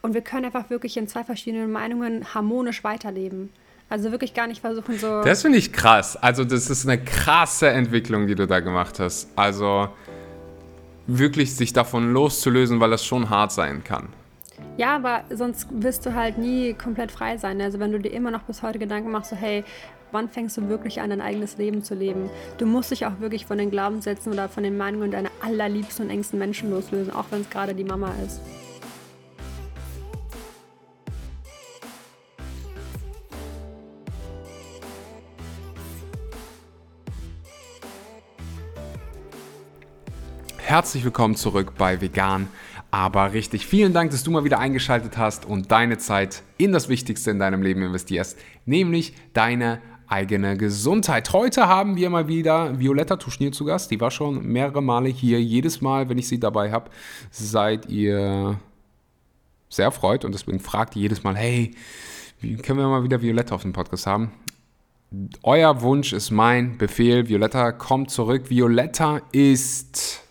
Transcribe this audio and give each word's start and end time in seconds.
Und 0.00 0.14
wir 0.14 0.20
können 0.20 0.44
einfach 0.44 0.70
wirklich 0.70 0.96
in 0.96 1.08
zwei 1.08 1.24
verschiedenen 1.24 1.72
Meinungen 1.72 2.34
harmonisch 2.34 2.84
weiterleben. 2.84 3.50
Also 3.90 4.12
wirklich 4.12 4.34
gar 4.34 4.46
nicht 4.46 4.60
versuchen, 4.60 4.98
so. 4.98 5.22
Das 5.22 5.42
finde 5.42 5.58
ich 5.58 5.72
krass. 5.72 6.16
Also, 6.16 6.44
das 6.44 6.68
ist 6.68 6.86
eine 6.86 7.02
krasse 7.02 7.70
Entwicklung, 7.70 8.26
die 8.26 8.34
du 8.34 8.46
da 8.46 8.60
gemacht 8.60 9.00
hast. 9.00 9.28
Also, 9.34 9.88
wirklich 11.06 11.56
sich 11.56 11.72
davon 11.72 12.12
loszulösen, 12.12 12.80
weil 12.80 12.90
das 12.90 13.04
schon 13.04 13.30
hart 13.30 13.50
sein 13.50 13.82
kann. 13.82 14.08
Ja, 14.76 14.94
aber 14.94 15.22
sonst 15.30 15.66
wirst 15.70 16.04
du 16.04 16.14
halt 16.14 16.36
nie 16.36 16.74
komplett 16.74 17.10
frei 17.10 17.38
sein. 17.38 17.60
Also, 17.62 17.80
wenn 17.80 17.92
du 17.92 17.98
dir 17.98 18.12
immer 18.12 18.30
noch 18.30 18.42
bis 18.42 18.62
heute 18.62 18.78
Gedanken 18.78 19.10
machst, 19.10 19.30
so, 19.30 19.36
hey, 19.36 19.64
wann 20.12 20.28
fängst 20.28 20.58
du 20.58 20.68
wirklich 20.68 21.00
an, 21.00 21.08
dein 21.08 21.22
eigenes 21.22 21.56
Leben 21.56 21.82
zu 21.82 21.94
leben? 21.94 22.28
Du 22.58 22.66
musst 22.66 22.90
dich 22.90 23.06
auch 23.06 23.20
wirklich 23.20 23.46
von 23.46 23.56
den 23.56 23.70
Glaubenssätzen 23.70 24.32
oder 24.32 24.50
von 24.50 24.64
den 24.64 24.76
Meinungen 24.76 25.10
deiner 25.10 25.30
allerliebsten 25.40 26.04
und 26.04 26.10
engsten 26.10 26.38
Menschen 26.38 26.70
loslösen, 26.70 27.12
auch 27.12 27.26
wenn 27.30 27.40
es 27.40 27.48
gerade 27.48 27.74
die 27.74 27.84
Mama 27.84 28.12
ist. 28.26 28.40
Herzlich 40.68 41.02
willkommen 41.02 41.34
zurück 41.34 41.72
bei 41.78 42.02
Vegan, 42.02 42.46
aber 42.90 43.32
richtig. 43.32 43.66
Vielen 43.66 43.94
Dank, 43.94 44.10
dass 44.10 44.22
du 44.22 44.30
mal 44.30 44.44
wieder 44.44 44.58
eingeschaltet 44.58 45.16
hast 45.16 45.46
und 45.46 45.72
deine 45.72 45.96
Zeit 45.96 46.42
in 46.58 46.72
das 46.72 46.90
Wichtigste 46.90 47.30
in 47.30 47.38
deinem 47.38 47.62
Leben 47.62 47.80
investierst, 47.80 48.38
nämlich 48.66 49.14
deine 49.32 49.80
eigene 50.08 50.58
Gesundheit. 50.58 51.32
Heute 51.32 51.68
haben 51.68 51.96
wir 51.96 52.10
mal 52.10 52.28
wieder 52.28 52.78
Violetta 52.78 53.16
Tuschnier 53.16 53.50
zu 53.50 53.64
Gast. 53.64 53.90
Die 53.90 53.98
war 53.98 54.10
schon 54.10 54.46
mehrere 54.46 54.82
Male 54.82 55.08
hier. 55.08 55.40
Jedes 55.40 55.80
Mal, 55.80 56.10
wenn 56.10 56.18
ich 56.18 56.28
sie 56.28 56.38
dabei 56.38 56.70
habe, 56.70 56.90
seid 57.30 57.88
ihr 57.88 58.60
sehr 59.70 59.86
erfreut 59.86 60.26
und 60.26 60.32
deswegen 60.32 60.60
fragt 60.60 60.96
ihr 60.96 61.00
jedes 61.00 61.24
Mal, 61.24 61.34
hey, 61.34 61.74
wie 62.42 62.56
können 62.56 62.78
wir 62.78 62.88
mal 62.88 63.04
wieder 63.04 63.22
Violetta 63.22 63.54
auf 63.54 63.62
dem 63.62 63.72
Podcast 63.72 64.06
haben? 64.06 64.32
Euer 65.42 65.80
Wunsch 65.80 66.12
ist 66.12 66.30
mein 66.30 66.76
Befehl. 66.76 67.26
Violetta 67.26 67.72
kommt 67.72 68.10
zurück. 68.10 68.50
Violetta 68.50 69.22
ist 69.32 70.27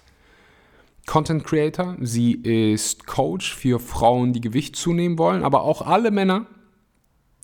Content 1.07 1.45
Creator, 1.45 1.95
sie 2.01 2.33
ist 2.33 3.07
Coach 3.07 3.55
für 3.55 3.79
Frauen, 3.79 4.33
die 4.33 4.41
Gewicht 4.41 4.75
zunehmen 4.75 5.17
wollen, 5.17 5.41
aber 5.41 5.63
auch 5.63 5.81
alle 5.81 6.11
Männer 6.11 6.45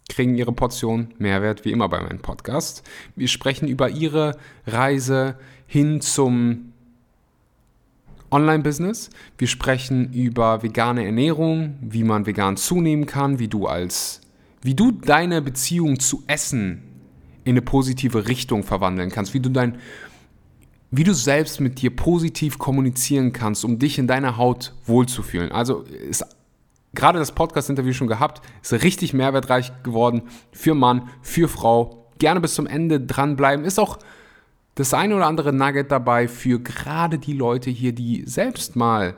kriegen 0.09 0.35
ihre 0.35 0.51
Portion 0.51 1.13
Mehrwert, 1.17 1.63
wie 1.63 1.71
immer 1.71 1.87
bei 1.87 2.01
meinem 2.01 2.19
Podcast. 2.19 2.83
Wir 3.15 3.29
sprechen 3.29 3.69
über 3.69 3.89
ihre 3.89 4.37
Reise 4.67 5.37
hin 5.65 6.01
zum 6.01 6.73
Online-Business. 8.31 9.11
Wir 9.37 9.47
sprechen 9.47 10.11
über 10.11 10.61
vegane 10.61 11.05
Ernährung, 11.05 11.77
wie 11.79 12.03
man 12.03 12.25
vegan 12.25 12.57
zunehmen 12.57 13.05
kann, 13.05 13.39
wie 13.39 13.47
du 13.47 13.67
als, 13.67 14.19
wie 14.61 14.75
du 14.75 14.91
deine 14.91 15.41
Beziehung 15.41 16.01
zu 16.01 16.21
Essen 16.27 16.83
in 17.45 17.51
eine 17.51 17.61
positive 17.61 18.27
Richtung 18.27 18.63
verwandeln 18.63 19.09
kannst, 19.09 19.33
wie 19.33 19.39
du 19.39 19.49
dein 19.49 19.77
wie 20.95 21.03
du 21.03 21.15
selbst 21.15 21.59
mit 21.59 21.81
dir 21.81 21.95
positiv 21.95 22.59
kommunizieren 22.59 23.33
kannst, 23.33 23.65
um 23.65 23.79
dich 23.79 23.97
in 23.97 24.05
deiner 24.05 24.37
Haut 24.37 24.75
wohlzufühlen. 24.85 25.51
Also 25.51 25.79
ist 25.81 26.23
gerade 26.93 27.17
das 27.17 27.31
Podcast-Interview 27.31 27.93
schon 27.93 28.07
gehabt, 28.07 28.43
ist 28.61 28.73
richtig 28.73 29.11
mehrwertreich 29.11 29.71
geworden 29.81 30.21
für 30.51 30.75
Mann, 30.75 31.09
für 31.23 31.47
Frau. 31.47 32.05
Gerne 32.19 32.41
bis 32.41 32.53
zum 32.53 32.67
Ende 32.67 33.01
dranbleiben. 33.01 33.65
Ist 33.65 33.79
auch 33.79 33.97
das 34.75 34.93
eine 34.93 35.15
oder 35.15 35.25
andere 35.25 35.51
Nugget 35.51 35.91
dabei 35.91 36.27
für 36.27 36.59
gerade 36.59 37.17
die 37.17 37.33
Leute 37.33 37.71
hier, 37.71 37.93
die 37.93 38.23
selbst 38.27 38.75
mal 38.75 39.15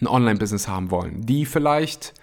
ein 0.00 0.08
Online-Business 0.08 0.66
haben 0.66 0.90
wollen, 0.90 1.24
die 1.24 1.46
vielleicht 1.46 2.14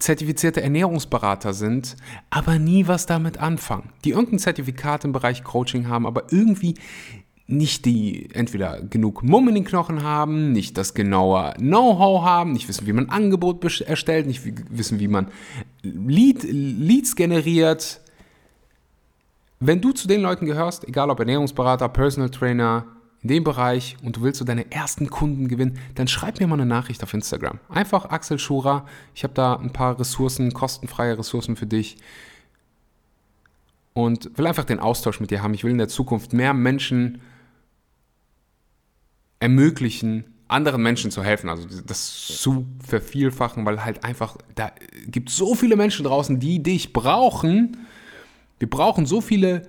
zertifizierte 0.00 0.60
Ernährungsberater 0.60 1.54
sind, 1.54 1.96
aber 2.30 2.58
nie 2.58 2.88
was 2.88 3.06
damit 3.06 3.38
anfangen, 3.38 3.90
die 4.04 4.10
irgendein 4.10 4.40
Zertifikat 4.40 5.04
im 5.04 5.12
Bereich 5.12 5.44
Coaching 5.44 5.86
haben, 5.86 6.04
aber 6.04 6.32
irgendwie 6.32 6.74
nicht 7.46 7.84
die 7.84 8.30
entweder 8.32 8.80
genug 8.80 9.22
Mumm 9.22 9.48
in 9.48 9.54
den 9.54 9.64
Knochen 9.64 10.02
haben, 10.02 10.52
nicht 10.52 10.78
das 10.78 10.94
genaue 10.94 11.52
Know-how 11.58 12.22
haben, 12.24 12.52
nicht 12.52 12.68
wissen, 12.68 12.86
wie 12.86 12.92
man 12.92 13.10
Angebot 13.10 13.62
erstellt, 13.82 14.26
nicht 14.26 14.42
wissen, 14.70 14.98
wie 14.98 15.08
man 15.08 15.28
Lead, 15.82 16.42
Leads 16.42 17.16
generiert. 17.16 18.00
Wenn 19.60 19.80
du 19.80 19.92
zu 19.92 20.08
den 20.08 20.22
Leuten 20.22 20.46
gehörst, 20.46 20.88
egal 20.88 21.10
ob 21.10 21.18
Ernährungsberater, 21.18 21.88
Personal 21.88 22.30
Trainer, 22.30 22.86
in 23.24 23.28
dem 23.28 23.44
Bereich 23.44 23.96
und 24.02 24.16
du 24.16 24.22
willst 24.22 24.38
so 24.38 24.44
deine 24.44 24.70
ersten 24.70 25.08
Kunden 25.08 25.48
gewinnen, 25.48 25.78
dann 25.94 26.08
schreib 26.08 26.40
mir 26.40 26.46
mal 26.46 26.56
eine 26.56 26.66
Nachricht 26.66 27.02
auf 27.02 27.14
Instagram. 27.14 27.58
Einfach 27.70 28.10
Axel 28.10 28.38
Schura. 28.38 28.86
Ich 29.14 29.24
habe 29.24 29.32
da 29.32 29.56
ein 29.56 29.72
paar 29.72 29.98
Ressourcen, 29.98 30.52
kostenfreie 30.52 31.18
Ressourcen 31.18 31.56
für 31.56 31.66
dich 31.66 31.96
und 33.94 34.36
will 34.36 34.46
einfach 34.46 34.64
den 34.64 34.78
Austausch 34.78 35.20
mit 35.20 35.30
dir 35.30 35.42
haben. 35.42 35.54
Ich 35.54 35.64
will 35.64 35.70
in 35.70 35.78
der 35.78 35.88
Zukunft 35.88 36.34
mehr 36.34 36.52
Menschen 36.52 37.22
ermöglichen, 39.44 40.24
anderen 40.48 40.82
Menschen 40.82 41.10
zu 41.10 41.22
helfen, 41.22 41.50
also 41.50 41.68
das 41.86 42.38
zu 42.40 42.64
vervielfachen, 42.82 43.66
weil 43.66 43.84
halt 43.84 44.04
einfach, 44.04 44.38
da 44.54 44.72
gibt 45.06 45.28
so 45.28 45.54
viele 45.54 45.76
Menschen 45.76 46.06
draußen, 46.06 46.40
die 46.40 46.62
dich 46.62 46.94
brauchen. 46.94 47.76
Wir 48.58 48.70
brauchen 48.70 49.04
so 49.04 49.20
viele, 49.20 49.68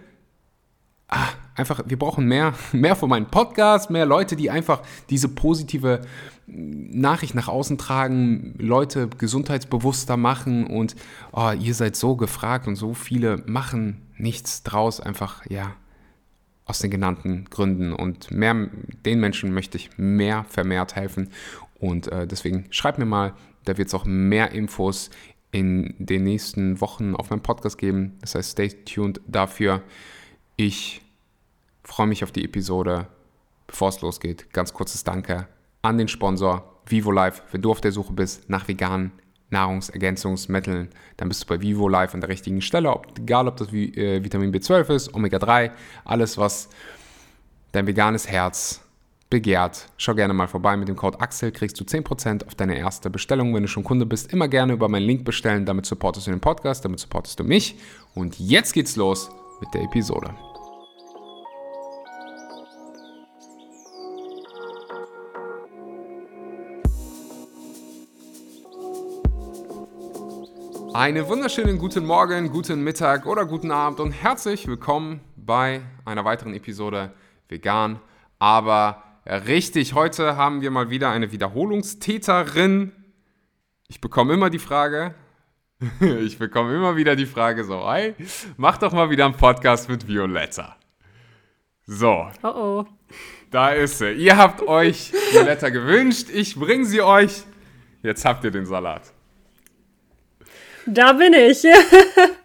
ah, 1.10 1.28
einfach, 1.56 1.82
wir 1.86 2.00
brauchen 2.00 2.26
mehr, 2.26 2.54
mehr 2.72 2.96
von 2.96 3.10
meinem 3.10 3.26
Podcast, 3.26 3.90
mehr 3.90 4.06
Leute, 4.06 4.38
die 4.38 4.50
einfach 4.50 4.82
diese 5.10 5.28
positive 5.28 6.00
Nachricht 6.48 7.36
nach 7.36 7.50
außen 7.50 7.78
tragen, 7.78 8.56
Leute 8.58 9.10
gesundheitsbewusster 9.10 10.16
machen 10.16 10.68
und 10.68 10.96
oh, 11.34 11.52
ihr 11.52 11.74
seid 11.74 11.98
so 11.98 12.16
gefragt 12.16 12.66
und 12.68 12.78
so 12.78 12.94
viele 12.94 13.44
machen 13.46 14.02
nichts 14.18 14.64
draus, 14.64 15.02
einfach, 15.02 15.46
ja, 15.50 15.76
aus 16.66 16.80
den 16.80 16.92
genannten 16.92 17.46
Gründen. 17.46 17.94
Und 17.94 18.32
mehr, 18.32 18.70
den 19.06 19.20
Menschen 19.20 19.54
möchte 19.54 19.78
ich 19.78 19.98
mehr 19.98 20.44
vermehrt 20.46 20.96
helfen. 20.96 21.30
Und 21.80 22.08
äh, 22.08 22.28
deswegen 22.28 22.66
schreib 22.72 22.98
mir 22.98 23.06
mal, 23.06 23.34
da 23.66 23.78
wird 23.78 23.88
es 23.88 23.94
auch 23.94 24.06
mehr 24.06 24.52
Infos 24.52 25.10
in 25.52 25.96
den 26.00 26.24
nächsten 26.24 26.82
Wochen 26.82 27.16
auf 27.16 27.30
meinem 27.30 27.42
Podcast 27.42 27.78
geben. 27.78 28.18
Das 28.22 28.36
heißt, 28.36 28.52
stay 28.52 28.70
tuned 28.70 29.22
dafür. 29.28 29.84
Ich 30.56 31.02
freue 31.84 32.08
mich 32.08 32.24
auf 32.24 32.32
die 32.32 32.44
Episode. 32.44 33.08
Bevor 33.68 33.90
es 33.90 34.02
losgeht, 34.02 34.54
ganz 34.54 34.74
kurzes 34.74 35.04
Danke 35.04 35.48
an 35.82 35.98
den 35.98 36.08
Sponsor 36.08 36.82
Vivo 36.86 37.12
Life. 37.12 37.42
Wenn 37.52 37.62
du 37.62 37.72
auf 37.72 37.82
der 37.82 37.92
Suche 37.92 38.14
bist 38.14 38.50
nach 38.50 38.68
veganen 38.68 39.12
Nahrungsergänzungsmitteln, 39.50 40.90
dann 41.18 41.28
bist 41.30 41.44
du 41.44 41.48
bei 41.48 41.62
Vivo 41.62 41.88
Life 41.88 42.14
an 42.14 42.22
der 42.22 42.30
richtigen 42.30 42.62
Stelle. 42.62 42.92
Ob, 42.92 43.18
egal, 43.18 43.48
ob 43.48 43.58
das 43.58 43.72
äh, 43.72 44.24
Vitamin 44.24 44.54
B12 44.54 44.94
ist, 44.94 45.14
Omega-3, 45.14 45.72
alles, 46.04 46.38
was 46.38 46.70
dein 47.72 47.88
veganes 47.88 48.28
Herz 48.28 48.82
begehrt. 49.30 49.90
Schau 49.98 50.14
gerne 50.16 50.34
mal 50.34 50.48
vorbei 50.48 50.78
mit 50.78 50.88
dem 50.88 50.96
Code 50.96 51.20
AXEL, 51.20 51.52
kriegst 51.52 51.80
du 51.80 51.84
10% 51.84 52.46
auf 52.46 52.56
deine 52.56 52.78
erste 52.78 53.10
Bestellung. 53.10 53.54
Wenn 53.54 53.64
du 53.64 53.68
schon 53.68 53.84
Kunde 53.84 54.06
bist, 54.06 54.32
immer 54.32 54.48
gerne 54.48 54.74
über 54.74 54.88
meinen 54.88 55.06
Link 55.06 55.26
bestellen. 55.26 55.66
Damit 55.66 55.86
supportest 55.86 56.28
du 56.28 56.32
den 56.32 56.40
Podcast, 56.40 56.86
damit 56.86 57.00
supportest 57.00 57.40
du 57.40 57.44
mich. 57.44 57.76
Und 58.14 58.40
jetzt 58.40 58.74
geht's 58.74 58.96
los 58.96 59.30
mit 59.60 59.74
der 59.74 59.84
Episode. 59.84 60.34
Einen 70.98 71.28
wunderschönen 71.28 71.78
guten 71.78 72.06
Morgen, 72.06 72.50
guten 72.52 72.82
Mittag 72.82 73.26
oder 73.26 73.46
guten 73.46 73.70
Abend 73.70 74.00
und 74.00 74.14
herzlich 74.14 74.66
willkommen 74.66 75.20
bei 75.36 75.82
einer 76.06 76.24
weiteren 76.24 76.54
Episode 76.54 77.12
Vegan. 77.50 78.00
Aber 78.40 79.04
richtig, 79.26 79.94
heute 79.94 80.38
haben 80.38 80.62
wir 80.62 80.72
mal 80.72 80.90
wieder 80.90 81.10
eine 81.10 81.34
Wiederholungstäterin. 81.34 82.94
Ich 83.90 84.00
bekomme 84.00 84.36
immer 84.36 84.50
die 84.50 84.58
Frage, 84.58 85.16
ich 86.00 86.40
bekomme 86.40 86.74
immer 86.74 86.96
wieder 86.96 87.18
die 87.18 87.26
Frage 87.26 87.66
so, 87.66 87.92
hey, 87.92 88.16
mach 88.56 88.78
doch 88.78 88.94
mal 88.94 89.10
wieder 89.10 89.26
einen 89.26 89.36
Podcast 89.36 89.90
mit 89.90 90.08
Violetta. 90.08 90.78
So. 91.86 92.30
Oh 92.42 92.48
oh. 92.48 92.86
Da 93.52 93.72
ist 93.72 93.98
sie. 93.98 94.14
Ihr 94.14 94.38
habt 94.38 94.66
euch 94.66 95.12
Violetta 95.34 95.68
gewünscht, 95.68 96.30
ich 96.32 96.56
bringe 96.56 96.86
sie 96.86 97.02
euch. 97.02 97.44
Jetzt 98.02 98.24
habt 98.24 98.46
ihr 98.46 98.52
den 98.52 98.66
Salat. 98.66 99.15
Da 100.86 101.14
bin 101.14 101.34
ich. 101.34 101.64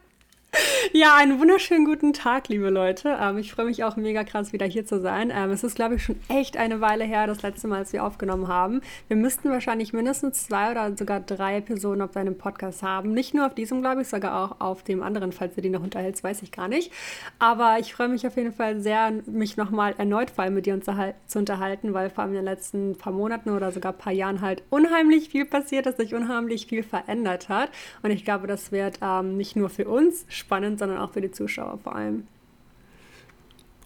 Ja, 1.00 1.16
einen 1.16 1.40
wunderschönen 1.40 1.86
guten 1.86 2.12
Tag, 2.12 2.48
liebe 2.48 2.68
Leute. 2.68 3.16
Ähm, 3.18 3.38
ich 3.38 3.52
freue 3.52 3.64
mich 3.64 3.84
auch 3.84 3.96
mega 3.96 4.22
krass, 4.22 4.52
wieder 4.52 4.66
hier 4.66 4.84
zu 4.84 5.00
sein. 5.00 5.32
Ähm, 5.34 5.50
es 5.50 5.64
ist, 5.64 5.74
glaube 5.74 5.94
ich, 5.94 6.04
schon 6.04 6.16
echt 6.28 6.58
eine 6.58 6.82
Weile 6.82 7.04
her, 7.04 7.26
das 7.26 7.40
letzte 7.40 7.68
Mal, 7.68 7.78
als 7.78 7.94
wir 7.94 8.04
aufgenommen 8.04 8.48
haben. 8.48 8.82
Wir 9.08 9.16
müssten 9.16 9.48
wahrscheinlich 9.48 9.94
mindestens 9.94 10.46
zwei 10.46 10.70
oder 10.70 10.94
sogar 10.94 11.20
drei 11.20 11.56
Episoden 11.56 12.02
auf 12.02 12.10
deinem 12.10 12.36
Podcast 12.36 12.82
haben. 12.82 13.14
Nicht 13.14 13.32
nur 13.32 13.46
auf 13.46 13.54
diesem, 13.54 13.80
glaube 13.80 14.02
ich, 14.02 14.08
sogar 14.08 14.44
auch 14.44 14.60
auf 14.60 14.82
dem 14.82 15.02
anderen, 15.02 15.32
falls 15.32 15.54
du 15.54 15.62
die 15.62 15.70
noch 15.70 15.82
unterhältst, 15.82 16.22
weiß 16.22 16.42
ich 16.42 16.52
gar 16.52 16.68
nicht. 16.68 16.92
Aber 17.38 17.78
ich 17.80 17.94
freue 17.94 18.08
mich 18.08 18.26
auf 18.26 18.36
jeden 18.36 18.52
Fall 18.52 18.82
sehr, 18.82 19.10
mich 19.24 19.56
nochmal 19.56 19.94
erneut 19.96 20.28
vor 20.28 20.44
allem 20.44 20.52
mit 20.52 20.66
dir 20.66 20.78
zu 20.82 21.38
unterhalten, 21.38 21.94
weil 21.94 22.10
vor 22.10 22.24
allem 22.24 22.32
in 22.32 22.40
den 22.40 22.44
letzten 22.44 22.98
paar 22.98 23.14
Monaten 23.14 23.48
oder 23.48 23.72
sogar 23.72 23.94
paar 23.94 24.12
Jahren 24.12 24.42
halt 24.42 24.64
unheimlich 24.68 25.30
viel 25.30 25.46
passiert 25.46 25.86
ist, 25.86 25.96
sich 25.96 26.14
unheimlich 26.14 26.66
viel 26.66 26.82
verändert 26.82 27.48
hat. 27.48 27.70
Und 28.02 28.10
ich 28.10 28.26
glaube, 28.26 28.46
das 28.46 28.70
wird 28.70 28.98
ähm, 29.00 29.38
nicht 29.38 29.56
nur 29.56 29.70
für 29.70 29.88
uns 29.88 30.26
spannend, 30.28 30.78
sondern 30.78 30.89
auch 30.98 31.12
für 31.12 31.20
die 31.20 31.30
Zuschauer 31.30 31.78
vor 31.82 31.94
allem. 31.94 32.24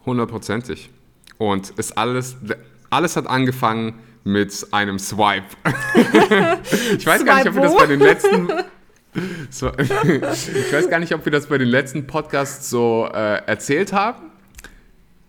Hundertprozentig. 0.06 0.90
Und 1.38 1.72
es 1.76 1.92
alles, 1.92 2.36
alles 2.90 3.16
hat 3.16 3.26
angefangen 3.26 3.98
mit 4.24 4.66
einem 4.70 4.98
Swipe. 4.98 5.44
ich 6.98 7.06
weiß 7.06 7.20
Swipe 7.20 7.24
gar 7.24 7.36
nicht, 7.36 7.48
ob 7.48 7.54
wir 7.54 7.62
das 7.62 7.76
bei 7.76 7.86
den 7.86 8.00
letzten. 8.00 8.48
Ich 9.46 9.62
weiß 9.62 10.90
gar 10.90 10.98
nicht, 10.98 11.14
ob 11.14 11.24
wir 11.24 11.30
das 11.30 11.46
bei 11.46 11.56
den 11.56 11.68
letzten 11.68 12.04
Podcasts 12.04 12.68
so 12.68 13.08
äh, 13.14 13.46
erzählt 13.46 13.92
haben. 13.92 14.32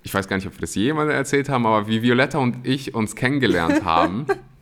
Ich 0.01 0.12
weiß 0.12 0.28
gar 0.28 0.38
nicht, 0.38 0.48
ob 0.48 0.54
wir 0.54 0.62
das 0.62 0.74
jemals 0.74 1.12
erzählt 1.12 1.50
haben, 1.50 1.68
aber 1.68 1.88
wie 1.88 2.01
Violetta 2.01 2.39
und 2.39 2.66
ich 2.66 2.95
uns 2.95 3.16
kennengelernt 3.16 3.86
haben. 3.86 4.25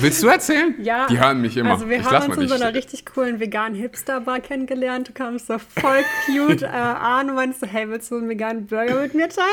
Willst 0.00 0.22
du 0.22 0.28
erzählen? 0.28 0.74
Ja. 0.80 1.06
Die 1.06 1.18
hören 1.18 1.40
mich 1.40 1.56
immer. 1.56 1.72
Also 1.72 1.88
wir 1.88 1.98
ich 1.98 2.04
haben 2.04 2.30
uns 2.30 2.40
in 2.40 2.48
so 2.48 2.54
einer 2.54 2.74
richtig 2.74 3.04
coolen 3.06 3.40
veganen 3.40 3.74
Hipster-Bar 3.74 4.40
kennengelernt. 4.40 5.08
Du 5.08 5.12
kamst 5.12 5.48
so 5.48 5.58
voll 5.58 6.04
cute 6.26 6.62
äh, 6.62 6.66
an 6.66 7.30
und 7.30 7.36
meinst 7.36 7.60
so, 7.60 7.66
hey, 7.66 7.88
willst 7.88 8.10
du 8.10 8.16
einen 8.16 8.28
veganen 8.28 8.66
Burger 8.66 9.00
mit 9.02 9.14
mir 9.14 9.28
teilen? 9.28 9.48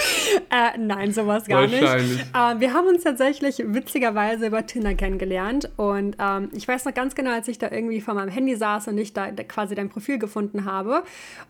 äh, 0.50 0.78
nein, 0.78 1.12
sowas 1.12 1.46
gar 1.46 1.66
nicht. 1.66 1.82
Äh, 1.82 2.60
wir 2.60 2.74
haben 2.74 2.86
uns 2.88 3.04
tatsächlich 3.04 3.62
witzigerweise 3.64 4.46
über 4.46 4.66
Tinder 4.66 4.94
kennengelernt 4.94 5.70
und 5.76 6.16
ähm, 6.18 6.50
ich 6.52 6.66
weiß 6.66 6.84
noch 6.84 6.94
ganz 6.94 7.14
genau, 7.14 7.32
als 7.32 7.48
ich 7.48 7.58
da 7.58 7.70
irgendwie 7.70 8.00
vor 8.00 8.14
meinem 8.14 8.30
Handy 8.30 8.56
saß 8.56 8.88
und 8.88 8.98
ich 8.98 9.12
da, 9.12 9.30
da, 9.30 9.42
quasi 9.42 9.74
dein 9.74 9.88
Profil 9.88 10.18
gefunden 10.18 10.64
habe 10.64 11.02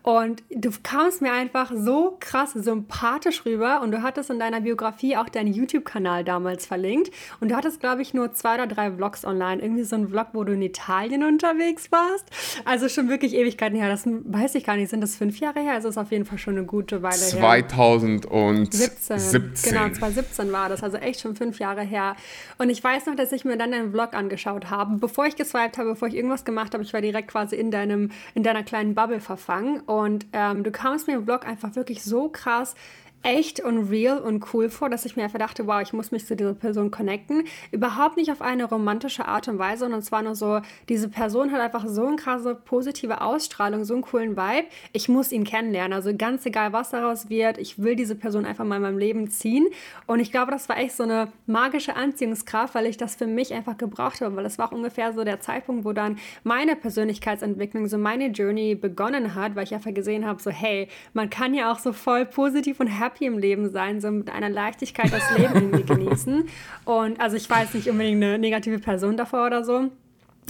und 0.03 0.43
du 0.49 0.71
kamst 0.83 1.21
mir 1.21 1.33
einfach 1.33 1.71
so 1.75 2.17
krass 2.19 2.53
sympathisch 2.53 3.45
rüber 3.45 3.81
und 3.81 3.91
du 3.91 4.01
hattest 4.03 4.29
in 4.29 4.39
deiner 4.39 4.61
Biografie 4.61 5.17
auch 5.17 5.29
deinen 5.29 5.53
YouTube-Kanal 5.53 6.23
damals 6.23 6.65
verlinkt 6.65 7.11
und 7.39 7.51
du 7.51 7.55
hattest, 7.55 7.79
glaube 7.79 8.01
ich, 8.01 8.13
nur 8.13 8.33
zwei 8.33 8.55
oder 8.55 8.67
drei 8.67 8.91
Vlogs 8.91 9.25
online. 9.25 9.61
Irgendwie 9.61 9.83
so 9.83 9.95
ein 9.95 10.09
Vlog, 10.09 10.27
wo 10.33 10.43
du 10.43 10.53
in 10.53 10.61
Italien 10.61 11.23
unterwegs 11.23 11.91
warst. 11.91 12.25
Also 12.65 12.89
schon 12.89 13.09
wirklich 13.09 13.33
Ewigkeiten 13.35 13.77
her. 13.77 13.89
Das 13.89 14.03
weiß 14.05 14.55
ich 14.55 14.63
gar 14.63 14.75
nicht. 14.75 14.89
Sind 14.89 15.01
das 15.01 15.15
fünf 15.15 15.39
Jahre 15.39 15.59
her? 15.59 15.73
Also 15.73 15.89
ist 15.89 15.97
auf 15.97 16.11
jeden 16.11 16.25
Fall 16.25 16.37
schon 16.37 16.57
eine 16.57 16.65
gute 16.65 17.01
Weile 17.01 17.15
2000 17.15 17.41
her. 17.41 17.67
2000 17.69 18.31
und 18.47 18.73
17. 18.73 19.19
17. 19.19 19.73
Genau, 19.73 19.89
2017 19.89 20.51
war 20.51 20.69
das, 20.69 20.83
also 20.83 20.97
echt 20.97 21.21
schon 21.21 21.35
fünf 21.35 21.59
Jahre 21.59 21.81
her. 21.81 22.15
Und 22.57 22.69
ich 22.69 22.83
weiß 22.83 23.05
noch, 23.05 23.15
dass 23.15 23.31
ich 23.31 23.45
mir 23.45 23.57
dann 23.57 23.71
deinen 23.71 23.91
Vlog 23.91 24.13
angeschaut 24.13 24.69
habe, 24.69 24.97
bevor 24.97 25.25
ich 25.25 25.35
geswiped 25.35 25.77
habe, 25.77 25.89
bevor 25.89 26.07
ich 26.07 26.15
irgendwas 26.15 26.45
gemacht 26.45 26.73
habe. 26.73 26.83
Ich 26.83 26.93
war 26.93 27.01
direkt 27.01 27.29
quasi 27.29 27.55
in 27.55 27.71
deinem, 27.71 28.11
in 28.35 28.43
deiner 28.43 28.63
kleinen 28.63 28.95
Bubble 28.95 29.19
verfangen. 29.19 29.81
Und 29.81 30.25
ähm, 30.33 30.63
du 30.63 30.71
kamst 30.71 31.07
mir 31.07 31.15
im 31.15 31.25
Vlog 31.25 31.45
einfach 31.45 31.75
wirklich 31.75 32.03
so 32.03 32.29
krass 32.29 32.75
echt 33.21 33.59
und 33.59 33.89
real 33.89 34.19
und 34.19 34.53
cool 34.53 34.69
vor, 34.69 34.89
dass 34.89 35.05
ich 35.05 35.15
mir 35.15 35.23
einfach 35.23 35.39
dachte, 35.39 35.67
wow, 35.67 35.81
ich 35.81 35.91
muss 35.91 36.11
mich 36.11 36.25
zu 36.25 36.35
dieser 36.35 36.53
Person 36.53 36.89
connecten. 36.89 37.43
Überhaupt 37.71 38.15
nicht 38.15 38.31
auf 38.31 38.41
eine 38.41 38.65
romantische 38.65 39.27
Art 39.27 39.47
und 39.47 39.59
Weise, 39.59 39.79
sondern 39.79 40.01
zwar 40.01 40.21
nur 40.21 40.35
so, 40.35 40.61
diese 40.87 41.09
Person 41.09 41.51
hat 41.51 41.59
einfach 41.59 41.85
so 41.87 42.05
eine 42.05 42.15
krasse 42.15 42.55
positive 42.55 43.21
Ausstrahlung, 43.21 43.83
so 43.83 43.93
einen 43.93 44.03
coolen 44.03 44.37
Vibe. 44.37 44.67
Ich 44.93 45.09
muss 45.09 45.31
ihn 45.31 45.43
kennenlernen. 45.43 45.93
Also 45.93 46.15
ganz 46.15 46.45
egal, 46.45 46.71
was 46.71 46.91
daraus 46.91 47.29
wird, 47.29 47.57
ich 47.57 47.81
will 47.81 47.95
diese 47.95 48.15
Person 48.15 48.45
einfach 48.45 48.63
mal 48.63 48.77
in 48.77 48.83
meinem 48.83 48.97
Leben 48.97 49.29
ziehen. 49.29 49.67
Und 50.07 50.21
ich 50.21 50.31
glaube, 50.31 50.51
das 50.51 50.69
war 50.69 50.77
echt 50.77 50.95
so 50.95 51.03
eine 51.03 51.27
magische 51.45 51.95
Anziehungskraft, 51.95 52.73
weil 52.73 52.85
ich 52.85 52.95
das 52.95 53.15
für 53.15 53.27
mich 53.27 53.53
einfach 53.53 53.77
gebraucht 53.77 54.21
habe, 54.21 54.35
weil 54.37 54.45
es 54.45 54.57
war 54.57 54.69
auch 54.69 54.71
ungefähr 54.71 55.11
so 55.11 55.25
der 55.25 55.41
Zeitpunkt, 55.41 55.83
wo 55.83 55.91
dann 55.91 56.19
meine 56.43 56.77
Persönlichkeitsentwicklung, 56.77 57.87
so 57.87 57.97
meine 57.97 58.27
Journey 58.27 58.75
begonnen 58.75 59.35
hat, 59.35 59.55
weil 59.55 59.65
ich 59.65 59.73
einfach 59.73 59.93
gesehen 59.93 60.25
habe, 60.25 60.41
so 60.41 60.51
hey, 60.51 60.87
man 61.13 61.29
kann 61.29 61.53
ja 61.53 61.71
auch 61.71 61.79
so 61.79 61.91
voll 61.91 62.25
positiv 62.25 62.79
und 62.79 62.87
happy 62.87 63.08
happy 63.09 63.25
im 63.25 63.37
Leben 63.37 63.69
sein, 63.71 64.01
so 64.01 64.11
mit 64.11 64.29
einer 64.29 64.49
Leichtigkeit 64.49 65.11
das 65.11 65.37
Leben 65.37 65.53
irgendwie 65.55 65.83
genießen. 65.83 66.47
Und 66.85 67.19
also 67.19 67.35
ich 67.35 67.49
war 67.49 67.61
jetzt 67.61 67.73
nicht 67.75 67.89
unbedingt 67.89 68.23
eine 68.23 68.37
negative 68.37 68.79
Person 68.79 69.17
davor 69.17 69.47
oder 69.47 69.63
so. 69.63 69.89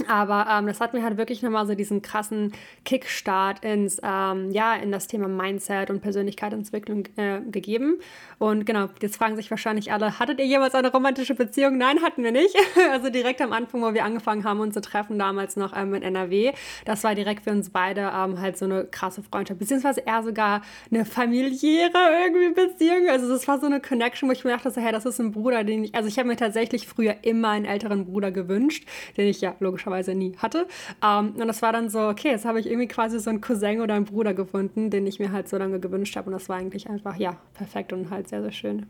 Aber 0.08 0.46
ähm, 0.50 0.66
das 0.66 0.80
hat 0.80 0.94
mir 0.94 1.02
halt 1.02 1.16
wirklich 1.16 1.42
nochmal 1.42 1.66
so 1.66 1.74
diesen 1.74 2.02
krassen 2.02 2.52
Kickstart 2.84 3.64
ins, 3.64 4.00
ähm, 4.02 4.50
ja, 4.50 4.74
in 4.74 4.92
das 4.92 5.06
Thema 5.06 5.28
Mindset 5.28 5.90
und 5.90 6.00
Persönlichkeitsentwicklung 6.00 7.04
äh, 7.16 7.40
gegeben. 7.40 7.98
Und 8.38 8.64
genau, 8.64 8.88
jetzt 9.02 9.16
fragen 9.16 9.36
sich 9.36 9.50
wahrscheinlich 9.50 9.92
alle, 9.92 10.18
hattet 10.18 10.38
ihr 10.38 10.46
jemals 10.46 10.74
eine 10.74 10.90
romantische 10.90 11.34
Beziehung? 11.34 11.76
Nein, 11.76 12.02
hatten 12.02 12.24
wir 12.24 12.32
nicht. 12.32 12.56
also 12.90 13.10
direkt 13.10 13.40
am 13.42 13.52
Anfang, 13.52 13.82
wo 13.82 13.92
wir 13.92 14.04
angefangen 14.04 14.44
haben, 14.44 14.60
uns 14.60 14.74
zu 14.74 14.80
treffen, 14.80 15.18
damals 15.18 15.56
noch 15.56 15.76
ähm, 15.76 15.94
in 15.94 16.02
NRW, 16.02 16.52
das 16.84 17.04
war 17.04 17.14
direkt 17.14 17.44
für 17.44 17.50
uns 17.50 17.70
beide 17.70 18.12
ähm, 18.14 18.40
halt 18.40 18.56
so 18.56 18.64
eine 18.64 18.84
krasse 18.84 19.22
Freundschaft, 19.22 19.58
beziehungsweise 19.58 20.00
eher 20.00 20.22
sogar 20.22 20.62
eine 20.90 21.04
familiäre 21.04 21.90
irgendwie 22.24 22.54
Beziehung. 22.54 23.08
Also 23.10 23.28
das 23.28 23.46
war 23.46 23.60
so 23.60 23.66
eine 23.66 23.80
Connection, 23.80 24.28
wo 24.28 24.32
ich 24.32 24.44
mir 24.44 24.52
dachte, 24.52 24.70
so, 24.70 24.80
hey, 24.80 24.92
das 24.92 25.04
ist 25.04 25.20
ein 25.20 25.32
Bruder, 25.32 25.64
den 25.64 25.84
ich, 25.84 25.94
also 25.94 26.08
ich 26.08 26.18
habe 26.18 26.28
mir 26.28 26.36
tatsächlich 26.36 26.88
früher 26.88 27.16
immer 27.22 27.50
einen 27.50 27.66
älteren 27.66 28.06
Bruder 28.06 28.30
gewünscht, 28.30 28.86
den 29.16 29.26
ich 29.26 29.40
ja 29.40 29.54
logischerweise 29.60 29.89
logischerweise 29.90 30.14
nie 30.14 30.36
hatte. 30.38 30.66
Um, 31.02 31.34
ähm, 31.34 31.34
und 31.40 31.48
das 31.48 31.62
war 31.62 31.72
dann 31.72 31.88
so, 31.88 32.08
okay, 32.08 32.28
jetzt 32.28 32.44
habe 32.44 32.60
ich 32.60 32.66
irgendwie 32.66 32.88
quasi 32.88 33.18
so 33.18 33.30
einen 33.30 33.40
Cousin 33.40 33.80
oder 33.80 33.94
einen 33.94 34.04
Bruder 34.04 34.34
gefunden, 34.34 34.90
den 34.90 35.06
ich 35.06 35.18
mir 35.18 35.32
halt 35.32 35.48
so 35.48 35.56
lange 35.58 35.80
gewünscht 35.80 36.16
habe. 36.16 36.26
Und 36.26 36.32
das 36.32 36.48
war 36.48 36.56
eigentlich 36.56 36.88
einfach, 36.88 37.16
ja, 37.16 37.36
perfekt 37.54 37.92
und 37.92 38.10
halt 38.10 38.28
sehr, 38.28 38.42
sehr 38.42 38.52
schön. 38.52 38.86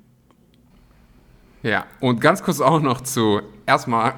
Ja, 1.63 1.87
und 2.01 2.21
ganz 2.21 2.43
kurz 2.43 2.61
auch 2.61 2.81
noch 2.81 3.03
zu, 3.03 3.43
erstmal, 3.67 4.15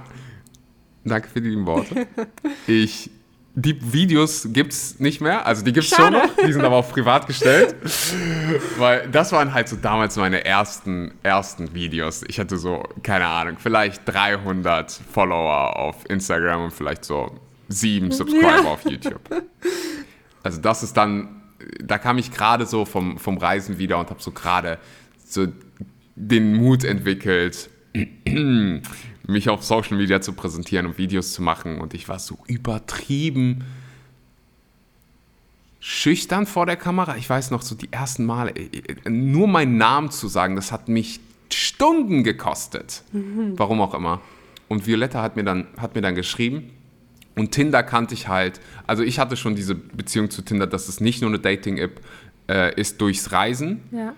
danke 1.04 1.28
für 1.28 1.40
die 1.40 1.50
lieben 1.50 1.66
Worte. 1.66 2.06
Ich 2.66 3.10
die 3.54 3.92
Videos 3.92 4.48
gibt 4.52 4.72
es 4.72 4.98
nicht 4.98 5.20
mehr, 5.20 5.46
also 5.46 5.62
die 5.62 5.72
gibt 5.72 5.86
es 5.86 5.94
schon 5.94 6.12
noch, 6.12 6.28
die 6.46 6.52
sind 6.52 6.64
aber 6.64 6.76
auch 6.76 6.90
privat 6.90 7.26
gestellt, 7.26 7.76
weil 8.78 9.08
das 9.08 9.32
waren 9.32 9.52
halt 9.52 9.68
so 9.68 9.76
damals 9.76 10.16
meine 10.16 10.44
ersten, 10.44 11.12
ersten 11.22 11.74
Videos. 11.74 12.22
Ich 12.28 12.40
hatte 12.40 12.56
so, 12.56 12.82
keine 13.02 13.26
Ahnung, 13.26 13.56
vielleicht 13.58 14.02
300 14.06 14.90
Follower 14.90 15.76
auf 15.76 16.08
Instagram 16.08 16.64
und 16.64 16.70
vielleicht 16.72 17.04
so 17.04 17.38
sieben 17.68 18.10
Subscriber 18.10 18.62
ja. 18.62 18.70
auf 18.70 18.84
YouTube. 18.84 19.20
Also 20.42 20.60
das 20.60 20.82
ist 20.82 20.96
dann, 20.96 21.42
da 21.82 21.98
kam 21.98 22.18
ich 22.18 22.32
gerade 22.32 22.64
so 22.64 22.84
vom, 22.84 23.18
vom 23.18 23.36
Reisen 23.36 23.78
wieder 23.78 23.98
und 23.98 24.08
habe 24.08 24.22
so 24.22 24.30
gerade 24.30 24.78
so 25.24 25.46
den 26.14 26.54
Mut 26.54 26.84
entwickelt, 26.84 27.68
mich 29.26 29.48
auf 29.48 29.64
Social 29.64 29.96
Media 29.96 30.20
zu 30.20 30.32
präsentieren 30.32 30.86
und 30.86 30.98
Videos 30.98 31.32
zu 31.32 31.42
machen. 31.42 31.80
Und 31.80 31.94
ich 31.94 32.08
war 32.08 32.18
so 32.18 32.38
übertrieben 32.46 33.64
schüchtern 35.80 36.46
vor 36.46 36.66
der 36.66 36.76
Kamera. 36.76 37.16
Ich 37.16 37.28
weiß 37.28 37.50
noch 37.50 37.62
so 37.62 37.74
die 37.74 37.92
ersten 37.92 38.24
Male, 38.24 38.52
äh, 38.52 38.68
äh, 39.04 39.10
nur 39.10 39.48
meinen 39.48 39.76
Namen 39.76 40.10
zu 40.10 40.28
sagen, 40.28 40.54
das 40.56 40.70
hat 40.70 40.88
mich 40.88 41.20
Stunden 41.52 42.24
gekostet. 42.24 43.02
Mhm. 43.12 43.58
Warum 43.58 43.80
auch 43.80 43.94
immer. 43.94 44.20
Und 44.68 44.86
Violetta 44.86 45.20
hat 45.20 45.36
mir 45.36 45.44
dann, 45.44 45.66
hat 45.76 45.94
mir 45.94 46.00
dann 46.00 46.14
geschrieben. 46.14 46.70
Und 47.34 47.50
Tinder 47.50 47.82
kannte 47.82 48.14
ich 48.14 48.28
halt. 48.28 48.60
Also 48.86 49.02
ich 49.02 49.18
hatte 49.18 49.36
schon 49.36 49.56
diese 49.56 49.74
Beziehung 49.74 50.30
zu 50.30 50.42
Tinder, 50.42 50.66
dass 50.66 50.88
es 50.88 51.00
nicht 51.00 51.20
nur 51.20 51.30
eine 51.30 51.38
Dating-App 51.38 52.00
äh, 52.48 52.80
ist 52.80 53.00
durchs 53.00 53.32
Reisen. 53.32 53.80
Ja 53.90 54.14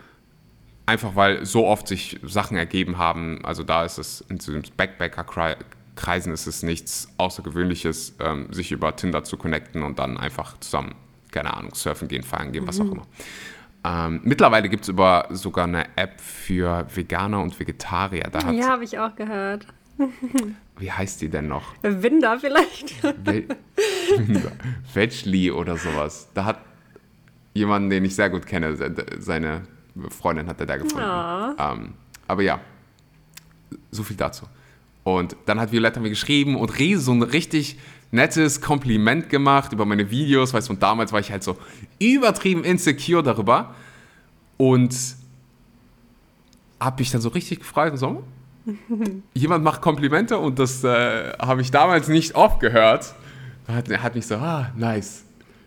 Einfach 0.86 1.16
weil 1.16 1.46
so 1.46 1.66
oft 1.66 1.88
sich 1.88 2.20
Sachen 2.22 2.56
ergeben 2.56 2.98
haben. 2.98 3.44
Also 3.44 3.62
da 3.62 3.84
ist 3.84 3.98
es 3.98 4.20
in 4.28 4.38
den 4.38 4.62
Backpacker-Kreisen 4.76 6.32
ist 6.32 6.46
es 6.46 6.62
nichts 6.62 7.08
Außergewöhnliches, 7.16 8.16
ähm, 8.20 8.52
sich 8.52 8.70
über 8.70 8.94
Tinder 8.94 9.24
zu 9.24 9.36
connecten 9.36 9.82
und 9.82 9.98
dann 9.98 10.18
einfach 10.18 10.58
zusammen, 10.60 10.94
keine 11.30 11.54
Ahnung, 11.54 11.74
surfen 11.74 12.08
gehen, 12.08 12.22
feiern 12.22 12.52
gehen, 12.52 12.66
was 12.66 12.80
auch 12.80 12.84
mhm. 12.84 12.92
immer. 12.92 13.06
Ähm, 13.86 14.20
mittlerweile 14.24 14.68
gibt 14.68 14.88
es 14.88 14.94
sogar 15.40 15.64
eine 15.64 15.86
App 15.96 16.20
für 16.20 16.86
Veganer 16.94 17.40
und 17.40 17.58
Vegetarier. 17.58 18.28
Da 18.30 18.50
ja, 18.50 18.68
habe 18.68 18.84
ich 18.84 18.98
auch 18.98 19.14
gehört. 19.14 19.66
Wie 20.78 20.90
heißt 20.90 21.20
die 21.20 21.28
denn 21.28 21.48
noch? 21.48 21.74
Winder 21.82 22.38
vielleicht. 22.38 22.94
Vegli 24.92 25.50
oder 25.50 25.76
sowas. 25.76 26.28
Da 26.34 26.46
hat 26.46 26.60
jemand, 27.52 27.92
den 27.92 28.04
ich 28.04 28.14
sehr 28.14 28.30
gut 28.30 28.46
kenne, 28.46 28.76
seine 29.18 29.66
Freundin 30.10 30.48
hat 30.48 30.60
er 30.60 30.66
da 30.66 30.76
gefunden. 30.76 30.98
Ja. 30.98 31.54
Ähm, 31.58 31.94
aber 32.26 32.42
ja, 32.42 32.60
so 33.90 34.02
viel 34.02 34.16
dazu. 34.16 34.46
Und 35.04 35.36
dann 35.46 35.60
hat 35.60 35.72
Violetta 35.72 36.00
mir 36.00 36.08
geschrieben 36.08 36.56
und 36.56 36.72
so 36.96 37.12
ein 37.12 37.22
richtig 37.22 37.78
nettes 38.10 38.60
Kompliment 38.60 39.28
gemacht 39.28 39.72
über 39.72 39.84
meine 39.84 40.10
Videos, 40.10 40.54
weißt 40.54 40.68
du, 40.68 40.74
und 40.74 40.82
damals 40.82 41.12
war 41.12 41.20
ich 41.20 41.30
halt 41.30 41.42
so 41.42 41.58
übertrieben 41.98 42.64
insecure 42.64 43.22
darüber 43.22 43.74
und 44.56 44.94
habe 46.80 47.00
mich 47.00 47.10
dann 47.10 47.20
so 47.20 47.28
richtig 47.30 47.60
gefreut 47.60 47.92
und 47.92 47.98
so, 47.98 48.24
jemand 49.34 49.64
macht 49.64 49.82
Komplimente 49.82 50.38
und 50.38 50.58
das 50.58 50.84
äh, 50.84 51.32
habe 51.38 51.60
ich 51.60 51.70
damals 51.70 52.08
nicht 52.08 52.34
oft 52.34 52.60
gehört. 52.60 53.14
Er 53.66 53.74
hat, 53.76 53.88
hat 53.90 54.14
mich 54.14 54.26
so, 54.26 54.36
ah, 54.36 54.70
nice, 54.76 55.24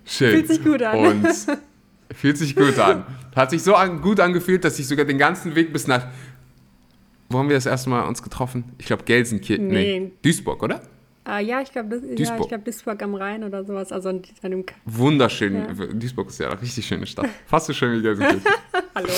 Schön. 0.07 0.31
Fühlt 0.31 0.47
sich 0.47 0.63
gut 0.63 0.81
an. 0.81 0.97
Und 0.97 1.27
fühlt 2.13 2.37
sich 2.37 2.55
gut 2.55 2.77
an. 2.79 3.05
Hat 3.35 3.51
sich 3.51 3.63
so 3.63 3.75
an, 3.75 4.01
gut 4.01 4.19
angefühlt, 4.19 4.63
dass 4.63 4.79
ich 4.79 4.87
sogar 4.87 5.05
den 5.05 5.17
ganzen 5.17 5.55
Weg 5.55 5.73
bis 5.73 5.87
nach. 5.87 6.07
Wo 7.29 7.39
haben 7.39 7.49
wir 7.49 7.55
das 7.55 7.65
erste 7.65 7.89
Mal 7.89 8.03
uns 8.03 8.23
getroffen? 8.23 8.63
Ich 8.77 8.85
glaube 8.85 9.03
Gelsenkirchen. 9.03 9.67
Nee. 9.67 9.99
Nee. 9.99 10.11
Duisburg, 10.21 10.63
oder? 10.63 10.81
Ah, 11.25 11.39
ja, 11.39 11.59
ich 11.61 11.73
glaube, 11.73 11.97
ja, 11.97 12.15
Duisburg. 12.15 12.41
ich 12.43 12.47
glaub, 12.47 12.63
Duisburg 12.63 13.03
am 13.03 13.13
Rhein 13.15 13.43
oder 13.43 13.65
sowas. 13.65 13.91
Also 13.91 14.09
in 14.09 14.21
einem. 14.41 14.63
Wunderschön. 14.85 15.55
Ja. 15.55 15.85
Duisburg 15.87 16.29
ist 16.29 16.39
ja 16.39 16.49
eine 16.49 16.61
richtig 16.61 16.87
schöne 16.87 17.05
Stadt. 17.05 17.27
Fast 17.45 17.67
so 17.67 17.73
schön 17.73 17.97
wie 17.97 18.01
Gelsenkirchen. 18.01 18.41
Hallo. 18.95 19.09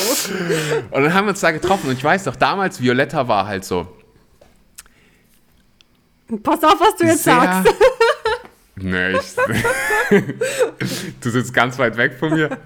Und 0.90 1.04
dann 1.04 1.14
haben 1.14 1.26
wir 1.26 1.30
uns 1.30 1.40
da 1.40 1.52
getroffen. 1.52 1.88
Und 1.88 1.98
ich 1.98 2.04
weiß 2.04 2.24
doch, 2.24 2.36
damals, 2.36 2.82
Violetta 2.82 3.28
war 3.28 3.46
halt 3.46 3.64
so. 3.64 3.88
Pass 6.42 6.64
auf, 6.64 6.80
was 6.80 6.96
du 6.96 7.06
jetzt 7.06 7.24
sagst. 7.24 7.74
Nee, 8.82 9.12
ich, 9.12 9.36
du 11.22 11.30
sitzt 11.30 11.54
ganz 11.54 11.78
weit 11.80 11.98
weg 11.98 12.14
von 12.20 12.34
mir. 12.34 12.58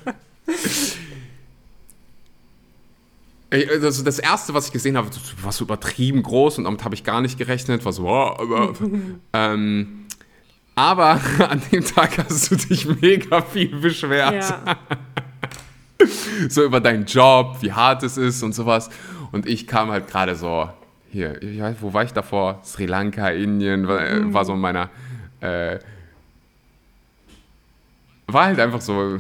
Ey, 3.50 3.70
Also 3.84 4.04
das 4.04 4.20
erste, 4.20 4.54
was 4.54 4.68
ich 4.68 4.74
gesehen 4.74 4.98
habe, 4.98 5.10
war 5.42 5.52
so 5.52 5.64
übertrieben 5.64 6.24
groß 6.24 6.58
und 6.58 6.64
damit 6.64 6.84
habe 6.84 6.96
ich 6.96 7.04
gar 7.04 7.22
nicht 7.22 7.38
gerechnet. 7.38 7.86
War 7.86 7.94
so, 7.94 8.04
wow, 8.04 8.40
aber, 8.40 8.74
ähm, 9.34 10.06
aber 10.76 11.22
an 11.48 11.62
dem 11.72 11.86
Tag 11.86 12.18
hast 12.18 12.52
du 12.52 12.56
dich 12.56 12.88
mega 13.02 13.42
viel 13.42 13.80
beschwert. 13.80 14.44
Ja. 14.44 14.78
So 16.50 16.64
über 16.64 16.82
deinen 16.82 17.06
Job, 17.06 17.58
wie 17.62 17.72
hart 17.72 18.04
es 18.04 18.18
ist 18.18 18.42
und 18.42 18.54
sowas. 18.54 18.90
Und 19.32 19.46
ich 19.46 19.68
kam 19.68 19.92
halt 19.92 20.08
gerade 20.08 20.36
so, 20.36 20.70
hier, 21.12 21.42
ich 21.42 21.62
weiß, 21.62 21.78
wo 21.80 21.94
war 21.94 22.04
ich 22.04 22.12
davor? 22.12 22.60
Sri 22.66 22.88
Lanka, 22.88 23.30
Indien, 23.30 23.88
war, 23.88 24.02
äh, 24.02 24.34
war 24.34 24.46
so 24.46 24.54
in 24.54 24.60
meiner, 24.60 24.90
äh, 25.42 25.78
war 28.28 28.46
halt 28.46 28.60
einfach 28.60 28.82
so 28.82 29.20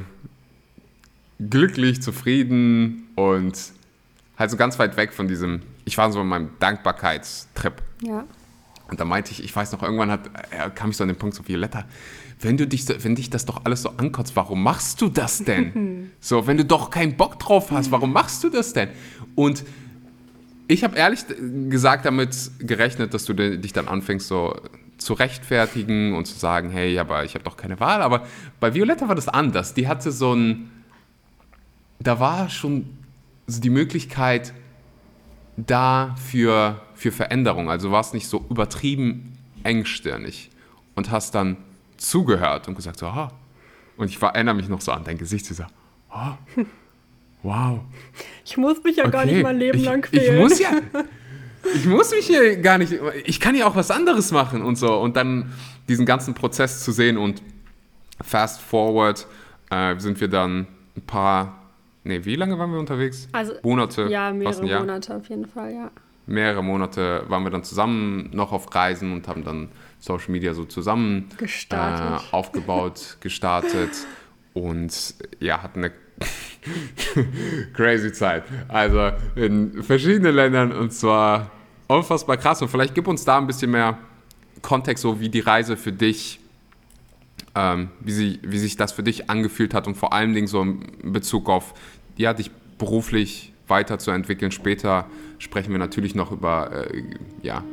glücklich, 1.50 2.02
zufrieden 2.02 3.08
und 3.16 3.54
halt 4.38 4.52
so 4.52 4.58
ganz 4.58 4.80
weit 4.80 4.98
weg 4.98 5.14
von 5.14 5.28
diesem, 5.28 5.62
ich 5.86 5.98
war 5.98 6.12
so 6.12 6.22
in 6.22 6.28
meinem 6.28 6.50
Dankbarkeitstrip. 6.60 7.82
ja. 8.02 8.26
Und 8.90 9.00
da 9.00 9.06
meinte 9.06 9.32
ich, 9.32 9.44
ich 9.44 9.56
weiß 9.56 9.72
noch, 9.72 9.82
irgendwann 9.82 10.12
hat, 10.12 10.28
äh, 10.52 10.70
kam 10.70 10.92
ich 10.92 10.98
so 10.98 11.04
an 11.04 11.08
den 11.08 11.18
Punkt, 11.18 11.36
so 11.36 11.48
Violetta, 11.48 11.86
wenn, 12.42 12.58
du 12.58 12.68
dich, 12.68 12.86
wenn 13.04 13.16
dich 13.16 13.30
das 13.32 13.46
doch 13.46 13.66
alles 13.66 13.82
so 13.82 13.90
ankotzt, 13.98 14.36
warum 14.36 14.62
machst 14.62 15.02
du 15.02 15.08
das 15.10 15.40
denn? 15.44 16.12
so, 16.20 16.46
wenn 16.46 16.58
du 16.58 16.66
doch 16.66 16.92
keinen 16.92 17.16
Bock 17.16 17.40
drauf 17.40 17.72
hast, 17.72 17.90
warum 17.92 18.14
machst 18.14 18.44
du 18.44 18.50
das 18.50 18.74
denn? 18.74 18.90
Und 19.34 19.64
ich 20.68 20.84
habe 20.84 20.96
ehrlich 20.98 21.22
gesagt 21.70 22.06
damit 22.06 22.52
gerechnet, 22.60 23.14
dass 23.16 23.26
du 23.26 23.34
di- 23.34 23.58
dich 23.58 23.74
dann 23.74 23.88
anfängst, 23.88 24.28
so 24.28 24.62
zu 25.04 25.14
rechtfertigen 25.14 26.16
und 26.16 26.26
zu 26.26 26.38
sagen, 26.38 26.70
hey, 26.70 26.98
aber 27.00 27.24
ich 27.24 27.36
habe 27.36 27.44
doch 27.44 27.58
keine 27.58 27.80
Wahl. 27.80 28.02
Aber 28.02 28.26
bei 28.60 28.74
Violetta 28.74 29.08
war 29.08 29.16
das 29.16 29.28
anders. 29.28 29.74
Die 29.74 29.88
hatte 29.88 30.12
so 30.12 30.34
ein, 30.34 30.72
da 32.00 32.20
war 32.20 32.50
schon 32.50 32.98
die 33.48 33.70
Möglichkeit, 33.70 34.54
da 35.58 36.16
für, 36.30 36.82
für 36.96 37.12
Veränderung. 37.12 37.70
Also 37.70 37.88
du 37.88 37.94
warst 37.94 38.14
nicht 38.14 38.28
so 38.28 38.46
übertrieben 38.50 39.38
engstirnig 39.64 40.50
und 40.96 41.12
hast 41.12 41.36
dann 41.36 41.58
zugehört 41.98 42.68
und 42.68 42.76
gesagt 42.76 43.00
so, 43.00 43.08
aha. 43.08 43.32
Und 43.98 44.10
ich 44.10 44.22
war, 44.22 44.36
erinnere 44.36 44.56
mich 44.56 44.70
noch 44.70 44.82
so 44.82 44.92
an 44.92 45.04
dein 45.04 45.18
Gesicht, 45.18 45.46
so, 45.46 45.64
oh, 46.12 46.34
wow. 47.44 47.80
Ich 48.46 48.58
muss 48.58 48.84
mich 48.84 48.98
ja 48.98 49.08
gar 49.08 49.26
nicht 49.26 49.36
okay. 49.36 49.44
mein 49.44 49.58
Leben 49.58 49.78
ich, 49.78 49.86
lang 49.86 50.08
Ich 50.12 50.20
quälen. 50.20 50.40
muss 50.40 50.60
ja, 50.60 50.72
ich 51.76 51.86
muss 51.86 52.12
mich 52.12 52.28
hier 52.28 52.58
gar 52.58 52.78
nicht, 52.78 52.94
ich 53.26 53.40
kann 53.40 53.56
ja 53.56 53.66
auch 53.66 53.76
was 53.76 53.92
anderes 53.92 54.32
machen 54.32 54.62
und 54.62 54.78
so. 54.78 54.96
Und 54.98 55.16
dann 55.16 55.52
diesen 55.88 56.06
ganzen 56.06 56.34
Prozess 56.34 56.84
zu 56.84 56.92
sehen 56.92 57.18
und 57.18 57.42
fast 58.22 58.62
forward 58.62 59.28
äh, 59.70 59.98
sind 60.00 60.20
wir 60.22 60.28
dann 60.28 60.68
ein 60.96 61.02
paar, 61.02 61.60
nee, 62.04 62.22
wie 62.24 62.36
lange 62.36 62.58
waren 62.60 62.72
wir 62.72 62.80
unterwegs? 62.80 63.28
Also, 63.32 63.54
Monate, 63.64 64.08
ja, 64.08 64.32
mehrere 64.32 64.66
Jahr. 64.66 64.80
Monate 64.82 65.16
auf 65.16 65.28
jeden 65.30 65.48
Fall, 65.48 65.74
ja. 65.74 65.92
mehrere 66.26 66.64
Monate 66.64 67.24
waren 67.28 67.44
wir 67.44 67.52
dann 67.52 67.64
zusammen 67.64 68.30
noch 68.34 68.52
auf 68.52 68.74
Reisen 68.74 69.14
und 69.14 69.28
haben 69.28 69.44
dann 69.44 69.70
Social 70.00 70.32
Media 70.32 70.54
so 70.54 70.66
zusammen 70.66 71.30
Gestartet. 71.38 72.28
Äh, 72.28 72.36
aufgebaut, 72.36 73.18
gestartet 73.22 73.92
und 74.54 75.16
ja, 75.40 75.64
hatten 75.64 75.80
eine 75.80 75.92
crazy 77.74 78.12
Zeit. 78.12 78.44
Also 78.68 79.12
in 79.36 79.84
verschiedenen 79.84 80.36
Ländern 80.36 80.72
und 80.72 80.92
zwar 80.92 81.52
unfassbar 81.88 82.38
krass. 82.38 82.62
Und 82.62 82.70
vielleicht 82.70 82.96
gib 82.96 83.08
uns 83.08 83.26
da 83.26 83.38
ein 83.38 83.48
bisschen 83.48 83.72
mehr 83.72 83.98
Kontext, 84.62 85.02
so 85.02 85.20
wie 85.20 85.30
die 85.30 85.42
Reise 85.42 85.78
für 85.78 85.92
dich, 85.92 86.40
ähm, 87.56 87.90
wie, 88.00 88.12
sie, 88.12 88.40
wie 88.44 88.58
sich 88.58 88.78
das 88.78 88.92
für 88.92 89.04
dich 89.04 89.30
angefühlt 89.30 89.74
hat 89.74 89.88
und 89.88 89.96
vor 89.96 90.14
allen 90.14 90.34
Dingen 90.34 90.48
so 90.48 90.62
in 90.62 91.14
Bezug 91.14 91.50
auf, 91.50 91.74
ja, 92.18 92.34
dich 92.34 92.52
beruflich 92.78 93.54
weiterzuentwickeln. 93.68 94.52
Später 94.52 95.06
sprechen 95.38 95.72
wir 95.72 95.80
natürlich 95.80 96.16
noch 96.16 96.32
über, 96.32 96.88
äh, 96.92 97.04
ja, 97.42 97.64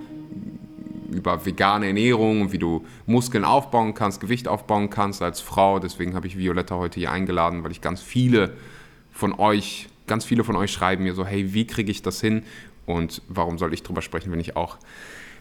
über 1.14 1.44
vegane 1.46 1.86
Ernährung 1.86 2.42
und 2.42 2.52
wie 2.52 2.58
du 2.58 2.86
Muskeln 3.06 3.44
aufbauen 3.44 3.94
kannst, 3.94 4.20
Gewicht 4.20 4.48
aufbauen 4.48 4.90
kannst 4.90 5.22
als 5.22 5.40
Frau. 5.40 5.78
Deswegen 5.78 6.14
habe 6.14 6.26
ich 6.26 6.38
Violetta 6.38 6.76
heute 6.76 7.00
hier 7.00 7.12
eingeladen, 7.12 7.64
weil 7.64 7.72
ich 7.72 7.80
ganz 7.80 8.00
viele 8.00 8.54
von 9.12 9.32
euch, 9.32 9.88
ganz 10.06 10.24
viele 10.24 10.44
von 10.44 10.56
euch 10.56 10.72
schreiben 10.72 11.04
mir 11.04 11.14
so, 11.14 11.26
hey, 11.26 11.52
wie 11.52 11.66
kriege 11.66 11.90
ich 11.90 12.02
das 12.02 12.20
hin? 12.20 12.42
Und 12.86 13.22
warum 13.28 13.58
soll 13.58 13.72
ich 13.74 13.82
drüber 13.82 14.02
sprechen, 14.02 14.32
wenn 14.32 14.40
ich 14.40 14.56
auch 14.56 14.78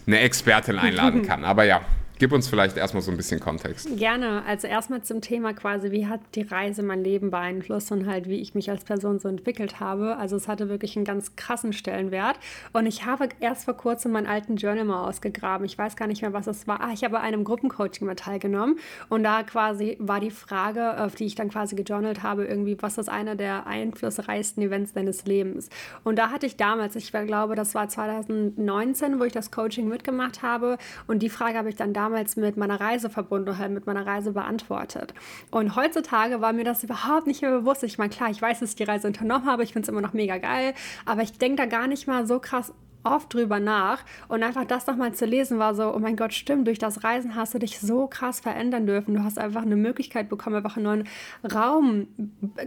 eine 0.06 0.20
Expertin 0.20 0.78
einladen 0.78 1.22
kann? 1.28 1.46
Aber 1.46 1.64
ja, 1.64 1.82
gib 2.20 2.34
uns 2.34 2.50
vielleicht 2.50 2.78
erstmal 2.78 3.02
so 3.02 3.12
ein 3.12 3.18
bisschen 3.18 3.40
Kontext. 3.40 3.98
Gerne. 3.98 4.44
Also 4.46 4.68
erstmal 4.68 5.02
zum 5.02 5.22
Thema 5.22 5.54
quasi, 5.54 5.92
wie 5.92 6.06
hat 6.06 6.20
die 6.36 6.42
Reise 6.42 6.84
mein 6.84 7.04
Leben 7.04 7.32
beeinflusst 7.32 7.92
und 7.94 8.06
halt, 8.06 8.28
wie 8.28 8.40
ich 8.40 8.54
mich 8.54 8.70
als 8.70 8.84
Person 8.84 9.20
so 9.20 9.30
entwickelt 9.30 9.80
habe. 9.80 10.18
Also 10.18 10.36
es 10.36 10.48
hatte 10.50 10.68
wirklich 10.68 10.98
einen 10.98 11.06
ganz 11.06 11.38
krassen 11.38 11.72
Stellenwert. 11.72 12.38
Und 12.74 12.86
ich 12.86 13.06
habe 13.06 13.30
erst 13.40 13.66
vor 13.66 13.76
kurzem 13.76 14.12
meinen 14.12 14.28
alten 14.28 14.58
Journal 14.58 14.84
mal 14.84 15.08
ausgegraben. 15.08 15.66
Ich 15.66 15.78
weiß 15.78 15.96
gar 15.96 16.08
nicht 16.08 16.22
mehr, 16.22 16.34
was 16.34 16.48
es 16.48 16.68
war. 16.68 16.82
Ah, 16.82 16.92
ich 16.94 17.06
habe 17.06 17.22
einem 17.22 17.46
Gruppencoaching 17.46 18.06
mal 18.06 18.16
teilgenommen. 18.16 18.78
Und 19.08 19.24
da 19.24 19.44
quasi 19.44 19.96
war 20.00 20.20
die 20.20 20.32
Frage, 20.32 21.02
auf 21.02 21.16
die 21.16 21.26
ich 21.26 21.36
dann 21.36 21.50
quasi 21.50 21.76
gejournalt 21.76 22.22
habe, 22.22 22.46
irgendwie, 22.46 22.78
was 22.82 22.98
ist 22.98 23.10
einer 23.10 23.36
der 23.36 23.66
einflussreichsten 23.66 24.62
Events 24.62 24.92
deines 24.92 25.26
Lebens? 25.26 25.70
Und 26.04 26.20
da 26.20 26.32
hatte 26.32 26.46
ich 26.46 26.58
damals, 26.58 26.98
ich 26.98 27.14
glaube, 27.14 27.56
das 27.56 27.76
war 27.76 27.88
2019, 27.88 29.22
wo 29.22 29.24
ich 29.24 29.32
das 29.32 29.52
Coaching 29.52 29.88
mitgemacht 29.88 30.42
habe. 30.42 30.78
Und 31.08 31.20
die 31.20 31.30
Frage 31.30 31.58
habe 31.58 31.70
ich 31.70 31.78
dann 31.78 31.94
damals 31.94 32.09
mit 32.10 32.58
meiner 32.58 32.80
Reise 32.80 33.10
verbunden, 33.10 33.58
halt 33.58 33.72
mit 33.72 33.86
meiner 33.86 34.06
Reise 34.06 34.32
beantwortet. 34.32 35.14
Und 35.52 35.76
heutzutage 35.76 36.42
war 36.42 36.54
mir 36.54 36.64
das 36.64 36.84
überhaupt 36.84 37.28
nicht 37.28 37.42
mehr 37.42 37.52
bewusst. 37.52 37.84
Ich 37.84 37.98
meine, 37.98 38.10
klar, 38.10 38.30
ich 38.30 38.42
weiß, 38.42 38.60
dass 38.60 38.72
ich 38.72 38.76
die 38.76 38.84
Reise 38.84 39.08
unternommen 39.08 39.46
habe, 39.46 39.64
ich 39.64 39.74
finde 39.74 39.86
es 39.86 39.90
immer 39.90 40.02
noch 40.02 40.14
mega 40.14 40.38
geil, 40.38 40.74
aber 41.06 41.22
ich 41.22 41.38
denke 41.38 41.58
da 41.58 41.66
gar 41.66 41.88
nicht 41.88 42.08
mal 42.08 42.28
so 42.28 42.40
krass 42.40 42.74
oft 43.04 43.34
drüber 43.34 43.60
nach 43.60 44.04
und 44.28 44.44
einfach 44.44 44.66
das 44.66 44.88
nochmal 44.88 45.14
zu 45.14 45.26
lesen 45.26 45.58
war 45.58 45.74
so, 45.74 45.94
oh 45.94 46.00
mein 46.00 46.18
Gott, 46.18 46.34
stimmt, 46.34 46.68
durch 46.68 46.80
das 46.80 47.04
Reisen 47.04 47.36
hast 47.36 47.54
du 47.54 47.60
dich 47.60 47.80
so 47.80 48.08
krass 48.08 48.40
verändern 48.40 48.86
dürfen. 48.86 49.16
Du 49.16 49.24
hast 49.24 49.40
einfach 49.40 49.62
eine 49.62 49.78
Möglichkeit 49.78 50.30
bekommen, 50.30 50.58
einfach 50.58 50.76
einen 50.76 50.86
neuen 50.86 51.08
Raum 51.54 52.08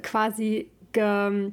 quasi 0.03 0.71
ge 0.93 1.53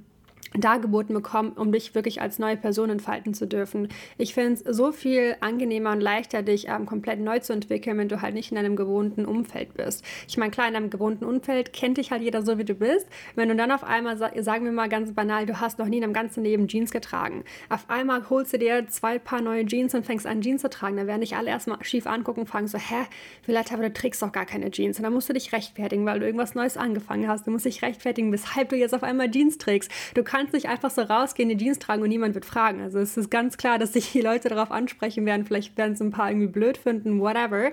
dargeboten 0.57 1.13
bekommen, 1.13 1.51
um 1.51 1.71
dich 1.71 1.93
wirklich 1.95 2.21
als 2.21 2.39
neue 2.39 2.57
Person 2.57 2.89
entfalten 2.89 3.33
zu 3.33 3.47
dürfen. 3.47 3.89
Ich 4.17 4.33
finde 4.33 4.53
es 4.53 4.77
so 4.77 4.91
viel 4.91 5.35
angenehmer 5.41 5.91
und 5.91 6.01
leichter, 6.01 6.41
dich 6.41 6.67
ähm, 6.67 6.85
komplett 6.85 7.19
neu 7.19 7.39
zu 7.39 7.53
entwickeln, 7.53 7.97
wenn 7.97 8.09
du 8.09 8.21
halt 8.21 8.33
nicht 8.33 8.51
in 8.51 8.57
einem 8.57 8.75
gewohnten 8.75 9.25
Umfeld 9.25 9.73
bist. 9.75 10.03
Ich 10.27 10.37
meine, 10.37 10.51
klar, 10.51 10.67
in 10.67 10.75
einem 10.75 10.89
gewohnten 10.89 11.25
Umfeld 11.25 11.73
kennt 11.73 11.97
dich 11.97 12.11
halt 12.11 12.21
jeder 12.21 12.41
so, 12.41 12.57
wie 12.57 12.65
du 12.65 12.73
bist. 12.73 13.07
Wenn 13.35 13.49
du 13.49 13.55
dann 13.55 13.71
auf 13.71 13.83
einmal, 13.83 14.17
sa- 14.17 14.31
sagen 14.41 14.65
wir 14.65 14.71
mal 14.71 14.89
ganz 14.89 15.13
banal, 15.13 15.45
du 15.45 15.59
hast 15.59 15.77
noch 15.79 15.87
nie 15.87 15.97
in 15.97 16.01
deinem 16.01 16.13
ganzen 16.13 16.43
Leben 16.43 16.67
Jeans 16.67 16.91
getragen. 16.91 17.43
Auf 17.69 17.89
einmal 17.89 18.29
holst 18.29 18.53
du 18.53 18.57
dir 18.57 18.87
zwei 18.87 19.19
Paar 19.19 19.41
neue 19.41 19.65
Jeans 19.65 19.93
und 19.93 20.05
fängst 20.05 20.25
an, 20.25 20.41
Jeans 20.41 20.61
zu 20.61 20.69
tragen. 20.69 20.97
Da 20.97 21.05
werden 21.05 21.21
dich 21.21 21.35
alle 21.35 21.49
erstmal 21.49 21.83
schief 21.83 22.07
angucken 22.07 22.41
und 22.41 22.47
fragen 22.47 22.67
so, 22.67 22.77
hä, 22.77 23.05
vielleicht 23.43 23.71
aber 23.71 23.83
du 23.83 23.93
trägst 23.93 24.21
doch 24.21 24.31
gar 24.31 24.45
keine 24.45 24.71
Jeans. 24.71 24.97
Und 24.97 25.03
dann 25.03 25.13
musst 25.13 25.29
du 25.29 25.33
dich 25.33 25.51
rechtfertigen, 25.53 26.05
weil 26.05 26.19
du 26.19 26.25
irgendwas 26.25 26.55
Neues 26.55 26.77
angefangen 26.77 27.27
hast. 27.27 27.45
Du 27.45 27.51
musst 27.51 27.65
dich 27.65 27.81
rechtfertigen, 27.81 28.31
weshalb 28.31 28.69
du 28.69 28.75
jetzt 28.75 28.95
auf 28.95 29.03
einmal 29.03 29.29
Jeans 29.29 29.57
trägst. 29.57 29.91
Du 30.15 30.23
kannst 30.23 30.38
nicht 30.53 30.67
einfach 30.67 30.89
so 30.89 31.01
rausgehen, 31.01 31.49
die 31.49 31.57
Jeans 31.57 31.79
tragen 31.79 32.01
und 32.01 32.09
niemand 32.09 32.33
wird 32.35 32.45
fragen. 32.45 32.81
Also 32.81 32.99
es 32.99 33.17
ist 33.17 33.29
ganz 33.29 33.57
klar, 33.57 33.77
dass 33.77 33.93
sich 33.93 34.11
die 34.11 34.21
Leute 34.21 34.49
darauf 34.49 34.71
ansprechen 34.71 35.25
werden. 35.25 35.45
Vielleicht 35.45 35.77
werden 35.77 35.93
es 35.93 36.01
ein 36.01 36.11
paar 36.11 36.29
irgendwie 36.29 36.47
blöd 36.47 36.77
finden, 36.77 37.19
whatever. 37.19 37.71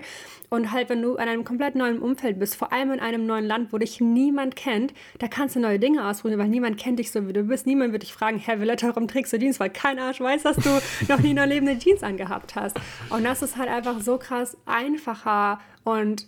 Und 0.49 0.71
halt, 0.71 0.89
wenn 0.89 1.01
du 1.01 1.13
in 1.13 1.27
einem 1.27 1.43
komplett 1.43 1.75
neuen 1.75 1.99
Umfeld 1.99 2.39
bist, 2.39 2.55
vor 2.55 2.71
allem 2.71 2.91
in 2.91 2.99
einem 2.99 3.25
neuen 3.25 3.45
Land, 3.45 3.73
wo 3.73 3.77
dich 3.77 3.99
niemand 4.01 4.55
kennt, 4.55 4.93
da 5.19 5.27
kannst 5.27 5.55
du 5.55 5.59
neue 5.59 5.79
Dinge 5.79 6.07
ausprobieren, 6.07 6.39
weil 6.39 6.49
niemand 6.49 6.77
kennt 6.77 6.99
dich 6.99 7.11
so, 7.11 7.27
wie 7.27 7.33
du 7.33 7.43
bist. 7.43 7.65
Niemand 7.65 7.91
wird 7.91 8.03
dich 8.03 8.13
fragen, 8.13 8.37
Herr 8.37 8.59
Villetta, 8.59 8.87
warum 8.87 9.07
trägst 9.07 9.33
du 9.33 9.39
Jeans? 9.39 9.59
Weil 9.59 9.69
kein 9.69 9.99
Arsch 9.99 10.19
weiß, 10.19 10.43
dass 10.43 10.57
du 10.57 10.69
noch 11.09 11.19
nie 11.19 11.31
in 11.31 11.35
deinem 11.35 11.49
Leben 11.49 11.67
eine 11.67 11.79
Jeans 11.79 12.03
angehabt 12.03 12.55
hast. 12.55 12.77
Und 13.09 13.23
das 13.23 13.41
ist 13.41 13.57
halt 13.57 13.69
einfach 13.69 13.99
so 14.01 14.17
krass 14.17 14.57
einfacher 14.65 15.59
und 15.83 16.27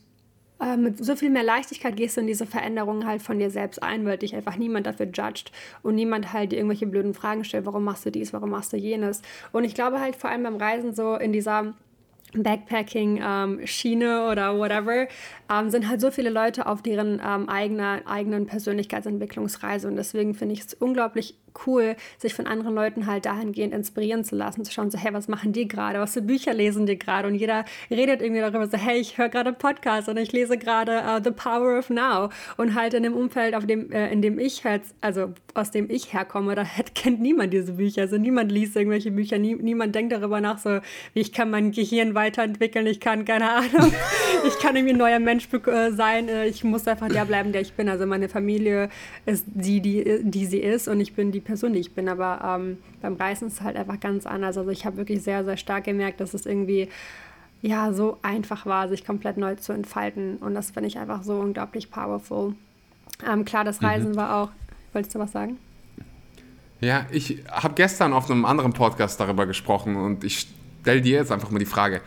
äh, 0.62 0.78
mit 0.78 1.04
so 1.04 1.16
viel 1.16 1.30
mehr 1.30 1.44
Leichtigkeit 1.44 1.96
gehst 1.96 2.18
du 2.18 2.22
in 2.22 2.28
diese 2.28 2.46
Veränderungen 2.46 3.06
halt 3.06 3.22
von 3.22 3.40
dir 3.40 3.50
selbst 3.50 3.82
ein, 3.82 4.06
weil 4.06 4.18
dich 4.18 4.36
einfach 4.36 4.58
niemand 4.58 4.88
dafür 4.88 5.08
judgt 5.08 5.52
und 5.84 5.96
niemand 5.96 6.34
halt 6.34 6.52
dir 6.52 6.58
irgendwelche 6.58 6.88
blöden 6.88 7.14
Fragen 7.14 7.44
stellt, 7.44 7.66
warum 7.66 7.84
machst 7.84 8.06
du 8.06 8.12
dies, 8.12 8.34
warum 8.34 8.50
machst 8.50 8.74
du 8.74 8.78
jenes. 8.78 9.22
Und 9.52 9.64
ich 9.64 9.74
glaube 9.74 10.00
halt 10.00 10.16
vor 10.16 10.30
allem 10.30 10.44
beim 10.44 10.58
Reisen 10.58 10.94
so 10.94 11.16
in 11.16 11.32
dieser 11.32 11.74
Backpacking-Schiene 12.34 14.06
ähm, 14.06 14.32
oder 14.32 14.58
whatever, 14.58 15.08
ähm, 15.52 15.70
sind 15.70 15.88
halt 15.88 16.02
so 16.02 16.12
viele 16.12 16.30
Leute 16.30 16.68
auf 16.68 16.82
deren 16.82 17.22
ähm, 17.26 17.50
eigener, 17.50 18.02
eigenen 18.06 18.46
Persönlichkeitsentwicklungsreise. 18.46 19.88
Und 19.88 19.96
deswegen 19.96 20.36
finde 20.36 20.54
ich 20.54 20.62
es 20.62 20.74
unglaublich 20.76 21.36
cool, 21.66 21.96
sich 22.18 22.34
von 22.34 22.48
anderen 22.48 22.76
Leuten 22.76 23.06
halt 23.06 23.26
dahingehend 23.26 23.74
inspirieren 23.74 24.24
zu 24.24 24.36
lassen, 24.36 24.66
zu 24.66 24.72
schauen, 24.72 24.92
so, 24.92 24.98
hey, 24.98 25.14
was 25.14 25.28
machen 25.28 25.54
die 25.54 25.68
gerade, 25.68 26.00
was 26.00 26.14
für 26.14 26.22
Bücher 26.22 26.54
lesen 26.54 26.86
die 26.86 26.98
gerade? 26.98 27.28
Und 27.28 27.36
jeder 27.36 27.66
redet 27.90 28.22
irgendwie 28.22 28.42
darüber, 28.42 28.68
so, 28.68 28.78
hey, 28.78 29.00
ich 29.00 29.18
höre 29.18 29.30
gerade 29.30 29.50
einen 29.50 29.58
Podcast 29.58 30.10
und 30.10 30.18
ich 30.18 30.32
lese 30.32 30.58
gerade 30.58 31.04
uh, 31.06 31.22
The 31.24 31.32
Power 31.32 31.78
of 31.80 31.90
Now. 31.90 32.30
Und 32.58 32.76
halt 32.76 32.94
in 32.94 33.04
dem 33.04 33.14
Umfeld, 33.14 33.56
auf 33.56 33.66
dem, 33.66 33.92
äh, 33.92 34.12
in 34.12 34.22
dem 34.22 34.40
ich 34.40 34.64
halt, 34.66 34.84
also 35.02 35.34
aus 35.54 35.72
dem 35.72 35.90
ich 35.90 36.14
herkomme, 36.14 36.56
da 36.56 36.66
hat, 36.66 36.96
kennt 36.96 37.22
niemand 37.22 37.54
diese 37.54 37.74
Bücher. 37.74 38.02
Also 38.02 38.18
niemand 38.18 38.52
liest 38.52 38.76
irgendwelche 38.76 39.12
Bücher, 39.12 39.38
nie, 39.38 39.56
niemand 39.56 39.96
denkt 39.96 40.14
darüber 40.14 40.42
nach, 40.42 40.58
so, 40.58 40.80
wie 41.14 41.20
ich 41.20 41.34
kann 41.34 41.50
mein 41.50 41.72
Gehirn 41.72 42.16
weiterentwickeln, 42.16 42.88
ich 42.88 43.00
kann, 43.00 43.26
keine 43.26 43.50
Ahnung, 43.52 43.94
ich 44.48 44.60
kann 44.60 44.76
irgendwie 44.76 44.94
ein 44.94 44.98
neuer 44.98 45.20
Mensch 45.20 45.48
äh, 45.54 45.92
sein, 45.92 46.30
äh, 46.30 46.48
ich 46.48 46.64
muss 46.64 46.88
einfach 46.88 47.10
der 47.10 47.26
bleiben, 47.26 47.52
der 47.52 47.62
ich 47.62 47.74
bin. 47.74 47.90
Also 47.90 48.06
meine 48.06 48.30
Familie 48.30 48.90
ist 49.26 49.46
die, 49.48 49.82
die, 49.82 50.22
die 50.24 50.46
sie 50.46 50.60
ist 50.60 50.88
und 50.88 51.00
ich 51.00 51.14
bin 51.14 51.32
die 51.32 51.39
Person, 51.42 51.74
die 51.74 51.80
ich 51.80 51.94
bin. 51.94 52.10
Aber 52.10 52.42
ähm, 52.44 52.78
beim 53.02 53.16
Reisen 53.16 53.48
ist 53.48 53.56
es 53.56 53.62
halt 53.62 53.78
einfach 53.78 54.00
ganz 54.00 54.26
anders. 54.26 54.58
Also 54.58 54.70
ich 54.70 54.86
habe 54.86 54.98
wirklich 54.98 55.22
sehr, 55.24 55.44
sehr 55.44 55.58
stark 55.58 55.86
gemerkt, 55.86 56.20
dass 56.20 56.34
es 56.34 56.46
irgendwie 56.46 56.90
ja 57.62 57.92
so 57.94 58.18
einfach 58.22 58.66
war, 58.66 58.88
sich 58.88 59.06
komplett 59.06 59.38
neu 59.38 59.56
zu 59.56 59.74
entfalten. 59.74 60.38
Und 60.38 60.56
das 60.56 60.72
finde 60.72 60.88
ich 60.88 60.98
einfach 60.98 61.24
so 61.24 61.40
unglaublich 61.40 61.92
powerful. 61.92 62.56
Ähm, 63.28 63.46
klar, 63.46 63.64
das 63.64 63.84
Reisen 63.84 64.12
mhm. 64.12 64.16
war 64.16 64.36
auch. 64.36 64.50
Wolltest 64.94 65.14
du 65.16 65.20
was 65.20 65.32
sagen? 65.32 65.58
Ja, 66.82 67.06
ich 67.12 67.44
habe 67.52 67.74
gestern 67.76 68.14
auf 68.14 68.32
einem 68.32 68.46
anderen 68.46 68.72
Podcast 68.74 69.20
darüber 69.20 69.46
gesprochen 69.46 69.98
und 69.98 70.24
ich 70.24 70.48
stelle 70.82 71.02
dir 71.02 71.18
jetzt 71.18 71.32
einfach 71.32 71.52
mal 71.52 71.60
die 71.60 71.66
Frage, 71.66 72.02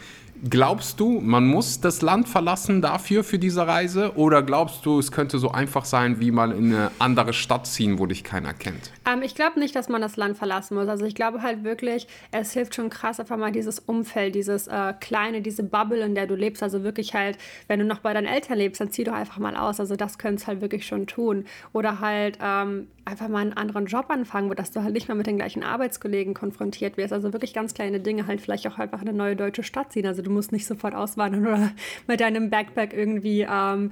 Glaubst 0.51 0.99
du, 0.99 1.21
man 1.21 1.47
muss 1.47 1.81
das 1.81 2.03
Land 2.03 2.29
verlassen 2.29 2.83
dafür, 2.83 3.23
für 3.23 3.39
diese 3.39 3.65
Reise? 3.65 4.17
Oder 4.17 4.43
glaubst 4.43 4.85
du, 4.85 4.99
es 4.99 5.13
könnte 5.13 5.39
so 5.39 5.53
einfach 5.53 5.85
sein, 5.85 6.19
wie 6.19 6.33
mal 6.33 6.51
in 6.51 6.75
eine 6.75 6.91
andere 6.99 7.33
Stadt 7.33 7.69
ziehen, 7.69 8.01
wo 8.01 8.07
dich 8.07 8.25
keiner 8.25 8.53
kennt? 8.53 8.91
Ähm, 9.07 9.23
ich 9.23 9.37
glaube 9.37 9.61
nicht, 9.61 9.77
dass 9.77 9.89
man 9.89 10.03
das 10.03 10.17
Land 10.17 10.37
verlassen 10.37 10.75
muss. 10.75 10.89
Also 10.89 11.05
ich 11.05 11.15
glaube 11.15 11.43
halt 11.43 11.63
wirklich, 11.63 12.09
es 12.33 12.53
hilft 12.55 12.75
schon 12.75 12.91
krass, 12.91 13.21
einfach 13.21 13.37
mal 13.37 13.53
dieses 13.53 13.79
Umfeld, 13.79 14.35
dieses 14.35 14.67
äh, 14.67 14.95
kleine, 14.99 15.43
diese 15.43 15.63
Bubble, 15.63 16.05
in 16.05 16.17
der 16.17 16.27
du 16.27 16.35
lebst. 16.35 16.61
Also 16.65 16.83
wirklich 16.83 17.15
halt, 17.15 17.39
wenn 17.69 17.79
du 17.79 17.85
noch 17.85 18.01
bei 18.01 18.13
deinen 18.13 18.27
Eltern 18.27 18.59
lebst, 18.59 18.81
dann 18.81 18.91
zieh 18.91 19.05
doch 19.05 19.15
einfach 19.15 19.39
mal 19.39 19.57
aus. 19.57 19.79
Also 19.79 19.95
das 19.95 20.19
könntest 20.19 20.49
halt 20.49 20.61
wirklich 20.61 20.85
schon 20.85 21.07
tun. 21.07 21.45
Oder 21.73 22.01
halt 22.01 22.39
ähm, 22.43 22.89
einfach 23.05 23.29
mal 23.29 23.43
einen 23.43 23.53
anderen 23.53 23.87
Job 23.87 24.07
anfangen, 24.09 24.51
wo 24.51 24.55
dass 24.55 24.73
du 24.73 24.83
halt 24.83 24.95
nicht 24.95 25.07
mehr 25.07 25.17
mit 25.17 25.29
den 25.29 25.37
gleichen 25.37 25.63
Arbeitskollegen 25.63 26.35
konfrontiert 26.35 26.97
wirst. 26.97 27.13
Also 27.13 27.33
wirklich 27.33 27.55
ganz 27.55 27.75
kleine 27.75 28.01
Dinge, 28.01 28.27
halt 28.27 28.41
vielleicht 28.41 28.67
auch 28.67 28.79
einfach 28.79 29.03
eine 29.03 29.13
neue 29.13 29.37
deutsche 29.37 29.63
Stadt 29.63 29.93
ziehen. 29.93 30.07
Also 30.07 30.23
du 30.23 30.32
musst 30.33 30.53
nicht 30.53 30.67
sofort 30.67 30.95
auswandern 30.95 31.47
oder 31.47 31.71
mit 32.07 32.21
deinem 32.21 32.51
Backpack 32.51 32.93
irgendwie 32.93 33.47
ähm, 33.49 33.91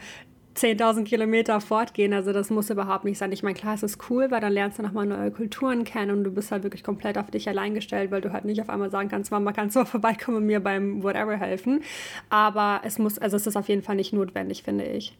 10.000 0.56 1.04
Kilometer 1.04 1.60
fortgehen. 1.60 2.12
Also 2.12 2.32
das 2.32 2.50
muss 2.50 2.70
überhaupt 2.70 3.04
nicht 3.04 3.18
sein. 3.18 3.32
Ich 3.32 3.42
meine, 3.42 3.54
klar, 3.54 3.74
es 3.74 3.82
ist 3.82 3.98
cool, 4.10 4.30
weil 4.30 4.40
dann 4.40 4.52
lernst 4.52 4.78
du 4.78 4.82
nochmal 4.82 5.06
neue 5.06 5.30
Kulturen 5.30 5.84
kennen 5.84 6.10
und 6.10 6.24
du 6.24 6.30
bist 6.30 6.50
halt 6.50 6.62
wirklich 6.62 6.84
komplett 6.84 7.18
auf 7.18 7.30
dich 7.30 7.48
allein 7.48 7.74
gestellt, 7.74 8.10
weil 8.10 8.20
du 8.20 8.32
halt 8.32 8.44
nicht 8.44 8.60
auf 8.60 8.68
einmal 8.68 8.90
sagen 8.90 9.08
kannst, 9.08 9.30
Mama, 9.30 9.52
kannst 9.52 9.76
du 9.76 9.80
mal 9.80 9.86
vorbeikommen 9.86 10.38
und 10.38 10.46
mir 10.46 10.60
beim 10.60 11.02
whatever 11.02 11.36
helfen. 11.36 11.82
Aber 12.28 12.80
es 12.84 12.98
muss, 12.98 13.18
also 13.18 13.36
es 13.36 13.46
ist 13.46 13.56
auf 13.56 13.68
jeden 13.68 13.82
Fall 13.82 13.96
nicht 13.96 14.12
notwendig, 14.12 14.62
finde 14.62 14.84
ich. 14.84 15.16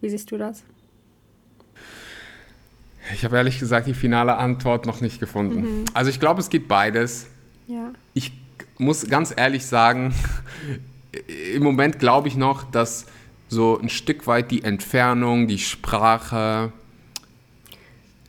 Wie 0.00 0.08
siehst 0.08 0.30
du 0.30 0.38
das? 0.38 0.64
Ich 3.14 3.24
habe 3.24 3.36
ehrlich 3.36 3.58
gesagt 3.58 3.86
die 3.86 3.94
finale 3.94 4.36
Antwort 4.36 4.86
noch 4.86 5.00
nicht 5.00 5.20
gefunden. 5.20 5.60
Mhm. 5.60 5.84
Also 5.94 6.10
ich 6.10 6.20
glaube, 6.20 6.40
es 6.40 6.48
gibt 6.48 6.68
beides. 6.68 7.28
Ja. 7.66 7.92
Ich 8.14 8.32
muss 8.80 9.06
ganz 9.08 9.32
ehrlich 9.36 9.66
sagen, 9.66 10.14
im 11.54 11.62
Moment 11.62 11.98
glaube 11.98 12.28
ich 12.28 12.36
noch, 12.36 12.64
dass 12.70 13.06
so 13.48 13.78
ein 13.78 13.88
Stück 13.88 14.26
weit 14.26 14.50
die 14.50 14.64
Entfernung, 14.64 15.48
die 15.48 15.58
Sprache, 15.58 16.72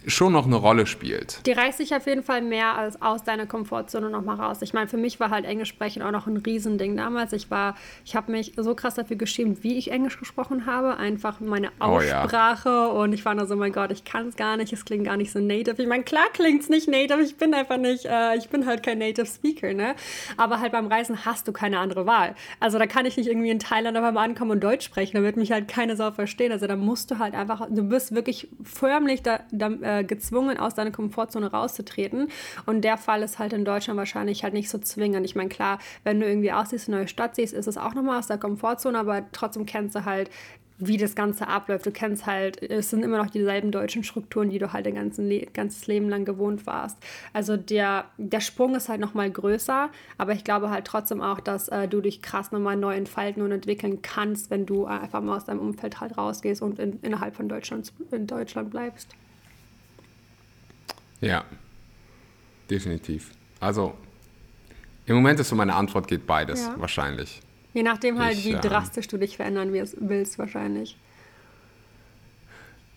schon 0.08 0.34
noch 0.34 0.46
eine 0.46 0.56
Rolle 0.56 0.86
spielt. 0.86 1.46
Die 1.46 1.52
reißt 1.52 1.78
sich 1.78 1.96
auf 1.96 2.08
jeden 2.08 2.24
Fall 2.24 2.42
mehr 2.42 2.78
als 2.78 3.02
aus 3.02 3.24
deiner 3.24 3.46
Komfortzone 3.46 4.10
nochmal 4.10 4.38
raus. 4.38 4.62
Ich 4.62 4.74
meine, 4.74 4.88
für 4.88 4.98
mich 4.98 5.20
war 5.20 5.30
halt 5.30 5.46
Englisch 5.46 5.70
sprechen 5.70 6.02
auch 6.02 6.12
noch 6.12 6.28
ein 6.28 6.38
Riesending 6.38 6.98
damals. 6.98 7.34
Ich 7.34 7.52
war, 7.52 7.76
ich 8.06 8.16
habe 8.16 8.32
mich 8.32 8.54
so 8.58 8.76
krass 8.76 8.96
dafür 8.96 9.16
geschämt, 9.16 9.64
wie 9.64 9.78
ich 9.78 9.92
Englisch 9.92 10.20
gesprochen 10.20 10.66
habe. 10.66 10.98
Einfach 10.98 11.40
meine 11.40 11.70
Aussprache 11.80 12.70
oh, 12.70 12.96
ja. 12.96 13.04
und 13.04 13.14
ich 13.14 13.26
war 13.26 13.36
nur 13.36 13.46
so, 13.46 13.56
mein 13.56 13.72
Gott, 13.72 13.92
ich 13.92 14.04
kann 14.04 14.28
es 14.28 14.36
gar 14.36 14.58
nicht, 14.58 14.74
es 14.74 14.86
klingt 14.86 15.06
gar 15.06 15.18
nicht 15.18 15.32
so 15.32 15.40
native. 15.40 15.82
Ich 15.82 15.88
meine, 15.88 16.04
klar 16.04 16.26
klingt 16.34 16.64
es 16.64 16.70
nicht 16.70 16.88
native, 16.88 17.22
ich 17.22 17.38
bin 17.38 17.54
einfach 17.54 17.78
nicht, 17.78 18.06
äh, 18.06 18.36
ich 18.38 18.50
bin 18.50 18.66
halt 18.66 18.84
kein 18.84 18.98
Native 18.98 19.26
Speaker, 19.26 19.74
ne? 19.74 19.96
Aber 20.38 20.60
halt 20.60 20.72
beim 20.72 20.88
Reisen 20.88 21.26
hast 21.26 21.48
du 21.48 21.52
keine 21.52 21.80
andere 21.80 22.06
Wahl. 22.06 22.36
Also 22.60 22.80
da 22.80 22.88
kann 22.88 23.06
ich 23.06 23.18
nicht 23.18 23.28
irgendwie 23.28 23.50
in 23.50 23.60
Thailand 23.60 23.98
auf 23.98 24.04
einmal 24.04 24.26
ankommen 24.26 24.52
und 24.52 24.64
Deutsch 24.64 24.86
sprechen, 24.86 25.18
da 25.18 25.24
wird 25.24 25.38
mich 25.38 25.52
halt 25.52 25.68
keine 25.68 25.96
Sau 25.96 26.12
verstehen. 26.12 26.52
Also 26.52 26.68
da 26.68 26.76
musst 26.76 27.12
du 27.12 27.20
halt 27.20 27.34
einfach, 27.34 27.68
du 27.70 27.84
bist 27.84 28.14
wirklich 28.14 28.50
förmlich 28.64 29.22
da, 29.22 29.42
da 29.52 29.70
äh, 30.00 30.04
gezwungen, 30.04 30.58
aus 30.58 30.76
deiner 30.76 30.92
Komfortzone 30.92 31.52
rauszutreten. 31.52 32.30
Und 32.66 32.82
der 32.82 32.98
Fall 32.98 33.24
ist 33.24 33.40
halt 33.40 33.54
in 33.54 33.66
Deutschland 33.66 33.98
wahrscheinlich 33.98 34.44
halt 34.44 34.54
nicht 34.54 34.70
so 34.70 34.78
zwingend. 34.78 35.26
Ich 35.26 35.36
meine, 35.36 35.50
klar, 35.50 35.80
wenn 36.04 36.20
du 36.20 36.28
irgendwie 36.28 36.52
aussiehst, 36.52 36.88
eine 36.88 36.98
neue 36.98 37.08
Stadt 37.08 37.36
siehst, 37.36 37.54
ist 37.54 37.68
es 37.68 37.78
auch 37.78 37.94
nochmal 37.94 38.20
aus 38.20 38.28
der 38.28 38.38
Komfortzone, 38.38 38.98
aber 38.98 39.24
trotzdem 39.32 39.66
kennst 39.66 39.96
du 39.96 40.06
halt 40.06 40.30
wie 40.82 40.98
das 40.98 41.16
Ganze 41.16 41.48
abläuft. 41.48 41.86
Du 41.86 41.92
kennst 41.92 42.26
halt, 42.26 42.62
es 42.62 42.90
sind 42.90 43.04
immer 43.04 43.18
noch 43.18 43.30
dieselben 43.30 43.72
deutschen 43.72 44.04
Strukturen, 44.04 44.50
die 44.50 44.58
du 44.58 44.74
halt 44.74 44.88
dein 44.88 44.96
ganzen 44.96 45.30
Le 45.30 45.46
ganzes 45.54 45.86
Leben 45.88 46.10
lang 46.10 46.26
gewohnt 46.26 46.66
warst. 46.66 46.98
Also 47.34 47.56
der, 47.56 48.06
der 48.18 48.42
Sprung 48.42 48.76
ist 48.76 48.90
halt 48.90 49.00
nochmal 49.00 49.30
größer, 49.30 49.90
aber 50.18 50.34
ich 50.34 50.44
glaube 50.44 50.72
halt 50.72 50.86
trotzdem 50.86 51.22
auch, 51.22 51.40
dass 51.40 51.70
äh, 51.70 51.88
du 51.88 52.02
dich 52.02 52.22
krass 52.22 52.52
nochmal 52.52 52.78
neu 52.78 52.96
entfalten 52.96 53.44
und 53.44 53.52
entwickeln 53.52 54.02
kannst, 54.02 54.50
wenn 54.50 54.66
du 54.66 54.86
einfach 54.86 55.22
mal 55.22 55.38
aus 55.38 55.46
deinem 55.46 55.60
Umfeld 55.60 56.02
halt 56.02 56.18
rausgehst 56.18 56.62
und 56.62 56.80
in, 56.80 57.00
innerhalb 57.04 57.36
von 57.36 57.48
Deutschland, 57.48 57.94
in 58.12 58.26
Deutschland 58.26 58.72
bleibst. 58.72 59.10
Ja, 61.22 61.46
definitiv. 62.70 63.32
Also 63.60 63.94
im 65.06 65.16
Moment 65.16 65.40
ist 65.40 65.50
so 65.50 65.56
meine 65.56 65.76
Antwort 65.76 66.08
geht 66.08 66.28
beides 66.28 66.66
ja. 66.66 66.76
wahrscheinlich. 66.78 67.42
Je 67.74 67.84
nachdem 67.84 68.20
halt, 68.20 68.38
ich, 68.38 68.46
wie 68.46 68.52
ähm, 68.52 68.62
drastisch 68.62 69.08
du 69.08 69.18
dich 69.18 69.38
verändern 69.38 69.72
willst, 69.72 70.38
wahrscheinlich. 70.38 70.98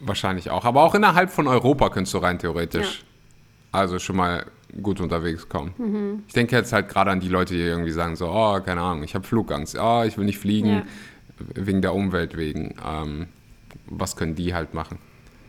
Wahrscheinlich 0.00 0.50
auch. 0.50 0.64
Aber 0.64 0.82
auch 0.82 0.94
innerhalb 0.94 1.30
von 1.30 1.46
Europa 1.46 1.90
könntest 1.90 2.14
du 2.14 2.18
rein 2.18 2.38
theoretisch 2.38 3.00
ja. 3.00 3.78
also 3.78 3.98
schon 3.98 4.16
mal 4.16 4.46
gut 4.82 5.00
unterwegs 5.00 5.48
kommen. 5.48 5.74
Mhm. 5.78 6.24
Ich 6.26 6.34
denke 6.34 6.56
jetzt 6.56 6.72
halt 6.72 6.88
gerade 6.88 7.10
an 7.10 7.20
die 7.20 7.28
Leute, 7.28 7.54
die 7.54 7.60
irgendwie 7.60 7.92
sagen 7.92 8.16
so, 8.16 8.28
oh, 8.28 8.60
keine 8.60 8.80
Ahnung, 8.80 9.04
ich 9.04 9.14
habe 9.14 9.24
Flugangst, 9.24 9.78
oh, 9.78 10.02
ich 10.02 10.18
will 10.18 10.24
nicht 10.24 10.38
fliegen, 10.38 10.68
ja. 10.68 10.82
wegen 11.54 11.80
der 11.80 11.94
Umwelt 11.94 12.36
wegen. 12.36 12.74
Ähm, 12.84 13.28
was 13.86 14.16
können 14.16 14.34
die 14.34 14.54
halt 14.54 14.74
machen? 14.74 14.98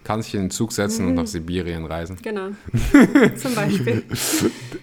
Kann 0.05 0.21
sich 0.21 0.35
in 0.35 0.41
den 0.43 0.51
Zug 0.51 0.71
setzen 0.71 1.03
mhm. 1.03 1.09
und 1.09 1.15
nach 1.15 1.27
Sibirien 1.27 1.85
reisen. 1.85 2.17
Genau. 2.21 2.49
Zum 3.35 3.55
Beispiel. 3.55 4.03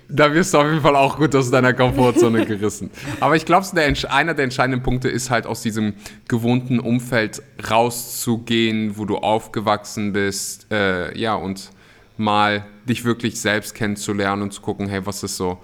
Da 0.08 0.34
wirst 0.34 0.52
du 0.52 0.58
auf 0.58 0.66
jeden 0.66 0.82
Fall 0.82 0.96
auch 0.96 1.16
gut 1.16 1.34
aus 1.34 1.50
deiner 1.50 1.72
Komfortzone 1.72 2.44
gerissen. 2.46 2.90
Aber 3.20 3.36
ich 3.36 3.46
glaube, 3.46 3.66
einer 4.10 4.34
der 4.34 4.44
entscheidenden 4.44 4.82
Punkte 4.82 5.08
ist 5.08 5.30
halt 5.30 5.46
aus 5.46 5.62
diesem 5.62 5.94
gewohnten 6.28 6.80
Umfeld 6.80 7.40
rauszugehen, 7.70 8.98
wo 8.98 9.04
du 9.04 9.16
aufgewachsen 9.16 10.12
bist, 10.12 10.66
äh, 10.70 11.16
ja, 11.16 11.34
und 11.34 11.70
mal 12.16 12.66
dich 12.88 13.04
wirklich 13.04 13.40
selbst 13.40 13.74
kennenzulernen 13.74 14.42
und 14.42 14.52
zu 14.52 14.60
gucken, 14.60 14.88
hey, 14.88 15.06
was 15.06 15.22
ist 15.22 15.36
so, 15.36 15.58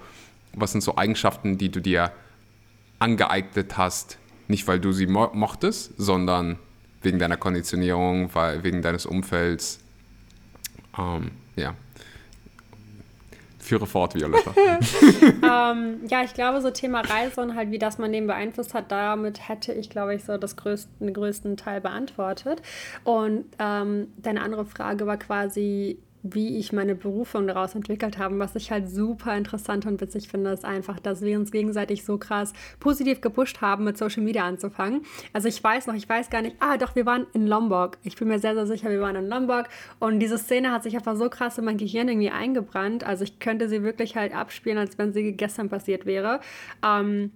was 0.53 0.71
sind 0.71 0.81
so 0.81 0.97
Eigenschaften, 0.97 1.57
die 1.57 1.69
du 1.69 1.81
dir 1.81 2.11
angeeignet 2.97 3.77
hast, 3.77 4.17
nicht 4.47 4.67
weil 4.67 4.79
du 4.79 4.93
sie 4.93 5.07
mo 5.07 5.29
mochtest, 5.33 5.91
sondern 5.97 6.57
wegen 7.01 7.19
deiner 7.19 7.37
Konditionierung, 7.37 8.33
weil, 8.33 8.63
wegen 8.63 8.81
deines 8.81 9.05
Umfelds. 9.05 9.79
Ähm, 10.97 11.31
ja. 11.55 11.75
Führe 13.59 13.85
fort, 13.85 14.15
Violetta. 14.15 14.53
ähm, 15.71 15.99
ja, 16.07 16.23
ich 16.23 16.33
glaube, 16.33 16.61
so 16.61 16.71
Thema 16.71 17.01
Reise 17.01 17.39
und 17.41 17.55
halt, 17.55 17.69
wie 17.69 17.77
das 17.77 17.99
man 17.99 18.11
den 18.11 18.25
beeinflusst 18.25 18.73
hat, 18.73 18.91
damit 18.91 19.47
hätte 19.47 19.73
ich, 19.73 19.89
glaube 19.89 20.15
ich, 20.15 20.23
so 20.23 20.37
das 20.37 20.55
größten, 20.55 21.05
den 21.05 21.13
größten 21.13 21.55
Teil 21.55 21.79
beantwortet. 21.79 22.63
Und 23.03 23.45
ähm, 23.59 24.07
deine 24.17 24.41
andere 24.41 24.65
Frage 24.65 25.05
war 25.05 25.17
quasi, 25.17 25.99
wie 26.23 26.57
ich 26.57 26.73
meine 26.73 26.95
Berufung 26.95 27.47
daraus 27.47 27.75
entwickelt 27.75 28.17
habe. 28.17 28.37
Was 28.39 28.55
ich 28.55 28.71
halt 28.71 28.89
super 28.89 29.35
interessant 29.35 29.85
und 29.85 30.01
witzig 30.01 30.27
finde, 30.27 30.51
ist 30.51 30.65
einfach, 30.65 30.99
dass 30.99 31.21
wir 31.21 31.37
uns 31.37 31.51
gegenseitig 31.51 32.03
so 32.03 32.17
krass 32.17 32.53
positiv 32.79 33.21
gepusht 33.21 33.61
haben, 33.61 33.85
mit 33.85 33.97
Social 33.97 34.23
Media 34.23 34.45
anzufangen. 34.45 35.01
Also 35.33 35.47
ich 35.47 35.63
weiß 35.63 35.87
noch, 35.87 35.95
ich 35.95 36.07
weiß 36.07 36.29
gar 36.29 36.41
nicht, 36.41 36.55
ah 36.59 36.77
doch, 36.77 36.95
wir 36.95 37.05
waren 37.05 37.27
in 37.33 37.47
Lombok. 37.47 37.97
Ich 38.03 38.15
bin 38.15 38.27
mir 38.27 38.39
sehr, 38.39 38.53
sehr 38.53 38.67
sicher, 38.67 38.89
wir 38.89 39.01
waren 39.01 39.15
in 39.15 39.27
Lombok 39.27 39.65
und 39.99 40.19
diese 40.19 40.37
Szene 40.37 40.71
hat 40.71 40.83
sich 40.83 40.95
einfach 40.95 41.15
so 41.15 41.29
krass 41.29 41.57
in 41.57 41.65
mein 41.65 41.77
Gehirn 41.77 42.09
irgendwie 42.09 42.31
eingebrannt. 42.31 43.05
Also 43.05 43.23
ich 43.23 43.39
könnte 43.39 43.69
sie 43.69 43.83
wirklich 43.83 44.15
halt 44.15 44.35
abspielen, 44.35 44.77
als 44.77 44.97
wenn 44.97 45.13
sie 45.13 45.33
gestern 45.33 45.69
passiert 45.69 46.05
wäre. 46.05 46.41
Ähm, 46.85 47.31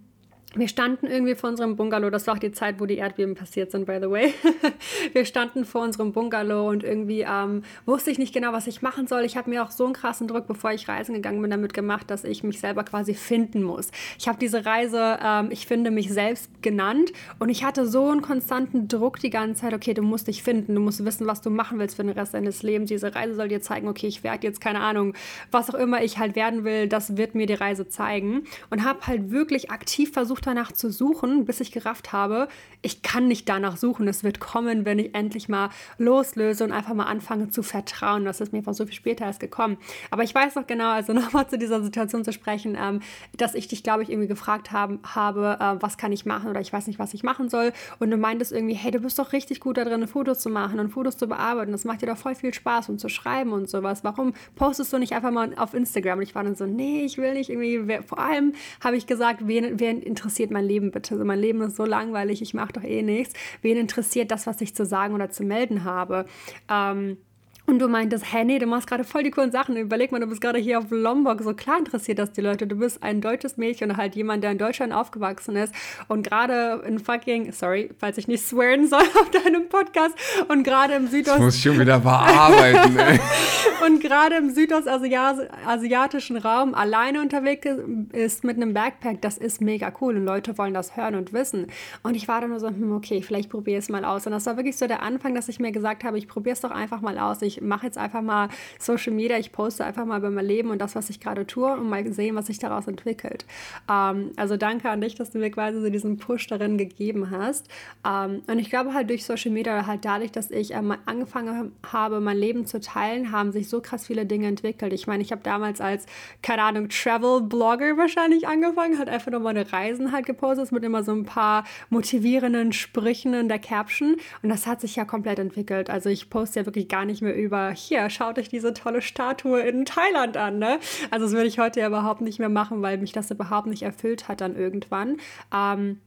wir 0.55 0.67
standen 0.67 1.07
irgendwie 1.07 1.35
vor 1.35 1.49
unserem 1.49 1.75
Bungalow, 1.75 2.09
das 2.09 2.27
war 2.27 2.35
auch 2.35 2.39
die 2.39 2.51
Zeit, 2.51 2.79
wo 2.79 2.85
die 2.85 2.97
Erdbeben 2.97 3.35
passiert 3.35 3.71
sind, 3.71 3.85
by 3.85 3.97
the 3.99 4.09
way. 4.09 4.33
wir 5.13 5.25
standen 5.25 5.65
vor 5.65 5.81
unserem 5.81 6.11
Bungalow 6.11 6.69
und 6.69 6.83
irgendwie 6.83 7.25
ähm, 7.27 7.63
wusste 7.85 8.11
ich 8.11 8.19
nicht 8.19 8.33
genau, 8.33 8.53
was 8.53 8.67
ich 8.67 8.81
machen 8.81 9.07
soll. 9.07 9.23
Ich 9.23 9.35
habe 9.35 9.49
mir 9.49 9.63
auch 9.63 9.71
so 9.71 9.85
einen 9.85 9.93
krassen 9.93 10.27
Druck, 10.27 10.45
bevor 10.47 10.71
ich 10.71 10.87
reisen 10.87 11.15
gegangen 11.15 11.41
bin, 11.41 11.49
damit 11.49 11.73
gemacht, 11.73 12.11
dass 12.11 12.23
ich 12.23 12.43
mich 12.43 12.59
selber 12.59 12.83
quasi 12.83 13.13
finden 13.13 13.63
muss. 13.63 13.89
Ich 14.19 14.27
habe 14.27 14.37
diese 14.37 14.65
Reise, 14.65 15.17
ähm, 15.23 15.49
ich 15.49 15.65
finde 15.65 15.89
mich 15.89 16.11
selbst 16.11 16.49
genannt 16.61 17.11
und 17.39 17.49
ich 17.49 17.63
hatte 17.63 17.87
so 17.87 18.09
einen 18.09 18.21
konstanten 18.21 18.87
Druck 18.87 19.19
die 19.19 19.31
ganze 19.31 19.61
Zeit, 19.61 19.73
okay, 19.73 19.93
du 19.93 20.03
musst 20.03 20.27
dich 20.27 20.43
finden, 20.43 20.75
du 20.75 20.81
musst 20.81 21.03
wissen, 21.03 21.25
was 21.25 21.41
du 21.41 21.49
machen 21.49 21.79
willst 21.79 21.95
für 21.95 22.03
den 22.03 22.11
Rest 22.11 22.35
deines 22.35 22.61
Lebens. 22.61 22.89
Diese 22.89 23.15
Reise 23.15 23.35
soll 23.35 23.47
dir 23.47 23.61
zeigen, 23.61 23.87
okay, 23.87 24.07
ich 24.07 24.23
werde 24.23 24.45
jetzt, 24.45 24.61
keine 24.61 24.81
Ahnung, 24.81 25.13
was 25.51 25.69
auch 25.69 25.75
immer 25.75 26.03
ich 26.03 26.19
halt 26.19 26.35
werden 26.35 26.63
will, 26.63 26.87
das 26.87 27.17
wird 27.17 27.33
mir 27.33 27.47
die 27.47 27.53
Reise 27.53 27.87
zeigen. 27.87 28.43
Und 28.69 28.83
habe 28.83 29.07
halt 29.07 29.31
wirklich 29.31 29.71
aktiv 29.71 30.11
versucht, 30.11 30.42
danach 30.45 30.71
zu 30.71 30.91
suchen, 30.91 31.45
bis 31.45 31.59
ich 31.59 31.71
gerafft 31.71 32.11
habe, 32.11 32.47
ich 32.81 33.01
kann 33.01 33.27
nicht 33.27 33.47
danach 33.49 33.77
suchen. 33.77 34.07
Es 34.07 34.23
wird 34.23 34.39
kommen, 34.39 34.85
wenn 34.85 34.99
ich 34.99 35.15
endlich 35.15 35.49
mal 35.49 35.69
loslöse 35.97 36.63
und 36.63 36.71
einfach 36.71 36.93
mal 36.93 37.05
anfange 37.05 37.49
zu 37.49 37.63
vertrauen. 37.63 38.25
Das 38.25 38.41
ist 38.41 38.51
mir 38.51 38.59
einfach 38.59 38.73
so 38.73 38.85
viel 38.85 38.93
später 38.93 39.25
erst 39.25 39.39
gekommen. 39.39 39.77
Aber 40.11 40.23
ich 40.23 40.35
weiß 40.35 40.55
noch 40.55 40.67
genau, 40.67 40.91
also 40.91 41.13
nochmal 41.13 41.47
zu 41.47 41.57
dieser 41.57 41.81
Situation 41.81 42.23
zu 42.23 42.33
sprechen, 42.33 42.77
ähm, 42.79 43.01
dass 43.37 43.55
ich 43.55 43.67
dich, 43.67 43.83
glaube 43.83 44.03
ich, 44.03 44.09
irgendwie 44.09 44.27
gefragt 44.27 44.71
haben, 44.71 44.99
habe, 45.03 45.57
äh, 45.59 45.81
was 45.81 45.97
kann 45.97 46.11
ich 46.11 46.25
machen 46.25 46.49
oder 46.49 46.61
ich 46.61 46.73
weiß 46.73 46.87
nicht, 46.87 46.99
was 46.99 47.13
ich 47.13 47.23
machen 47.23 47.49
soll. 47.49 47.71
Und 47.99 48.11
du 48.11 48.17
meintest 48.17 48.51
irgendwie, 48.51 48.75
hey, 48.75 48.91
du 48.91 48.99
bist 48.99 49.17
doch 49.17 49.31
richtig 49.31 49.59
gut 49.59 49.77
da 49.77 49.85
drin, 49.85 50.05
Fotos 50.07 50.39
zu 50.39 50.49
machen 50.49 50.79
und 50.79 50.89
Fotos 50.89 51.17
zu 51.17 51.27
bearbeiten. 51.27 51.71
Das 51.71 51.85
macht 51.85 52.01
dir 52.01 52.07
doch 52.07 52.17
voll 52.17 52.35
viel 52.35 52.53
Spaß 52.53 52.89
und 52.89 52.99
zu 52.99 53.09
schreiben 53.09 53.53
und 53.53 53.69
sowas. 53.69 54.03
Warum 54.03 54.33
postest 54.55 54.91
du 54.91 54.97
nicht 54.97 55.13
einfach 55.13 55.31
mal 55.31 55.55
auf 55.57 55.73
Instagram? 55.73 56.19
Und 56.19 56.23
ich 56.23 56.35
war 56.35 56.43
dann 56.43 56.55
so, 56.55 56.65
nee, 56.65 57.03
ich 57.05 57.17
will 57.17 57.33
nicht 57.33 57.49
irgendwie. 57.49 57.99
Vor 58.05 58.19
allem 58.19 58.53
habe 58.83 58.97
ich 58.97 59.07
gesagt, 59.07 59.47
wen, 59.47 59.79
wen 59.79 60.01
interessiert 60.01 60.32
mein 60.51 60.65
Leben 60.65 60.91
bitte? 60.91 61.15
Also 61.15 61.25
mein 61.25 61.39
Leben 61.39 61.61
ist 61.61 61.75
so 61.75 61.85
langweilig, 61.85 62.41
ich 62.41 62.53
mache 62.53 62.73
doch 62.73 62.83
eh 62.83 63.01
nichts. 63.01 63.33
Wen 63.61 63.77
interessiert 63.77 64.31
das, 64.31 64.47
was 64.47 64.61
ich 64.61 64.75
zu 64.75 64.85
sagen 64.85 65.13
oder 65.13 65.29
zu 65.29 65.43
melden 65.43 65.83
habe? 65.83 66.25
Ähm, 66.69 67.17
und 67.65 67.79
du 67.79 67.87
meintest, 67.87 68.25
hä, 68.33 68.43
nee, 68.43 68.59
du 68.59 68.65
machst 68.65 68.87
gerade 68.87 69.05
voll 69.05 69.23
die 69.23 69.31
coolen 69.31 69.51
Sachen. 69.51 69.77
Überleg 69.77 70.11
mal, 70.11 70.19
du 70.19 70.27
bist 70.27 70.41
gerade 70.41 70.59
hier 70.59 70.79
auf 70.79 70.85
Lombok. 70.89 71.41
So 71.41 71.53
klar 71.53 71.79
interessiert 71.79 72.19
das 72.19 72.33
die 72.33 72.41
Leute. 72.41 72.67
Du 72.67 72.75
bist 72.75 73.01
ein 73.01 73.21
deutsches 73.21 73.55
Mädchen 73.55 73.89
und 73.89 73.97
halt 73.97 74.15
jemand, 74.15 74.43
der 74.43 74.51
in 74.51 74.57
Deutschland 74.57 74.91
aufgewachsen 74.91 75.55
ist. 75.55 75.73
Und 76.09 76.27
gerade 76.27 76.83
in 76.85 76.99
fucking, 76.99 77.53
sorry, 77.53 77.89
falls 77.97 78.17
ich 78.17 78.27
nicht 78.27 78.45
swearen 78.45 78.89
soll 78.89 78.99
auf 79.21 79.31
deinem 79.31 79.69
Podcast. 79.69 80.13
Und 80.49 80.65
gerade 80.65 80.95
im 80.95 81.07
Südost. 81.07 81.37
Das 81.37 81.39
muss 81.39 81.55
ich 81.55 81.63
schon 81.63 81.79
wieder 81.79 81.99
bearbeiten, 81.99 82.99
ey. 82.99 83.19
und 83.85 84.01
gerade 84.01 84.35
im 84.35 84.49
südostasiatischen 84.49 86.35
Raum 86.35 86.75
alleine 86.75 87.21
unterwegs 87.21 87.65
ist 88.11 88.43
mit 88.43 88.57
einem 88.57 88.73
Backpack. 88.73 89.21
Das 89.21 89.37
ist 89.37 89.61
mega 89.61 89.93
cool. 90.01 90.17
Und 90.17 90.25
Leute 90.25 90.57
wollen 90.57 90.73
das 90.73 90.97
hören 90.97 91.15
und 91.15 91.31
wissen. 91.31 91.67
Und 92.03 92.15
ich 92.15 92.27
war 92.27 92.41
dann 92.41 92.49
nur 92.49 92.59
so, 92.59 92.67
hm, 92.67 92.91
okay, 92.91 93.21
vielleicht 93.21 93.49
probiere 93.49 93.79
es 93.79 93.87
mal 93.87 94.03
aus. 94.03 94.25
Und 94.25 94.33
das 94.33 94.45
war 94.47 94.57
wirklich 94.57 94.75
so 94.75 94.85
der 94.85 95.01
Anfang, 95.01 95.33
dass 95.33 95.47
ich 95.47 95.61
mir 95.61 95.71
gesagt 95.71 96.03
habe, 96.03 96.17
ich 96.17 96.27
probiere 96.27 96.55
es 96.55 96.59
doch 96.59 96.71
einfach 96.71 96.99
mal 96.99 97.17
aus. 97.17 97.41
Ich 97.41 97.52
ich 97.57 97.61
mache 97.61 97.85
jetzt 97.85 97.97
einfach 97.97 98.21
mal 98.21 98.49
Social 98.79 99.13
Media, 99.13 99.37
ich 99.37 99.51
poste 99.51 99.85
einfach 99.85 100.05
mal 100.05 100.19
über 100.19 100.29
mein 100.29 100.45
Leben 100.45 100.69
und 100.69 100.79
das, 100.79 100.95
was 100.95 101.09
ich 101.09 101.19
gerade 101.19 101.45
tue 101.45 101.71
und 101.73 101.89
mal 101.89 102.11
sehen, 102.11 102.35
was 102.35 102.47
sich 102.47 102.59
daraus 102.59 102.87
entwickelt. 102.87 103.45
Ähm, 103.89 104.31
also 104.35 104.57
danke 104.57 104.89
an 104.89 105.01
dich, 105.01 105.15
dass 105.15 105.31
du 105.31 105.39
mir 105.39 105.51
quasi 105.51 105.81
so 105.81 105.89
diesen 105.89 106.17
Push 106.17 106.47
darin 106.47 106.77
gegeben 106.77 107.31
hast. 107.31 107.67
Ähm, 108.07 108.41
und 108.47 108.59
ich 108.59 108.69
glaube 108.69 108.93
halt 108.93 109.09
durch 109.09 109.25
Social 109.25 109.51
Media, 109.51 109.85
halt 109.85 110.05
dadurch, 110.05 110.31
dass 110.31 110.51
ich 110.51 110.73
ähm, 110.73 110.93
angefangen 111.05 111.71
habe, 111.91 112.19
mein 112.19 112.37
Leben 112.37 112.65
zu 112.65 112.79
teilen, 112.79 113.31
haben 113.31 113.51
sich 113.51 113.69
so 113.69 113.81
krass 113.81 114.07
viele 114.07 114.25
Dinge 114.25 114.47
entwickelt. 114.47 114.93
Ich 114.93 115.07
meine, 115.07 115.23
ich 115.23 115.31
habe 115.31 115.41
damals 115.43 115.81
als, 115.81 116.05
keine 116.41 116.63
Ahnung, 116.63 116.89
Travel-Blogger 116.89 117.97
wahrscheinlich 117.97 118.47
angefangen, 118.47 118.97
halt 118.97 119.09
einfach 119.09 119.31
nur 119.31 119.39
meine 119.39 119.71
Reisen 119.71 120.11
halt 120.11 120.25
gepostet 120.25 120.71
mit 120.71 120.83
immer 120.83 121.03
so 121.03 121.11
ein 121.11 121.25
paar 121.25 121.63
motivierenden 121.89 122.73
Sprüchen 122.73 123.33
in 123.33 123.47
der 123.47 123.59
Caption. 123.59 124.17
Und 124.41 124.49
das 124.49 124.67
hat 124.67 124.81
sich 124.81 124.95
ja 124.95 125.05
komplett 125.05 125.39
entwickelt. 125.39 125.89
Also 125.89 126.09
ich 126.09 126.29
poste 126.29 126.59
ja 126.59 126.65
wirklich 126.65 126.87
gar 126.87 127.05
nicht 127.05 127.21
mehr 127.21 127.35
über, 127.43 127.71
hier, 127.71 128.09
schaut 128.09 128.39
euch 128.39 128.49
diese 128.49 128.73
tolle 128.73 129.01
Statue 129.01 129.59
in 129.61 129.85
Thailand 129.85 130.37
an. 130.37 130.59
Ne? 130.59 130.79
Also 131.11 131.25
das 131.25 131.33
würde 131.33 131.47
ich 131.47 131.59
heute 131.59 131.81
ja 131.81 131.87
überhaupt 131.87 132.21
nicht 132.21 132.39
mehr 132.39 132.49
machen, 132.49 132.81
weil 132.81 132.97
mich 132.97 133.11
das 133.11 133.31
überhaupt 133.31 133.67
nicht 133.67 133.83
erfüllt 133.83 134.27
hat 134.27 134.41
dann 134.41 134.55
irgendwann. 134.55 135.17
Ähm, 135.53 135.99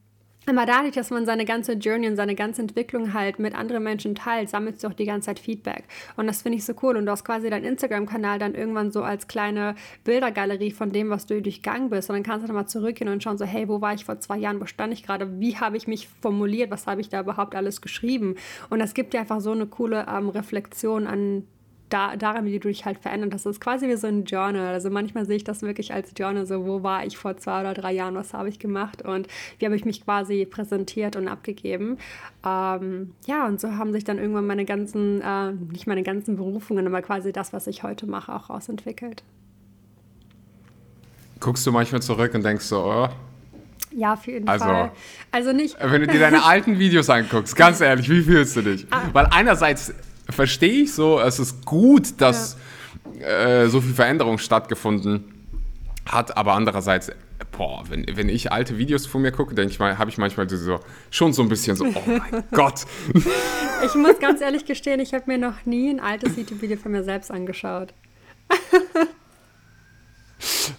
aber 0.48 0.64
dadurch, 0.64 0.94
dass 0.94 1.11
man 1.11 1.26
seine 1.26 1.44
ganze 1.44 1.72
Journey 1.72 2.09
und 2.09 2.14
seine 2.14 2.37
ganze 2.37 2.62
Entwicklung 2.62 3.12
halt 3.14 3.40
mit 3.40 3.54
anderen 3.54 3.82
Menschen 3.82 4.14
teilt, 4.14 4.48
sammelst 4.48 4.85
du 4.85 4.88
auch 4.88 4.92
die 4.92 5.04
ganze 5.04 5.26
Zeit 5.26 5.40
Feedback. 5.40 5.85
Und 6.16 6.28
das 6.28 6.42
finde 6.42 6.59
ich 6.59 6.64
so 6.64 6.72
cool. 6.82 6.96
Und 6.96 7.06
du 7.06 7.12
hast 7.12 7.24
quasi 7.24 7.50
deinen 7.50 7.64
Instagram-Kanal 7.64 8.38
dann 8.38 8.54
irgendwann 8.54 8.92
so 8.92 9.02
als 9.02 9.26
kleine 9.26 9.74
Bildergalerie 10.04 10.70
von 10.70 10.92
dem, 10.92 11.11
was 11.11 11.26
du 11.26 11.42
durchgegangen 11.42 11.90
bist. 11.90 12.11
Und 12.11 12.14
dann 12.14 12.22
kannst 12.22 12.44
du 12.44 12.46
dann 12.46 12.54
mal 12.54 12.66
zurückgehen 12.66 13.11
und 13.11 13.22
schauen 13.24 13.38
so, 13.38 13.44
hey, 13.44 13.68
wo 13.68 13.80
war 13.80 13.94
ich 13.94 14.04
vor 14.04 14.20
zwei 14.20 14.38
Jahren, 14.38 14.61
wo 14.61 14.66
stand 14.66 14.92
ich 14.92 15.02
gerade, 15.02 15.40
wie 15.40 15.56
habe 15.56 15.76
ich 15.76 15.88
mich 15.88 16.09
formuliert, 16.22 16.70
was 16.70 16.87
habe 16.87 17.00
ich 17.00 17.09
da 17.09 17.20
überhaupt 17.20 17.56
alles 17.56 17.80
geschrieben. 17.80 18.37
Und 18.70 18.78
das 18.78 18.94
gibt 18.94 19.14
dir 19.14 19.20
einfach 19.20 19.40
so 19.40 19.50
eine 19.50 19.66
coole 19.66 20.06
ähm, 20.09 20.28
Reflexion 20.28 21.09
an 21.09 21.42
da, 21.88 22.16
daran, 22.16 22.46
wie 22.46 22.59
du 22.59 22.68
dich 22.68 22.85
halt 22.85 22.99
verändert. 22.99 23.33
Das 23.33 23.46
ist 23.46 23.61
quasi 23.61 23.88
wie 23.88 23.96
so 23.96 24.07
ein 24.07 24.25
Journal. 24.25 24.72
Also 24.75 24.90
manchmal 24.90 25.25
sehe 25.27 25.37
ich 25.37 25.44
das 25.44 25.62
wirklich 25.62 25.92
als 25.92 26.12
Journal, 26.16 26.46
so 26.46 26.64
wo 26.64 26.83
war 26.83 27.07
ich 27.07 27.16
vor 27.16 27.37
zwei 27.37 27.61
oder 27.61 27.75
drei 27.75 27.92
Jahren, 27.92 28.14
was 28.14 28.35
habe 28.35 28.49
ich 28.49 28.59
gemacht 28.59 29.03
und 29.03 29.29
wie 29.59 29.66
habe 29.66 29.77
ich 29.77 29.85
mich 29.85 30.05
quasi 30.05 30.46
präsentiert 30.46 31.16
und 31.16 31.29
abgegeben. 31.29 31.99
Ähm, 32.44 33.12
ja, 33.27 33.46
und 33.46 33.61
so 33.61 33.72
haben 33.77 33.92
sich 33.92 34.05
dann 34.05 34.18
irgendwann 34.18 34.46
meine 34.46 34.64
ganzen, 34.64 35.20
äh, 35.20 35.53
nicht 35.53 35.87
meine 35.87 36.03
ganzen 36.03 36.37
Berufungen, 36.37 36.87
aber 36.87 37.03
quasi 37.03 37.33
das, 37.33 37.53
was 37.53 37.66
ich 37.66 37.83
heute 37.83 38.07
mache, 38.07 38.35
auch 38.35 38.51
rausentwickelt. 38.51 39.22
Guckst 41.38 41.66
du 41.66 41.72
manchmal 41.72 42.03
zurück 42.03 42.35
und 42.35 42.44
denkst 42.44 42.64
so, 42.64 42.85
oh, 42.85 43.09
ja, 43.96 44.12
auf 44.12 44.27
jeden 44.27 44.46
also, 44.46 44.64
Fall. 44.64 44.92
Also 45.31 45.53
nicht. 45.53 45.77
Wenn 45.81 46.03
du 46.03 46.07
dir 46.07 46.20
deine 46.20 46.44
alten 46.44 46.79
Videos 46.79 47.09
anguckst, 47.09 47.57
ganz 47.57 47.81
ehrlich, 47.81 48.11
wie 48.11 48.20
fühlst 48.22 48.57
du 48.57 48.62
dich? 48.62 48.87
Ah. 48.90 49.03
Weil 49.12 49.27
einerseits 49.31 49.94
verstehe 50.29 50.83
ich 50.83 50.95
so, 50.95 51.21
es 51.21 51.39
ist 51.39 51.65
gut, 51.65 52.21
dass 52.21 52.57
ja. 53.19 53.27
äh, 53.27 53.69
so 53.69 53.81
viel 53.81 53.95
Veränderung 53.95 54.39
stattgefunden 54.39 55.25
hat, 56.07 56.37
aber 56.37 56.55
andererseits, 56.55 57.11
boah, 57.53 57.85
wenn, 57.89 58.07
wenn 58.15 58.29
ich 58.29 58.53
alte 58.53 58.79
Videos 58.79 59.07
von 59.07 59.23
mir 59.23 59.33
gucke, 59.33 59.55
denke 59.55 59.73
ich 59.73 59.79
mal, 59.79 59.99
habe 59.99 60.11
ich 60.11 60.19
manchmal 60.19 60.49
so, 60.49 60.81
schon 61.11 61.33
so 61.33 61.43
ein 61.43 61.49
bisschen 61.49 61.77
so, 61.77 61.87
oh 61.87 62.03
mein 62.07 62.45
Gott. 62.53 62.85
Ich 63.85 63.95
muss 63.95 64.19
ganz 64.21 64.41
ehrlich 64.41 64.65
gestehen, 64.65 65.01
ich 65.01 65.15
habe 65.15 65.25
mir 65.27 65.39
noch 65.39 65.65
nie 65.65 65.91
ein 65.91 66.01
altes 66.01 66.37
YouTube-Video 66.37 66.77
von 66.77 66.93
mir 66.93 67.03
selbst 67.03 67.31
angeschaut. 67.31 67.93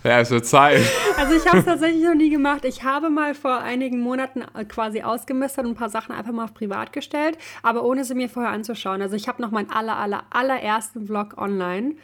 Ja, 0.04 0.20
es 0.20 0.32
wird 0.32 0.46
Zeit. 0.46 0.82
Also 1.18 1.34
ich 1.34 1.46
habe 1.46 1.60
es 1.60 1.66
tatsächlich 1.66 2.04
noch 2.04 2.16
nie 2.16 2.30
gemacht. 2.30 2.66
Ich 2.66 2.84
habe 2.84 3.10
mal 3.10 3.34
vor 3.34 3.60
einigen 3.60 4.00
Monaten 4.00 4.44
äh, 4.54 4.66
quasi 4.66 5.02
ausgemistet 5.02 5.66
und 5.66 5.72
ein 5.72 5.76
paar 5.76 5.90
Sachen 5.90 6.14
einfach 6.14 6.32
mal 6.32 6.46
auf 6.46 6.54
privat 6.54 6.94
gestellt, 6.94 7.38
aber 7.64 7.84
ohne 7.84 8.04
sie 8.04 8.16
mir 8.16 8.30
vorher 8.30 8.52
anzuschauen. 8.52 9.02
Also 9.02 9.16
ich 9.16 9.28
habe 9.28 9.42
noch 9.42 9.52
meinen 9.52 9.70
aller, 9.70 9.98
aller, 9.98 10.24
allerersten 10.30 11.08
Vlog 11.08 11.38
online 11.38 11.96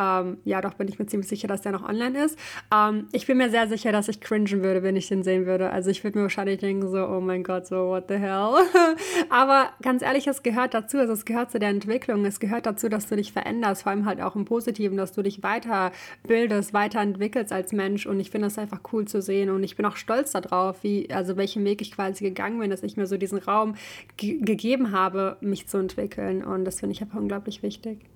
ähm, 0.00 0.38
ja, 0.44 0.62
doch 0.62 0.74
bin 0.74 0.88
ich 0.88 0.98
mir 0.98 1.06
ziemlich 1.06 1.28
sicher, 1.28 1.46
dass 1.46 1.60
der 1.60 1.72
noch 1.72 1.86
online 1.86 2.24
ist. 2.24 2.38
Ähm, 2.74 3.08
ich 3.12 3.26
bin 3.26 3.36
mir 3.36 3.50
sehr 3.50 3.68
sicher, 3.68 3.92
dass 3.92 4.08
ich 4.08 4.20
cringen 4.20 4.62
würde, 4.62 4.82
wenn 4.82 4.96
ich 4.96 5.08
den 5.08 5.22
sehen 5.22 5.44
würde. 5.44 5.70
Also 5.70 5.90
ich 5.90 6.02
würde 6.02 6.18
mir 6.18 6.22
wahrscheinlich 6.22 6.58
denken, 6.58 6.88
so, 6.88 7.06
oh 7.06 7.20
mein 7.20 7.44
Gott, 7.44 7.66
so, 7.66 7.88
what 7.88 8.04
the 8.08 8.14
hell. 8.14 8.54
Aber 9.28 9.70
ganz 9.82 10.02
ehrlich, 10.02 10.26
es 10.26 10.42
gehört 10.42 10.72
dazu. 10.72 10.98
Also 10.98 11.12
es 11.12 11.26
gehört 11.26 11.50
zu 11.50 11.58
der 11.58 11.68
Entwicklung. 11.68 12.24
Es 12.24 12.40
gehört 12.40 12.64
dazu, 12.64 12.88
dass 12.88 13.08
du 13.08 13.16
dich 13.16 13.32
veränderst, 13.32 13.82
vor 13.82 13.92
allem 13.92 14.06
halt 14.06 14.22
auch 14.22 14.36
im 14.36 14.46
Positiven, 14.46 14.96
dass 14.96 15.12
du 15.12 15.22
dich 15.22 15.42
weiterbildest, 15.42 16.72
weiterentwickelst 16.72 17.52
als 17.52 17.72
Mensch. 17.72 18.06
Und 18.06 18.20
ich 18.20 18.30
finde 18.30 18.46
das 18.46 18.58
einfach 18.58 18.80
cool 18.92 19.06
zu 19.06 19.20
sehen. 19.20 19.50
Und 19.50 19.62
ich 19.64 19.76
bin 19.76 19.84
auch 19.84 19.96
stolz 19.96 20.32
darauf, 20.32 20.82
wie, 20.82 21.10
also 21.12 21.36
welchen 21.36 21.64
Weg 21.64 21.82
ich 21.82 21.92
quasi 21.92 22.24
gegangen 22.24 22.58
bin, 22.58 22.70
dass 22.70 22.82
ich 22.82 22.96
mir 22.96 23.06
so 23.06 23.18
diesen 23.18 23.38
Raum 23.38 23.74
gegeben 24.16 24.92
habe, 24.92 25.36
mich 25.40 25.66
zu 25.68 25.76
entwickeln. 25.76 26.42
Und 26.42 26.64
das 26.64 26.80
finde 26.80 26.94
ich 26.94 27.02
einfach 27.02 27.18
unglaublich 27.18 27.62
wichtig. 27.62 28.09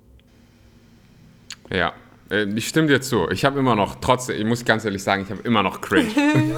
Ja, 1.70 1.94
äh, 2.30 2.44
ich 2.54 2.68
stimme 2.68 2.88
dir 2.88 3.00
zu. 3.00 3.28
Ich 3.30 3.44
habe 3.44 3.58
immer 3.58 3.74
noch, 3.74 3.96
trotzdem, 4.00 4.36
ich 4.36 4.44
muss 4.44 4.64
ganz 4.64 4.84
ehrlich 4.84 5.02
sagen, 5.02 5.22
ich 5.22 5.30
habe 5.30 5.42
immer 5.42 5.62
noch 5.62 5.80
cringe. 5.80 6.08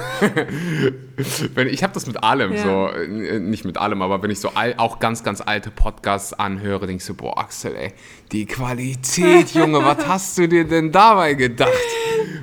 wenn, 1.53 1.67
ich 1.67 1.83
habe 1.83 1.93
das 1.93 2.07
mit 2.07 2.23
allem, 2.23 2.53
ja. 2.53 2.63
so, 2.63 2.87
äh, 2.89 3.39
nicht 3.39 3.65
mit 3.65 3.77
allem, 3.77 4.01
aber 4.01 4.21
wenn 4.23 4.31
ich 4.31 4.39
so 4.39 4.49
all, 4.49 4.75
auch 4.77 4.99
ganz, 4.99 5.23
ganz 5.23 5.41
alte 5.41 5.71
Podcasts 5.71 6.33
anhöre, 6.33 6.87
denke 6.87 7.01
ich 7.01 7.05
so, 7.05 7.13
boah, 7.13 7.37
Axel, 7.37 7.75
ey, 7.75 7.93
die 8.31 8.45
Qualität, 8.45 9.53
Junge, 9.53 9.83
was 9.83 10.07
hast 10.07 10.37
du 10.37 10.47
dir 10.47 10.65
denn 10.65 10.91
dabei 10.91 11.33
gedacht? 11.33 11.71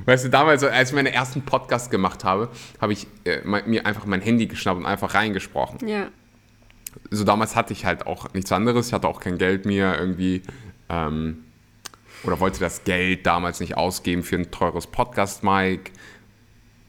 Weißt 0.04 0.26
du, 0.26 0.28
damals, 0.28 0.62
als 0.62 0.90
ich 0.90 0.94
meinen 0.94 1.12
ersten 1.12 1.42
Podcast 1.42 1.90
gemacht 1.90 2.24
habe, 2.24 2.50
habe 2.80 2.92
ich 2.92 3.06
äh, 3.24 3.40
mir 3.44 3.86
einfach 3.86 4.04
mein 4.06 4.20
Handy 4.20 4.46
geschnappt 4.46 4.78
und 4.78 4.86
einfach 4.86 5.14
reingesprochen. 5.14 5.86
Ja. 5.88 6.08
So 7.10 7.24
damals 7.24 7.56
hatte 7.56 7.72
ich 7.72 7.84
halt 7.84 8.06
auch 8.06 8.32
nichts 8.34 8.52
anderes, 8.52 8.88
ich 8.88 8.92
hatte 8.92 9.08
auch 9.08 9.20
kein 9.20 9.38
Geld 9.38 9.66
mehr 9.66 9.98
irgendwie. 9.98 10.42
Ähm, 10.88 11.43
oder 12.24 12.40
wollte 12.40 12.60
das 12.60 12.84
Geld 12.84 13.26
damals 13.26 13.60
nicht 13.60 13.76
ausgeben 13.76 14.22
für 14.22 14.36
ein 14.36 14.50
teures 14.50 14.86
Podcast-Mic. 14.86 15.92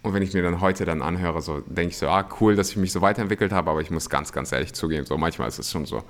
Und 0.02 0.14
wenn 0.14 0.22
ich 0.22 0.34
mir 0.34 0.44
dann 0.44 0.62
heute 0.62 0.86
dann 0.86 1.02
anhöre, 1.02 1.42
so 1.42 1.62
denke 1.62 1.90
ich 1.90 1.98
so, 1.98 2.08
ah, 2.08 2.28
cool, 2.40 2.56
dass 2.56 2.70
ich 2.70 2.78
mich 2.78 2.92
so 2.92 3.02
weiterentwickelt 3.02 3.52
habe, 3.52 3.72
aber 3.72 3.82
ich 3.82 3.90
muss 3.90 4.10
ganz, 4.10 4.32
ganz 4.32 4.52
ehrlich 4.52 4.74
zugeben, 4.74 5.06
so 5.06 5.18
manchmal 5.18 5.48
ist 5.48 5.60
es 5.60 5.72
schon 5.72 5.86
so, 5.86 6.04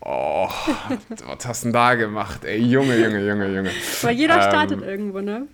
oh, 0.00 0.48
was 1.26 1.46
hast 1.46 1.62
du 1.62 1.66
denn 1.66 1.72
da 1.74 1.94
gemacht? 1.94 2.44
Ey, 2.44 2.58
Junge, 2.58 2.96
Junge, 2.98 3.26
Junge, 3.26 3.54
Junge. 3.54 3.70
Weil 4.02 4.16
jeder 4.16 4.36
ähm, 4.36 4.42
startet 4.42 4.82
irgendwo, 4.82 5.20
ne? 5.20 5.46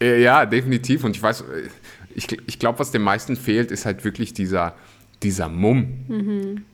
Ja, 0.00 0.46
definitiv. 0.46 1.04
Und 1.04 1.16
ich 1.16 1.22
weiß, 1.22 1.44
ich, 2.14 2.30
ich 2.46 2.58
glaube, 2.58 2.78
was 2.78 2.90
den 2.90 3.02
meisten 3.02 3.36
fehlt, 3.36 3.70
ist 3.70 3.84
halt 3.86 4.04
wirklich 4.04 4.32
dieser, 4.32 4.74
dieser 5.22 5.48
Mumm. 5.48 6.04
Mhm. 6.08 6.64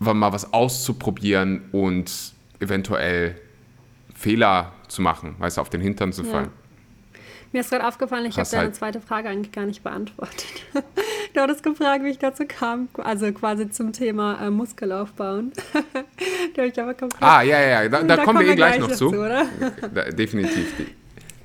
Mal 0.00 0.32
was 0.32 0.52
auszuprobieren 0.52 1.62
und 1.72 2.32
eventuell 2.60 3.36
Fehler 4.14 4.72
zu 4.88 5.02
machen, 5.02 5.36
weißt 5.38 5.56
du, 5.56 5.60
auf 5.60 5.70
den 5.70 5.80
Hintern 5.80 6.12
zu 6.12 6.24
fallen. 6.24 6.46
Ja. 6.46 6.68
Mir 7.52 7.60
ist 7.60 7.70
gerade 7.70 7.86
aufgefallen, 7.86 8.26
ich 8.26 8.38
habe 8.38 8.48
deine 8.50 8.64
halt 8.64 8.76
zweite 8.76 9.00
Frage 9.00 9.28
eigentlich 9.30 9.52
gar 9.52 9.64
nicht 9.64 9.82
beantwortet. 9.82 10.44
du 11.34 11.40
hattest 11.40 11.62
gefragt, 11.62 12.04
wie 12.04 12.10
ich 12.10 12.18
dazu 12.18 12.44
kam, 12.46 12.88
also 12.98 13.32
quasi 13.32 13.70
zum 13.70 13.92
Thema 13.92 14.38
äh, 14.42 14.50
Muskelaufbauen. 14.50 15.52
ich 16.54 16.80
aber 16.80 16.94
ah, 17.20 17.42
ja, 17.42 17.60
ja, 17.60 17.88
da, 17.88 18.02
da, 18.02 18.16
da 18.16 18.24
kommen 18.24 18.40
wir 18.40 18.48
eh 18.48 18.54
gleich, 18.54 18.76
gleich 18.76 18.90
noch 18.90 18.96
zu. 18.96 19.10
zu 19.10 19.22
da, 19.94 20.10
definitiv. 20.10 20.74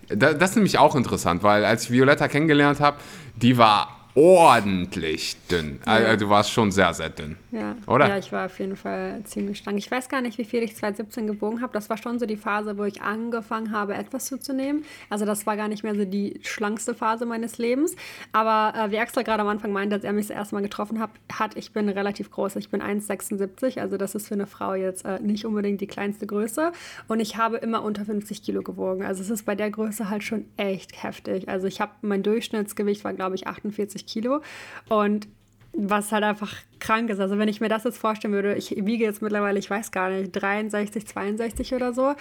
das 0.10 0.50
ist 0.50 0.56
nämlich 0.56 0.78
auch 0.78 0.96
interessant, 0.96 1.42
weil 1.42 1.64
als 1.64 1.86
ich 1.86 1.92
Violetta 1.92 2.28
kennengelernt 2.28 2.82
habe, 2.82 2.98
die 3.38 3.58
war 3.58 4.03
ordentlich 4.16 5.36
dünn. 5.50 5.80
Ja. 5.86 5.94
Also 5.94 6.26
du 6.26 6.30
warst 6.30 6.52
schon 6.52 6.72
sehr, 6.72 6.94
sehr 6.94 7.10
dünn. 7.10 7.36
Ja. 7.52 7.76
Oder? 7.88 8.08
Ja, 8.08 8.18
ich 8.18 8.32
war 8.32 8.46
auf 8.46 8.60
jeden 8.60 8.76
Fall 8.76 9.22
ziemlich 9.24 9.60
schlank. 9.60 9.78
Ich 9.78 9.90
weiß 9.90 10.10
gar 10.10 10.22
nicht, 10.22 10.38
wie 10.38 10.46
viel 10.46 10.62
ich 10.62 10.76
2017 10.76 11.28
gewogen 11.28 11.62
habe. 11.62 11.74
Das 11.74 11.90
war 11.90 11.98
schon 11.98 12.20
so 12.20 12.26
die 12.26 12.38
Phase, 12.38 12.78
wo 12.78 12.84
ich 12.84 13.02
angefangen 13.02 13.72
habe, 13.72 13.96
etwas 13.96 14.26
zuzunehmen. 14.26 14.86
Also 15.10 15.26
das 15.26 15.46
war 15.46 15.58
gar 15.58 15.68
nicht 15.68 15.84
mehr 15.84 15.96
so 15.96 16.06
die 16.06 16.40
schlankste 16.44 16.94
Phase 16.94 17.26
meines 17.26 17.58
Lebens. 17.58 17.96
Aber 18.32 18.78
äh, 18.78 18.92
wie 18.92 19.00
Axel 19.00 19.24
gerade 19.24 19.42
am 19.42 19.48
Anfang 19.48 19.72
meinte, 19.72 19.96
als 19.96 20.04
er 20.04 20.14
mich 20.14 20.28
das 20.28 20.36
erste 20.36 20.56
Mal 20.56 20.62
getroffen 20.62 21.00
hat, 21.00 21.10
hat 21.32 21.58
ich 21.58 21.72
bin 21.74 21.90
relativ 21.90 22.30
groß. 22.30 22.56
Ich 22.58 22.70
bin 22.70 22.82
1,76. 22.82 23.80
Also 23.80 23.98
das 23.98 24.14
ist 24.14 24.28
für 24.28 24.36
eine 24.36 24.48
Frau 24.48 24.76
jetzt 24.76 25.06
äh, 25.06 25.20
nicht 25.20 25.46
unbedingt 25.46 25.82
die 25.82 25.88
kleinste 25.88 26.28
Größe. 26.28 26.72
Und 27.08 27.20
ich 27.20 27.38
habe 27.38 27.58
immer 27.58 27.84
unter 27.84 28.06
50 28.06 28.44
Kilo 28.44 28.62
gewogen. 28.62 29.04
Also 29.04 29.24
es 29.24 29.32
ist 29.32 29.46
bei 29.46 29.56
der 29.56 29.72
Größe 29.72 30.10
halt 30.10 30.24
schon 30.24 30.46
echt 30.58 31.04
heftig. 31.04 31.50
Also 31.50 31.68
ich 31.68 31.82
habe, 31.82 31.94
mein 32.02 32.22
Durchschnittsgewicht 32.22 33.04
war, 33.04 33.14
glaube 33.14 33.36
ich, 33.36 33.48
48 33.48 34.03
Kilo. 34.04 34.42
Und 34.90 35.28
was 35.74 36.12
halt 36.12 36.24
einfach 36.24 36.56
krank 36.80 37.10
ist. 37.10 37.20
Also 37.20 37.38
wenn 37.38 37.48
ich 37.48 37.60
mir 37.60 37.70
das 37.70 37.84
jetzt 37.84 37.98
vorstellen 37.98 38.34
würde, 38.34 38.56
ich 38.56 38.72
wiege 38.86 39.04
jetzt 39.04 39.22
mittlerweile, 39.22 39.58
ich 39.58 39.70
weiß 39.70 39.92
gar 39.92 40.10
nicht, 40.10 40.32
63, 40.32 41.08
62 41.08 41.74
oder 41.74 41.94
so, 41.94 42.14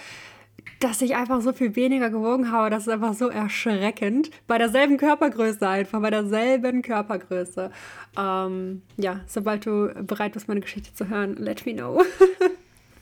dass 0.80 1.02
ich 1.02 1.14
einfach 1.16 1.40
so 1.40 1.52
viel 1.52 1.76
weniger 1.76 2.10
gewogen 2.10 2.50
habe, 2.50 2.70
das 2.70 2.84
ist 2.84 2.88
einfach 2.88 3.14
so 3.14 3.28
erschreckend. 3.28 4.30
Bei 4.46 4.58
derselben 4.58 4.96
Körpergröße 4.96 5.68
einfach, 5.68 6.00
bei 6.00 6.10
derselben 6.10 6.82
Körpergröße. 6.82 7.70
Ähm, 8.18 8.82
ja, 8.96 9.20
sobald 9.26 9.66
du 9.66 9.92
bereit 10.02 10.32
bist, 10.32 10.48
meine 10.48 10.60
Geschichte 10.60 10.94
zu 10.94 11.08
hören, 11.08 11.36
let 11.36 11.66
me 11.66 11.74
know. 11.74 12.02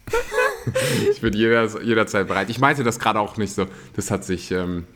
ich 1.10 1.20
bin 1.20 1.32
jeder, 1.32 1.82
jederzeit 1.82 2.26
bereit. 2.26 2.50
Ich 2.50 2.60
meinte 2.60 2.82
das 2.82 2.98
gerade 2.98 3.20
auch 3.20 3.36
nicht 3.36 3.52
so. 3.52 3.66
Das 3.94 4.10
hat 4.10 4.24
sich 4.24 4.50
ähm, 4.50 4.86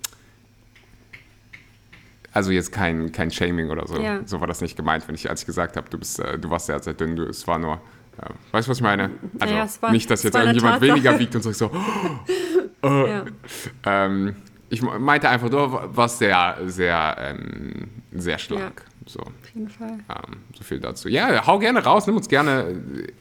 also 2.35 2.51
jetzt 2.51 2.73
kein, 2.73 3.13
kein 3.13 3.31
Shaming 3.31 3.71
oder 3.71 3.87
so. 3.87 3.97
Ja. 3.99 4.21
So 4.27 4.41
war 4.41 4.49
das 4.49 4.61
nicht 4.61 4.77
gemeint, 4.77 5.07
wenn 5.07 5.15
ich, 5.15 5.31
als 5.31 5.43
ich 5.43 5.47
gesagt 5.47 5.77
habe, 5.77 5.89
du 5.89 5.99
bist, 5.99 6.19
äh, 6.19 6.37
du 6.37 6.51
warst 6.51 6.67
sehr, 6.67 6.83
sehr 6.83 6.93
dünn, 6.93 7.15
du, 7.15 7.25
es 7.25 7.47
war 7.47 7.61
nur, 7.61 7.75
äh, 7.75 8.29
weißt 8.51 8.67
du, 8.67 8.71
was 8.73 8.79
ich 8.79 8.83
meine? 8.83 9.11
Also 9.39 9.55
ja, 9.55 9.69
war, 9.81 9.93
nicht, 9.93 10.11
dass 10.11 10.25
jetzt 10.25 10.35
irgendjemand 10.35 10.81
weniger 10.81 11.17
wiegt 11.19 11.37
und 11.37 11.43
so, 11.43 11.53
so 11.53 11.71
oh, 12.83 13.07
ja. 13.07 13.25
ähm, 13.87 14.35
ich 14.69 14.83
meinte 14.83 15.29
einfach, 15.29 15.49
du 15.49 15.57
warst 15.97 16.19
sehr, 16.19 16.59
sehr, 16.67 17.17
ähm, 17.21 17.89
sehr 18.13 18.39
schlank. 18.39 18.83
So. 19.07 19.21
Auf 19.21 19.55
jeden 19.55 19.69
Fall. 19.69 19.99
Ähm, 20.09 20.39
so 20.57 20.65
viel 20.65 20.81
dazu. 20.81 21.09
Ja, 21.09 21.47
hau 21.47 21.61
gerne 21.61 21.85
raus, 21.85 22.07
nimm 22.07 22.17
uns 22.17 22.29
gerne 22.29 22.63
äh, 22.63 23.13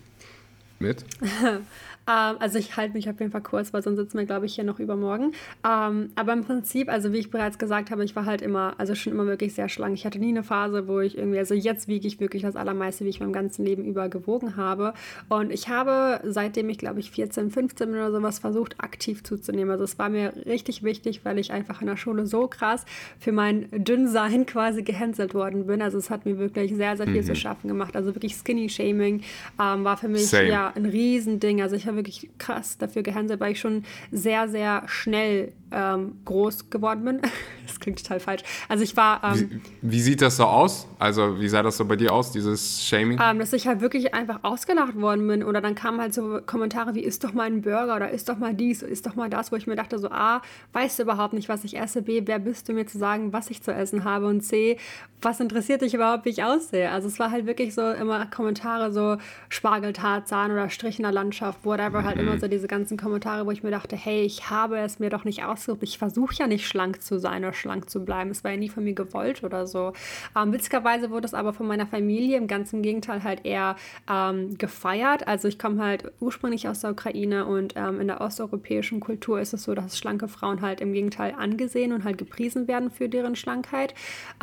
mit. 0.80 1.06
Ähm, 2.08 2.36
also 2.39 2.60
ich 2.60 2.76
halte 2.78 2.94
mich 2.94 3.10
auf 3.10 3.20
jeden 3.20 3.32
Fall 3.32 3.42
kurz, 3.42 3.74
weil 3.74 3.82
sonst 3.82 3.98
sitzen 3.98 4.18
wir, 4.18 4.26
glaube 4.26 4.46
ich, 4.46 4.56
hier 4.56 4.63
noch 4.63 4.80
übermorgen. 4.80 5.34
Ähm, 5.66 6.12
aber 6.16 6.34
im 6.34 6.44
Prinzip, 6.44 6.89
also 6.89 7.13
wie 7.13 7.18
ich 7.18 7.32
bereits 7.32 7.58
gesagt 7.58 7.92
habe, 7.92 8.04
ich 8.04 8.16
war 8.16 8.26
halt 8.26 8.42
immer, 8.42 8.76
also 8.78 8.96
schon 8.96 9.13
immer 9.13 9.26
wirklich 9.26 9.54
sehr 9.54 9.70
schlank. 9.70 9.94
Ich 9.94 10.06
hatte 10.06 10.20
nie 10.20 10.30
eine 10.30 10.44
Phase, 10.44 10.88
wo 10.88 11.00
ich 11.00 11.18
irgendwie, 11.18 11.39
also 11.39 11.54
jetzt 11.54 11.88
wiege 11.88 12.08
ich 12.08 12.20
wirklich 12.20 12.42
das 12.42 12.56
Allermeiste, 12.56 13.06
wie 13.06 13.10
ich 13.10 13.20
mein 13.20 13.34
ganzen 13.34 13.66
Leben 13.66 13.86
über 13.86 14.10
gewogen 14.10 14.56
habe. 14.56 14.94
Und 15.30 15.52
ich 15.52 15.70
habe, 15.70 16.20
seitdem 16.24 16.70
ich, 16.70 16.78
glaube 16.78 17.00
ich, 17.00 17.12
14, 17.12 17.52
15 17.52 17.89
oder 17.89 18.12
sowas 18.12 18.39
versucht, 18.39 18.76
aktiv 18.80 19.24
zuzunehmen. 19.24 19.72
Also 19.72 19.84
es 19.84 19.98
war 19.98 20.10
mir 20.10 20.34
richtig 20.46 20.84
wichtig, 20.84 21.22
weil 21.24 21.39
ich 21.39 21.52
einfach 21.52 21.82
in 21.82 21.88
der 21.88 21.98
Schule 21.98 22.26
so 22.26 22.48
krass 22.48 22.86
für 23.20 23.32
mein 23.32 23.68
Dünnsein 23.72 24.46
quasi 24.46 24.84
gehänselt 24.84 25.34
worden 25.34 25.68
bin. 25.68 25.82
Also 25.82 25.98
es 25.98 26.10
hat 26.10 26.26
mir 26.26 26.38
wirklich 26.38 26.76
sehr, 26.76 26.98
sehr 26.98 27.08
viel 27.08 27.22
mhm. 27.22 27.26
zu 27.26 27.36
schaffen 27.36 27.68
gemacht. 27.68 27.96
Also 27.96 28.13
wirklich 28.16 28.36
Skinny-Shaming 28.36 29.22
ähm, 29.60 29.84
war 29.84 29.98
für 29.98 30.10
mich 30.10 30.28
Same. 30.28 30.50
ja 30.50 30.74
ein 30.76 30.86
Riesending. 30.86 31.62
Also 31.62 31.76
ich 31.76 31.88
habe 31.88 31.93
wirklich 31.96 32.30
krass 32.38 32.78
dafür 32.78 33.04
gehänselt, 33.04 33.40
weil 33.40 33.54
ich 33.54 33.60
schon 33.60 33.84
sehr, 34.12 34.48
sehr 34.48 34.84
schnell 34.88 35.54
ähm, 35.72 36.20
groß 36.26 36.70
geworden 36.70 37.06
bin. 37.06 37.22
das 37.65 37.80
klingt 37.80 38.02
total 38.02 38.19
falsch. 38.19 38.43
Also 38.69 38.84
ich 38.84 38.95
war. 38.95 39.23
Ähm, 39.23 39.62
wie, 39.82 39.91
wie, 39.91 39.99
sieht 40.02 40.21
das 40.21 40.38
so 40.38 40.45
aus? 40.45 40.88
Also 40.99 41.39
wie 41.39 41.47
sah 41.47 41.63
das 41.63 41.78
so 41.78 41.86
bei 41.86 41.95
dir 41.95 42.13
aus, 42.13 42.32
dieses 42.32 42.84
Shaming? 42.84 43.19
Ähm, 43.21 43.39
dass 43.39 43.54
ich 43.54 43.67
halt 43.67 43.82
wirklich 43.82 44.13
einfach 44.13 44.39
ausgelacht 44.43 44.95
worden 44.99 45.28
bin. 45.28 45.43
Oder 45.43 45.62
dann 45.62 45.76
kamen 45.76 45.99
halt 45.99 46.13
so 46.13 46.39
Kommentare 46.45 46.95
wie, 46.95 47.02
isst 47.02 47.23
doch 47.23 47.34
mal 47.34 47.47
ein 47.47 47.62
Burger 47.62 47.95
oder 47.95 48.12
isst 48.12 48.30
doch 48.30 48.38
mal 48.38 48.54
dies, 48.54 48.82
isst 48.82 49.06
doch 49.06 49.15
mal 49.15 49.30
das, 49.30 49.52
wo 49.52 49.56
ich 49.56 49.67
mir 49.67 49.76
dachte 49.76 49.99
so, 49.99 50.10
A, 50.10 50.41
weißt 50.73 50.99
du 50.99 51.04
überhaupt 51.04 51.34
nicht, 51.34 51.49
was 51.49 51.63
ich 51.63 51.78
esse, 51.78 52.02
B, 52.02 52.21
wer 52.26 52.39
bist 52.39 52.69
du 52.69 52.73
mir 52.73 52.86
zu 52.86 52.97
sagen, 52.97 53.34
was 53.34 53.49
ich 53.49 53.62
zu 53.62 53.73
essen 53.73 54.04
habe 54.04 54.28
und 54.28 54.41
C, 54.41 54.78
was 55.21 55.39
interessiert 55.39 55.82
dich 55.82 55.93
überhaupt, 55.93 56.26
wie 56.26 56.30
ich 56.30 56.43
aussehe? 56.43 56.91
Also 56.91 57.08
es 57.08 57.19
war 57.19 57.32
halt 57.32 57.45
wirklich 57.45 57.73
so 57.73 57.91
immer 57.91 58.26
Kommentare 58.26 58.91
so 58.91 59.17
Spargeltarzahn 59.49 60.52
oder 60.52 60.69
Strich 60.69 60.99
in 60.99 61.04
der 61.04 61.12
Landschaft, 61.12 61.63
whatever, 61.63 62.02
mhm. 62.02 62.06
halt 62.06 62.19
immer 62.19 62.36
mhm. 62.36 62.39
so 62.39 62.47
diese 62.47 62.67
ganzen 62.67 62.97
Kommentare, 62.97 63.45
wo 63.45 63.52
ich 63.52 63.63
mir 63.63 63.71
dachte, 63.71 63.95
hey, 63.95 64.23
ich 64.23 64.49
habe 64.49 64.80
es 64.80 64.99
mir 64.99 65.10
doch 65.10 65.23
nicht 65.23 65.43
ausgesucht. 65.43 65.84
Ich 65.84 65.97
versuche 65.97 66.36
ja 66.36 66.47
nicht 66.47 66.67
schlank 66.67 67.02
zu 67.02 67.19
sein 67.19 67.43
oder 67.43 67.53
schlank 67.54 67.89
zu 67.89 68.04
bleiben. 68.04 68.30
Es 68.32 68.44
war 68.44 68.52
ja 68.52 68.58
nie 68.58 68.70
von 68.70 68.84
mir 68.84 68.94
gewollt 68.94 69.44
oder 69.44 69.68
so. 69.68 69.94
Ähm, 70.38 70.54
witzigerweise 70.54 71.10
wurde 71.10 71.26
es 71.26 71.34
aber 71.34 71.54
von 71.54 71.68
meiner 71.68 71.88
Familie 71.88 72.38
im 72.38 72.48
ganzen 72.48 72.82
Gegenteil 72.82 73.24
halt 73.24 73.46
eher 73.46 73.76
ähm, 74.10 74.58
gefeiert. 74.58 75.28
Also 75.28 75.48
ich 75.48 75.60
komme 75.60 75.84
halt 75.84 76.12
ursprünglich 76.20 76.68
aus 76.68 76.82
der 76.82 76.92
Ukraine 76.92 77.46
und 77.46 77.74
ähm, 77.76 78.02
in 78.02 78.08
der 78.08 78.22
osteuropäischen 78.22 79.00
Kultur 79.00 79.39
ist 79.39 79.54
es 79.54 79.63
so, 79.63 79.74
dass 79.74 79.98
schlanke 79.98 80.28
Frauen 80.28 80.62
halt 80.62 80.82
im 80.82 80.94
Gegenteil 80.94 81.34
angesehen 81.38 81.94
und 81.94 82.04
halt 82.04 82.18
gepriesen 82.18 82.68
werden 82.68 82.92
für 82.92 83.10
deren 83.10 83.36
Schlankheit, 83.36 83.94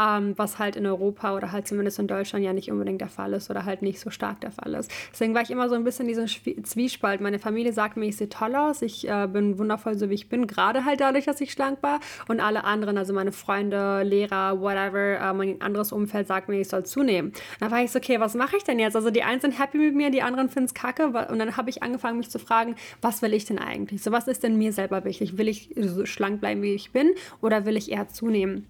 ähm, 0.00 0.34
was 0.36 0.58
halt 0.58 0.76
in 0.76 0.86
Europa 0.86 1.36
oder 1.36 1.52
halt 1.52 1.66
zumindest 1.66 1.98
in 1.98 2.06
Deutschland 2.06 2.44
ja 2.44 2.52
nicht 2.52 2.70
unbedingt 2.70 3.00
der 3.00 3.08
Fall 3.08 3.32
ist 3.32 3.50
oder 3.50 3.64
halt 3.64 3.82
nicht 3.82 4.00
so 4.00 4.10
stark 4.10 4.40
der 4.40 4.50
Fall 4.50 4.74
ist. 4.74 4.90
Deswegen 5.12 5.34
war 5.34 5.42
ich 5.42 5.50
immer 5.50 5.68
so 5.68 5.74
ein 5.74 5.84
bisschen 5.84 6.08
in 6.08 6.14
diesem 6.14 6.64
Zwiespalt. 6.64 7.20
Meine 7.20 7.38
Familie 7.38 7.72
sagt 7.72 7.96
mir, 7.96 8.06
ich 8.06 8.16
sehe 8.16 8.28
toll 8.28 8.54
aus, 8.54 8.82
ich 8.82 9.08
äh, 9.08 9.26
bin 9.26 9.58
wundervoll 9.58 9.96
so 9.96 10.10
wie 10.10 10.14
ich 10.14 10.28
bin, 10.28 10.46
gerade 10.46 10.84
halt 10.84 11.00
dadurch, 11.00 11.24
dass 11.24 11.40
ich 11.40 11.52
schlank 11.52 11.82
war 11.82 12.00
und 12.28 12.40
alle 12.40 12.64
anderen, 12.64 12.96
also 13.00 13.12
meine 13.14 13.32
Freunde, 13.32 14.02
Lehrer, 14.02 14.60
whatever, 14.60 15.18
äh, 15.18 15.32
mein 15.32 15.60
anderes 15.60 15.90
Umfeld 15.90 16.28
sagt 16.28 16.48
mir, 16.48 16.60
ich 16.60 16.68
soll 16.68 16.84
zunehmen. 16.84 17.32
Dann 17.58 17.70
war 17.70 17.82
ich 17.82 17.90
so, 17.90 17.98
okay, 17.98 18.20
was 18.20 18.34
mache 18.34 18.56
ich 18.56 18.62
denn 18.62 18.78
jetzt? 18.78 18.94
Also 18.94 19.10
die 19.10 19.22
einen 19.22 19.40
sind 19.40 19.58
happy 19.58 19.78
mit 19.78 19.94
mir, 19.94 20.10
die 20.10 20.22
anderen 20.22 20.48
finden 20.48 20.66
es 20.66 20.74
kacke 20.74 21.06
und 21.06 21.38
dann 21.38 21.56
habe 21.56 21.70
ich 21.70 21.82
angefangen, 21.82 22.18
mich 22.18 22.30
zu 22.30 22.38
fragen, 22.38 22.76
was 23.00 23.22
will 23.22 23.34
ich 23.34 23.46
denn 23.46 23.58
eigentlich? 23.58 24.02
So, 24.02 24.12
was 24.12 24.28
ist 24.28 24.42
denn 24.42 24.58
mir 24.58 24.72
selber 24.72 25.04
wichtig? 25.04 25.38
Will 25.38 25.48
ich 25.48 25.74
so 25.76 26.04
schlank 26.06 26.40
bleiben, 26.40 26.62
wie 26.62 26.74
ich 26.74 26.92
bin 26.92 27.12
oder 27.40 27.64
will 27.64 27.76
ich 27.76 27.90
eher 27.90 28.08
zunehmen? 28.08 28.66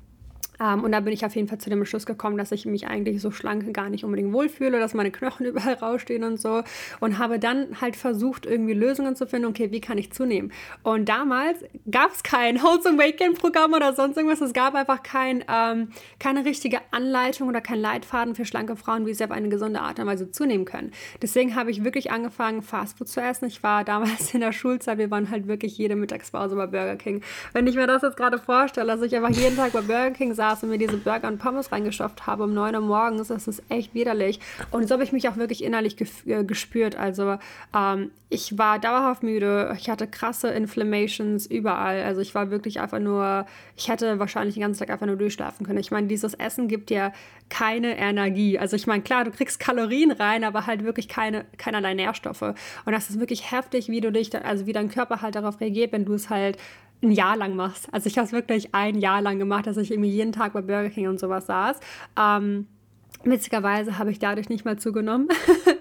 Ähm, 0.60 0.84
und 0.84 0.92
da 0.92 1.00
bin 1.00 1.12
ich 1.12 1.24
auf 1.24 1.34
jeden 1.34 1.48
Fall 1.48 1.58
zu 1.58 1.70
dem 1.70 1.80
Beschluss 1.80 2.06
gekommen, 2.06 2.36
dass 2.36 2.52
ich 2.52 2.66
mich 2.66 2.86
eigentlich 2.86 3.20
so 3.20 3.30
schlank 3.30 3.72
gar 3.72 3.88
nicht 3.88 4.04
unbedingt 4.04 4.32
wohlfühle, 4.32 4.78
dass 4.78 4.94
meine 4.94 5.10
Knochen 5.10 5.46
überall 5.46 5.74
rausstehen 5.74 6.24
und 6.24 6.40
so. 6.40 6.62
Und 7.00 7.18
habe 7.18 7.38
dann 7.38 7.80
halt 7.80 7.96
versucht, 7.96 8.46
irgendwie 8.46 8.74
Lösungen 8.74 9.16
zu 9.16 9.26
finden, 9.26 9.48
okay, 9.48 9.70
wie 9.72 9.80
kann 9.80 9.98
ich 9.98 10.12
zunehmen? 10.12 10.52
Und 10.82 11.08
damals 11.08 11.64
gab 11.90 12.12
es 12.12 12.22
kein 12.22 12.62
Wholesome 12.62 12.98
Weight 12.98 13.18
Gain 13.18 13.34
Programm 13.34 13.72
oder 13.72 13.94
sonst 13.94 14.16
irgendwas. 14.16 14.40
Es 14.40 14.52
gab 14.52 14.74
einfach 14.74 15.02
kein, 15.02 15.44
ähm, 15.48 15.88
keine 16.18 16.44
richtige 16.44 16.78
Anleitung 16.90 17.48
oder 17.48 17.60
kein 17.60 17.80
Leitfaden 17.80 18.34
für 18.34 18.44
schlanke 18.44 18.76
Frauen, 18.76 19.06
wie 19.06 19.14
sie 19.14 19.24
auf 19.24 19.30
eine 19.30 19.48
gesunde 19.48 19.80
Art 19.80 19.98
und 19.98 20.06
Weise 20.06 20.30
zunehmen 20.30 20.66
können. 20.66 20.92
Deswegen 21.22 21.56
habe 21.56 21.70
ich 21.70 21.84
wirklich 21.84 22.10
angefangen, 22.10 22.62
Fastfood 22.62 23.08
zu 23.08 23.20
essen. 23.20 23.46
Ich 23.46 23.62
war 23.62 23.84
damals 23.90 24.34
in 24.34 24.40
der 24.40 24.52
Schulzeit, 24.52 24.98
wir 24.98 25.10
waren 25.10 25.30
halt 25.30 25.46
wirklich 25.46 25.78
jede 25.78 25.96
Mittagspause 25.96 26.54
bei 26.56 26.66
Burger 26.66 26.96
King. 26.96 27.22
Wenn 27.52 27.66
ich 27.66 27.76
mir 27.76 27.86
das 27.86 28.02
jetzt 28.02 28.16
gerade 28.16 28.38
vorstelle, 28.38 28.86
dass 28.88 29.02
ich 29.02 29.16
einfach 29.16 29.30
jeden 29.30 29.56
Tag 29.56 29.72
bei 29.72 29.80
Burger 29.80 30.10
King 30.10 30.34
saß, 30.34 30.49
saß 30.50 30.64
und 30.64 30.70
mir 30.70 30.78
diese 30.78 30.96
Burger 30.96 31.28
und 31.28 31.38
Pommes 31.38 31.72
reingestopft 31.72 32.26
habe 32.26 32.44
um 32.44 32.54
9 32.54 32.74
Uhr 32.74 32.80
morgens. 32.80 33.28
Das 33.28 33.46
ist 33.48 33.62
echt 33.68 33.94
widerlich. 33.94 34.40
Und 34.70 34.88
so 34.88 34.94
habe 34.94 35.04
ich 35.04 35.12
mich 35.12 35.28
auch 35.28 35.36
wirklich 35.36 35.62
innerlich 35.62 35.96
äh, 36.26 36.44
gespürt. 36.44 36.96
Also 36.96 37.38
ähm, 37.76 38.10
ich 38.28 38.58
war 38.58 38.78
dauerhaft 38.78 39.22
müde. 39.22 39.74
Ich 39.78 39.90
hatte 39.90 40.06
krasse 40.06 40.48
Inflammations 40.48 41.46
überall. 41.46 42.02
Also 42.02 42.20
ich 42.20 42.34
war 42.34 42.50
wirklich 42.50 42.80
einfach 42.80 42.98
nur, 42.98 43.46
ich 43.76 43.88
hätte 43.88 44.18
wahrscheinlich 44.18 44.54
den 44.54 44.62
ganzen 44.62 44.80
Tag 44.80 44.90
einfach 44.90 45.06
nur 45.06 45.16
durchschlafen 45.16 45.66
können. 45.66 45.78
Ich 45.78 45.90
meine, 45.90 46.06
dieses 46.06 46.34
Essen 46.34 46.68
gibt 46.68 46.90
dir 46.90 47.12
keine 47.48 47.96
Energie. 47.98 48.58
Also 48.58 48.76
ich 48.76 48.86
meine, 48.86 49.02
klar, 49.02 49.24
du 49.24 49.30
kriegst 49.30 49.60
Kalorien 49.60 50.12
rein, 50.12 50.44
aber 50.44 50.66
halt 50.66 50.84
wirklich 50.84 51.08
keine, 51.08 51.44
keinerlei 51.58 51.94
Nährstoffe. 51.94 52.42
Und 52.42 52.92
das 52.92 53.10
ist 53.10 53.18
wirklich 53.18 53.50
heftig, 53.50 53.88
wie 53.88 54.00
du 54.00 54.12
dich, 54.12 54.34
also 54.44 54.66
wie 54.66 54.72
dein 54.72 54.90
Körper 54.90 55.22
halt 55.22 55.34
darauf 55.34 55.60
reagiert, 55.60 55.92
wenn 55.92 56.04
du 56.04 56.14
es 56.14 56.30
halt 56.30 56.56
ein 57.02 57.12
Jahr 57.12 57.36
lang 57.36 57.56
machst. 57.56 57.92
Also 57.92 58.06
ich 58.06 58.18
habe 58.18 58.26
es 58.26 58.32
wirklich 58.32 58.74
ein 58.74 58.98
Jahr 58.98 59.22
lang 59.22 59.38
gemacht, 59.38 59.66
dass 59.66 59.76
ich 59.76 59.90
irgendwie 59.90 60.10
jeden 60.10 60.32
Tag 60.32 60.52
bei 60.52 60.60
Burger 60.60 60.90
King 60.90 61.08
und 61.08 61.18
sowas 61.18 61.46
saß. 61.46 61.80
Ähm, 62.18 62.66
witzigerweise 63.24 63.98
habe 63.98 64.10
ich 64.10 64.18
dadurch 64.18 64.48
nicht 64.48 64.64
mal 64.64 64.78
zugenommen. 64.78 65.28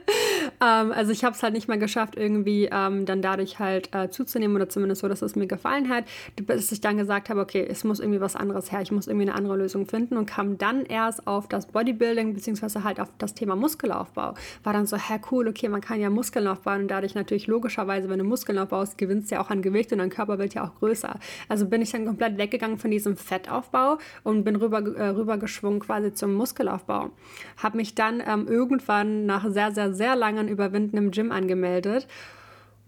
ähm, 0.61 0.91
also 0.91 1.11
ich 1.11 1.23
habe 1.23 1.35
es 1.35 1.43
halt 1.43 1.53
nicht 1.53 1.67
mehr 1.67 1.77
geschafft, 1.77 2.15
irgendwie 2.15 2.69
ähm, 2.71 3.05
dann 3.05 3.21
dadurch 3.21 3.59
halt 3.59 3.93
äh, 3.95 4.09
zuzunehmen 4.09 4.55
oder 4.55 4.69
zumindest 4.69 5.01
so, 5.01 5.07
dass 5.07 5.21
es 5.21 5.35
mir 5.35 5.47
gefallen 5.47 5.89
hat, 5.89 6.05
bis 6.35 6.71
ich 6.71 6.81
dann 6.81 6.97
gesagt 6.97 7.29
habe, 7.29 7.41
okay, 7.41 7.65
es 7.69 7.83
muss 7.83 7.99
irgendwie 7.99 8.21
was 8.21 8.35
anderes 8.35 8.71
her, 8.71 8.81
ich 8.81 8.91
muss 8.91 9.07
irgendwie 9.07 9.27
eine 9.27 9.35
andere 9.35 9.57
Lösung 9.57 9.85
finden 9.85 10.17
und 10.17 10.25
kam 10.25 10.57
dann 10.57 10.85
erst 10.85 11.25
auf 11.27 11.47
das 11.47 11.67
Bodybuilding 11.67 12.33
beziehungsweise 12.33 12.83
halt 12.83 12.99
auf 12.99 13.09
das 13.17 13.33
Thema 13.33 13.55
Muskelaufbau. 13.55 14.33
War 14.63 14.73
dann 14.73 14.85
so, 14.85 14.97
hä, 14.97 15.19
cool, 15.31 15.47
okay, 15.47 15.69
man 15.69 15.81
kann 15.81 15.99
ja 15.99 16.09
Muskeln 16.09 16.47
aufbauen 16.47 16.81
und 16.81 16.87
dadurch 16.89 17.15
natürlich 17.15 17.47
logischerweise, 17.47 18.09
wenn 18.09 18.19
du 18.19 18.25
Muskeln 18.25 18.57
aufbaust, 18.57 18.97
gewinnst 18.97 19.31
du 19.31 19.35
ja 19.35 19.41
auch 19.41 19.49
an 19.49 19.61
Gewicht 19.61 19.91
und 19.91 19.99
dein 19.99 20.09
Körper 20.09 20.39
wird 20.39 20.53
ja 20.53 20.65
auch 20.65 20.75
größer. 20.75 21.19
Also 21.47 21.67
bin 21.67 21.81
ich 21.81 21.91
dann 21.91 22.05
komplett 22.05 22.37
weggegangen 22.37 22.77
von 22.77 22.91
diesem 22.91 23.15
Fettaufbau 23.15 23.97
und 24.23 24.43
bin 24.43 24.55
rüber, 24.55 24.79
äh, 24.79 25.09
rüber 25.09 25.37
geschwungen 25.37 25.79
quasi 25.79 26.13
zum 26.13 26.33
Muskelaufbau. 26.33 27.11
Habe 27.57 27.77
mich 27.77 27.95
dann 27.95 28.21
ähm, 28.25 28.47
irgendwann 28.47 29.25
nach 29.25 29.49
sehr, 29.49 29.71
sehr, 29.71 29.93
sehr 29.93 30.15
langen 30.15 30.48
Überwinden 30.49 30.97
im 30.97 31.11
Gym 31.11 31.31
angemeldet 31.31 32.07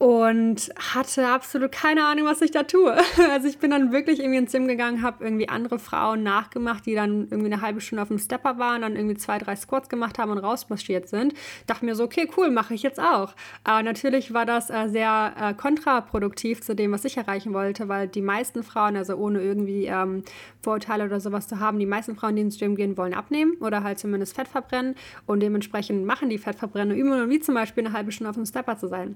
und 0.02 0.74
hatte 0.96 1.28
absolut 1.28 1.72
keine 1.72 2.04
Ahnung, 2.06 2.26
was 2.26 2.42
ich 2.42 2.50
da 2.50 2.64
tue. 2.64 2.98
Also 3.32 3.48
ich 3.48 3.60
bin 3.60 3.70
dann 3.70 3.92
wirklich 3.92 4.20
irgendwie 4.20 4.40
ins 4.40 4.52
Gym 4.52 4.68
gegangen, 4.68 5.04
habe 5.04 5.24
irgendwie 5.24 5.48
andere 5.48 5.78
Frauen 5.78 6.24
nachgemacht, 6.24 6.88
die 6.88 6.96
dann 6.96 7.28
irgendwie 7.30 7.54
eine 7.54 7.62
halbe 7.62 7.82
Stunde 7.82 8.02
auf 8.02 8.08
dem 8.08 8.18
Stepper 8.18 8.58
waren, 8.58 8.82
dann 8.82 8.96
irgendwie 8.96 9.16
zwei, 9.16 9.38
drei 9.38 9.56
Squats 9.56 9.90
gemacht 9.90 10.18
haben 10.18 10.32
und 10.32 10.40
rausmarschiert 10.40 11.08
sind. 11.08 11.36
Dachte 11.68 11.86
mir 11.86 11.94
so, 11.94 12.04
okay, 12.04 12.28
cool, 12.36 12.50
mache 12.50 12.74
ich 12.74 12.82
jetzt 12.82 13.00
auch. 13.00 13.36
Aber 13.64 13.84
natürlich 13.84 14.34
war 14.34 14.48
das 14.48 14.72
äh, 14.72 14.88
sehr 14.88 15.36
äh, 15.40 15.54
kontraproduktiv 15.54 16.62
zu 16.62 16.74
dem, 16.76 16.92
was 16.92 17.06
ich 17.06 17.18
erreichen 17.18 17.54
wollte, 17.54 17.88
weil 17.88 18.08
die 18.08 18.24
meisten 18.24 18.64
Frauen, 18.64 18.98
also 18.98 19.16
ohne 19.16 19.40
irgendwie 19.40 19.86
ähm, 19.86 20.24
Vorurteile 20.64 21.06
oder 21.06 21.20
sowas 21.20 21.48
zu 21.48 21.60
haben, 21.60 21.78
die 21.78 21.86
meisten 21.86 22.16
Frauen, 22.16 22.36
die 22.36 22.42
ins 22.42 22.58
Gym 22.58 22.76
gehen, 22.76 22.98
wollen 22.98 23.14
abnehmen 23.14 23.54
oder 23.60 23.84
halt 23.84 24.00
zumindest 24.00 24.36
Fett 24.36 24.48
verbrennen 24.48 24.96
und 25.28 25.42
dementsprechend 25.42 26.08
machen 26.08 26.30
die 26.30 26.40
Fettverbrennende 26.40 27.00
Übungen, 27.00 27.30
wie 27.30 27.40
zum 27.40 27.54
Beispiel 27.54 27.86
eine 27.86 27.94
halbe 27.94 28.12
Stunde 28.12 28.32
auf 28.32 28.36
dem 28.36 28.48
Stepper 28.48 28.78
zu 28.78 28.88
sein. 28.88 29.16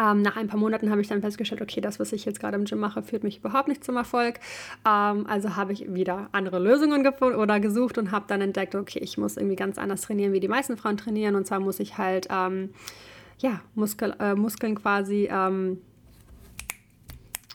Ähm, 0.00 0.22
nach 0.22 0.36
ein 0.36 0.48
paar 0.48 0.58
Monaten 0.58 0.90
habe 0.90 1.00
ich 1.00 1.08
dann 1.08 1.20
festgestellt, 1.20 1.62
okay, 1.62 1.80
das, 1.80 1.98
was 1.98 2.12
ich 2.12 2.24
jetzt 2.24 2.40
gerade 2.40 2.56
im 2.56 2.64
Gym 2.64 2.78
mache, 2.78 3.02
führt 3.02 3.24
mich 3.24 3.38
überhaupt 3.38 3.68
nicht 3.68 3.84
zum 3.84 3.96
Erfolg. 3.96 4.38
Ähm, 4.86 5.26
also 5.26 5.56
habe 5.56 5.72
ich 5.72 5.92
wieder 5.92 6.28
andere 6.32 6.58
Lösungen 6.58 7.02
gefunden 7.02 7.38
oder 7.38 7.60
gesucht 7.60 7.98
und 7.98 8.10
habe 8.10 8.26
dann 8.28 8.40
entdeckt, 8.40 8.74
okay, 8.74 8.98
ich 9.00 9.18
muss 9.18 9.36
irgendwie 9.36 9.56
ganz 9.56 9.78
anders 9.78 10.02
trainieren, 10.02 10.32
wie 10.32 10.40
die 10.40 10.48
meisten 10.48 10.76
Frauen 10.76 10.96
trainieren. 10.96 11.34
Und 11.34 11.46
zwar 11.46 11.60
muss 11.60 11.80
ich 11.80 11.98
halt, 11.98 12.28
ähm, 12.30 12.70
ja, 13.38 13.60
Muskel, 13.74 14.14
äh, 14.20 14.34
Muskeln 14.34 14.74
quasi, 14.74 15.28
ähm, 15.30 15.80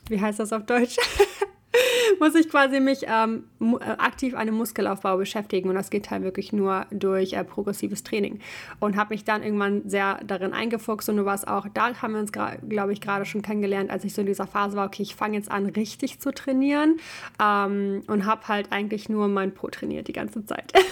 wie 0.08 0.20
heißt 0.20 0.40
das 0.40 0.52
auf 0.52 0.66
Deutsch? 0.66 0.98
muss 2.20 2.36
ich 2.36 2.50
quasi 2.50 2.80
mich 2.80 3.06
ähm, 3.08 3.46
äh, 3.60 3.84
aktiv 3.98 4.34
dem 4.34 4.56
Muskelaufbau 4.56 5.18
beschäftigen 5.18 5.70
und 5.70 5.76
das 5.76 5.90
geht 5.90 6.12
halt 6.12 6.24
wirklich 6.24 6.54
nur 6.54 6.86
durch 6.92 7.34
äh, 7.34 7.44
progressives 7.44 8.04
Training 8.04 8.40
und 8.80 8.96
habe 8.96 9.14
mich 9.14 9.24
dann 9.24 9.44
irgendwann 9.44 9.88
sehr 9.88 10.20
darin 10.26 10.54
eingefuchst 10.54 11.10
und 11.10 11.18
du 11.18 11.26
warst 11.26 11.48
auch, 11.48 11.68
da 11.74 11.94
haben 12.02 12.14
wir 12.14 12.20
uns, 12.20 12.32
glaube 12.32 12.94
ich, 12.94 13.02
gerade 13.02 13.26
schon 13.26 13.42
kennengelernt, 13.42 13.90
als 13.90 14.04
ich 14.04 14.14
so 14.14 14.22
in 14.22 14.28
dieser 14.28 14.48
Phase 14.48 14.78
war, 14.78 14.88
okay, 14.88 15.04
ich 15.04 15.16
fange 15.16 15.38
jetzt 15.38 15.52
an, 15.52 15.66
richtig 15.66 16.20
zu 16.20 16.34
trainieren 16.34 16.98
ähm, 17.42 18.04
und 18.08 18.26
habe 18.26 18.48
halt 18.48 18.72
eigentlich 18.72 19.10
nur 19.10 19.28
mein 19.28 19.54
Pro 19.54 19.70
trainiert 19.70 20.08
die 20.08 20.14
ganze 20.14 20.46
Zeit. 20.46 20.74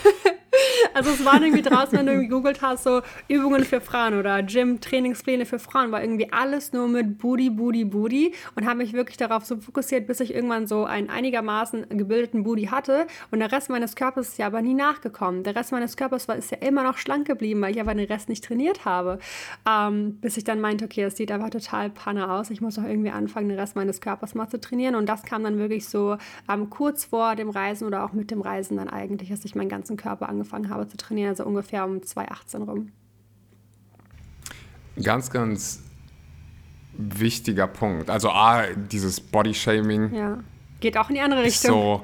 Also 0.93 1.11
es 1.11 1.23
waren 1.25 1.43
irgendwie 1.43 1.61
draußen, 1.61 1.97
wenn 1.97 2.05
du 2.05 2.19
gegoogelt 2.19 2.61
hast, 2.61 2.83
so 2.83 3.01
Übungen 3.27 3.63
für 3.63 3.81
Frauen 3.81 4.17
oder 4.17 4.43
Gym-Trainingspläne 4.43 5.45
für 5.45 5.59
Frauen, 5.59 5.91
war 5.91 6.01
irgendwie 6.01 6.31
alles 6.31 6.73
nur 6.73 6.87
mit 6.87 7.17
Booty, 7.17 7.49
Booty, 7.49 7.85
Booty 7.85 8.33
und 8.55 8.65
habe 8.65 8.77
mich 8.77 8.93
wirklich 8.93 9.17
darauf 9.17 9.45
so 9.45 9.57
fokussiert, 9.57 10.07
bis 10.07 10.19
ich 10.19 10.33
irgendwann 10.33 10.67
so 10.67 10.85
einen 10.85 11.09
einigermaßen 11.09 11.89
gebildeten 11.89 12.43
Booty 12.43 12.65
hatte 12.65 13.07
und 13.31 13.39
der 13.39 13.51
Rest 13.51 13.69
meines 13.69 13.95
Körpers 13.95 14.29
ist 14.29 14.37
ja 14.37 14.47
aber 14.47 14.61
nie 14.61 14.73
nachgekommen. 14.73 15.43
Der 15.43 15.55
Rest 15.55 15.71
meines 15.71 15.95
Körpers 15.95 16.27
war, 16.27 16.35
ist 16.35 16.51
ja 16.51 16.57
immer 16.57 16.83
noch 16.83 16.97
schlank 16.97 17.27
geblieben, 17.27 17.61
weil 17.61 17.71
ich 17.71 17.81
aber 17.81 17.93
den 17.93 18.07
Rest 18.07 18.29
nicht 18.29 18.43
trainiert 18.43 18.85
habe. 18.85 19.19
Ähm, 19.67 20.17
bis 20.19 20.37
ich 20.37 20.43
dann 20.43 20.59
meinte, 20.59 20.85
okay, 20.85 21.03
es 21.03 21.15
sieht 21.15 21.31
aber 21.31 21.49
total 21.49 21.89
panne 21.89 22.31
aus. 22.31 22.49
Ich 22.49 22.61
muss 22.61 22.75
doch 22.75 22.83
irgendwie 22.83 23.11
anfangen, 23.11 23.49
den 23.49 23.59
Rest 23.59 23.75
meines 23.75 24.01
Körpers 24.01 24.35
mal 24.35 24.49
zu 24.49 24.59
trainieren 24.59 24.95
und 24.95 25.07
das 25.07 25.23
kam 25.23 25.43
dann 25.43 25.57
wirklich 25.57 25.87
so 25.87 26.17
ähm, 26.51 26.69
kurz 26.69 27.05
vor 27.05 27.35
dem 27.35 27.49
Reisen 27.49 27.87
oder 27.87 28.03
auch 28.03 28.13
mit 28.13 28.31
dem 28.31 28.41
Reisen 28.41 28.77
dann 28.77 28.89
eigentlich, 28.89 29.29
dass 29.29 29.45
ich 29.45 29.55
meinen 29.55 29.69
ganzen 29.69 29.97
Körper 29.97 30.27
angefangen 30.27 30.69
habe 30.69 30.70
zu 30.87 30.97
trainieren, 30.97 31.29
also 31.29 31.45
ungefähr 31.45 31.85
um 31.85 32.01
2018 32.01 32.61
rum. 32.63 32.91
Ganz, 35.01 35.29
ganz 35.29 35.83
wichtiger 36.93 37.67
Punkt. 37.67 38.09
Also 38.09 38.29
A, 38.29 38.65
dieses 38.67 39.21
Bodyshaming. 39.21 40.13
Ja. 40.13 40.39
Geht 40.79 40.97
auch 40.97 41.09
in 41.09 41.15
die 41.15 41.21
andere 41.21 41.43
Richtung. 41.43 41.71
So, 41.71 42.03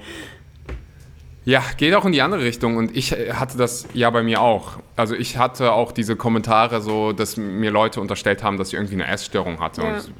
ja, 1.47 1.63
geht 1.77 1.93
auch 1.95 2.03
in 2.03 2.11
die 2.11 2.21
andere 2.21 2.43
Richtung 2.43 2.75
und 2.75 2.95
ich 2.95 3.13
hatte 3.13 3.57
das 3.57 3.87
ja 3.93 4.09
bei 4.09 4.21
mir 4.21 4.41
auch. 4.41 4.79
Also 4.97 5.15
ich 5.15 5.37
hatte 5.37 5.71
auch 5.71 5.93
diese 5.93 6.17
Kommentare 6.17 6.81
so, 6.81 7.13
dass 7.13 7.37
mir 7.37 7.71
Leute 7.71 8.01
unterstellt 8.01 8.43
haben, 8.43 8.57
dass 8.57 8.67
ich 8.67 8.73
irgendwie 8.73 8.95
eine 8.95 9.07
Essstörung 9.07 9.61
hatte. 9.61 9.81
Ja. 9.81 9.95
Und, 9.95 10.11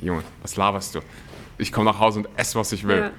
Junge, 0.00 0.24
was 0.42 0.56
laberst 0.56 0.96
du? 0.96 1.00
Ich 1.56 1.70
komme 1.70 1.88
nach 1.88 2.00
Hause 2.00 2.18
und 2.18 2.28
esse, 2.36 2.58
was 2.58 2.72
ich 2.72 2.84
will. 2.86 2.98
Ja. 2.98 3.10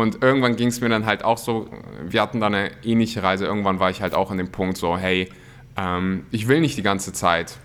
Und 0.00 0.22
irgendwann 0.22 0.56
ging 0.56 0.68
es 0.68 0.80
mir 0.80 0.88
dann 0.88 1.06
halt 1.06 1.24
auch 1.24 1.38
so, 1.38 1.68
wir 2.02 2.22
hatten 2.22 2.40
da 2.40 2.46
eine 2.46 2.70
ähnliche 2.84 3.22
Reise, 3.22 3.44
irgendwann 3.44 3.80
war 3.80 3.90
ich 3.90 4.02
halt 4.02 4.14
auch 4.14 4.30
an 4.30 4.38
dem 4.38 4.50
Punkt 4.50 4.76
so, 4.76 4.96
hey, 4.96 5.28
ähm, 5.76 6.24
ich 6.30 6.48
will 6.48 6.60
nicht 6.60 6.76
die 6.76 6.82
ganze 6.82 7.12
Zeit, 7.12 7.58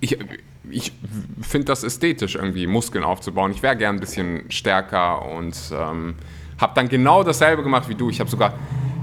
ich, 0.00 0.18
ich 0.70 0.92
finde 1.40 1.66
das 1.66 1.84
ästhetisch 1.84 2.34
irgendwie, 2.34 2.66
Muskeln 2.66 3.04
aufzubauen. 3.04 3.52
Ich 3.52 3.62
wäre 3.62 3.76
gern 3.76 3.96
ein 3.96 4.00
bisschen 4.00 4.50
stärker 4.50 5.24
und 5.26 5.56
ähm, 5.72 6.14
habe 6.58 6.72
dann 6.74 6.88
genau 6.88 7.22
dasselbe 7.22 7.62
gemacht 7.62 7.88
wie 7.88 7.94
du. 7.94 8.10
Ich 8.10 8.20
habe 8.20 8.30
sogar 8.30 8.54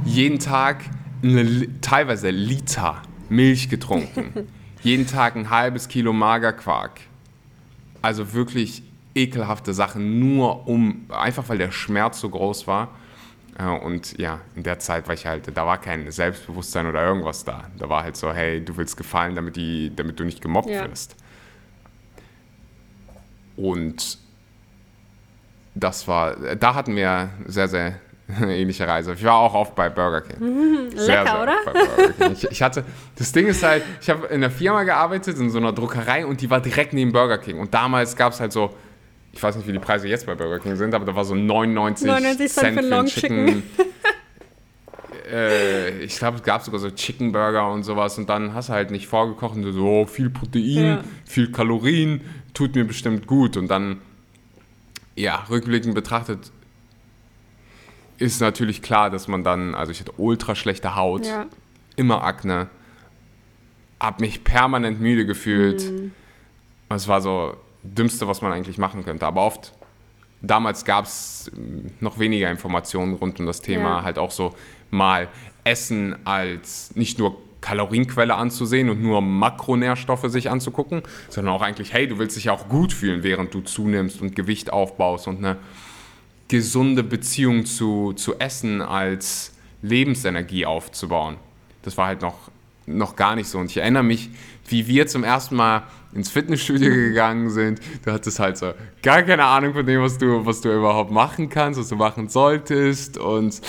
jeden 0.06 0.40
Tag 0.40 0.84
eine, 1.24 1.68
teilweise 1.82 2.30
Liter 2.30 3.02
Milch 3.30 3.70
getrunken. 3.70 4.48
jeden 4.84 5.08
Tag 5.08 5.36
ein 5.36 5.50
halbes 5.50 5.88
Kilo 5.88 6.12
Magerquark. 6.12 7.02
Also 8.02 8.34
wirklich 8.34 8.84
ekelhafte 9.16 9.74
Sachen, 9.74 10.20
nur 10.20 10.68
um, 10.68 11.06
einfach 11.10 11.48
weil 11.50 11.58
der 11.58 11.72
Schmerz 11.72 12.20
so 12.20 12.30
groß 12.30 12.68
war. 12.68 12.90
Äh, 13.58 13.66
und 13.66 14.18
ja, 14.18 14.40
in 14.56 14.64
der 14.64 14.80
Zeit 14.80 15.08
war 15.08 15.14
ich 15.14 15.26
halt, 15.26 15.56
da 15.56 15.66
war 15.66 15.80
kein 15.80 16.10
Selbstbewusstsein 16.10 16.88
oder 16.88 17.04
irgendwas 17.04 17.44
da. 17.44 17.64
Da 17.78 17.90
war 17.90 18.04
halt 18.04 18.16
so, 18.16 18.32
hey, 18.34 18.64
du 18.64 18.76
willst 18.78 18.98
gefallen, 18.98 19.36
damit, 19.36 19.56
die, 19.56 19.94
damit 19.96 20.20
du 20.20 20.24
nicht 20.24 20.42
gemobbt 20.42 20.70
ja. 20.70 20.90
wirst. 20.90 21.16
Und 23.58 24.18
das 25.76 26.08
war, 26.08 26.36
da 26.56 26.74
hatten 26.74 26.96
wir 26.96 27.30
sehr, 27.46 27.68
sehr 27.68 28.00
ähnliche 28.42 28.88
Reise. 28.88 29.14
Ich 29.14 29.24
war 29.24 29.36
auch 29.36 29.54
oft 29.54 29.76
bei 29.76 29.90
Burger 29.90 30.22
King. 30.22 30.90
Sehr, 30.96 31.24
Lecker, 31.24 31.42
oder? 31.42 32.32
Ich, 32.32 32.44
ich, 32.50 32.62
hatte, 32.62 32.84
das 33.16 33.32
Ding 33.32 33.48
ist 33.48 33.64
halt, 33.64 33.84
ich 34.02 34.10
habe 34.10 34.28
in 34.28 34.36
einer 34.36 34.52
Firma 34.52 34.84
gearbeitet, 34.84 35.38
in 35.38 35.50
so 35.50 35.58
einer 35.58 35.72
Druckerei 35.72 36.26
und 36.26 36.42
die 36.42 36.50
war 36.50 36.62
direkt 36.62 36.94
neben 36.94 37.12
Burger 37.12 37.38
King. 37.38 37.60
Und 37.60 37.74
damals 37.74 38.16
gab 38.16 38.34
es 38.34 38.40
halt 38.40 38.52
so 38.52 38.76
ich 39.34 39.42
weiß 39.42 39.56
nicht, 39.56 39.68
wie 39.68 39.74
die 39.74 39.80
Preise 39.80 40.08
jetzt 40.08 40.26
bei 40.26 40.36
Burger 40.36 40.60
King 40.60 40.76
sind, 40.76 40.94
aber 40.94 41.06
da 41.06 41.16
war 41.16 41.24
so 41.24 41.36
99, 41.36 42.08
99 42.08 42.52
Cent 42.52 42.80
für 42.80 42.86
Long 42.86 43.06
Chicken. 43.06 43.46
Chicken. 43.48 43.64
äh, 45.32 46.04
ich 46.04 46.18
glaube, 46.18 46.38
es 46.38 46.44
gab 46.44 46.64
sogar 46.64 46.80
so 46.80 46.90
Chicken 46.92 47.32
Burger 47.32 47.72
und 47.72 47.84
sowas 47.84 48.18
und 48.18 48.30
dann 48.30 48.54
hast 48.54 48.70
du 48.70 48.74
halt 48.74 48.92
nicht 48.92 49.08
vorgekocht 49.08 49.56
und 49.56 49.72
so, 49.72 49.86
oh, 49.86 50.06
viel 50.06 50.30
Protein, 50.30 50.86
ja. 50.86 51.04
viel 51.26 51.52
Kalorien, 51.52 52.22
tut 52.54 52.76
mir 52.76 52.86
bestimmt 52.86 53.28
gut. 53.28 53.58
Und 53.58 53.70
dann, 53.70 54.02
ja, 55.16 55.46
rückblickend 55.50 55.96
betrachtet, 55.96 56.52
ist 58.18 58.42
natürlich 58.42 58.82
klar, 58.82 59.10
dass 59.10 59.28
man 59.28 59.44
dann, 59.44 59.74
also 59.74 59.92
ich 59.92 60.00
hatte 60.00 60.14
ultra 60.18 60.56
schlechte 60.56 60.96
Haut, 60.96 61.26
ja. 61.26 61.48
immer 61.96 62.24
Akne, 62.24 62.70
hab 64.00 64.20
mich 64.20 64.44
permanent 64.44 65.00
müde 65.00 65.26
gefühlt. 65.26 65.90
Mhm. 65.90 66.12
Es 66.90 67.08
war 67.08 67.22
so, 67.22 67.56
Dümmste, 67.84 68.28
was 68.28 68.42
man 68.42 68.52
eigentlich 68.52 68.78
machen 68.78 69.04
könnte. 69.04 69.26
Aber 69.26 69.46
oft, 69.46 69.74
damals 70.42 70.86
gab 70.86 71.06
es 71.06 71.52
ähm, 71.56 71.92
noch 72.00 72.20
weniger 72.20 72.50
Informationen 72.50 73.16
rund 73.16 73.40
um 73.40 73.46
das 73.46 73.62
Thema, 73.62 73.98
ja. 73.98 74.04
halt 74.04 74.18
auch 74.18 74.32
so 74.32 74.54
mal 74.90 75.28
Essen 75.64 76.16
als 76.26 76.96
nicht 76.96 77.20
nur 77.20 77.38
Kalorienquelle 77.62 78.34
anzusehen 78.34 78.90
und 78.90 79.02
nur 79.02 79.22
Makronährstoffe 79.22 80.26
sich 80.26 80.50
anzugucken, 80.50 81.04
sondern 81.30 81.54
auch 81.54 81.62
eigentlich, 81.62 81.94
hey, 81.94 82.08
du 82.08 82.18
willst 82.18 82.36
dich 82.36 82.50
auch 82.50 82.68
gut 82.68 82.92
fühlen, 82.92 83.24
während 83.24 83.54
du 83.54 83.62
zunimmst 83.62 84.20
und 84.22 84.36
Gewicht 84.36 84.74
aufbaust 84.74 85.28
und 85.28 85.38
eine 85.38 85.58
gesunde 86.48 87.04
Beziehung 87.04 87.66
zu, 87.66 88.14
zu 88.14 88.40
Essen 88.40 88.82
als 88.82 89.54
Lebensenergie 89.84 90.66
aufzubauen. 90.66 91.38
Das 91.84 91.98
war 91.98 92.08
halt 92.08 92.22
noch, 92.22 92.52
noch 92.88 93.16
gar 93.16 93.36
nicht 93.36 93.48
so. 93.48 93.60
Und 93.60 93.68
ich 93.68 93.78
erinnere 93.78 94.04
mich, 94.04 94.32
wie 94.72 94.88
wir 94.88 95.08
zum 95.08 95.24
ersten 95.24 95.56
Mal 95.56 95.84
ins 96.14 96.30
Fitnessstudio 96.30 96.90
gegangen 96.90 97.50
sind. 97.50 97.80
Du 98.04 98.12
hattest 98.12 98.40
halt 98.40 98.58
so 98.58 98.74
gar 99.02 99.24
keine 99.24 99.46
Ahnung 99.46 99.74
von 99.74 99.86
dem, 99.86 100.02
was 100.02 100.18
du, 100.18 100.46
was 100.46 100.62
du 100.62 100.76
überhaupt 100.76 101.12
machen 101.12 101.50
kannst, 101.50 101.80
was 101.80 101.90
du 101.90 101.96
machen 101.96 102.28
solltest. 102.28 103.18
Und 103.18 103.62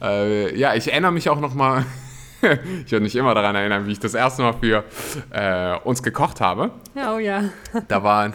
äh, 0.00 0.56
ja, 0.56 0.74
ich 0.74 0.90
erinnere 0.90 1.12
mich 1.12 1.28
auch 1.28 1.40
noch 1.40 1.54
mal, 1.54 1.84
ich 2.42 2.92
werde 2.92 3.02
mich 3.02 3.16
immer 3.16 3.34
daran 3.34 3.54
erinnern, 3.54 3.86
wie 3.86 3.92
ich 3.92 4.00
das 4.00 4.14
erste 4.14 4.42
Mal 4.42 4.54
für 4.54 4.84
äh, 5.30 5.78
uns 5.84 6.02
gekocht 6.02 6.40
habe. 6.40 6.70
Oh 6.94 7.18
ja. 7.18 7.44
Da 7.88 8.02
waren, 8.02 8.34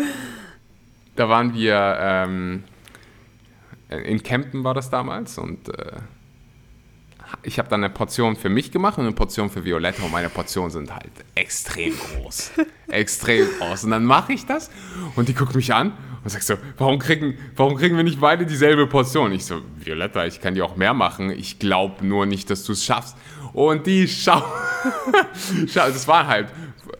da 1.15 1.30
waren 1.30 1.53
wir 1.53 1.97
ähm, 1.99 2.63
in 3.89 4.21
Kempten 4.21 4.63
war 4.63 4.73
das 4.73 4.89
damals 4.89 5.38
und 5.38 5.69
äh, 5.69 5.93
ich 7.43 7.59
habe 7.59 7.69
dann 7.69 7.83
eine 7.83 7.93
Portion 7.93 8.35
für 8.35 8.49
mich 8.49 8.71
gemacht 8.71 8.97
und 8.97 9.05
eine 9.05 9.13
Portion 9.13 9.49
für 9.49 9.63
Violetta 9.63 10.03
und 10.03 10.11
meine 10.11 10.29
Portionen 10.29 10.71
sind 10.71 10.93
halt 10.93 11.11
extrem 11.35 11.93
groß. 11.97 12.51
extrem 12.87 13.47
groß. 13.59 13.85
Und 13.85 13.91
dann 13.91 14.05
mache 14.05 14.33
ich 14.33 14.45
das 14.45 14.69
und 15.15 15.27
die 15.27 15.33
guckt 15.33 15.55
mich 15.55 15.73
an 15.73 15.93
und 16.23 16.29
sagt 16.29 16.43
so, 16.43 16.55
warum 16.77 16.99
kriegen, 16.99 17.37
warum 17.55 17.75
kriegen 17.75 17.95
wir 17.95 18.03
nicht 18.03 18.19
beide 18.19 18.45
dieselbe 18.45 18.88
Portion? 18.88 19.32
Ich 19.32 19.45
so, 19.45 19.61
Violetta, 19.78 20.25
ich 20.25 20.41
kann 20.41 20.55
dir 20.55 20.65
auch 20.65 20.75
mehr 20.75 20.93
machen. 20.93 21.30
Ich 21.30 21.59
glaube 21.59 22.05
nur 22.05 22.25
nicht, 22.25 22.49
dass 22.49 22.63
du 22.63 22.73
es 22.73 22.84
schaffst. 22.84 23.15
Und 23.53 23.88
die 23.88 24.07
schau, 24.07 24.43
schau, 25.67 25.88
das 25.88 26.07
war 26.07 26.28
halt 26.28 26.49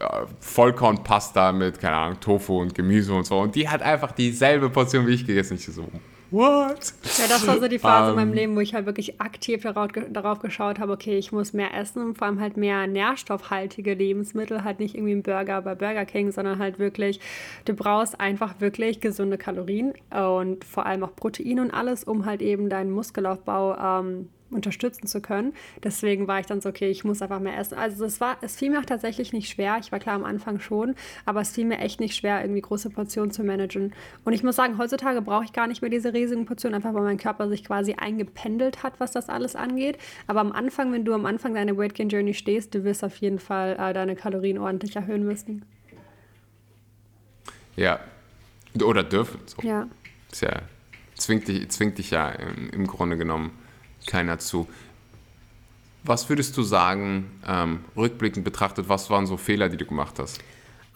äh, 0.00 0.06
Vollkornpasta 0.40 1.52
mit, 1.52 1.78
keine 1.78 1.96
Ahnung, 1.96 2.20
Tofu 2.20 2.60
und 2.60 2.74
Gemüse 2.74 3.12
und 3.14 3.26
so. 3.26 3.38
Und 3.38 3.54
die 3.54 3.68
hat 3.68 3.82
einfach 3.82 4.12
dieselbe 4.12 4.70
Portion 4.70 5.06
wie 5.06 5.12
ich 5.12 5.26
gegessen. 5.26 5.54
Ich 5.54 5.66
so, 5.66 5.88
what? 6.30 6.92
Ja, 7.18 7.26
das 7.28 7.46
war 7.46 7.58
so 7.58 7.68
die 7.68 7.78
Phase 7.78 8.04
um, 8.04 8.10
in 8.10 8.16
meinem 8.16 8.28
ähm. 8.30 8.34
Leben, 8.34 8.56
wo 8.56 8.60
ich 8.60 8.74
halt 8.74 8.86
wirklich 8.86 9.20
aktiv 9.20 9.62
darauf, 9.62 9.90
darauf 10.10 10.40
geschaut 10.40 10.78
habe, 10.78 10.92
okay, 10.92 11.18
ich 11.18 11.32
muss 11.32 11.52
mehr 11.52 11.74
essen 11.74 12.02
und 12.02 12.18
vor 12.18 12.26
allem 12.26 12.40
halt 12.40 12.56
mehr 12.56 12.86
nährstoffhaltige 12.86 13.94
Lebensmittel, 13.94 14.64
halt 14.64 14.80
nicht 14.80 14.94
irgendwie 14.94 15.14
ein 15.14 15.22
Burger 15.22 15.62
bei 15.62 15.74
Burger 15.74 16.04
King, 16.04 16.30
sondern 16.32 16.58
halt 16.58 16.78
wirklich, 16.78 17.20
du 17.64 17.74
brauchst 17.74 18.20
einfach 18.20 18.60
wirklich 18.60 19.00
gesunde 19.00 19.38
Kalorien 19.38 19.92
und 20.10 20.64
vor 20.64 20.86
allem 20.86 21.04
auch 21.04 21.14
Protein 21.16 21.60
und 21.60 21.72
alles, 21.72 22.04
um 22.04 22.26
halt 22.26 22.42
eben 22.42 22.68
deinen 22.68 22.90
Muskelaufbau 22.90 23.76
ähm, 23.76 24.28
unterstützen 24.50 25.06
zu 25.06 25.20
können. 25.20 25.52
Deswegen 25.82 26.26
war 26.26 26.40
ich 26.40 26.46
dann 26.46 26.60
so, 26.60 26.68
okay, 26.68 26.88
ich 26.88 27.04
muss 27.04 27.22
einfach 27.22 27.40
mehr 27.40 27.58
essen. 27.58 27.76
Also 27.76 28.04
es 28.04 28.20
war, 28.20 28.38
es 28.40 28.56
fiel 28.56 28.70
mir 28.70 28.80
auch 28.80 28.84
tatsächlich 28.84 29.32
nicht 29.32 29.48
schwer. 29.50 29.78
Ich 29.80 29.92
war 29.92 29.98
klar 29.98 30.14
am 30.14 30.24
Anfang 30.24 30.60
schon, 30.60 30.94
aber 31.24 31.40
es 31.40 31.50
fiel 31.50 31.64
mir 31.64 31.78
echt 31.78 32.00
nicht 32.00 32.16
schwer, 32.16 32.40
irgendwie 32.40 32.60
große 32.60 32.90
Portionen 32.90 33.30
zu 33.30 33.44
managen. 33.44 33.92
Und 34.24 34.32
ich 34.32 34.42
muss 34.42 34.56
sagen, 34.56 34.78
heutzutage 34.78 35.22
brauche 35.22 35.44
ich 35.44 35.52
gar 35.52 35.66
nicht 35.66 35.82
mehr 35.82 35.90
diese 35.90 36.12
riesigen 36.12 36.46
Portionen, 36.46 36.76
einfach 36.76 36.94
weil 36.94 37.02
mein 37.02 37.18
Körper 37.18 37.48
sich 37.48 37.64
quasi 37.64 37.94
eingependelt 37.94 38.82
hat, 38.82 39.00
was 39.00 39.12
das 39.12 39.28
alles 39.28 39.56
angeht. 39.56 39.98
Aber 40.26 40.40
am 40.40 40.52
Anfang, 40.52 40.92
wenn 40.92 41.04
du 41.04 41.14
am 41.14 41.26
Anfang 41.26 41.54
deiner 41.54 41.76
Weight 41.76 41.94
Gain 41.94 42.08
Journey 42.08 42.34
stehst, 42.34 42.74
du 42.74 42.84
wirst 42.84 43.04
auf 43.04 43.16
jeden 43.16 43.38
Fall 43.38 43.76
äh, 43.78 43.92
deine 43.92 44.16
Kalorien 44.16 44.58
ordentlich 44.58 44.96
erhöhen 44.96 45.24
müssen. 45.24 45.64
Ja. 47.76 48.00
Oder 48.82 49.02
dürfen. 49.02 49.40
So. 49.46 49.66
Ja. 49.66 49.88
Ist 50.30 50.42
ja 50.42 50.62
zwingt 51.18 51.48
dich, 51.48 51.68
zwingt 51.70 51.98
dich 51.98 52.10
ja 52.10 52.30
im, 52.30 52.70
im 52.70 52.86
Grunde 52.86 53.16
genommen 53.16 53.57
keiner 54.08 54.40
zu. 54.40 54.66
Was 56.02 56.28
würdest 56.28 56.56
du 56.56 56.62
sagen, 56.62 57.30
ähm, 57.46 57.84
rückblickend 57.96 58.44
betrachtet, 58.44 58.88
was 58.88 59.10
waren 59.10 59.26
so 59.26 59.36
Fehler, 59.36 59.68
die 59.68 59.76
du 59.76 59.84
gemacht 59.84 60.18
hast? 60.18 60.40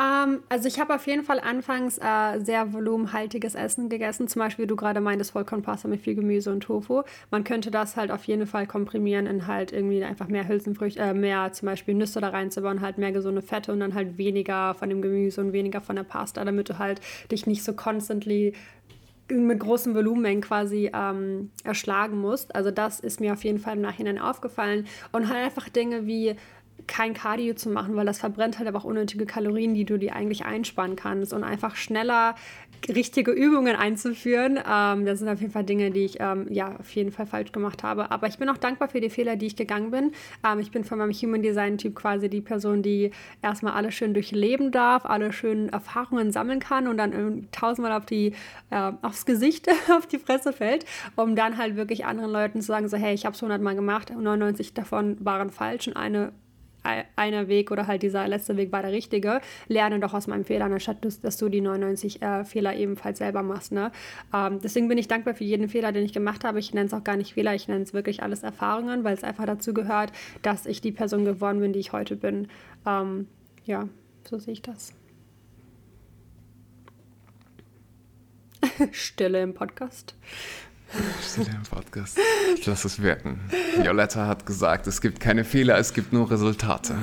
Ähm, 0.03 0.41
also 0.49 0.69
ich 0.69 0.81
habe 0.81 0.95
auf 0.95 1.07
jeden 1.07 1.23
Fall 1.23 1.39
anfangs 1.39 1.99
äh, 1.99 2.41
sehr 2.41 2.73
volumenhaltiges 2.73 3.55
Essen 3.55 3.89
gegessen. 3.89 4.27
Zum 4.29 4.41
Beispiel, 4.41 4.65
wie 4.65 4.69
du 4.69 4.77
gerade 4.77 5.01
meintest, 5.01 5.33
Vollkornpasta 5.33 5.89
mit 5.89 6.01
viel 6.01 6.15
Gemüse 6.15 6.51
und 6.51 6.63
Tofu. 6.63 7.03
Man 7.31 7.45
könnte 7.45 7.71
das 7.71 7.97
halt 7.97 8.11
auf 8.11 8.25
jeden 8.25 8.47
Fall 8.47 8.67
komprimieren 8.67 9.27
in 9.27 9.47
halt 9.47 9.73
irgendwie 9.73 10.03
einfach 10.03 10.29
mehr 10.29 10.49
Hülsenfrüchte, 10.49 11.01
äh, 11.01 11.15
mehr 11.15 11.53
zum 11.53 11.67
Beispiel 11.67 11.95
Nüsse 11.95 12.21
da 12.21 12.31
reinzubauen, 12.31 12.81
halt 12.81 12.99
mehr 12.99 13.13
gesunde 13.13 13.43
Fette 13.43 13.73
und 13.73 13.81
dann 13.81 13.95
halt 13.95 14.19
weniger 14.19 14.75
von 14.75 14.89
dem 14.89 15.03
Gemüse 15.03 15.41
und 15.41 15.53
weniger 15.53 15.81
von 15.81 15.97
der 15.97 16.05
Pasta, 16.05 16.45
damit 16.45 16.69
du 16.69 16.79
halt 16.79 17.01
dich 17.31 17.47
nicht 17.47 17.63
so 17.63 17.75
constantly 17.75 18.55
mit 19.33 19.61
großen 19.61 19.95
Volumenmengen 19.95 20.43
quasi 20.43 20.91
ähm, 20.93 21.51
erschlagen 21.64 22.18
musst. 22.18 22.55
Also 22.55 22.70
das 22.70 23.01
ist 23.01 23.20
mir 23.20 23.33
auf 23.33 23.45
jeden 23.45 23.59
Fall 23.59 23.76
im 23.76 23.83
Nachhinein 23.83 24.18
aufgefallen. 24.18 24.87
Und 25.12 25.28
halt 25.28 25.45
einfach 25.45 25.68
Dinge 25.68 26.07
wie 26.07 26.37
kein 26.87 27.14
Cardio 27.14 27.55
zu 27.55 27.70
machen, 27.70 27.97
weil 27.97 28.07
das 28.07 28.18
verbrennt 28.18 28.59
halt 28.59 28.68
aber 28.68 28.78
auch 28.78 28.85
unnötige 28.85 29.26
Kalorien, 29.26 29.74
die 29.74 29.85
du 29.85 29.99
dir 29.99 30.14
eigentlich 30.14 30.45
einsparen 30.45 30.97
kannst 30.97 31.33
und 31.33 31.45
einfach 31.45 31.76
schneller 31.76 32.35
richtige 32.89 33.30
Übungen 33.30 33.76
einzuführen. 33.76 34.59
Ähm, 34.59 35.05
das 35.05 35.18
sind 35.18 35.28
auf 35.28 35.41
jeden 35.41 35.53
Fall 35.53 35.64
Dinge, 35.64 35.91
die 35.91 36.05
ich 36.05 36.16
ähm, 36.20 36.47
ja 36.51 36.76
auf 36.78 36.91
jeden 36.95 37.12
Fall 37.12 37.26
falsch 37.26 37.53
gemacht 37.53 37.83
habe. 37.83 38.11
Aber 38.11 38.26
ich 38.26 38.39
bin 38.39 38.49
auch 38.49 38.57
dankbar 38.57 38.89
für 38.89 39.01
die 39.01 39.11
Fehler, 39.11 39.37
die 39.37 39.47
ich 39.47 39.57
gegangen 39.57 39.91
bin. 39.91 40.12
Ähm, 40.47 40.59
ich 40.59 40.70
bin 40.70 40.85
von 40.85 40.99
meinem 40.99 41.12
Human 41.12 41.43
Design 41.43 41.78
Typ 41.78 41.95
quasi 41.95 42.28
die 42.28 42.41
Person, 42.41 42.83
die 42.83 43.11
erstmal 43.43 43.74
alles 43.74 43.95
schön 43.95 44.14
durchleben 44.14 44.70
darf, 44.70 45.05
alle 45.05 45.33
schönen 45.33 45.68
Erfahrungen 45.68 46.33
sammeln 46.33 46.61
kann 46.61 46.89
und 46.89 46.97
dann 46.97 47.49
tausendmal 47.53 47.97
auf 47.97 48.07
die, 48.07 48.35
äh, 48.70 48.93
aufs 49.03 49.26
Gesicht, 49.26 49.68
auf 49.97 50.07
die 50.07 50.18
Fresse 50.18 50.53
fällt, 50.53 50.85
um 51.16 51.37
dann 51.37 51.57
halt 51.57 51.76
wirklich 51.76 52.05
anderen 52.05 52.30
Leuten 52.30 52.61
zu 52.61 52.66
sagen, 52.66 52.89
so 52.89 52.97
hey, 52.97 53.14
ich 53.14 53.24
habe 53.26 53.35
es 53.35 53.43
hundertmal 53.43 53.74
gemacht, 53.74 54.11
99 54.11 54.74
davon 54.74 55.16
waren 55.20 55.51
falsch 55.51 55.89
und 55.89 55.97
eine 55.97 56.33
einer 56.83 57.49
Weg 57.49 57.70
oder 57.70 57.87
halt 57.87 58.03
dieser 58.03 58.26
letzte 58.28 58.57
Weg 58.57 58.72
war 58.72 58.83
der 58.83 58.93
richtige. 58.93 59.41
Lerne 59.68 60.01
doch 60.01 60.14
aus 60.14 60.26
meinem 60.26 60.45
Fehler, 60.45 60.66
anstatt 60.66 60.99
dass 61.22 61.37
du 61.37 61.49
die 61.49 61.61
99 61.61 62.22
äh, 62.22 62.45
Fehler 62.45 62.74
ebenfalls 62.74 63.18
selber 63.18 63.43
machst. 63.43 63.72
Ne? 63.72 63.93
Ähm, 64.35 64.61
deswegen 64.62 64.89
bin 64.89 64.99
ich 64.99 65.09
dankbar 65.09 65.35
für 65.35 65.45
jeden 65.45 65.68
Fehler, 65.68 65.93
den 65.93 66.05
ich 66.05 66.12
gemacht 66.12 66.45
habe. 66.45 66.59
Ich 66.59 66.74
nenne 66.74 66.87
es 66.87 66.95
auch 66.95 67.05
gar 67.05 67.16
nicht 67.16 67.35
Fehler, 67.35 67.55
ich 67.55 67.68
nenne 67.68 67.83
es 67.83 67.95
wirklich 67.95 68.22
alles 68.22 68.43
Erfahrungen, 68.43 69.05
weil 69.05 69.14
es 69.14 69.24
einfach 69.24 69.47
dazu 69.47 69.74
gehört, 69.74 70.12
dass 70.43 70.66
ich 70.66 70.80
die 70.80 70.93
Person 70.93 71.24
geworden 71.24 71.61
bin, 71.61 71.72
die 71.72 71.80
ich 71.80 71.93
heute 71.93 72.16
bin. 72.16 72.49
Ähm, 72.87 73.28
ja, 73.64 73.89
so 74.28 74.39
sehe 74.39 74.53
ich 74.53 74.62
das. 74.62 74.95
Stille 78.93 79.43
im 79.43 79.55
Podcast. 79.55 80.14
Stille 81.22 81.51
im 81.51 81.62
Podcast. 81.62 82.18
Ich 82.57 82.66
lasse 82.66 82.86
es 82.86 83.01
wirken. 83.01 83.40
Violetta 83.76 84.26
hat 84.26 84.47
gesagt, 84.47 84.86
es 84.86 85.01
gibt 85.01 85.20
keine 85.20 85.45
Fehler, 85.45 85.78
es 85.78 85.95
gibt 85.95 86.12
nur 86.12 86.30
Resultate. 86.30 86.95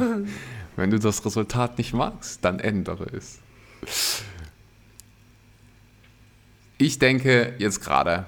Wenn 0.76 0.92
du 0.92 1.00
das 1.00 1.26
Resultat 1.26 1.78
nicht 1.78 1.94
magst, 1.94 2.44
dann 2.46 2.60
ändere 2.60 3.06
es. 3.16 3.40
Ich 6.78 7.00
denke 7.00 7.56
jetzt 7.58 7.82
gerade 7.82 8.26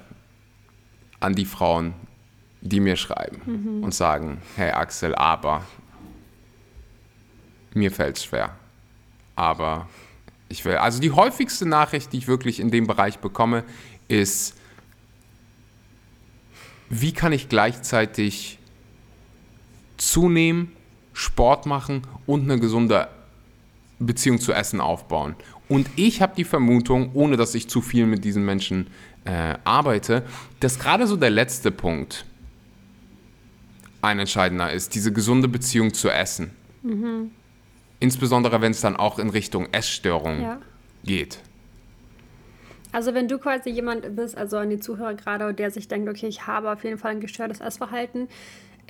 an 1.20 1.36
die 1.36 1.46
Frauen, 1.46 1.94
die 2.62 2.80
mir 2.80 2.96
schreiben 2.96 3.42
mhm. 3.46 3.84
und 3.84 3.94
sagen, 3.94 4.42
hey 4.56 4.72
Axel, 4.72 5.16
aber 5.16 5.64
mir 7.74 7.92
fällt 7.92 8.18
es 8.18 8.26
schwer. 8.26 8.56
Aber 9.36 9.88
ich 10.50 10.66
will, 10.66 10.76
also 10.76 11.00
die 11.00 11.12
häufigste 11.12 11.66
Nachricht, 11.66 12.12
die 12.12 12.18
ich 12.18 12.28
wirklich 12.28 12.60
in 12.60 12.70
dem 12.70 12.88
Bereich 12.88 13.20
bekomme, 13.20 13.64
ist, 14.08 14.58
wie 16.92 17.14
kann 17.14 17.32
ich 17.32 17.50
gleichzeitig 17.50 18.60
zunehmen, 19.98 20.74
Sport 21.14 21.66
machen 21.66 22.02
und 22.26 22.44
eine 22.44 22.60
gesunde 22.60 23.08
Beziehung 24.00 24.40
zu 24.40 24.52
Essen 24.52 24.82
aufbauen. 24.82 25.36
Und 25.70 25.90
ich 25.96 26.22
habe 26.22 26.36
die 26.36 26.44
Vermutung, 26.44 27.12
ohne 27.14 27.38
dass 27.38 27.56
ich 27.56 27.70
zu 27.70 27.82
viel 27.82 28.06
mit 28.06 28.26
diesen 28.26 28.44
Menschen 28.46 28.88
äh, 29.24 29.56
arbeite, 29.64 30.24
dass 30.60 30.80
gerade 30.80 31.08
so 31.08 31.16
der 31.16 31.30
letzte 31.30 31.72
Punkt 31.72 32.26
ein 34.02 34.20
entscheidender 34.20 34.72
ist, 34.72 34.94
diese 34.96 35.14
gesunde 35.14 35.48
Beziehung 35.48 35.94
zu 35.94 36.10
Essen. 36.10 36.52
Mhm. 36.82 37.32
Insbesondere 38.00 38.62
wenn 38.62 38.72
es 38.72 38.82
dann 38.82 38.98
auch 38.98 39.20
in 39.20 39.30
Richtung 39.30 39.68
Essstörung 39.72 40.42
ja. 40.42 40.60
geht. 41.04 41.40
Also 42.92 43.14
wenn 43.14 43.28
du 43.28 43.38
quasi 43.38 43.70
jemand 43.70 44.16
bist, 44.16 44.38
also 44.38 44.58
an 44.58 44.70
die 44.70 44.80
Zuhörer 44.80 45.14
gerade, 45.14 45.54
der 45.54 45.72
sich 45.72 45.88
denkt, 45.88 46.10
okay, 46.10 46.28
ich 46.28 46.48
habe 46.48 46.72
auf 46.72 46.84
jeden 46.84 46.98
Fall 46.98 47.12
ein 47.12 47.22
gestörtes 47.22 47.62
Essverhalten, 47.62 48.28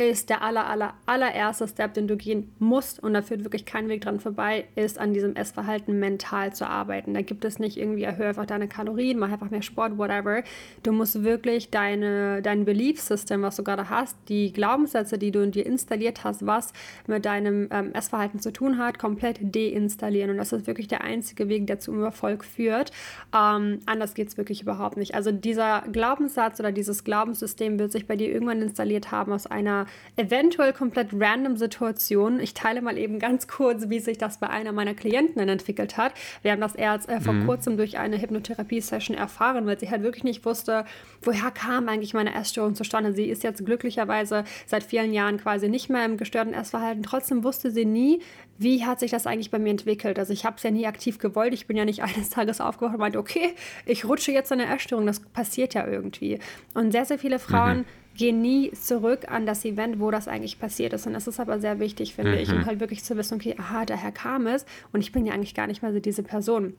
ist 0.09 0.29
der 0.29 0.41
aller, 0.41 0.67
aller, 0.67 0.93
allererste 1.05 1.67
Step, 1.67 1.93
den 1.93 2.07
du 2.07 2.17
gehen 2.17 2.53
musst, 2.59 3.01
und 3.01 3.13
da 3.13 3.21
führt 3.21 3.43
wirklich 3.43 3.65
kein 3.65 3.87
Weg 3.89 4.01
dran 4.01 4.19
vorbei, 4.19 4.65
ist 4.75 4.99
an 4.99 5.13
diesem 5.13 5.35
Essverhalten 5.35 5.99
mental 5.99 6.53
zu 6.53 6.67
arbeiten. 6.67 7.13
Da 7.13 7.21
gibt 7.21 7.45
es 7.45 7.59
nicht 7.59 7.77
irgendwie, 7.77 8.03
erhöhe 8.03 8.27
einfach 8.27 8.45
deine 8.45 8.67
Kalorien, 8.67 9.19
mach 9.19 9.31
einfach 9.31 9.49
mehr 9.49 9.61
Sport, 9.61 9.97
whatever. 9.97 10.43
Du 10.83 10.91
musst 10.91 11.23
wirklich 11.23 11.69
deine, 11.69 12.41
dein 12.41 12.65
Belief-System, 12.65 13.41
was 13.41 13.55
du 13.55 13.63
gerade 13.63 13.89
hast, 13.89 14.17
die 14.27 14.51
Glaubenssätze, 14.51 15.17
die 15.17 15.31
du 15.31 15.43
in 15.43 15.51
dir 15.51 15.65
installiert 15.65 16.23
hast, 16.23 16.45
was 16.45 16.73
mit 17.07 17.25
deinem 17.25 17.67
ähm, 17.71 17.93
Essverhalten 17.93 18.39
zu 18.39 18.51
tun 18.51 18.77
hat, 18.77 18.99
komplett 18.99 19.39
deinstallieren. 19.55 20.31
Und 20.31 20.37
das 20.37 20.51
ist 20.51 20.67
wirklich 20.67 20.87
der 20.87 21.01
einzige 21.01 21.49
Weg, 21.49 21.67
der 21.67 21.79
zum 21.79 22.03
Erfolg 22.03 22.43
führt. 22.43 22.91
Ähm, 23.35 23.79
anders 23.85 24.13
geht 24.13 24.29
es 24.29 24.37
wirklich 24.37 24.61
überhaupt 24.61 24.97
nicht. 24.97 25.15
Also 25.15 25.31
dieser 25.31 25.83
Glaubenssatz 25.91 26.59
oder 26.59 26.71
dieses 26.71 27.03
Glaubenssystem 27.03 27.79
wird 27.79 27.91
sich 27.91 28.07
bei 28.07 28.15
dir 28.15 28.31
irgendwann 28.31 28.61
installiert 28.61 29.11
haben 29.11 29.31
aus 29.31 29.47
einer 29.47 29.85
eventuell 30.17 30.73
komplett 30.73 31.09
random 31.13 31.57
Situation. 31.57 32.39
Ich 32.39 32.53
teile 32.53 32.81
mal 32.81 32.97
eben 32.97 33.19
ganz 33.19 33.47
kurz, 33.47 33.89
wie 33.89 33.99
sich 33.99 34.17
das 34.17 34.39
bei 34.39 34.49
einer 34.49 34.71
meiner 34.71 34.93
Klienten 34.93 35.47
entwickelt 35.47 35.97
hat. 35.97 36.13
Wir 36.41 36.51
haben 36.51 36.61
das 36.61 36.75
erst 36.75 37.09
äh, 37.09 37.21
vor 37.21 37.33
mhm. 37.33 37.45
kurzem 37.45 37.77
durch 37.77 37.97
eine 37.97 38.21
Hypnotherapie-Session 38.21 39.15
erfahren, 39.15 39.65
weil 39.65 39.79
sie 39.79 39.89
halt 39.89 40.03
wirklich 40.03 40.23
nicht 40.23 40.45
wusste, 40.45 40.85
woher 41.21 41.51
kam 41.51 41.87
eigentlich 41.87 42.13
meine 42.13 42.35
Essstörung 42.35 42.75
zustande. 42.75 43.13
Sie 43.13 43.25
ist 43.25 43.43
jetzt 43.43 43.65
glücklicherweise 43.65 44.43
seit 44.65 44.83
vielen 44.83 45.13
Jahren 45.13 45.37
quasi 45.37 45.69
nicht 45.69 45.89
mehr 45.89 46.05
im 46.05 46.17
gestörten 46.17 46.53
Essverhalten. 46.53 47.03
Trotzdem 47.03 47.43
wusste 47.43 47.71
sie 47.71 47.85
nie, 47.85 48.21
wie 48.57 48.85
hat 48.85 48.99
sich 48.99 49.11
das 49.11 49.25
eigentlich 49.25 49.49
bei 49.49 49.59
mir 49.59 49.71
entwickelt. 49.71 50.19
Also 50.19 50.33
ich 50.33 50.45
habe 50.45 50.57
es 50.57 50.63
ja 50.63 50.71
nie 50.71 50.85
aktiv 50.85 51.19
gewollt. 51.19 51.53
Ich 51.53 51.67
bin 51.67 51.77
ja 51.77 51.85
nicht 51.85 52.03
eines 52.03 52.29
Tages 52.29 52.59
aufgewacht 52.61 52.93
und 52.93 52.99
meinte, 52.99 53.19
okay, 53.19 53.55
ich 53.85 54.05
rutsche 54.05 54.31
jetzt 54.31 54.51
in 54.51 54.59
eine 54.59 54.73
Essstörung. 54.73 55.05
Das 55.05 55.21
passiert 55.21 55.73
ja 55.73 55.87
irgendwie. 55.87 56.39
Und 56.73 56.91
sehr, 56.91 57.05
sehr 57.05 57.17
viele 57.17 57.39
Frauen 57.39 57.79
mhm 57.79 58.00
gehen 58.15 58.41
nie 58.41 58.71
zurück 58.71 59.25
an 59.29 59.45
das 59.45 59.65
Event, 59.65 59.99
wo 59.99 60.11
das 60.11 60.27
eigentlich 60.27 60.59
passiert 60.59 60.93
ist. 60.93 61.07
Und 61.07 61.13
das 61.13 61.27
ist 61.27 61.39
aber 61.39 61.59
sehr 61.59 61.79
wichtig, 61.79 62.13
finde 62.15 62.33
mhm. 62.33 62.37
ich, 62.37 62.51
um 62.51 62.65
halt 62.65 62.79
wirklich 62.79 63.03
zu 63.03 63.17
wissen, 63.17 63.35
okay, 63.35 63.55
aha, 63.57 63.85
daher 63.85 64.11
kam 64.11 64.47
es 64.47 64.65
und 64.91 65.01
ich 65.01 65.11
bin 65.11 65.25
ja 65.25 65.33
eigentlich 65.33 65.55
gar 65.55 65.67
nicht 65.67 65.81
mehr 65.81 65.93
so 65.93 65.99
diese 65.99 66.23
Person. 66.23 66.73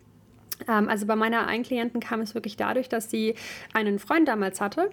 Ähm, 0.69 0.89
also 0.89 1.07
bei 1.07 1.17
meiner 1.17 1.47
einen 1.47 1.65
Klientin 1.65 2.01
kam 2.01 2.21
es 2.21 2.35
wirklich 2.35 2.57
dadurch, 2.57 2.89
dass 2.89 3.11
sie 3.11 3.35
einen 3.73 3.99
Freund 3.99 4.29
damals 4.29 4.61
hatte 4.61 4.91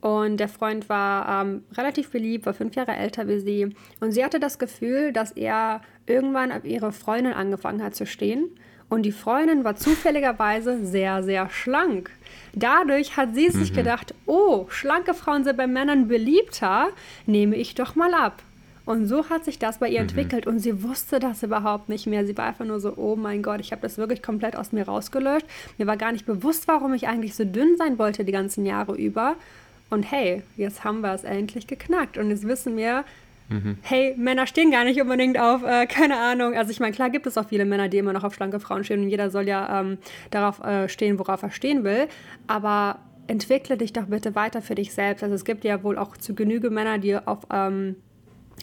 Und 0.00 0.38
der 0.38 0.48
Freund 0.48 0.88
war 0.88 1.42
ähm, 1.42 1.64
relativ 1.76 2.10
beliebt, 2.10 2.46
war 2.46 2.54
fünf 2.54 2.74
Jahre 2.74 2.92
älter 2.92 3.28
wie 3.28 3.38
sie. 3.38 3.74
Und 4.00 4.12
sie 4.12 4.24
hatte 4.24 4.40
das 4.40 4.58
Gefühl, 4.58 5.12
dass 5.12 5.32
er 5.32 5.82
irgendwann 6.06 6.52
auf 6.52 6.64
ihre 6.64 6.92
Freundin 6.92 7.34
angefangen 7.34 7.82
hat 7.82 7.94
zu 7.94 8.06
stehen. 8.06 8.50
Und 8.90 9.02
die 9.02 9.12
Freundin 9.12 9.64
war 9.64 9.76
zufälligerweise 9.76 10.84
sehr, 10.84 11.22
sehr 11.22 11.48
schlank. 11.48 12.10
Dadurch 12.52 13.16
hat 13.16 13.34
sie 13.34 13.48
sich 13.48 13.70
mhm. 13.70 13.76
gedacht, 13.76 14.14
oh, 14.26 14.66
schlanke 14.68 15.14
Frauen 15.14 15.44
sind 15.44 15.56
bei 15.56 15.68
Männern 15.68 16.08
beliebter, 16.08 16.88
nehme 17.24 17.56
ich 17.56 17.76
doch 17.76 17.94
mal 17.94 18.12
ab. 18.12 18.42
Und 18.86 19.06
so 19.06 19.30
hat 19.30 19.44
sich 19.44 19.60
das 19.60 19.78
bei 19.78 19.88
ihr 19.88 20.00
mhm. 20.00 20.08
entwickelt 20.08 20.46
und 20.48 20.58
sie 20.58 20.82
wusste 20.82 21.20
das 21.20 21.44
überhaupt 21.44 21.88
nicht 21.88 22.08
mehr. 22.08 22.26
Sie 22.26 22.36
war 22.36 22.46
einfach 22.46 22.64
nur 22.64 22.80
so, 22.80 22.94
oh 22.96 23.14
mein 23.14 23.42
Gott, 23.44 23.60
ich 23.60 23.70
habe 23.70 23.82
das 23.82 23.96
wirklich 23.96 24.22
komplett 24.22 24.56
aus 24.56 24.72
mir 24.72 24.84
rausgelöscht. 24.84 25.46
Mir 25.78 25.86
war 25.86 25.96
gar 25.96 26.10
nicht 26.10 26.26
bewusst, 26.26 26.66
warum 26.66 26.92
ich 26.92 27.06
eigentlich 27.06 27.36
so 27.36 27.44
dünn 27.44 27.76
sein 27.78 27.98
wollte 27.98 28.24
die 28.24 28.32
ganzen 28.32 28.66
Jahre 28.66 28.96
über. 28.96 29.36
Und 29.90 30.10
hey, 30.10 30.42
jetzt 30.56 30.82
haben 30.82 31.02
wir 31.02 31.14
es 31.14 31.22
endlich 31.22 31.68
geknackt. 31.68 32.18
Und 32.18 32.30
jetzt 32.30 32.48
wissen 32.48 32.76
wir, 32.76 33.04
mhm. 33.50 33.78
hey, 33.82 34.14
Männer 34.16 34.46
stehen 34.46 34.70
gar 34.70 34.84
nicht 34.84 35.00
unbedingt 35.00 35.38
auf, 35.38 35.62
äh, 35.62 35.86
keine 35.86 36.18
Ahnung. 36.18 36.54
Also 36.54 36.70
ich 36.70 36.80
meine, 36.80 36.94
klar 36.94 37.10
gibt 37.10 37.26
es 37.26 37.36
auch 37.36 37.48
viele 37.48 37.66
Männer, 37.66 37.88
die 37.88 37.98
immer 37.98 38.12
noch 38.12 38.24
auf 38.24 38.34
schlanke 38.34 38.60
Frauen 38.60 38.84
stehen 38.84 39.02
und 39.02 39.10
jeder 39.10 39.30
soll 39.30 39.46
ja 39.46 39.80
ähm, 39.80 39.98
darauf 40.30 40.64
äh, 40.64 40.88
stehen, 40.88 41.18
worauf 41.18 41.42
er 41.42 41.50
stehen 41.50 41.84
will. 41.84 42.08
Aber 42.46 43.00
entwickle 43.26 43.76
dich 43.76 43.92
doch 43.92 44.06
bitte 44.06 44.34
weiter 44.34 44.62
für 44.62 44.74
dich 44.74 44.92
selbst. 44.92 45.22
Also 45.22 45.34
es 45.34 45.44
gibt 45.44 45.64
ja 45.64 45.82
wohl 45.84 45.98
auch 45.98 46.16
zu 46.16 46.34
Genüge 46.34 46.70
Männer, 46.70 46.98
die 46.98 47.16
auf 47.16 47.46
ähm, 47.52 47.96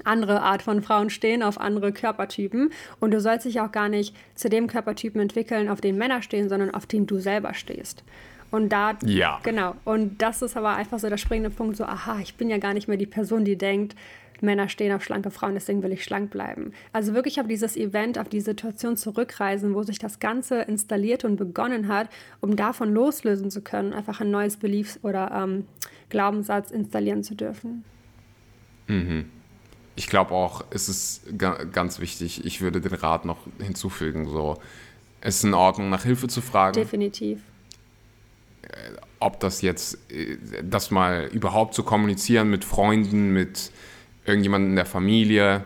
andere 0.04 0.42
Art 0.42 0.62
von 0.62 0.82
Frauen 0.82 1.10
stehen, 1.10 1.44
auf 1.44 1.60
andere 1.60 1.92
Körpertypen. 1.92 2.72
Und 3.00 3.12
du 3.12 3.22
sollst 3.22 3.46
dich 3.46 3.62
auch 3.62 3.72
gar 3.72 3.90
nicht 3.90 4.16
zu 4.36 4.50
dem 4.50 4.68
Körpertypen 4.68 5.22
entwickeln, 5.22 5.70
auf 5.70 5.82
den 5.82 5.98
Männer 5.98 6.22
stehen, 6.22 6.50
sondern 6.50 6.74
auf 6.74 6.86
den 6.86 7.08
du 7.08 7.20
selber 7.20 7.54
stehst. 7.54 8.04
Und 8.50 8.70
da, 8.70 8.98
ja. 9.04 9.40
genau. 9.44 9.76
Und 9.84 10.22
das 10.22 10.42
ist 10.42 10.56
aber 10.56 10.76
einfach 10.76 11.00
so 11.00 11.10
der 11.10 11.18
springende 11.18 11.50
Punkt, 11.50 11.76
so, 11.76 11.84
aha, 11.84 12.20
ich 12.22 12.36
bin 12.36 12.50
ja 12.50 12.58
gar 12.58 12.74
nicht 12.74 12.88
mehr 12.88 12.98
die 12.98 13.06
Person, 13.06 13.44
die 13.44 13.58
denkt, 13.58 13.96
Männer 14.42 14.70
stehen 14.70 14.94
auf 14.94 15.04
schlanke 15.04 15.32
Frauen, 15.32 15.54
deswegen 15.54 15.84
will 15.84 15.92
ich 15.92 16.04
schlank 16.04 16.32
bleiben. 16.32 16.74
Also 16.94 17.14
wirklich 17.14 17.40
auf 17.40 17.48
dieses 17.48 17.76
Event, 17.76 18.18
auf 18.18 18.30
die 18.30 18.42
Situation 18.42 18.98
zurückreisen, 18.98 19.74
wo 19.74 19.84
sich 19.84 20.00
das 20.00 20.20
Ganze 20.20 20.62
installiert 20.62 21.24
und 21.26 21.38
begonnen 21.38 21.88
hat, 21.88 22.10
um 22.42 22.56
davon 22.56 22.94
loslösen 22.94 23.52
zu 23.52 23.62
können, 23.62 23.94
einfach 23.94 24.22
ein 24.22 24.32
neues 24.32 24.58
Beliefs- 24.58 25.00
oder 25.04 25.32
ähm, 25.32 25.66
Glaubenssatz 26.10 26.72
installieren 26.72 27.24
zu 27.24 27.36
dürfen. 27.36 27.84
Mhm. 28.88 29.26
Ich 29.96 30.08
glaube 30.08 30.32
auch, 30.32 30.64
es 30.70 30.90
ist 30.90 31.24
ganz 31.38 32.00
wichtig, 32.00 32.46
ich 32.46 32.62
würde 32.62 32.82
den 32.82 32.94
Rat 32.94 33.26
noch 33.26 33.40
hinzufügen, 33.60 34.28
so, 34.30 34.58
es 35.22 35.38
ist 35.38 35.44
in 35.44 35.56
Ordnung, 35.56 35.90
nach 35.90 36.04
Hilfe 36.04 36.28
zu 36.28 36.42
fragen. 36.42 36.74
Definitiv 36.74 37.42
ob 39.20 39.40
das 39.40 39.62
jetzt, 39.62 39.98
äh, 40.12 40.38
das 40.64 40.92
mal 40.92 41.30
überhaupt 41.32 41.74
zu 41.74 41.84
kommunizieren 41.84 42.50
mit 42.50 42.66
Freunden, 42.66 43.34
mit 43.34 43.72
irgendjemandem 44.28 44.72
in 44.72 44.76
der 44.76 44.86
Familie, 44.86 45.66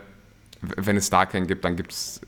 wenn 0.60 0.96
es 0.96 1.10
da 1.10 1.26
keinen 1.26 1.46
gibt, 1.46 1.64
dann 1.64 1.76
gibt 1.76 1.92
es, 1.92 2.20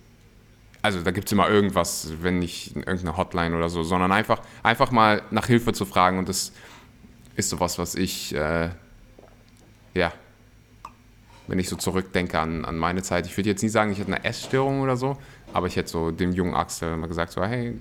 also 0.82 1.01
da 1.01 1.12
gibt 1.12 1.28
es 1.28 1.32
immer 1.32 1.49
irgendwas, 1.49 2.12
wenn 2.20 2.41
nicht 2.41 2.76
irgendeine 2.76 3.16
Hotline 3.16 3.57
oder 3.57 3.68
so, 3.68 3.82
sondern 3.85 4.12
einfach, 4.12 4.41
einfach 4.62 4.91
mal 4.91 5.22
nach 5.30 5.47
Hilfe 5.47 5.72
zu 5.72 5.87
fragen 5.87 6.18
und 6.18 6.28
das 6.28 6.53
ist 7.37 7.51
sowas, 7.51 7.78
was 7.78 7.95
ich, 7.95 8.35
äh, 8.35 8.70
ja, 9.95 10.12
wenn 11.47 11.59
ich 11.59 11.68
so 11.68 11.76
zurückdenke 11.76 12.39
an, 12.39 12.64
an 12.64 12.78
meine 12.78 13.03
Zeit, 13.03 13.26
ich 13.26 13.37
würde 13.37 13.51
jetzt 13.51 13.62
nie 13.62 13.68
sagen, 13.68 13.93
ich 13.93 13.99
hätte 13.99 14.12
eine 14.12 14.24
Essstörung 14.24 14.80
oder 14.80 14.97
so, 14.97 15.16
aber 15.53 15.68
ich 15.68 15.76
hätte 15.76 15.91
so 15.91 16.11
dem 16.11 16.32
jungen 16.32 16.55
Axel 16.55 16.97
mal 16.97 17.07
gesagt, 17.07 17.32
so, 17.32 17.45
hey, 17.45 17.78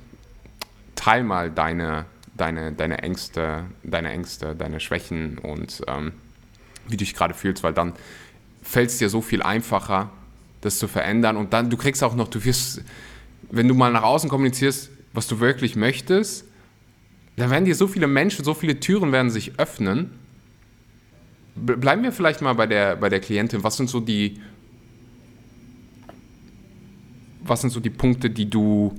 teil 0.95 1.23
mal 1.23 1.49
deine, 1.49 2.05
deine, 2.35 2.71
deine 2.71 2.99
Ängste, 2.99 3.65
deine 3.83 4.11
Ängste, 4.11 4.55
deine 4.55 4.79
Schwächen 4.79 5.37
und 5.39 5.81
ähm, 5.87 6.13
wie 6.85 6.97
du 6.97 6.97
dich 6.97 7.15
gerade 7.15 7.33
fühlst, 7.33 7.63
weil 7.63 7.73
dann 7.73 7.93
fällt 8.63 8.89
es 8.89 8.97
dir 8.97 9.09
so 9.09 9.21
viel 9.21 9.43
einfacher, 9.43 10.09
das 10.61 10.79
zu 10.79 10.87
verändern 10.87 11.37
und 11.37 11.53
dann, 11.53 11.69
du 11.69 11.77
kriegst 11.77 12.03
auch 12.03 12.15
noch, 12.15 12.27
du 12.27 12.43
wirst, 12.43 12.81
wenn 13.51 13.67
du 13.67 13.75
mal 13.75 13.91
nach 13.91 14.03
außen 14.03 14.29
kommunizierst, 14.29 14.89
was 15.13 15.27
du 15.27 15.39
wirklich 15.39 15.75
möchtest, 15.75 16.45
dann 17.35 17.49
werden 17.49 17.65
dir 17.65 17.75
so 17.75 17.87
viele 17.87 18.07
Menschen, 18.07 18.45
so 18.45 18.53
viele 18.53 18.79
Türen 18.79 19.11
werden 19.11 19.29
sich 19.29 19.59
öffnen. 19.59 20.11
Bleiben 21.55 22.03
wir 22.03 22.11
vielleicht 22.11 22.41
mal 22.41 22.53
bei 22.53 22.67
der, 22.67 22.95
bei 22.95 23.09
der 23.09 23.19
Klientin. 23.19 23.63
Was 23.63 23.77
sind 23.77 23.89
so 23.89 23.99
die, 23.99 24.39
was 27.43 27.61
sind 27.61 27.71
so 27.71 27.79
die 27.79 27.89
Punkte, 27.89 28.29
die 28.29 28.49
du, 28.49 28.93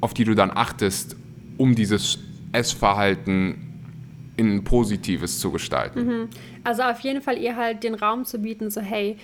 auf 0.00 0.14
die 0.14 0.24
du 0.24 0.34
dann 0.34 0.50
achtest, 0.50 1.16
um 1.56 1.74
dieses 1.74 2.18
Essverhalten 2.52 3.75
in 4.36 4.64
Positives 4.64 5.40
zu 5.40 5.50
gestalten. 5.50 6.06
Mhm. 6.06 6.28
Also 6.64 6.82
auf 6.82 7.00
jeden 7.00 7.22
Fall 7.22 7.38
ihr 7.38 7.56
halt 7.56 7.82
den 7.82 7.94
Raum 7.94 8.24
zu 8.24 8.38
bieten, 8.38 8.70
so 8.70 8.80
hey, 8.80 9.16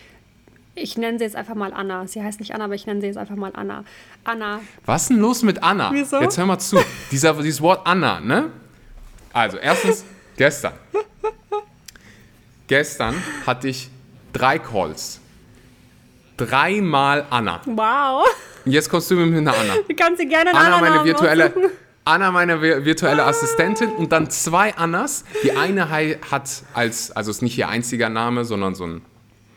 ich 0.75 0.97
nenne 0.97 1.19
sie 1.19 1.25
jetzt 1.25 1.37
einfach 1.37 1.55
mal 1.55 1.73
Anna. 1.73 2.07
Sie 2.07 2.23
heißt 2.23 2.41
nicht 2.41 2.55
Anna, 2.55 2.65
aber 2.65 2.75
ich 2.75 2.87
nenne 2.87 3.01
sie 3.01 3.07
jetzt 3.07 3.19
einfach 3.19 3.37
mal 3.37 3.53
Anna. 3.55 3.85
Anna. 4.25 4.61
Was 4.87 5.03
ist 5.03 5.11
denn 5.11 5.19
los 5.19 5.43
mit 5.43 5.63
Anna? 5.63 5.91
Wieso? 5.93 6.21
Jetzt 6.21 6.39
hör 6.39 6.47
mal 6.47 6.59
zu. 6.59 6.79
Dieser, 7.11 7.35
dieses 7.35 7.61
Wort 7.61 7.87
Anna, 7.87 8.21
ne? 8.21 8.51
Also, 9.33 9.59
erstens, 9.59 10.05
gestern. 10.37 10.73
Gestern 12.67 13.15
hatte 13.47 13.69
ich 13.69 13.91
drei 14.33 14.59
Calls. 14.59 15.21
Dreimal 16.39 17.27
Anna. 17.29 17.61
Wow. 17.67 18.27
Und 18.65 18.73
jetzt 18.73 18.89
kommst 18.89 19.11
du 19.11 19.17
mit 19.17 19.37
einer 19.37 19.55
Anna. 19.55 19.75
Du 19.87 19.95
kannst 19.95 20.21
sie 20.21 20.27
gerne 20.27 20.55
Anna, 20.55 20.77
Anna 20.77 20.81
meine 20.81 21.05
virtuelle, 21.05 21.53
Anna, 22.05 22.31
meine 22.33 22.61
virtuelle 22.61 23.25
Assistentin 23.25 23.91
und 23.91 24.11
dann 24.11 24.29
zwei 24.31 24.75
Annas. 24.75 25.25
Die 25.45 25.53
eine 25.53 25.89
hat 25.91 26.63
als, 26.75 27.13
also 27.13 27.31
ist 27.31 27.43
nicht 27.43 27.57
ihr 27.57 27.69
einziger 27.69 28.09
Name, 28.09 28.45
sondern 28.45 28.75
so 28.75 28.85
ein 28.87 29.03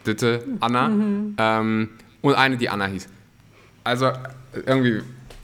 dritte 0.04 0.43
Anna. 0.60 0.89
Mhm. 0.89 1.36
Ähm, 1.38 1.89
und 2.22 2.36
eine, 2.36 2.58
die 2.58 2.70
Anna 2.70 2.86
hieß. 2.86 3.08
Also 3.84 4.12
irgendwie, 4.66 5.02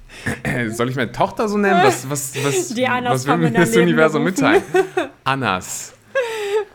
soll 0.69 0.89
ich 0.89 0.95
meine 0.95 1.11
Tochter 1.11 1.47
so 1.47 1.57
nennen? 1.57 1.81
Was, 1.83 2.09
was, 2.09 2.33
was, 2.43 2.69
die 2.69 2.83
was 2.83 3.25
will 3.25 3.37
mir 3.37 3.51
das 3.51 3.75
Universum 3.75 4.23
mitteilen? 4.23 4.63
Annas. 5.23 5.93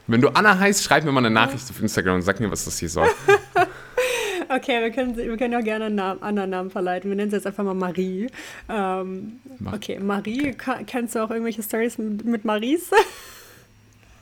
Wenn 0.08 0.20
du 0.20 0.28
Anna 0.28 0.58
heißt, 0.58 0.84
schreib 0.84 1.04
mir 1.04 1.12
mal 1.12 1.20
eine 1.20 1.30
Nachricht 1.30 1.68
auf 1.68 1.80
Instagram 1.80 2.16
und 2.16 2.22
sag 2.22 2.38
mir, 2.38 2.50
was 2.50 2.64
das 2.64 2.78
hier 2.78 2.88
soll. 2.88 3.08
Okay, 4.48 4.80
wir 4.80 4.90
können, 4.90 5.16
wir 5.16 5.36
können 5.36 5.54
auch 5.54 5.64
gerne 5.64 5.86
einen 5.86 5.96
Namen, 5.96 6.22
anderen 6.22 6.50
Namen 6.50 6.70
verleiten. 6.70 7.10
Wir 7.10 7.16
nennen 7.16 7.30
sie 7.30 7.36
jetzt 7.36 7.46
einfach 7.46 7.64
mal 7.64 7.74
Marie. 7.74 8.28
Ähm, 8.68 9.40
okay, 9.72 9.98
Marie, 9.98 10.54
kennst 10.86 11.14
du 11.14 11.24
auch 11.24 11.30
irgendwelche 11.30 11.62
Stories 11.62 11.98
mit, 11.98 12.24
mit 12.24 12.44
Maries? 12.44 12.90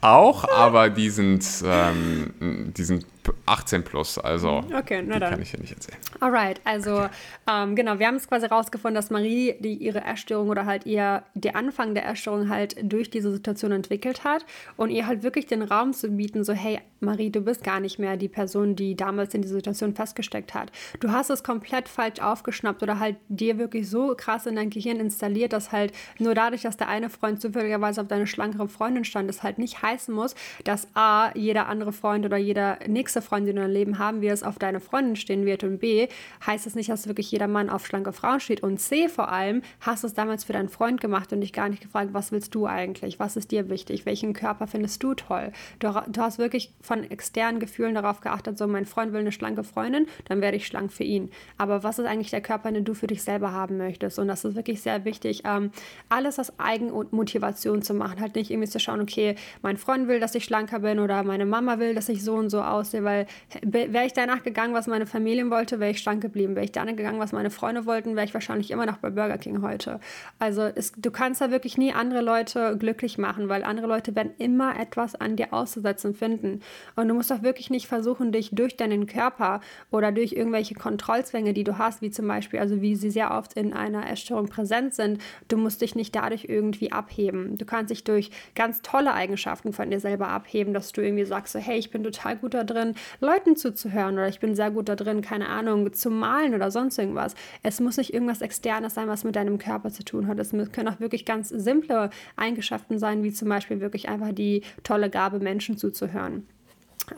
Auch, 0.01 0.45
aber 0.51 0.91
die 0.91 1.09
sind, 1.09 1.47
ähm, 1.65 2.73
die 2.77 2.85
sind 2.85 3.07
18 3.47 3.85
plus, 3.85 4.19
also 4.19 4.63
okay, 4.77 5.03
na 5.07 5.19
dann. 5.19 5.31
kann 5.31 5.43
ich 5.43 5.53
ja 5.53 5.59
nicht 5.59 5.73
erzählen. 5.73 5.99
Alright, 6.21 6.61
also 6.65 6.97
okay. 6.97 7.09
ähm, 7.51 7.77
genau, 7.77 7.99
wir 7.99 8.07
haben 8.07 8.17
es 8.17 8.29
quasi 8.29 8.47
rausgefunden, 8.47 8.95
dass 8.95 9.11
Marie 9.11 9.55
die 9.61 9.75
ihre 9.75 10.05
Essstörung 10.05 10.49
oder 10.49 10.67
halt 10.67 10.87
ihr 10.87 11.23
der 11.35 11.57
Anfang 11.57 11.95
der 11.95 12.09
Essstörung 12.09 12.49
halt 12.49 12.77
durch 12.83 13.11
diese 13.11 13.31
Situation 13.31 13.73
entwickelt 13.73 14.25
hat 14.25 14.45
und 14.77 14.91
ihr 14.91 15.07
halt 15.07 15.23
wirklich 15.23 15.47
den 15.47 15.63
Raum 15.63 15.93
zu 15.93 16.09
bieten, 16.09 16.45
so 16.45 16.53
hey 16.53 16.81
Marie, 17.01 17.31
du 17.31 17.41
bist 17.41 17.63
gar 17.63 17.81
nicht 17.81 17.99
mehr 17.99 18.17
die 18.17 18.29
Person, 18.29 18.77
die 18.77 18.97
damals 18.97 19.35
in 19.35 19.43
dieser 19.43 19.57
Situation 19.57 19.95
festgesteckt 19.95 20.55
hat. 20.55 20.73
Du 21.01 21.11
hast 21.11 21.31
es 21.31 21.45
komplett 21.45 21.89
falsch 21.89 22.21
aufgeschnappt 22.21 22.83
oder 22.83 22.99
halt 22.99 23.17
dir 23.29 23.59
wirklich 23.59 23.89
so 23.89 24.15
krass 24.17 24.47
in 24.47 24.57
dein 24.57 24.71
Gehirn 24.71 24.99
installiert, 25.01 25.53
dass 25.53 25.73
halt 25.73 25.93
nur 26.19 26.35
dadurch, 26.35 26.63
dass 26.63 26.77
der 26.77 26.89
eine 26.89 27.11
Freund 27.11 27.41
zufälligerweise 27.41 28.01
auf 28.01 28.09
deine 28.09 28.27
schlankere 28.27 28.69
Freundin 28.69 29.05
stand, 29.05 29.31
es 29.31 29.43
halt 29.43 29.59
nicht 29.59 29.83
heißen 29.83 30.15
muss, 30.15 30.35
dass 30.65 30.89
A, 30.95 31.31
jeder 31.35 31.67
andere 31.67 31.93
Freund 31.93 32.25
oder 32.25 32.37
jeder 32.37 32.79
nächste 32.87 33.14
Freund, 33.23 33.47
den 33.47 33.57
du 33.57 33.63
in 33.63 33.69
deinem 33.69 33.75
Leben 33.75 33.99
haben 33.99 34.21
wirst, 34.21 34.45
auf 34.45 34.59
deine 34.59 34.81
Freundin 34.81 35.17
stehen 35.17 35.47
wird 35.47 35.65
und 35.65 35.79
B, 35.79 36.09
heißt 36.47 36.67
es 36.67 36.75
nicht, 36.75 36.91
dass 36.91 37.07
wirklich 37.07 37.31
jeder 37.31 37.49
Mann 37.49 37.71
auf 37.71 37.87
schlanke 37.87 38.13
Frauen 38.13 38.41
steht 38.41 38.63
und 38.63 38.79
C, 38.79 39.09
vor 39.09 39.31
allem, 39.31 39.63
hast 39.81 40.03
du 40.03 40.07
es 40.07 40.15
damals 40.15 40.45
für 40.45 40.53
deinen 40.53 40.69
Freund 40.69 41.01
gemacht 41.01 41.33
und 41.33 41.41
dich 41.41 41.53
gar 41.53 41.69
nicht 41.69 41.83
gefragt, 41.83 42.11
was 42.13 42.33
willst 42.33 42.55
du 42.55 42.67
eigentlich, 42.67 43.19
was 43.19 43.37
ist 43.37 43.51
dir 43.51 43.69
wichtig, 43.69 44.07
welchen 44.07 44.33
Körper 44.33 44.67
findest 44.67 45.03
du 45.03 45.15
toll. 45.15 45.53
Du, 45.79 45.89
du 46.09 46.21
hast 46.21 46.39
wirklich 46.39 46.73
von 46.81 47.05
externen 47.05 47.61
Gefühlen 47.61 47.95
darauf 47.95 48.21
geachtet, 48.21 48.59
so 48.59 48.67
mein 48.67 48.87
Freund 48.87 49.13
will 49.13 49.21
eine 49.21 49.33
schlanke 49.33 49.65
Freundin, 49.65 50.07
dann 50.27 50.41
werde 50.41 50.57
ich 50.57 50.67
schlank 50.67 50.93
für 50.93 51.05
ihn. 51.05 51.31
Aber 51.59 51.83
was 51.83 51.99
ist 51.99 52.07
eigentlich 52.07 52.31
der 52.31 52.41
Körper, 52.41 52.73
den 52.73 52.85
du 52.85 52.95
für 52.95 53.07
dich 53.07 53.23
selber 53.23 53.53
haben 53.53 53.77
möchtest? 53.77 54.19
Und 54.19 54.29
das 54.29 54.45
ist 54.45 54.55
wirklich 54.55 54.83
sehr 54.83 55.05
wichtig, 55.05 55.43
ähm, 55.45 55.71
alles 56.09 56.39
aus 56.39 56.59
Eigenmotivation 56.59 57.83
zu 57.83 57.95
machen, 57.95 58.21
halt 58.21 58.35
nicht 58.35 58.51
irgendwie 58.51 58.69
zu 58.69 58.81
schauen, 58.81 59.01
okay, 59.01 59.37
mein 59.63 59.77
Freund 59.77 60.09
will, 60.09 60.21
dass 60.21 60.35
ich 60.35 60.45
schlanker 60.45 60.81
bin 60.81 60.99
oder 60.99 61.23
meine 61.23 61.47
Mama 61.47 61.79
will, 61.79 61.95
dass 61.95 62.09
ich 62.09 62.25
so 62.25 62.35
und 62.35 62.51
so 62.51 62.63
aussehe, 62.63 63.04
weil 63.05 63.27
wäre 63.63 64.07
ich 64.07 64.13
danach 64.13 64.43
gegangen, 64.43 64.75
was 64.75 64.87
meine 64.87 65.07
Familie 65.07 65.51
wollte, 65.51 65.81
wäre 65.81 65.91
ich 65.91 65.99
stank 65.99 66.23
geblieben. 66.23 66.55
Wäre 66.55 66.65
ich 66.65 66.73
danach 66.73 66.97
gegangen, 66.97 67.19
was 67.19 67.33
meine 67.33 67.51
Freunde 67.51 67.87
wollten, 67.87 68.17
wäre 68.17 68.27
ich 68.27 68.35
wahrscheinlich 68.35 68.71
immer 68.71 68.87
noch 68.87 68.99
bei 68.99 69.11
Burger 69.11 69.39
King 69.39 69.63
heute. 69.63 70.01
Also 70.39 70.63
es, 70.63 70.93
du 70.93 71.11
kannst 71.11 71.41
da 71.41 71.51
wirklich 71.51 71.77
nie 71.77 71.93
andere 71.93 72.21
Leute 72.21 72.77
glücklich 72.79 73.19
machen, 73.19 73.49
weil 73.49 73.65
andere 73.65 73.87
Leute 73.87 74.15
werden 74.15 74.33
immer 74.39 74.79
etwas 74.79 75.15
an 75.15 75.37
dir 75.37 75.53
auszusetzen 75.53 76.15
finden. 76.15 76.61
Und 76.97 77.09
du 77.09 77.15
musst 77.15 77.33
auch 77.33 77.43
wirklich 77.43 77.71
nicht 77.71 77.87
versuchen, 77.87 78.33
dich 78.33 78.51
durch 78.53 78.77
deinen 78.77 79.07
Körper 79.07 79.61
oder 79.91 80.13
durch 80.13 80.33
irgendwelche 80.33 80.75
Kontrollzwänge, 80.75 81.53
die 81.53 81.65
du 81.65 81.79
hast, 81.79 82.03
wie 82.03 82.11
zum 82.11 82.27
Beispiel, 82.27 82.61
also 82.61 82.81
wie 82.81 82.97
sie 82.97 83.11
sehr 83.11 83.33
oft 83.33 83.55
in 83.55 83.73
einer 83.73 84.11
Essstörung 84.11 84.49
präsent 84.49 84.95
sind, 84.95 85.21
du 85.49 85.57
musst 85.57 85.81
dich 85.81 85.95
nicht 85.95 86.15
dadurch 86.15 86.47
irgendwie 86.49 86.93
abheben. 86.93 87.59
Du 87.59 87.65
kannst 87.65 87.91
dich 87.91 88.05
durch 88.05 88.31
ganz 88.55 88.83
tolle 88.83 89.15
Eigenschaften 89.15 89.73
von 89.73 89.91
dir 89.91 90.01
selber 90.01 90.29
abheben, 90.29 90.75
dass 90.75 90.93
du 90.93 91.01
irgendwie 91.01 91.25
sagst, 91.25 91.53
so, 91.53 91.59
hey, 91.59 91.79
ich 91.79 91.91
bin 91.91 92.03
total 92.03 92.37
gut 92.37 92.55
da 92.55 92.65
drin, 92.65 92.94
Leuten 93.21 93.57
zuzuhören 93.57 94.15
oder 94.15 94.29
ich 94.29 94.41
bin 94.41 94.55
sehr 94.55 94.71
gut 94.71 94.89
da 94.89 94.97
drin, 94.97 95.21
keine 95.23 95.49
Ahnung, 95.49 95.93
zu 95.93 96.11
malen 96.11 96.55
oder 96.55 96.71
sonst 96.71 96.99
irgendwas. 96.99 97.35
Es 97.63 97.81
muss 97.81 97.97
nicht 97.97 98.13
irgendwas 98.13 98.41
Externes 98.41 98.95
sein, 98.95 99.09
was 99.09 99.25
mit 99.25 99.37
deinem 99.37 99.59
Körper 99.59 99.91
zu 99.91 100.05
tun 100.05 100.27
hat. 100.27 100.39
Es 100.39 100.51
können 100.51 100.89
auch 100.89 101.01
wirklich 101.01 101.25
ganz 101.25 101.49
simple 101.49 102.11
Eigenschaften 102.37 102.99
sein, 102.99 103.23
wie 103.23 103.33
zum 103.33 103.49
Beispiel 103.49 103.81
wirklich 103.81 104.09
einfach 104.09 104.33
die 104.33 104.63
tolle 104.83 105.11
Gabe, 105.11 105.39
Menschen 105.39 105.77
zuzuhören. 105.77 106.47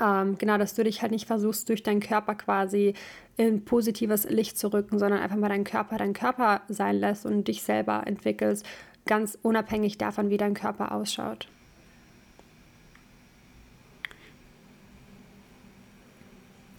Ähm, 0.00 0.36
genau, 0.38 0.58
dass 0.58 0.74
du 0.74 0.82
dich 0.82 1.02
halt 1.02 1.12
nicht 1.12 1.26
versuchst, 1.26 1.68
durch 1.68 1.82
deinen 1.82 2.00
Körper 2.00 2.34
quasi 2.34 2.94
in 3.36 3.64
positives 3.64 4.28
Licht 4.28 4.58
zu 4.58 4.72
rücken, 4.72 4.98
sondern 4.98 5.20
einfach 5.20 5.36
mal 5.36 5.48
deinen 5.48 5.64
Körper 5.64 5.98
dein 5.98 6.12
Körper 6.12 6.62
sein 6.68 6.96
lässt 6.96 7.24
und 7.24 7.46
dich 7.46 7.62
selber 7.62 8.02
entwickelst, 8.06 8.66
ganz 9.06 9.38
unabhängig 9.40 9.98
davon, 9.98 10.30
wie 10.30 10.38
dein 10.38 10.54
Körper 10.54 10.92
ausschaut. 10.92 11.48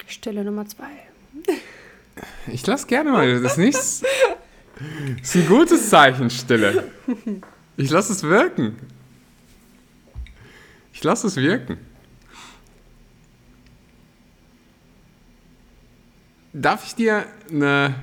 Stille 0.08 0.43
Nummer 0.43 0.66
zwei. 0.66 0.89
Ich 2.47 2.66
lasse 2.66 2.88
gerne 2.88 3.12
mal. 3.12 3.41
Das 3.41 3.53
ist 3.53 3.58
nichts. 3.58 4.03
Das 5.20 5.36
ist 5.36 5.36
ein 5.36 5.47
gutes 5.47 5.89
Zeichen, 5.89 6.30
Stille. 6.30 6.91
Ich 7.76 7.89
lasse 7.89 8.14
es 8.14 8.24
wirken. 8.24 8.78
Ich 10.93 11.03
lasse 11.03 11.28
es 11.28 11.36
wirken. 11.36 11.78
Darf 16.53 16.86
ich 16.86 16.95
dir 16.95 17.26
eine 17.51 17.93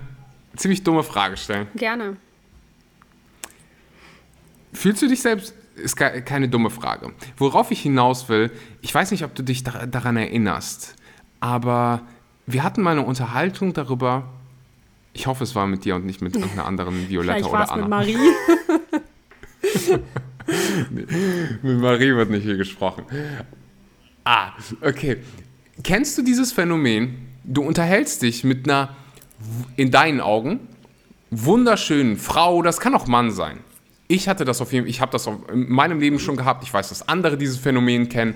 ziemlich 0.55 0.85
dumme 0.85 1.03
Frage 1.03 1.37
stellen? 1.37 1.67
Gerne. 1.75 2.17
Fühlst 4.73 5.03
du 5.03 5.09
dich 5.09 5.23
selbst, 5.23 5.55
ist 5.75 5.97
keine 5.97 6.49
dumme 6.49 6.71
Frage. 6.71 7.13
Worauf 7.37 7.73
ich 7.73 7.81
hinaus 7.81 8.29
will, 8.29 8.53
ich 8.81 8.95
weiß 8.95 9.11
nicht, 9.11 9.25
ob 9.25 9.35
du 9.35 9.43
dich 9.43 9.65
daran 9.65 10.17
erinnerst, 10.17 10.95
aber 11.45 12.01
wir 12.47 12.63
hatten 12.63 12.81
mal 12.81 12.93
eine 12.93 13.03
Unterhaltung 13.03 13.75
darüber, 13.75 14.25
ich 15.13 15.27
hoffe, 15.27 15.45
es 15.45 15.55
war 15.55 15.67
mit 15.67 15.85
dir 15.85 15.95
und 15.95 16.07
nicht 16.07 16.23
mit 16.23 16.35
irgendeiner 16.35 16.65
anderen 16.65 17.11
Violetta 17.11 17.47
oder 17.47 17.71
Anna. 17.71 17.83
mit 17.83 17.91
Marie. 17.91 18.17
mit 21.63 21.81
Marie 21.81 22.17
wird 22.17 22.31
nicht 22.31 22.45
viel 22.45 22.57
gesprochen. 22.57 23.05
Ah, 24.25 24.53
okay. 24.81 25.19
Kennst 25.83 26.17
du 26.17 26.23
dieses 26.23 26.51
Phänomen? 26.51 27.29
Du 27.45 27.61
unterhältst 27.61 28.23
dich 28.23 28.43
mit 28.43 28.67
einer, 28.67 28.97
in 29.77 29.91
deinen 29.91 30.23
Augen, 30.23 30.61
wunderschönen 31.31 32.17
Frau, 32.17 32.63
das 32.63 32.81
kann 32.81 32.95
auch 32.95 33.07
Mann 33.07 33.31
sein. 33.31 33.59
Ich 34.09 34.29
hatte 34.31 34.47
das 34.47 34.63
auf 34.63 34.73
jeden 34.73 34.87
Fall, 34.87 34.91
ich 34.91 35.03
habe 35.03 35.13
das 35.13 35.27
in 35.53 35.69
meinem 35.69 36.01
Leben 36.01 36.19
schon 36.19 36.39
gehabt. 36.39 36.65
Ich 36.65 36.73
weiß, 36.73 36.89
dass 36.89 37.07
andere 37.07 37.37
dieses 37.37 37.59
Phänomen 37.59 38.09
kennen. 38.09 38.35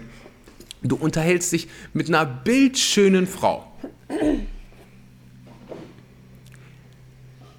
Du 0.82 0.96
unterhältst 0.96 1.52
dich 1.52 1.68
mit 1.92 2.08
einer 2.08 2.24
bildschönen 2.24 3.26
Frau. 3.26 3.66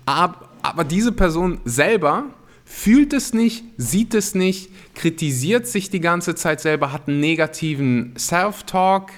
Aber, 0.06 0.84
diese 0.84 1.12
Person 1.12 1.60
selber 1.66 2.26
fühlt 2.66 3.14
es 3.14 3.34
nicht, 3.34 3.64
sieht 3.78 4.14
es 4.14 4.36
nicht, 4.36 4.70
kritisiert 4.96 5.68
sich 5.68 5.90
die 5.90 6.00
ganze 6.00 6.36
Zeit 6.36 6.62
selber, 6.62 6.92
hat 6.92 7.08
einen 7.08 7.20
negativen 7.20 8.14
Self-Talk. 8.18 9.12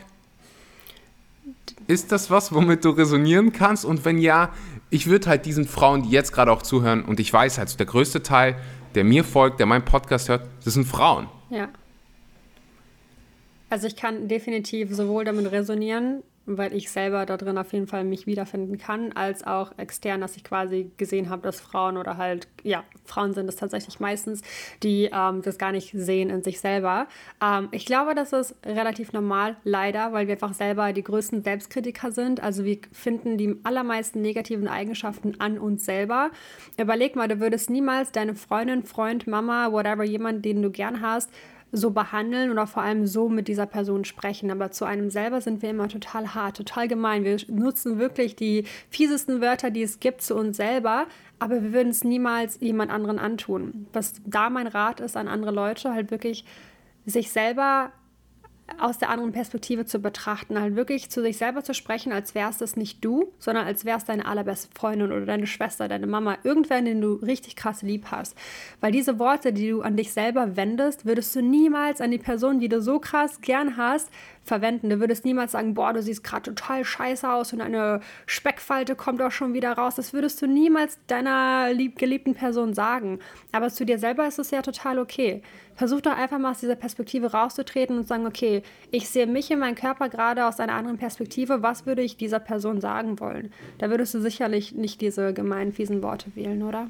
Ist 1.88 2.12
das 2.12 2.30
was, 2.30 2.54
womit 2.54 2.86
du 2.86 2.91
resonieren 2.91 3.52
kannst? 3.52 3.86
Und 3.86 4.06
wenn 4.06 4.18
ja, 4.18 4.54
ich 4.89 5.08
würde 5.08 5.28
halt 5.28 5.45
diesen 5.45 5.68
Frauen, 5.68 6.04
die 6.04 6.10
jetzt 6.10 6.32
gerade 6.34 6.52
auch 6.52 6.62
zuhören, 6.62 7.04
und 7.04 7.20
ich 7.20 7.32
weiß 7.32 7.58
halt, 7.58 7.78
der 7.80 7.86
größte 7.86 8.24
Teil, 8.24 8.58
der 8.95 9.04
mir 9.04 9.24
folgt, 9.24 9.60
der 9.60 9.66
meinen 9.66 9.86
Podcast 9.86 10.30
hört, 10.30 10.47
das 10.64 10.74
sind 10.74 10.86
Frauen. 10.86 11.28
Ja. 11.49 11.70
Also 13.72 13.88
ich 13.88 13.95
kann 13.95 14.28
definitiv 14.28 14.93
sowohl 14.93 15.24
damit 15.24 15.49
resonieren, 15.49 16.24
weil 16.45 16.76
ich 16.76 16.91
selber 16.91 17.26
da 17.26 17.38
drin 17.38 17.57
auf 17.57 17.72
jeden 17.72 17.88
Fall 17.88 18.03
mich 18.03 18.28
wiederfinden 18.28 18.78
kann, 18.78 19.13
als 19.13 19.47
auch 19.47 19.72
extern, 19.78 20.19
dass 20.19 20.36
ich 20.36 20.43
quasi 20.43 20.91
gesehen 20.97 21.30
habe, 21.30 21.43
dass 21.43 21.61
Frauen 21.61 21.95
oder 21.95 22.17
halt, 22.17 22.49
ja, 22.63 22.84
Frauen 23.05 23.34
sind 23.34 23.47
es 23.47 23.55
tatsächlich 23.55 24.01
meistens, 24.01 24.41
die 24.84 25.09
ähm, 25.13 25.41
das 25.41 25.57
gar 25.57 25.72
nicht 25.72 25.93
sehen 25.93 26.30
in 26.30 26.43
sich 26.43 26.59
selber. 26.59 27.07
Ähm, 27.41 27.69
ich 27.72 27.86
glaube, 27.86 28.13
das 28.13 28.34
ist 28.34 28.55
relativ 28.65 29.13
normal, 29.13 29.55
leider, 29.63 30.11
weil 30.11 30.28
wir 30.28 30.34
einfach 30.34 30.53
selber 30.53 30.91
die 30.91 31.03
größten 31.03 31.41
Selbstkritiker 31.41 32.11
sind. 32.11 32.43
Also 32.43 32.65
wir 32.65 32.80
finden 32.91 33.38
die 33.38 33.55
allermeisten 33.63 34.22
negativen 34.22 34.67
Eigenschaften 34.67 35.39
an 35.39 35.57
uns 35.57 35.86
selber. 35.86 36.32
Überleg 36.78 37.15
mal, 37.15 37.30
du 37.30 37.39
würdest 37.39 37.69
niemals 37.69 38.11
deine 38.11 38.36
Freundin, 38.36 38.84
Freund, 38.84 39.28
Mama, 39.28 39.72
whatever, 39.72 40.03
jemand, 40.03 40.43
den 40.43 40.61
du 40.61 40.72
gern 40.72 40.99
hast, 40.99 41.30
so 41.72 41.91
behandeln 41.91 42.51
oder 42.51 42.67
vor 42.67 42.84
allem 42.84 43.07
so 43.07 43.30
mit 43.30 43.47
dieser 43.47 43.65
Person 43.65 44.03
sprechen. 44.05 44.51
Aber 44.51 44.72
zu 44.72 44.86
einem 44.86 45.09
selber 45.09 45.41
sind 45.41 45.61
wir 45.61 45.69
immer 45.69 45.88
total 45.88 46.34
hart, 46.34 46.57
total 46.57 46.88
gemein. 46.88 47.24
Wir 47.24 47.38
nutzen 47.47 47.97
wirklich 47.97 48.36
die 48.36 48.65
fiesesten 48.89 49.41
Wörter, 49.41 49.72
die 49.72 49.84
es 49.84 49.99
gibt, 49.99 50.22
zu 50.22 50.36
uns 50.36 50.57
selber, 50.57 51.07
aber 51.39 51.63
wir 51.63 51.74
würden 51.74 51.89
es 51.89 52.03
niemals 52.03 52.59
jemand 52.59 52.91
anderen 52.91 53.19
antun. 53.19 53.88
Was 53.93 54.15
da 54.26 54.49
mein 54.49 54.67
Rat 54.67 54.99
ist 54.99 55.15
an 55.15 55.28
andere 55.28 55.51
Leute, 55.51 55.93
halt 55.93 56.11
wirklich 56.11 56.45
sich 57.05 57.32
selber 57.32 57.91
aus 58.80 58.97
der 58.97 59.09
anderen 59.09 59.32
Perspektive 59.32 59.86
zu 59.86 59.99
betrachten, 59.99 60.59
halt 60.59 60.76
wirklich 60.76 61.09
zu 61.09 61.22
sich 61.22 61.38
selber 61.38 61.63
zu 61.63 61.74
sprechen, 61.74 62.11
als 62.11 62.36
wärst 62.36 62.61
das 62.61 62.76
nicht 62.76 63.03
du, 63.03 63.32
sondern 63.39 63.65
als 63.65 63.86
wärst 63.86 64.09
deine 64.09 64.26
allerbeste 64.26 64.69
Freundin 64.74 65.11
oder 65.11 65.26
deine 65.26 65.47
Schwester, 65.47 65.88
deine 65.88 66.07
Mama, 66.07 66.38
irgendwer, 66.43 66.82
den 66.82 67.01
du 67.01 67.13
richtig 67.15 67.55
krass 67.55 67.82
lieb 67.82 68.07
hast. 68.11 68.36
Weil 68.80 68.91
diese 68.91 69.19
Worte, 69.19 69.53
die 69.53 69.69
du 69.69 69.82
an 69.82 69.97
dich 69.97 70.11
selber 70.11 70.55
wendest, 70.55 71.05
würdest 71.05 71.36
du 71.36 71.41
niemals 71.41 72.01
an 72.01 72.11
die 72.11 72.17
Person, 72.17 72.59
die 72.59 72.69
du 72.69 72.82
so 72.82 72.99
krass 72.99 73.41
gern 73.41 73.78
hast, 73.78 74.09
verwenden. 74.44 74.89
Du 74.89 75.00
würdest 75.00 75.24
niemals 75.26 75.52
sagen, 75.52 75.74
boah, 75.74 75.94
du 75.94 76.02
siehst 76.02 76.24
gerade 76.24 76.54
total 76.54 76.84
scheiße 76.84 77.30
aus 77.30 77.54
und 77.54 77.62
eine 77.62 78.02
Speckfalte 78.26 78.96
kommt 78.96 79.22
auch 79.22 79.32
schon 79.32 79.54
wieder 79.54 79.74
raus. 79.74 79.96
Das 79.96 80.14
würdest 80.14 80.42
du 80.42 80.48
niemals 80.48 80.98
deiner 81.08 81.72
lieb 81.74 81.98
geliebten 81.98 82.34
Person 82.34 82.74
sagen. 82.74 83.20
Aber 83.52 83.70
zu 83.70 83.86
dir 83.86 84.00
selber 84.00 84.28
ist 84.28 84.39
es 84.39 84.52
ja 84.52 84.62
total 84.62 85.00
okay. 85.00 85.42
Versuch 85.76 86.02
doch 86.02 86.16
einfach 86.16 86.39
mal 86.39 86.52
aus 86.52 86.60
dieser 86.60 86.76
Perspektive 86.76 87.32
rauszutreten 87.32 87.98
und 87.98 88.08
sagen, 88.08 88.26
okay, 88.26 88.64
ich 88.92 89.10
sehe 89.10 89.28
mich 89.28 89.52
in 89.52 89.60
meinem 89.60 89.76
Körper 89.76 90.10
gerade 90.10 90.46
aus 90.46 90.60
einer 90.60 90.74
anderen 90.74 90.98
Perspektive. 90.98 91.62
Was 91.62 91.86
würde 91.86 92.02
ich 92.02 92.18
dieser 92.18 92.39
Person 92.39 92.82
sagen 92.82 93.20
wollen? 93.20 93.52
Da 93.78 93.89
würdest 93.89 94.14
du 94.14 94.22
sicherlich 94.22 94.74
nicht 94.74 95.02
diese 95.02 95.34
gemeinen, 95.34 95.72
fiesen 95.72 96.04
Worte 96.04 96.32
wählen, 96.36 96.64
oder? 96.64 96.89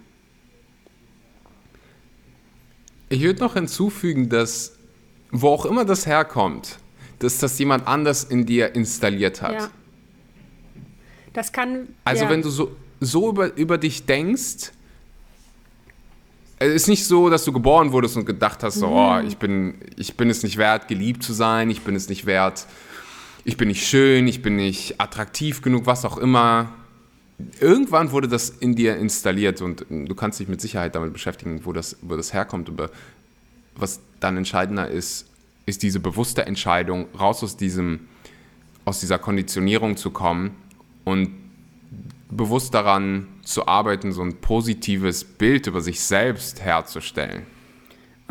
Ich 3.09 3.21
würde 3.21 3.41
noch 3.41 3.55
hinzufügen, 3.55 4.29
dass 4.29 4.77
wo 5.31 5.49
auch 5.49 5.65
immer 5.65 5.85
das 5.85 6.05
herkommt, 6.05 6.77
dass 7.23 7.37
das 7.37 7.57
jemand 7.59 7.87
anders 7.87 8.23
in 8.23 8.45
dir 8.45 8.75
installiert 8.75 9.41
hat. 9.41 9.53
Ja. 9.53 9.69
Das 11.33 11.51
kann. 11.51 11.87
Also, 12.03 12.25
ja. 12.25 12.29
wenn 12.29 12.41
du 12.41 12.49
so, 12.49 12.75
so 12.99 13.29
über, 13.29 13.55
über 13.55 13.77
dich 13.77 14.05
denkst, 14.05 14.71
es 16.59 16.73
ist 16.73 16.87
nicht 16.87 17.05
so, 17.05 17.29
dass 17.29 17.43
du 17.43 17.51
geboren 17.51 17.91
wurdest 17.91 18.17
und 18.17 18.25
gedacht 18.25 18.63
hast, 18.63 18.75
so, 18.75 18.87
mhm. 18.87 18.93
oh, 18.93 19.19
ich 19.27 19.37
bin, 19.37 19.75
ich 19.97 20.15
bin 20.15 20.29
es 20.29 20.43
nicht 20.43 20.57
wert, 20.57 20.87
geliebt 20.87 21.23
zu 21.23 21.33
sein, 21.33 21.69
ich 21.69 21.81
bin 21.81 21.95
es 21.95 22.09
nicht 22.09 22.25
wert, 22.25 22.67
ich 23.43 23.57
bin 23.57 23.67
nicht 23.67 23.87
schön, 23.87 24.27
ich 24.27 24.41
bin 24.41 24.57
nicht 24.57 25.01
attraktiv 25.01 25.61
genug, 25.61 25.87
was 25.87 26.05
auch 26.05 26.17
immer. 26.17 26.71
Irgendwann 27.59 28.11
wurde 28.11 28.27
das 28.27 28.49
in 28.49 28.75
dir 28.75 28.97
installiert 28.97 29.61
und 29.61 29.87
du 29.89 30.13
kannst 30.13 30.39
dich 30.39 30.47
mit 30.47 30.61
Sicherheit 30.61 30.93
damit 30.93 31.13
beschäftigen, 31.13 31.65
wo 31.65 31.73
das, 31.73 31.97
wo 32.03 32.15
das 32.15 32.33
herkommt. 32.33 32.69
Aber 32.69 32.91
was 33.75 33.99
dann 34.19 34.37
entscheidender 34.37 34.87
ist, 34.87 35.30
ist 35.71 35.81
diese 35.83 35.99
bewusste 35.99 36.45
Entscheidung, 36.45 37.07
raus 37.19 37.43
aus, 37.43 37.57
diesem, 37.57 38.07
aus 38.85 38.99
dieser 38.99 39.17
Konditionierung 39.17 39.97
zu 39.97 40.11
kommen 40.11 40.55
und 41.05 41.31
bewusst 42.29 42.73
daran 42.73 43.27
zu 43.43 43.67
arbeiten, 43.67 44.11
so 44.11 44.21
ein 44.21 44.35
positives 44.41 45.23
Bild 45.23 45.67
über 45.67 45.81
sich 45.81 45.99
selbst 46.01 46.61
herzustellen. 46.61 47.45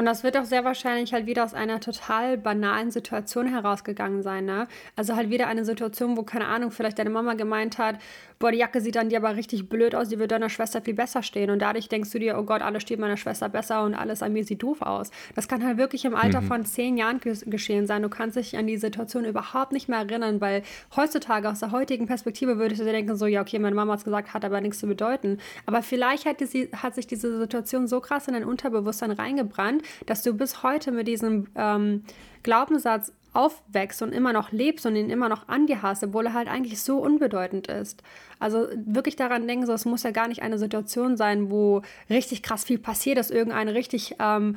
Und 0.00 0.06
das 0.06 0.24
wird 0.24 0.34
auch 0.38 0.46
sehr 0.46 0.64
wahrscheinlich 0.64 1.12
halt 1.12 1.26
wieder 1.26 1.44
aus 1.44 1.52
einer 1.52 1.78
total 1.78 2.38
banalen 2.38 2.90
Situation 2.90 3.46
herausgegangen 3.46 4.22
sein, 4.22 4.46
ne? 4.46 4.66
Also 4.96 5.14
halt 5.14 5.28
wieder 5.28 5.46
eine 5.46 5.66
Situation, 5.66 6.16
wo, 6.16 6.22
keine 6.22 6.46
Ahnung, 6.46 6.70
vielleicht 6.70 6.98
deine 6.98 7.10
Mama 7.10 7.34
gemeint 7.34 7.76
hat, 7.76 7.98
boah, 8.38 8.50
die 8.50 8.56
Jacke 8.56 8.80
sieht 8.80 8.96
an 8.96 9.10
dir 9.10 9.18
aber 9.18 9.36
richtig 9.36 9.68
blöd 9.68 9.94
aus, 9.94 10.08
die 10.08 10.18
wird 10.18 10.30
deiner 10.30 10.48
Schwester 10.48 10.80
viel 10.80 10.94
besser 10.94 11.22
stehen. 11.22 11.50
Und 11.50 11.58
dadurch 11.58 11.90
denkst 11.90 12.10
du 12.10 12.18
dir, 12.18 12.38
oh 12.38 12.44
Gott, 12.44 12.62
alles 12.62 12.82
steht 12.82 12.98
meiner 12.98 13.18
Schwester 13.18 13.50
besser 13.50 13.84
und 13.84 13.94
alles 13.94 14.22
an 14.22 14.32
mir 14.32 14.42
sieht 14.42 14.62
doof 14.62 14.80
aus. 14.80 15.10
Das 15.34 15.46
kann 15.46 15.62
halt 15.62 15.76
wirklich 15.76 16.06
im 16.06 16.14
Alter 16.14 16.40
mhm. 16.40 16.46
von 16.46 16.64
zehn 16.64 16.96
Jahren 16.96 17.20
geschehen 17.20 17.86
sein. 17.86 18.00
Du 18.00 18.08
kannst 18.08 18.36
dich 18.36 18.56
an 18.56 18.66
die 18.66 18.78
Situation 18.78 19.26
überhaupt 19.26 19.72
nicht 19.72 19.90
mehr 19.90 19.98
erinnern, 19.98 20.40
weil 20.40 20.62
heutzutage 20.96 21.50
aus 21.50 21.60
der 21.60 21.72
heutigen 21.72 22.06
Perspektive 22.06 22.56
würdest 22.56 22.80
du 22.80 22.86
dir 22.86 22.92
denken, 22.92 23.14
so, 23.16 23.26
ja, 23.26 23.42
okay, 23.42 23.58
meine 23.58 23.76
Mama 23.76 23.92
hat 23.92 23.98
es 23.98 24.04
gesagt, 24.04 24.32
hat 24.32 24.46
aber 24.46 24.62
nichts 24.62 24.78
zu 24.78 24.86
bedeuten. 24.86 25.36
Aber 25.66 25.82
vielleicht 25.82 26.24
hat, 26.24 26.40
die, 26.40 26.70
hat 26.74 26.94
sich 26.94 27.06
diese 27.06 27.38
Situation 27.38 27.86
so 27.86 28.00
krass 28.00 28.26
in 28.26 28.32
dein 28.32 28.44
Unterbewusstsein 28.44 29.10
reingebrannt, 29.10 29.82
dass 30.06 30.22
du 30.22 30.32
bis 30.34 30.62
heute 30.62 30.92
mit 30.92 31.08
diesem 31.08 31.48
ähm, 31.54 32.04
Glaubenssatz 32.42 33.12
aufwächst 33.32 34.02
und 34.02 34.12
immer 34.12 34.32
noch 34.32 34.50
lebst 34.50 34.86
und 34.86 34.96
ihn 34.96 35.08
immer 35.08 35.28
noch 35.28 35.48
angehast, 35.48 36.02
obwohl 36.02 36.26
er 36.26 36.34
halt 36.34 36.48
eigentlich 36.48 36.80
so 36.82 36.98
unbedeutend 36.98 37.68
ist. 37.68 38.02
Also 38.40 38.66
wirklich 38.74 39.14
daran 39.16 39.46
denken, 39.46 39.66
so, 39.66 39.72
es 39.72 39.84
muss 39.84 40.02
ja 40.02 40.10
gar 40.10 40.26
nicht 40.26 40.42
eine 40.42 40.58
Situation 40.58 41.16
sein, 41.16 41.50
wo 41.50 41.82
richtig 42.08 42.42
krass 42.42 42.64
viel 42.64 42.78
passiert 42.78 43.18
ist, 43.18 43.30
irgendein 43.30 43.68
richtig, 43.68 44.16
ähm, 44.18 44.56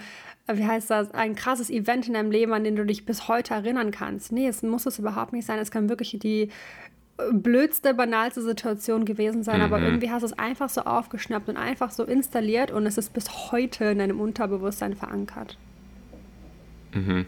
wie 0.52 0.66
heißt 0.66 0.90
das, 0.90 1.12
ein 1.12 1.36
krasses 1.36 1.70
Event 1.70 2.08
in 2.08 2.16
deinem 2.16 2.32
Leben, 2.32 2.54
an 2.54 2.64
den 2.64 2.76
du 2.76 2.86
dich 2.86 3.06
bis 3.06 3.28
heute 3.28 3.54
erinnern 3.54 3.92
kannst. 3.92 4.32
Nee, 4.32 4.48
es 4.48 4.64
muss 4.64 4.86
es 4.88 4.98
überhaupt 4.98 5.34
nicht 5.34 5.46
sein. 5.46 5.60
Es 5.60 5.72
kann 5.72 5.90
wirklich 5.90 6.18
die 6.20 6.50
blödste, 7.32 7.94
banalste 7.94 8.42
Situation 8.42 9.06
gewesen 9.06 9.44
sein, 9.44 9.58
mhm. 9.58 9.66
aber 9.66 9.80
irgendwie 9.82 10.10
hast 10.10 10.24
du 10.24 10.28
es 10.28 10.34
einfach 10.34 10.70
so 10.70 10.82
aufgeschnappt 10.82 11.48
und 11.48 11.58
einfach 11.58 11.92
so 11.92 12.04
installiert 12.04 12.72
und 12.72 12.86
es 12.86 12.98
ist 12.98 13.14
bis 13.14 13.52
heute 13.52 13.86
in 13.86 14.00
deinem 14.00 14.20
Unterbewusstsein 14.20 14.96
verankert. 14.96 15.58
Mhm. 16.94 17.26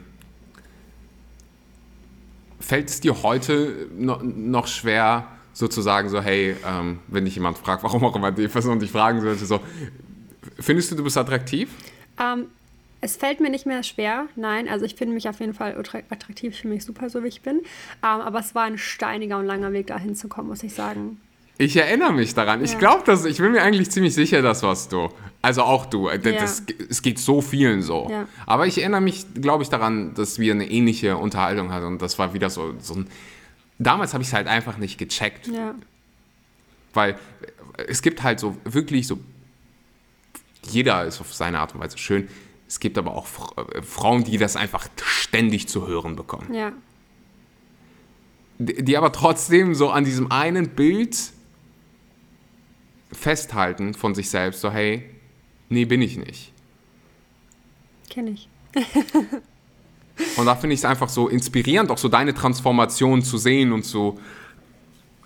Fällt 2.60 2.90
es 2.90 3.00
dir 3.00 3.22
heute 3.22 3.88
no 3.96 4.20
noch 4.24 4.68
schwer, 4.68 5.28
sozusagen 5.54 6.10
so, 6.10 6.22
hey, 6.22 6.56
ähm, 6.66 7.00
wenn 7.08 7.26
dich 7.26 7.36
jemand 7.36 7.58
fragt, 7.58 7.84
warum 7.84 8.04
auch 8.04 8.16
immer 8.16 8.32
die 8.32 8.48
Person 8.48 8.80
dich 8.80 8.92
fragen 8.92 9.22
sollte, 9.22 9.46
so, 9.46 9.60
findest 10.60 10.92
du, 10.92 10.96
du 10.96 11.04
bist 11.04 11.18
attraktiv? 11.18 11.70
Ähm, 12.20 12.48
es 13.06 13.18
fällt 13.18 13.40
mir 13.40 13.52
nicht 13.52 13.68
mehr 13.68 13.84
schwer, 13.84 14.26
nein. 14.36 14.68
Also 14.68 14.84
ich 14.84 14.96
finde 14.96 15.14
mich 15.14 15.30
auf 15.30 15.40
jeden 15.40 15.54
Fall 15.54 15.78
attraktiv, 15.78 16.54
ich 16.54 16.62
finde 16.62 16.76
mich 16.76 16.84
super 16.84 17.10
so, 17.10 17.24
wie 17.24 17.28
ich 17.28 17.42
bin. 17.42 17.58
Ähm, 17.58 17.64
aber 18.02 18.40
es 18.40 18.56
war 18.56 18.64
ein 18.64 18.80
steiniger 18.80 19.38
und 19.38 19.46
langer 19.46 19.72
Weg, 19.74 19.88
dahin 19.88 20.16
zu 20.16 20.28
kommen, 20.28 20.50
muss 20.50 20.64
ich 20.64 20.74
sagen. 20.74 21.22
Ich 21.58 21.78
erinnere 21.78 22.12
mich 22.12 22.34
daran. 22.34 22.60
Ja. 22.60 22.66
Ich 22.66 22.80
glaube, 22.80 23.04
dass 23.06 23.24
ich 23.24 23.38
bin 23.38 23.52
mir 23.52 23.62
eigentlich 23.62 23.92
ziemlich 23.92 24.14
sicher, 24.14 24.42
das 24.42 24.64
warst 24.64 24.92
du. 24.92 25.10
Also 25.42 25.62
auch 25.62 25.86
du. 25.86 26.10
Das, 26.10 26.26
ja. 26.26 26.32
das, 26.32 26.64
es 26.90 27.02
geht 27.02 27.20
so 27.20 27.42
vielen 27.42 27.84
so. 27.84 28.08
Ja. 28.10 28.28
Aber 28.48 28.66
ich 28.66 28.80
erinnere 28.80 29.02
mich, 29.02 29.26
glaube 29.36 29.64
ich, 29.64 29.70
daran, 29.70 30.16
dass 30.16 30.40
wir 30.40 30.52
eine 30.52 30.70
ähnliche 30.70 31.16
Unterhaltung 31.16 31.72
hatten 31.72 31.86
und 31.86 32.02
das 32.02 32.18
war 32.18 32.34
wieder 32.34 32.50
so, 32.50 32.74
so 32.80 32.96
ein. 32.96 33.08
Damals 33.78 34.14
habe 34.14 34.24
ich 34.24 34.30
es 34.30 34.34
halt 34.34 34.48
einfach 34.48 34.78
nicht 34.78 34.98
gecheckt. 34.98 35.50
Weil 36.94 37.18
es 37.88 38.02
gibt 38.02 38.24
halt 38.24 38.40
so 38.40 38.58
wirklich 38.64 39.06
so. 39.06 39.20
Jeder 40.68 41.06
ist 41.06 41.22
auf 41.22 41.34
seine 41.34 41.60
Art 41.60 41.76
und 41.76 41.82
Weise 41.82 41.98
schön. 41.98 42.28
Es 42.68 42.80
gibt 42.80 42.98
aber 42.98 43.16
auch 43.16 43.28
äh, 43.58 43.82
Frauen, 43.82 44.24
die 44.24 44.38
das 44.38 44.56
einfach 44.56 44.88
ständig 45.04 45.68
zu 45.68 45.88
hören 45.88 46.16
bekommen. 46.16 46.54
Ja. 46.54 46.72
Die, 48.58 48.96
aber 48.98 49.12
trotzdem 49.12 49.76
so 49.76 49.90
an 49.90 50.06
diesem 50.06 50.32
einen 50.32 50.70
Bild 50.70 51.18
festhalten 53.12 53.94
von 53.94 54.16
sich 54.16 54.30
selbst, 54.30 54.62
so 54.62 54.72
hey, 54.72 55.04
nee, 55.70 55.86
bin 55.86 56.02
ich 56.02 56.18
nicht. 56.18 56.54
Kenne 58.10 58.32
ich. 58.32 58.48
und 60.38 60.46
da 60.46 60.56
finde 60.56 60.74
ich 60.74 60.80
es 60.80 60.86
einfach 60.86 61.10
so 61.10 61.28
inspirierend, 61.28 61.92
auch 61.92 61.98
so 61.98 62.08
deine 62.08 62.34
Transformation 62.34 63.24
zu 63.24 63.38
sehen 63.38 63.74
und 63.74 63.86
so 63.86 64.20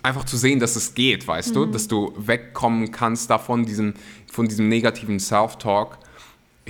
einfach 0.02 0.24
zu 0.24 0.36
sehen, 0.36 0.60
dass 0.60 0.76
es 0.76 0.94
geht, 0.94 1.26
weißt 1.26 1.50
mhm. 1.50 1.54
du, 1.54 1.66
dass 1.66 1.88
du 1.88 2.12
wegkommen 2.16 2.90
kannst 2.90 3.30
davon, 3.30 3.64
diesen, 3.64 3.94
von 4.30 4.48
diesem 4.48 4.68
negativen 4.68 5.20
Self-Talk 5.20 5.98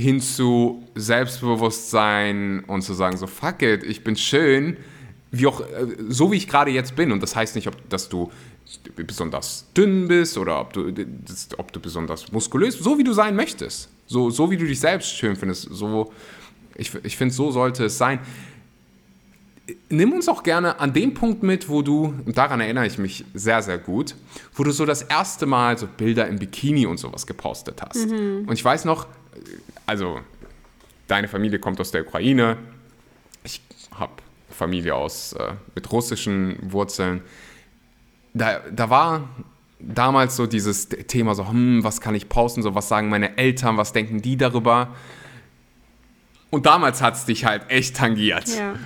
hin 0.01 0.21
zu 0.21 0.83
Selbstbewusstsein 0.95 2.65
und 2.67 2.83
zu 2.83 2.95
sagen, 2.95 3.17
so 3.17 3.27
fuck 3.27 3.63
it, 3.63 3.85
ich 3.85 4.03
bin 4.03 4.17
schön, 4.17 4.77
wie 5.31 5.47
auch, 5.47 5.61
äh, 5.61 5.87
so 6.09 6.33
wie 6.33 6.37
ich 6.37 6.49
gerade 6.49 6.71
jetzt 6.71 6.97
bin. 6.97 7.13
Und 7.13 7.23
das 7.23 7.37
heißt 7.37 7.55
nicht, 7.55 7.69
ob, 7.69 7.89
dass 7.89 8.09
du 8.09 8.31
besonders 8.97 9.67
dünn 9.77 10.09
bist 10.09 10.39
oder 10.39 10.61
ob 10.61 10.73
du, 10.73 10.93
ob 11.59 11.73
du 11.73 11.81
besonders 11.81 12.31
muskulös, 12.33 12.79
so 12.79 12.99
wie 12.99 13.05
du 13.05 13.13
sein 13.13 13.37
möchtest. 13.37 13.89
So, 14.07 14.31
so 14.31 14.51
wie 14.51 14.57
du 14.57 14.67
dich 14.67 14.81
selbst 14.81 15.17
schön 15.17 15.37
findest. 15.37 15.69
So, 15.71 16.13
ich 16.77 16.93
ich 17.05 17.17
finde, 17.17 17.35
so 17.35 17.51
sollte 17.51 17.85
es 17.85 17.99
sein. 17.99 18.21
Nimm 19.89 20.13
uns 20.13 20.29
auch 20.29 20.43
gerne 20.43 20.81
an 20.81 20.93
dem 20.93 21.15
Punkt 21.15 21.45
mit, 21.45 21.69
wo 21.69 21.83
du, 21.83 22.13
und 22.25 22.37
daran 22.37 22.61
erinnere 22.61 22.87
ich 22.87 22.99
mich 22.99 23.25
sehr, 23.35 23.63
sehr 23.63 23.79
gut, 23.79 24.17
wo 24.55 24.65
du 24.65 24.73
so 24.73 24.85
das 24.85 25.03
erste 25.03 25.47
Mal 25.47 25.79
so 25.79 25.87
Bilder 25.87 26.27
im 26.27 26.41
Bikini 26.41 26.87
und 26.87 26.99
sowas 26.99 27.27
gepostet 27.27 27.81
hast. 27.83 28.09
Mhm. 28.09 28.47
Und 28.49 28.55
ich 28.55 28.65
weiß 28.65 28.85
noch, 28.85 29.07
also 29.91 30.21
deine 31.09 31.27
Familie 31.27 31.59
kommt 31.59 31.81
aus 31.81 31.91
der 31.91 32.03
Ukraine, 32.03 32.57
ich 33.43 33.61
habe 33.91 34.13
Familie 34.49 34.95
aus 34.95 35.33
äh, 35.33 35.55
mit 35.75 35.91
russischen 35.91 36.59
Wurzeln. 36.63 37.23
Da, 38.33 38.61
da 38.71 38.89
war 38.89 39.29
damals 39.81 40.37
so 40.37 40.47
dieses 40.47 40.89
Thema 40.89 41.35
so, 41.35 41.49
hm, 41.49 41.83
was 41.83 42.01
kann 42.01 42.15
ich 42.15 42.29
posten, 42.29 42.63
so 42.63 42.77
was 42.77 42.87
sagen 42.87 43.09
meine 43.09 43.37
Eltern, 43.37 43.79
was 43.79 43.93
denken 43.93 44.23
die 44.23 44.37
darüber? 44.37 44.95
Und 46.51 46.67
damals 46.67 47.03
hat 47.03 47.15
es 47.15 47.25
dich 47.25 47.45
halt 47.45 47.69
echt 47.69 47.97
tangiert. 47.97 48.49
Ja. 48.57 48.73
Um. 48.73 48.79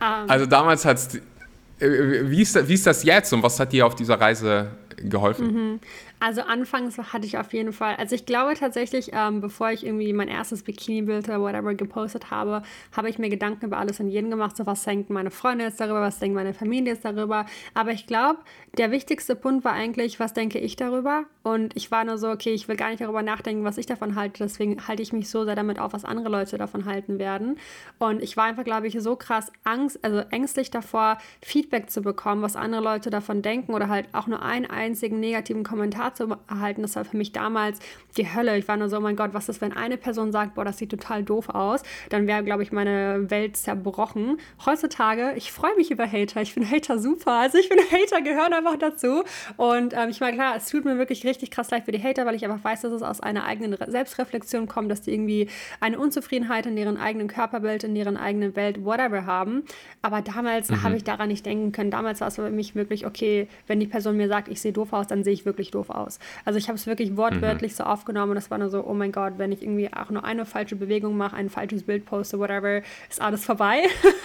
Also 0.28 0.44
damals 0.44 0.84
hat 0.84 0.98
es, 0.98 1.14
äh, 1.14 2.30
wie 2.30 2.42
ist, 2.42 2.68
wie 2.68 2.74
ist 2.74 2.86
das 2.86 3.04
jetzt 3.04 3.32
und 3.32 3.42
was 3.42 3.58
hat 3.60 3.72
dir 3.72 3.86
auf 3.86 3.94
dieser 3.94 4.20
Reise 4.20 4.70
geholfen? 4.98 5.46
Mhm. 5.46 5.80
Also 6.24 6.40
anfangs 6.40 6.96
hatte 6.96 7.26
ich 7.26 7.36
auf 7.36 7.52
jeden 7.52 7.74
Fall, 7.74 7.96
also 7.96 8.14
ich 8.14 8.24
glaube 8.24 8.54
tatsächlich, 8.54 9.10
ähm, 9.12 9.42
bevor 9.42 9.72
ich 9.72 9.84
irgendwie 9.84 10.10
mein 10.14 10.28
erstes 10.28 10.62
Bikini-Bild 10.62 11.28
oder 11.28 11.42
whatever 11.42 11.74
gepostet 11.74 12.30
habe, 12.30 12.62
habe 12.96 13.10
ich 13.10 13.18
mir 13.18 13.28
Gedanken 13.28 13.66
über 13.66 13.76
alles 13.76 14.00
und 14.00 14.08
jeden 14.08 14.30
gemacht, 14.30 14.56
so 14.56 14.64
was 14.64 14.84
denken 14.84 15.12
meine 15.12 15.30
Freunde 15.30 15.66
jetzt 15.66 15.80
darüber, 15.80 16.00
was 16.00 16.20
denkt 16.20 16.34
meine 16.34 16.54
Familie 16.54 16.94
jetzt 16.94 17.04
darüber. 17.04 17.44
Aber 17.74 17.90
ich 17.90 18.06
glaube, 18.06 18.38
der 18.78 18.90
wichtigste 18.90 19.36
Punkt 19.36 19.66
war 19.66 19.74
eigentlich, 19.74 20.18
was 20.18 20.32
denke 20.32 20.58
ich 20.58 20.76
darüber? 20.76 21.24
Und 21.42 21.76
ich 21.76 21.90
war 21.90 22.04
nur 22.04 22.16
so, 22.16 22.30
okay, 22.30 22.54
ich 22.54 22.68
will 22.68 22.76
gar 22.76 22.88
nicht 22.88 23.02
darüber 23.02 23.22
nachdenken, 23.22 23.64
was 23.64 23.76
ich 23.76 23.84
davon 23.84 24.14
halte, 24.14 24.44
deswegen 24.44 24.88
halte 24.88 25.02
ich 25.02 25.12
mich 25.12 25.28
so 25.28 25.44
sehr 25.44 25.56
damit 25.56 25.78
auf, 25.78 25.92
was 25.92 26.06
andere 26.06 26.30
Leute 26.30 26.56
davon 26.56 26.86
halten 26.86 27.18
werden. 27.18 27.58
Und 27.98 28.22
ich 28.22 28.38
war 28.38 28.44
einfach, 28.44 28.64
glaube 28.64 28.86
ich, 28.86 28.98
so 28.98 29.14
krass 29.14 29.52
Angst, 29.62 30.02
also 30.02 30.20
ängstlich 30.30 30.70
davor, 30.70 31.18
Feedback 31.42 31.90
zu 31.90 32.00
bekommen, 32.00 32.40
was 32.40 32.56
andere 32.56 32.82
Leute 32.82 33.10
davon 33.10 33.42
denken 33.42 33.74
oder 33.74 33.90
halt 33.90 34.08
auch 34.12 34.26
nur 34.26 34.40
einen 34.40 34.64
einzigen 34.64 35.20
negativen 35.20 35.64
Kommentar 35.64 36.13
zu 36.14 36.36
erhalten. 36.48 36.82
Das 36.82 36.96
war 36.96 37.04
für 37.04 37.16
mich 37.16 37.32
damals 37.32 37.78
die 38.16 38.32
Hölle. 38.32 38.56
Ich 38.58 38.68
war 38.68 38.76
nur 38.76 38.88
so, 38.88 38.98
oh 38.98 39.00
mein 39.00 39.16
Gott, 39.16 39.34
was 39.34 39.48
ist, 39.48 39.60
wenn 39.60 39.72
eine 39.72 39.96
Person 39.96 40.32
sagt, 40.32 40.54
boah, 40.54 40.64
das 40.64 40.78
sieht 40.78 40.90
total 40.90 41.22
doof 41.22 41.48
aus, 41.48 41.82
dann 42.10 42.26
wäre, 42.26 42.42
glaube 42.44 42.62
ich, 42.62 42.72
meine 42.72 43.30
Welt 43.30 43.56
zerbrochen. 43.56 44.38
Heutzutage, 44.64 45.32
ich 45.36 45.52
freue 45.52 45.74
mich 45.76 45.90
über 45.90 46.10
Hater. 46.10 46.42
Ich 46.42 46.52
finde 46.52 46.70
Hater 46.70 46.98
super. 46.98 47.32
Also 47.32 47.58
ich 47.58 47.68
finde, 47.68 47.84
Hater 47.84 48.22
gehören 48.22 48.52
einfach 48.52 48.76
dazu. 48.76 49.24
Und 49.56 49.94
ähm, 49.94 50.08
ich 50.10 50.20
meine, 50.20 50.36
klar, 50.36 50.56
es 50.56 50.68
tut 50.68 50.84
mir 50.84 50.98
wirklich 50.98 51.24
richtig 51.24 51.50
krass 51.50 51.70
leid 51.70 51.84
für 51.84 51.92
die 51.92 52.02
Hater, 52.02 52.26
weil 52.26 52.34
ich 52.34 52.44
einfach 52.44 52.62
weiß, 52.62 52.82
dass 52.82 52.92
es 52.92 53.02
aus 53.02 53.20
einer 53.20 53.44
eigenen 53.44 53.76
Selbstreflexion 53.86 54.68
kommt, 54.68 54.90
dass 54.90 55.02
die 55.02 55.12
irgendwie 55.12 55.48
eine 55.80 55.98
Unzufriedenheit 55.98 56.66
in 56.66 56.76
ihrem 56.76 56.96
eigenen 56.96 57.28
Körperbild, 57.28 57.84
in 57.84 57.96
ihren 57.96 58.16
eigenen 58.16 58.56
Welt, 58.56 58.84
whatever 58.84 59.26
haben. 59.26 59.64
Aber 60.02 60.22
damals 60.22 60.70
mhm. 60.70 60.82
habe 60.82 60.96
ich 60.96 61.04
daran 61.04 61.28
nicht 61.28 61.46
denken 61.46 61.72
können. 61.72 61.90
Damals 61.90 62.20
war 62.20 62.28
es 62.28 62.36
für 62.36 62.50
mich 62.50 62.74
wirklich, 62.74 63.06
okay, 63.06 63.48
wenn 63.66 63.80
die 63.80 63.86
Person 63.86 64.16
mir 64.16 64.28
sagt, 64.28 64.48
ich 64.48 64.60
sehe 64.60 64.72
doof 64.72 64.92
aus, 64.92 65.06
dann 65.06 65.24
sehe 65.24 65.32
ich 65.32 65.44
wirklich 65.44 65.70
doof 65.70 65.90
aus. 65.94 66.18
Also 66.44 66.58
ich 66.58 66.68
habe 66.68 66.76
es 66.76 66.86
wirklich 66.86 67.16
wortwörtlich 67.16 67.72
mhm. 67.72 67.76
so 67.76 67.84
aufgenommen 67.84 68.30
und 68.30 68.36
das 68.36 68.50
war 68.50 68.58
nur 68.58 68.68
so, 68.68 68.84
oh 68.84 68.94
mein 68.94 69.12
Gott, 69.12 69.34
wenn 69.38 69.52
ich 69.52 69.62
irgendwie 69.62 69.92
auch 69.92 70.10
nur 70.10 70.24
eine 70.24 70.44
falsche 70.44 70.76
Bewegung 70.76 71.16
mache, 71.16 71.36
ein 71.36 71.50
falsches 71.50 71.84
Bild 71.84 72.06
poste, 72.06 72.38
whatever, 72.38 72.82
ist 73.08 73.20
alles 73.20 73.44
vorbei. 73.44 73.84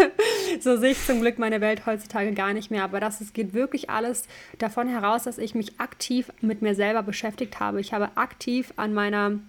so 0.59 0.77
sehe 0.77 0.91
ich 0.91 1.05
zum 1.05 1.21
Glück 1.21 1.39
meine 1.39 1.61
Welt 1.61 1.85
heutzutage 1.85 2.33
gar 2.33 2.53
nicht 2.53 2.71
mehr. 2.71 2.83
Aber 2.83 2.99
das 2.99 3.21
es 3.21 3.33
geht 3.33 3.53
wirklich 3.53 3.89
alles 3.89 4.27
davon 4.57 4.87
heraus, 4.87 5.23
dass 5.23 5.37
ich 5.37 5.55
mich 5.55 5.79
aktiv 5.79 6.31
mit 6.41 6.61
mir 6.61 6.75
selber 6.75 7.03
beschäftigt 7.03 7.59
habe. 7.59 7.79
Ich 7.79 7.93
habe 7.93 8.09
aktiv 8.15 8.73
an 8.75 8.93
meiner 8.93 9.39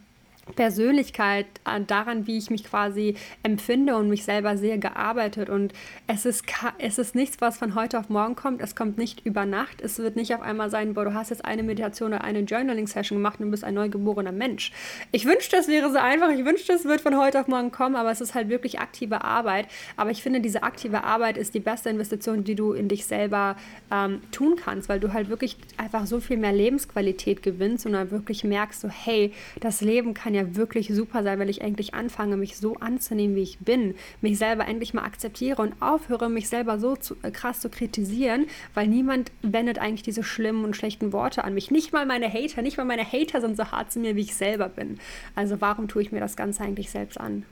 Persönlichkeit, 0.57 1.47
daran, 1.87 2.27
wie 2.27 2.39
ich 2.39 2.51
mich 2.51 2.65
quasi 2.65 3.15
empfinde 3.43 3.97
und 3.97 4.09
mich 4.09 4.25
selber 4.25 4.57
sehe, 4.57 4.79
gearbeitet. 4.79 5.49
Und 5.49 5.73
es 6.07 6.27
ist, 6.27 6.45
es 6.79 6.99
ist 6.99 7.15
nichts, 7.15 7.41
was 7.41 7.59
von 7.59 7.75
heute 7.75 7.99
auf 7.99 8.09
morgen 8.09 8.37
kommt. 8.37 8.61
Es 8.61 8.75
kommt 8.75 8.99
nicht 8.99 9.25
über 9.25 9.47
Nacht. 9.47 9.81
Es 9.81 9.99
wird 9.99 10.17
nicht 10.17 10.35
auf 10.35 10.41
einmal 10.41 10.71
sein, 10.71 10.95
boah, 10.95 11.05
du 11.05 11.15
hast 11.15 11.31
jetzt 11.31 11.45
eine 11.45 11.63
Meditation 11.63 12.13
oder 12.13 12.25
eine 12.25 12.41
Journaling-Session 12.41 13.19
gemacht 13.19 13.41
und 13.41 13.51
bist 13.51 13.65
ein 13.65 13.75
neugeborener 13.75 14.33
Mensch. 14.33 14.73
Ich 15.13 15.25
wünschte, 15.25 15.57
es 15.57 15.69
wäre 15.69 15.91
so 15.91 15.99
einfach. 15.99 16.31
Ich 16.31 16.45
wünschte, 16.45 16.73
es 16.73 16.85
wird 16.85 17.01
von 17.01 17.17
heute 17.17 17.41
auf 17.41 17.49
morgen 17.49 17.71
kommen, 17.71 17.97
aber 17.97 18.11
es 18.11 18.21
ist 18.21 18.35
halt 18.35 18.49
wirklich 18.49 18.81
aktive 18.81 19.23
Arbeit. 19.23 19.67
Aber 19.97 20.11
ich 20.11 20.23
finde, 20.23 20.41
diese 20.41 20.63
aktive 20.63 21.05
Arbeit 21.05 21.37
ist 21.37 21.55
die 21.55 21.61
beste 21.61 21.91
Investition, 21.91 22.45
die 22.45 22.55
du 22.55 22.73
in 22.73 22.89
dich 22.89 23.05
selber 23.07 23.57
ähm, 23.91 24.21
tun 24.33 24.57
kannst, 24.57 24.89
weil 24.89 25.01
du 25.01 25.13
halt 25.13 25.29
wirklich 25.29 25.57
einfach 25.77 26.07
so 26.07 26.21
viel 26.21 26.37
mehr 26.37 26.53
Lebensqualität 26.53 27.43
gewinnst 27.43 27.87
und 27.87 27.93
dann 27.93 28.11
wirklich 28.11 28.45
merkst, 28.45 28.81
so, 28.81 28.89
hey, 28.89 29.33
das 29.61 29.81
Leben 29.81 30.15
kann 30.15 30.30
kann 30.31 30.47
ja 30.47 30.55
wirklich 30.55 30.95
super 30.95 31.25
sein, 31.25 31.41
weil 31.41 31.51
ich 31.51 31.61
endlich 31.61 31.93
anfange, 31.95 32.37
mich 32.37 32.57
so 32.57 32.77
anzunehmen, 32.77 33.35
wie 33.35 33.43
ich 33.43 33.59
bin, 33.59 33.97
mich 34.21 34.39
selber 34.39 34.69
endlich 34.69 34.95
mal 34.95 35.03
akzeptiere 35.03 35.61
und 35.61 35.75
aufhöre, 35.81 36.31
mich 36.31 36.49
selber 36.49 36.79
so 36.79 36.95
zu, 36.95 37.17
äh, 37.23 37.33
krass 37.33 37.59
zu 37.59 37.69
kritisieren, 37.69 38.47
weil 38.73 38.87
niemand 38.87 39.33
wendet 39.43 39.81
eigentlich 39.81 40.05
diese 40.05 40.23
schlimmen 40.23 40.65
und 40.65 40.77
schlechten 40.77 41.13
Worte 41.13 41.43
an 41.43 41.55
mich. 41.55 41.73
Nicht 41.73 41.93
mal 41.93 42.07
meine 42.07 42.33
Hater, 42.33 42.63
nicht 42.63 42.77
mal 42.77 42.85
meine 42.85 43.05
Hater 43.05 43.41
sind 43.41 43.57
so 43.57 43.73
hart 43.73 43.91
zu 43.91 43.99
mir, 43.99 44.15
wie 44.15 44.21
ich 44.21 44.37
selber 44.37 44.69
bin. 44.69 45.01
Also 45.35 45.61
warum 45.61 45.89
tue 45.89 46.03
ich 46.03 46.13
mir 46.13 46.21
das 46.21 46.37
Ganze 46.37 46.63
eigentlich 46.63 46.91
selbst 46.91 47.19
an? 47.19 47.45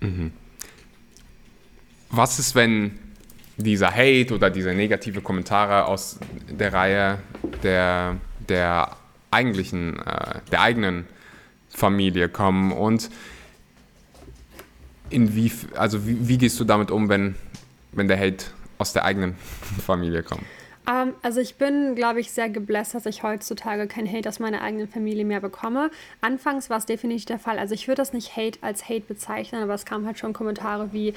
Mhm. 0.00 0.32
Was 2.10 2.40
ist, 2.40 2.56
wenn 2.56 2.98
dieser 3.56 3.94
Hate 3.94 4.34
oder 4.34 4.50
diese 4.50 4.74
negative 4.74 5.20
Kommentare 5.20 5.84
aus 5.84 6.18
der 6.50 6.72
Reihe 6.72 7.18
der, 7.62 8.16
der 8.48 8.96
eigentlichen, 9.30 9.98
äh, 10.00 10.40
der 10.50 10.60
eigenen 10.60 11.06
Familie 11.80 12.28
kommen 12.28 12.72
und 12.72 13.10
inwie, 15.08 15.50
also 15.76 16.06
wie, 16.06 16.28
wie 16.28 16.38
gehst 16.38 16.60
du 16.60 16.64
damit 16.64 16.90
um, 16.90 17.08
wenn, 17.08 17.34
wenn 17.92 18.06
der 18.06 18.18
Hate 18.18 18.44
aus 18.78 18.92
der 18.92 19.04
eigenen 19.04 19.34
Familie 19.86 20.22
kommt? 20.22 20.44
Um, 20.86 20.94
ähm, 20.94 21.14
also 21.22 21.40
ich 21.40 21.56
bin, 21.56 21.94
glaube 21.94 22.20
ich, 22.20 22.30
sehr 22.30 22.48
gebläst, 22.48 22.94
dass 22.94 23.06
ich 23.06 23.22
heutzutage 23.22 23.86
kein 23.86 24.10
Hate 24.10 24.28
aus 24.28 24.38
meiner 24.38 24.62
eigenen 24.62 24.88
Familie 24.88 25.24
mehr 25.24 25.40
bekomme. 25.40 25.90
Anfangs 26.20 26.70
war 26.70 26.78
es 26.78 26.86
definitiv 26.86 27.26
der 27.26 27.38
Fall. 27.38 27.58
Also 27.58 27.74
ich 27.74 27.88
würde 27.88 28.02
das 28.02 28.12
nicht 28.12 28.36
Hate 28.36 28.58
als 28.62 28.88
Hate 28.88 29.06
bezeichnen, 29.06 29.62
aber 29.62 29.74
es 29.74 29.84
kamen 29.84 30.06
halt 30.06 30.18
schon 30.18 30.32
Kommentare 30.32 30.92
wie, 30.92 31.14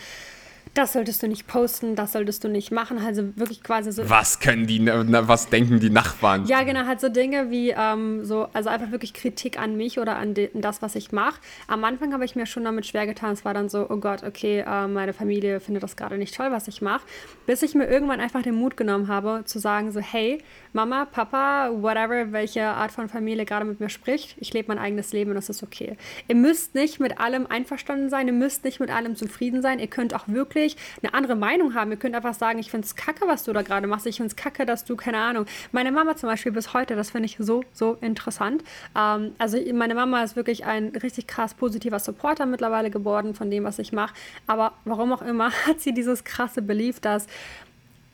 das 0.74 0.93
solltest 0.93 1.21
du 1.21 1.28
nicht 1.28 1.45
posten, 1.45 1.95
das 1.95 2.13
solltest 2.13 2.43
du 2.43 2.47
nicht 2.47 2.71
machen. 2.71 2.97
Also 2.97 3.38
wirklich 3.38 3.61
quasi 3.61 3.91
so. 3.91 4.09
Was 4.09 4.39
können 4.39 4.65
die, 4.65 4.84
was 4.86 5.49
denken 5.49 5.80
die 5.80 5.91
Nachbarn? 5.91 6.45
Ja, 6.45 6.63
genau, 6.63 6.86
halt 6.86 6.99
so 6.99 7.09
Dinge 7.09 7.51
wie 7.51 7.69
ähm, 7.69 8.26
so, 8.26 8.47
also 8.53 8.69
einfach 8.69 8.91
wirklich 8.91 9.13
Kritik 9.13 9.59
an 9.59 9.78
mich 9.78 9.99
oder 9.99 10.15
an, 10.15 10.34
de, 10.34 10.49
an 10.53 10.61
das, 10.61 10.82
was 10.82 10.95
ich 10.95 11.11
mache. 11.11 11.39
Am 11.67 11.84
Anfang 11.84 12.11
habe 12.11 12.26
ich 12.26 12.36
mir 12.36 12.47
schon 12.47 12.63
damit 12.63 12.88
schwer 12.88 13.05
getan. 13.05 13.34
Es 13.34 13.45
war 13.45 13.53
dann 13.53 13.69
so, 13.69 13.88
oh 13.89 13.97
Gott, 13.97 14.24
okay, 14.24 14.63
äh, 14.67 14.88
meine 14.88 15.13
Familie 15.13 15.59
findet 15.59 15.84
das 15.84 15.95
gerade 15.95 16.17
nicht 16.17 16.36
toll, 16.36 16.47
was 16.49 16.67
ich 16.67 16.82
mache. 16.82 17.05
Bis 17.45 17.61
ich 17.61 17.76
mir 17.76 17.86
irgendwann 17.86 18.19
einfach 18.19 18.41
den 18.41 18.55
Mut 18.55 18.76
genommen 18.76 19.07
habe, 19.07 19.43
zu 19.45 19.59
sagen, 19.59 19.91
so, 19.91 19.99
hey, 19.99 20.39
Mama, 20.71 21.05
Papa, 21.05 21.69
whatever, 21.71 22.32
welche 22.32 22.63
Art 22.63 22.91
von 22.91 23.09
Familie 23.09 23.45
gerade 23.45 23.65
mit 23.65 23.80
mir 23.80 23.89
spricht, 23.89 24.36
ich 24.39 24.51
lebe 24.53 24.69
mein 24.69 24.80
eigenes 24.80 25.13
Leben 25.13 25.30
und 25.30 25.36
das 25.36 25.49
ist 25.49 25.61
okay. 25.61 25.97
Ihr 26.28 26.36
müsst 26.36 26.74
nicht 26.74 26.99
mit 26.99 27.19
allem 27.19 27.45
einverstanden 27.45 28.09
sein, 28.09 28.26
ihr 28.26 28.34
müsst 28.34 28.63
nicht 28.63 28.80
mit 28.80 28.89
allem 28.89 29.15
zufrieden 29.15 29.61
sein, 29.61 29.78
ihr 29.78 29.88
könnt 29.88 30.15
auch 30.15 30.28
wirklich 30.28 30.62
wirklich 30.64 30.78
eine 31.01 31.14
andere 31.14 31.36
Meinung 31.36 31.76
haben. 31.76 31.91
Ihr 31.91 31.97
könnt 31.97 32.16
einfach 32.16 32.34
sagen, 32.34 32.59
ich 32.59 32.72
finde 32.72 32.86
es 32.86 32.95
kacke, 32.95 33.28
was 33.28 33.43
du 33.43 33.53
da 33.53 33.61
gerade 33.61 33.88
machst. 33.88 34.07
Ich 34.07 34.18
finde 34.18 34.28
es 34.28 34.36
kacke, 34.36 34.66
dass 34.66 34.86
du, 34.86 34.95
keine 34.95 35.18
Ahnung. 35.18 35.45
Meine 35.72 35.91
Mama 35.91 36.16
zum 36.16 36.30
Beispiel 36.30 36.51
bis 36.51 36.74
heute, 36.74 36.95
das 36.95 37.11
finde 37.11 37.26
ich 37.26 37.38
so, 37.39 37.64
so 37.74 37.97
interessant. 38.01 38.64
Ähm, 38.97 39.34
also 39.38 39.57
meine 39.74 39.95
Mama 39.95 40.24
ist 40.24 40.36
wirklich 40.36 40.66
ein 40.66 40.89
richtig 40.89 41.28
krass 41.28 41.53
positiver 41.53 41.99
Supporter 41.99 42.45
mittlerweile 42.45 42.89
geworden 42.89 43.36
von 43.36 43.51
dem, 43.51 43.64
was 43.64 43.80
ich 43.80 43.91
mache. 43.91 44.14
Aber 44.47 44.74
warum 44.86 45.14
auch 45.14 45.22
immer 45.22 45.51
hat 45.68 45.82
sie 45.82 45.93
dieses 45.93 46.24
krasse 46.24 46.61
Belief, 46.61 46.99
dass 46.99 47.28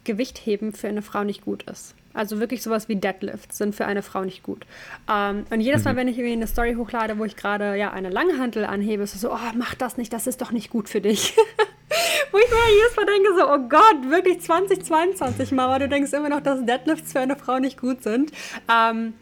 Gewichtheben 0.04 0.74
für 0.74 0.88
eine 0.88 1.02
Frau 1.02 1.24
nicht 1.24 1.46
gut 1.46 1.64
ist. 1.64 1.94
Also 2.14 2.40
wirklich 2.40 2.64
sowas 2.64 2.90
wie 2.90 2.96
Deadlifts 2.96 3.60
sind 3.60 3.76
für 3.76 3.86
eine 3.86 4.02
Frau 4.02 4.24
nicht 4.24 4.42
gut. 4.42 4.66
Ähm, 5.10 5.46
und 5.52 5.62
jedes 5.62 5.84
Mal, 5.84 5.94
mhm. 5.94 5.98
wenn 5.98 6.08
ich 6.08 6.18
irgendwie 6.18 6.34
eine 6.34 6.48
Story 6.48 6.74
hochlade, 6.74 7.20
wo 7.20 7.26
ich 7.26 7.36
gerade 7.36 7.76
ja 7.76 7.92
eine 7.92 8.10
Langhantel 8.10 8.66
anhebe, 8.66 9.04
ist 9.04 9.14
es 9.14 9.22
so, 9.22 9.32
oh, 9.32 9.38
mach 9.56 9.76
das 9.76 9.98
nicht, 9.98 10.12
das 10.12 10.26
ist 10.26 10.42
doch 10.42 10.52
nicht 10.52 10.72
gut 10.72 10.90
für 10.90 11.02
dich. 11.02 11.36
wo 12.32 12.38
ich 12.38 12.50
mir 12.50 12.58
jedes 12.74 12.96
Mal 12.96 13.06
denke, 13.06 13.30
so, 13.38 13.52
oh 13.52 13.60
Gott, 13.70 14.10
wirklich 14.10 14.42
2022, 14.42 15.52
Mama, 15.52 15.80
du 15.80 15.90
denkst 15.90 16.14
immer 16.14 16.30
noch, 16.30 16.42
dass 16.42 16.66
Deadlifts 16.66 17.12
für 17.12 17.20
eine 17.20 17.36
Frau 17.36 17.60
nicht 17.60 17.80
gut 17.80 18.04
sind. 18.04 18.32
Ähm, 18.72 19.14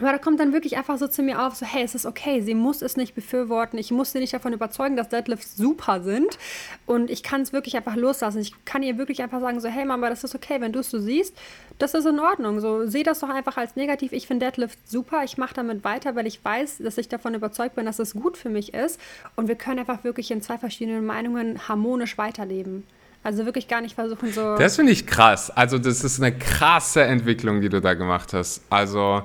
aber 0.00 0.12
da 0.12 0.18
kommt 0.18 0.40
dann 0.40 0.52
wirklich 0.52 0.76
einfach 0.76 0.98
so 0.98 1.06
zu 1.08 1.22
mir 1.22 1.44
auf, 1.44 1.54
so, 1.54 1.66
hey, 1.66 1.82
es 1.82 1.94
ist 1.94 2.06
okay, 2.06 2.40
sie 2.40 2.54
muss 2.54 2.82
es 2.82 2.96
nicht 2.96 3.14
befürworten, 3.14 3.78
ich 3.78 3.90
muss 3.90 4.12
sie 4.12 4.18
nicht 4.18 4.32
davon 4.32 4.52
überzeugen, 4.52 4.96
dass 4.96 5.08
Deadlifts 5.08 5.56
super 5.56 6.02
sind 6.02 6.38
und 6.86 7.10
ich 7.10 7.22
kann 7.22 7.42
es 7.42 7.52
wirklich 7.52 7.76
einfach 7.76 7.96
loslassen. 7.96 8.40
Ich 8.40 8.64
kann 8.64 8.82
ihr 8.82 8.98
wirklich 8.98 9.22
einfach 9.22 9.40
sagen, 9.40 9.60
so, 9.60 9.68
hey 9.68 9.84
Mama, 9.84 10.08
das 10.08 10.24
ist 10.24 10.34
okay, 10.34 10.60
wenn 10.60 10.72
du 10.72 10.80
es 10.80 10.90
so 10.90 10.98
siehst, 10.98 11.36
das 11.78 11.94
ist 11.94 12.06
in 12.06 12.20
Ordnung. 12.20 12.60
So, 12.60 12.86
sehe 12.86 13.04
das 13.04 13.20
doch 13.20 13.28
einfach 13.28 13.56
als 13.56 13.76
negativ. 13.76 14.12
Ich 14.12 14.26
finde 14.26 14.46
Deadlift 14.46 14.78
super, 14.88 15.24
ich 15.24 15.38
mache 15.38 15.54
damit 15.54 15.84
weiter, 15.84 16.16
weil 16.16 16.26
ich 16.26 16.44
weiß, 16.44 16.78
dass 16.78 16.98
ich 16.98 17.08
davon 17.08 17.34
überzeugt 17.34 17.76
bin, 17.76 17.86
dass 17.86 17.98
es 17.98 18.14
gut 18.14 18.36
für 18.36 18.48
mich 18.48 18.74
ist 18.74 19.00
und 19.36 19.48
wir 19.48 19.56
können 19.56 19.80
einfach 19.80 20.04
wirklich 20.04 20.30
in 20.30 20.42
zwei 20.42 20.58
verschiedenen 20.58 21.04
Meinungen 21.04 21.68
harmonisch 21.68 22.18
weiterleben. 22.18 22.84
Also 23.22 23.44
wirklich 23.44 23.68
gar 23.68 23.82
nicht 23.82 23.94
versuchen, 23.94 24.32
so. 24.32 24.56
Das 24.56 24.76
finde 24.76 24.92
ich 24.92 25.06
krass. 25.06 25.50
Also, 25.50 25.78
das 25.78 26.02
ist 26.02 26.22
eine 26.22 26.36
krasse 26.36 27.02
Entwicklung, 27.02 27.60
die 27.60 27.68
du 27.68 27.80
da 27.80 27.92
gemacht 27.92 28.32
hast. 28.32 28.62
Also, 28.70 29.22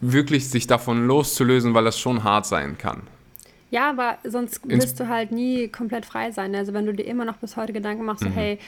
wirklich 0.00 0.48
sich 0.48 0.66
davon 0.66 1.06
loszulösen, 1.06 1.74
weil 1.74 1.84
das 1.84 1.98
schon 1.98 2.24
hart 2.24 2.46
sein 2.46 2.78
kann. 2.78 3.02
Ja, 3.70 3.88
aber 3.90 4.18
sonst 4.24 4.68
wirst 4.68 4.98
du 4.98 5.08
halt 5.08 5.30
nie 5.30 5.68
komplett 5.68 6.04
frei 6.04 6.32
sein. 6.32 6.54
Also 6.54 6.72
wenn 6.72 6.86
du 6.86 6.92
dir 6.92 7.04
immer 7.04 7.24
noch 7.24 7.36
bis 7.36 7.56
heute 7.56 7.72
Gedanken 7.72 8.04
machst, 8.04 8.24
so, 8.24 8.28
mhm. 8.28 8.34
hey, 8.34 8.58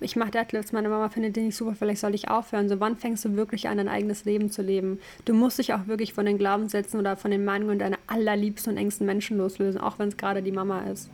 ich 0.00 0.16
mache 0.16 0.30
Deadlifts, 0.30 0.72
meine 0.72 0.88
Mama 0.88 1.08
findet 1.08 1.36
die 1.36 1.40
nicht 1.40 1.56
super, 1.56 1.74
vielleicht 1.78 2.00
soll 2.00 2.14
ich 2.14 2.28
aufhören. 2.28 2.68
So, 2.68 2.80
wann 2.80 2.96
fängst 2.96 3.24
du 3.24 3.36
wirklich 3.36 3.68
an, 3.68 3.76
dein 3.76 3.88
eigenes 3.88 4.24
Leben 4.24 4.50
zu 4.50 4.62
leben? 4.62 4.98
Du 5.24 5.34
musst 5.34 5.58
dich 5.58 5.74
auch 5.74 5.86
wirklich 5.86 6.14
von 6.14 6.26
den 6.26 6.38
Glaubenssätzen 6.38 6.98
oder 6.98 7.16
von 7.16 7.30
den 7.30 7.44
Meinungen 7.44 7.78
deiner 7.78 7.98
allerliebsten 8.06 8.72
und 8.72 8.78
engsten 8.78 9.06
Menschen 9.06 9.36
loslösen, 9.38 9.80
auch 9.80 9.98
wenn 9.98 10.08
es 10.08 10.16
gerade 10.16 10.42
die 10.42 10.52
Mama 10.52 10.80
ist. 10.82 11.10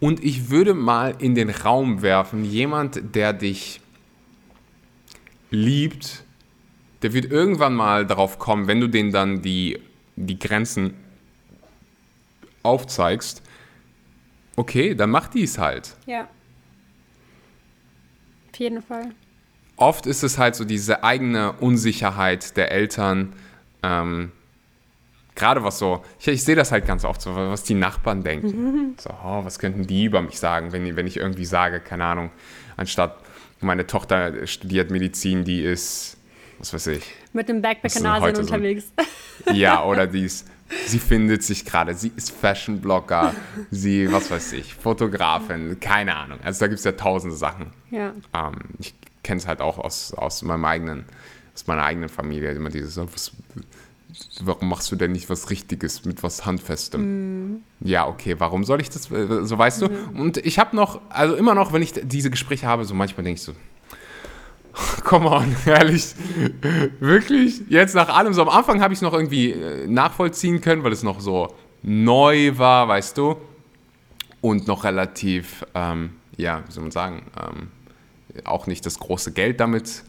Und 0.00 0.22
ich 0.22 0.50
würde 0.50 0.74
mal 0.74 1.14
in 1.18 1.34
den 1.34 1.50
Raum 1.50 2.02
werfen, 2.02 2.44
jemand, 2.44 3.14
der 3.14 3.32
dich 3.32 3.80
liebt, 5.50 6.24
der 7.02 7.12
wird 7.12 7.26
irgendwann 7.26 7.74
mal 7.74 8.06
darauf 8.06 8.38
kommen, 8.38 8.66
wenn 8.66 8.80
du 8.80 8.88
denen 8.88 9.12
dann 9.12 9.42
die, 9.42 9.80
die 10.16 10.38
Grenzen 10.38 10.94
aufzeigst, 12.62 13.42
okay, 14.56 14.94
dann 14.94 15.10
mach 15.10 15.28
dies 15.28 15.58
halt. 15.58 15.96
Ja. 16.06 16.28
Auf 18.52 18.58
jeden 18.58 18.82
Fall. 18.82 19.10
Oft 19.76 20.06
ist 20.06 20.24
es 20.24 20.38
halt 20.38 20.56
so 20.56 20.64
diese 20.64 21.04
eigene 21.04 21.52
Unsicherheit 21.52 22.56
der 22.56 22.72
Eltern, 22.72 23.32
ähm, 23.84 24.32
gerade 25.36 25.62
was 25.62 25.78
so, 25.78 26.02
ich, 26.18 26.26
ich 26.26 26.42
sehe 26.42 26.56
das 26.56 26.72
halt 26.72 26.84
ganz 26.84 27.04
oft 27.04 27.22
so, 27.22 27.34
was 27.34 27.62
die 27.62 27.74
Nachbarn 27.74 28.24
denken. 28.24 28.48
Mhm. 28.48 28.94
So, 28.98 29.10
oh, 29.10 29.44
was 29.44 29.60
könnten 29.60 29.86
die 29.86 30.04
über 30.04 30.20
mich 30.20 30.40
sagen, 30.40 30.72
wenn, 30.72 30.96
wenn 30.96 31.06
ich 31.06 31.16
irgendwie 31.16 31.44
sage, 31.44 31.78
keine 31.78 32.04
Ahnung, 32.04 32.30
anstatt 32.76 33.16
meine 33.60 33.86
Tochter 33.86 34.46
studiert 34.46 34.90
Medizin, 34.90 35.44
die 35.44 35.62
ist 35.62 36.17
was 36.58 36.72
weiß 36.72 36.88
ich. 36.88 37.04
Mit 37.32 37.48
dem 37.48 37.62
Backpack 37.62 37.94
in 37.96 38.06
Asien 38.06 38.36
unterwegs. 38.36 38.92
So, 39.46 39.52
ja, 39.52 39.84
oder 39.84 40.06
die 40.06 40.24
ist, 40.24 40.46
sie 40.86 40.98
findet 40.98 41.42
sich 41.42 41.64
gerade, 41.64 41.94
sie 41.94 42.12
ist 42.16 42.30
Fashion-Blogger, 42.30 43.34
sie, 43.70 44.10
was 44.12 44.30
weiß 44.30 44.52
ich, 44.54 44.74
Fotografin, 44.74 45.78
keine 45.80 46.16
Ahnung. 46.16 46.38
Also 46.42 46.60
da 46.60 46.66
gibt 46.66 46.78
es 46.78 46.84
ja 46.84 46.92
tausende 46.92 47.36
Sachen. 47.36 47.72
Ja. 47.90 48.12
Ähm, 48.34 48.56
ich 48.78 48.94
kenne 49.22 49.38
es 49.38 49.46
halt 49.46 49.60
auch 49.60 49.78
aus, 49.78 50.12
aus 50.14 50.42
meinem 50.42 50.64
eigenen, 50.64 51.04
aus 51.54 51.66
meiner 51.66 51.84
eigenen 51.84 52.08
Familie, 52.08 52.50
immer 52.52 52.70
dieses, 52.70 52.96
was, 52.96 53.32
warum 54.40 54.68
machst 54.68 54.90
du 54.90 54.96
denn 54.96 55.12
nicht 55.12 55.30
was 55.30 55.50
Richtiges 55.50 56.04
mit 56.04 56.22
was 56.22 56.44
Handfestem? 56.46 57.52
Mm. 57.52 57.62
Ja, 57.80 58.06
okay, 58.06 58.36
warum 58.38 58.64
soll 58.64 58.80
ich 58.80 58.90
das, 58.90 59.10
äh, 59.10 59.44
so 59.44 59.58
weißt 59.58 59.82
du? 59.82 59.88
Mm. 59.88 60.20
Und 60.20 60.36
ich 60.38 60.58
habe 60.58 60.74
noch, 60.74 61.00
also 61.08 61.34
immer 61.34 61.54
noch, 61.54 61.72
wenn 61.72 61.82
ich 61.82 61.92
diese 62.02 62.30
Gespräche 62.30 62.66
habe, 62.66 62.84
so 62.84 62.94
manchmal 62.94 63.24
denke 63.24 63.38
ich 63.38 63.42
so, 63.44 63.52
Come 65.04 65.28
on, 65.28 65.56
ehrlich. 65.66 66.14
Wirklich? 67.00 67.62
Jetzt 67.68 67.94
nach 67.94 68.08
allem, 68.08 68.32
so 68.32 68.42
am 68.42 68.48
Anfang 68.48 68.80
habe 68.80 68.92
ich 68.92 68.98
es 68.98 69.02
noch 69.02 69.12
irgendwie 69.12 69.52
äh, 69.52 69.86
nachvollziehen 69.86 70.60
können, 70.60 70.84
weil 70.84 70.92
es 70.92 71.02
noch 71.02 71.20
so 71.20 71.54
neu 71.82 72.58
war, 72.58 72.88
weißt 72.88 73.16
du. 73.18 73.36
Und 74.40 74.68
noch 74.68 74.84
relativ, 74.84 75.64
ähm, 75.74 76.10
ja, 76.36 76.62
wie 76.66 76.72
soll 76.72 76.82
man 76.82 76.92
sagen, 76.92 77.22
ähm, 77.36 77.68
auch 78.44 78.66
nicht 78.66 78.86
das 78.86 78.98
große 78.98 79.32
Geld 79.32 79.58
damit 79.58 80.04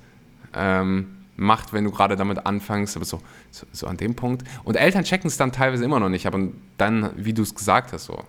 ähm, 0.54 1.18
macht, 1.36 1.74
wenn 1.74 1.84
du 1.84 1.92
gerade 1.92 2.16
damit 2.16 2.46
anfängst, 2.46 2.96
aber 2.96 3.06
so, 3.06 3.20
so, 3.50 3.66
so, 3.72 3.88
an 3.88 3.98
dem 3.98 4.16
Punkt. 4.16 4.44
Und 4.64 4.76
Eltern 4.76 5.04
checken 5.04 5.28
es 5.28 5.38
dann 5.38 5.52
teilweise 5.52 5.84
immer 5.84 6.00
noch 6.00 6.10
nicht, 6.10 6.28
aber 6.28 6.40
dann, 6.78 7.12
wie 7.16 7.34
du 7.34 7.42
es 7.42 7.56
gesagt 7.56 7.94
hast, 7.94 8.06
so. 8.06 8.24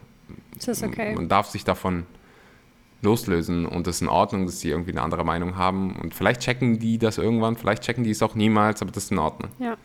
Das 0.55 0.69
ist 0.69 0.83
okay. 0.83 1.15
Man 1.15 1.29
darf 1.29 1.49
sich 1.49 1.65
davon 1.65 2.07
loslösen 3.03 3.67
und 3.67 3.87
es 3.87 3.97
ist 3.97 4.03
in 4.03 4.09
Ordnung, 4.09 4.47
dass 4.47 4.61
sie 4.61 4.69
irgendwie 4.69 4.91
eine 4.93 5.03
andere 5.03 5.25
Meinung 5.25 5.57
haben 5.57 5.97
und 5.97 6.15
vielleicht 6.15 6.41
checken 6.41 6.79
die 6.79 6.99
das 6.99 7.19
irgendwann, 7.19 7.57
vielleicht 7.57 7.83
checken 7.83 8.05
die 8.05 8.11
es 8.11 8.23
auch 8.23 8.35
niemals, 8.35 8.83
aber 8.83 8.93
das 8.93 9.05
ist 9.05 9.13
in 9.13 9.19
Ordnung. 9.19 9.51
Ja. 9.59 9.77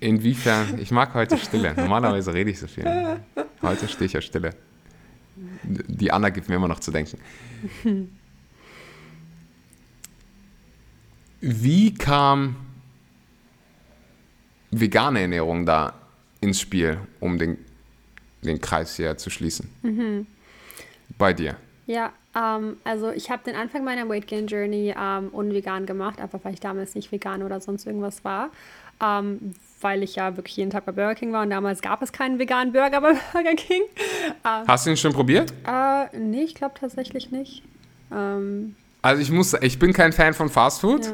Inwiefern, 0.00 0.80
ich 0.80 0.90
mag 0.90 1.14
heute 1.14 1.38
Stille. 1.38 1.74
Normalerweise 1.76 2.34
rede 2.34 2.50
ich 2.50 2.58
so 2.58 2.66
viel. 2.66 2.84
Heute 3.62 3.86
stehe 3.86 4.06
ich 4.06 4.14
ja 4.14 4.20
Stille. 4.20 4.50
Die 5.62 6.10
Anna 6.10 6.30
gibt 6.30 6.48
mir 6.48 6.56
immer 6.56 6.66
noch 6.66 6.80
zu 6.80 6.90
denken. 6.90 7.18
Wie 11.40 11.94
kam 11.94 12.56
vegane 14.72 15.20
Ernährung 15.20 15.66
da 15.66 15.94
ins 16.42 16.60
Spiel, 16.60 16.98
um 17.20 17.38
den, 17.38 17.56
den 18.42 18.60
Kreis 18.60 18.96
hier 18.96 19.16
zu 19.16 19.30
schließen. 19.30 19.70
Mhm. 19.82 20.26
Bei 21.16 21.32
dir. 21.32 21.56
Ja, 21.86 22.12
ähm, 22.34 22.76
also 22.84 23.10
ich 23.10 23.30
habe 23.30 23.42
den 23.44 23.56
Anfang 23.56 23.84
meiner 23.84 24.08
Weight 24.08 24.26
Gain 24.26 24.46
Journey 24.46 24.94
ähm, 24.98 25.28
unvegan 25.28 25.86
gemacht, 25.86 26.20
einfach 26.20 26.40
weil 26.42 26.54
ich 26.54 26.60
damals 26.60 26.94
nicht 26.94 27.10
vegan 27.10 27.42
oder 27.42 27.60
sonst 27.60 27.86
irgendwas 27.86 28.24
war. 28.24 28.50
Ähm, 29.00 29.54
weil 29.80 30.02
ich 30.02 30.14
ja 30.14 30.36
wirklich 30.36 30.56
jeden 30.56 30.70
Tag 30.70 30.84
bei 30.86 30.92
Burger 30.92 31.14
King 31.14 31.32
war 31.32 31.42
und 31.42 31.50
damals 31.50 31.82
gab 31.82 32.02
es 32.02 32.12
keinen 32.12 32.38
veganen 32.38 32.72
Burger 32.72 33.00
bei 33.00 33.14
Burger 33.32 33.54
King. 33.54 33.82
Ähm, 34.44 34.64
Hast 34.66 34.86
du 34.86 34.90
ihn 34.90 34.96
schon 34.96 35.12
probiert? 35.12 35.52
Äh, 35.66 36.16
nee, 36.18 36.42
ich 36.42 36.54
glaube 36.54 36.74
tatsächlich 36.78 37.30
nicht. 37.30 37.62
Ähm, 38.12 38.76
also 39.02 39.20
ich 39.20 39.32
muss, 39.32 39.54
ich 39.60 39.78
bin 39.80 39.92
kein 39.92 40.12
Fan 40.12 40.34
von 40.34 40.48
Fast 40.48 40.80
Food. 40.80 41.06
Ja. 41.06 41.12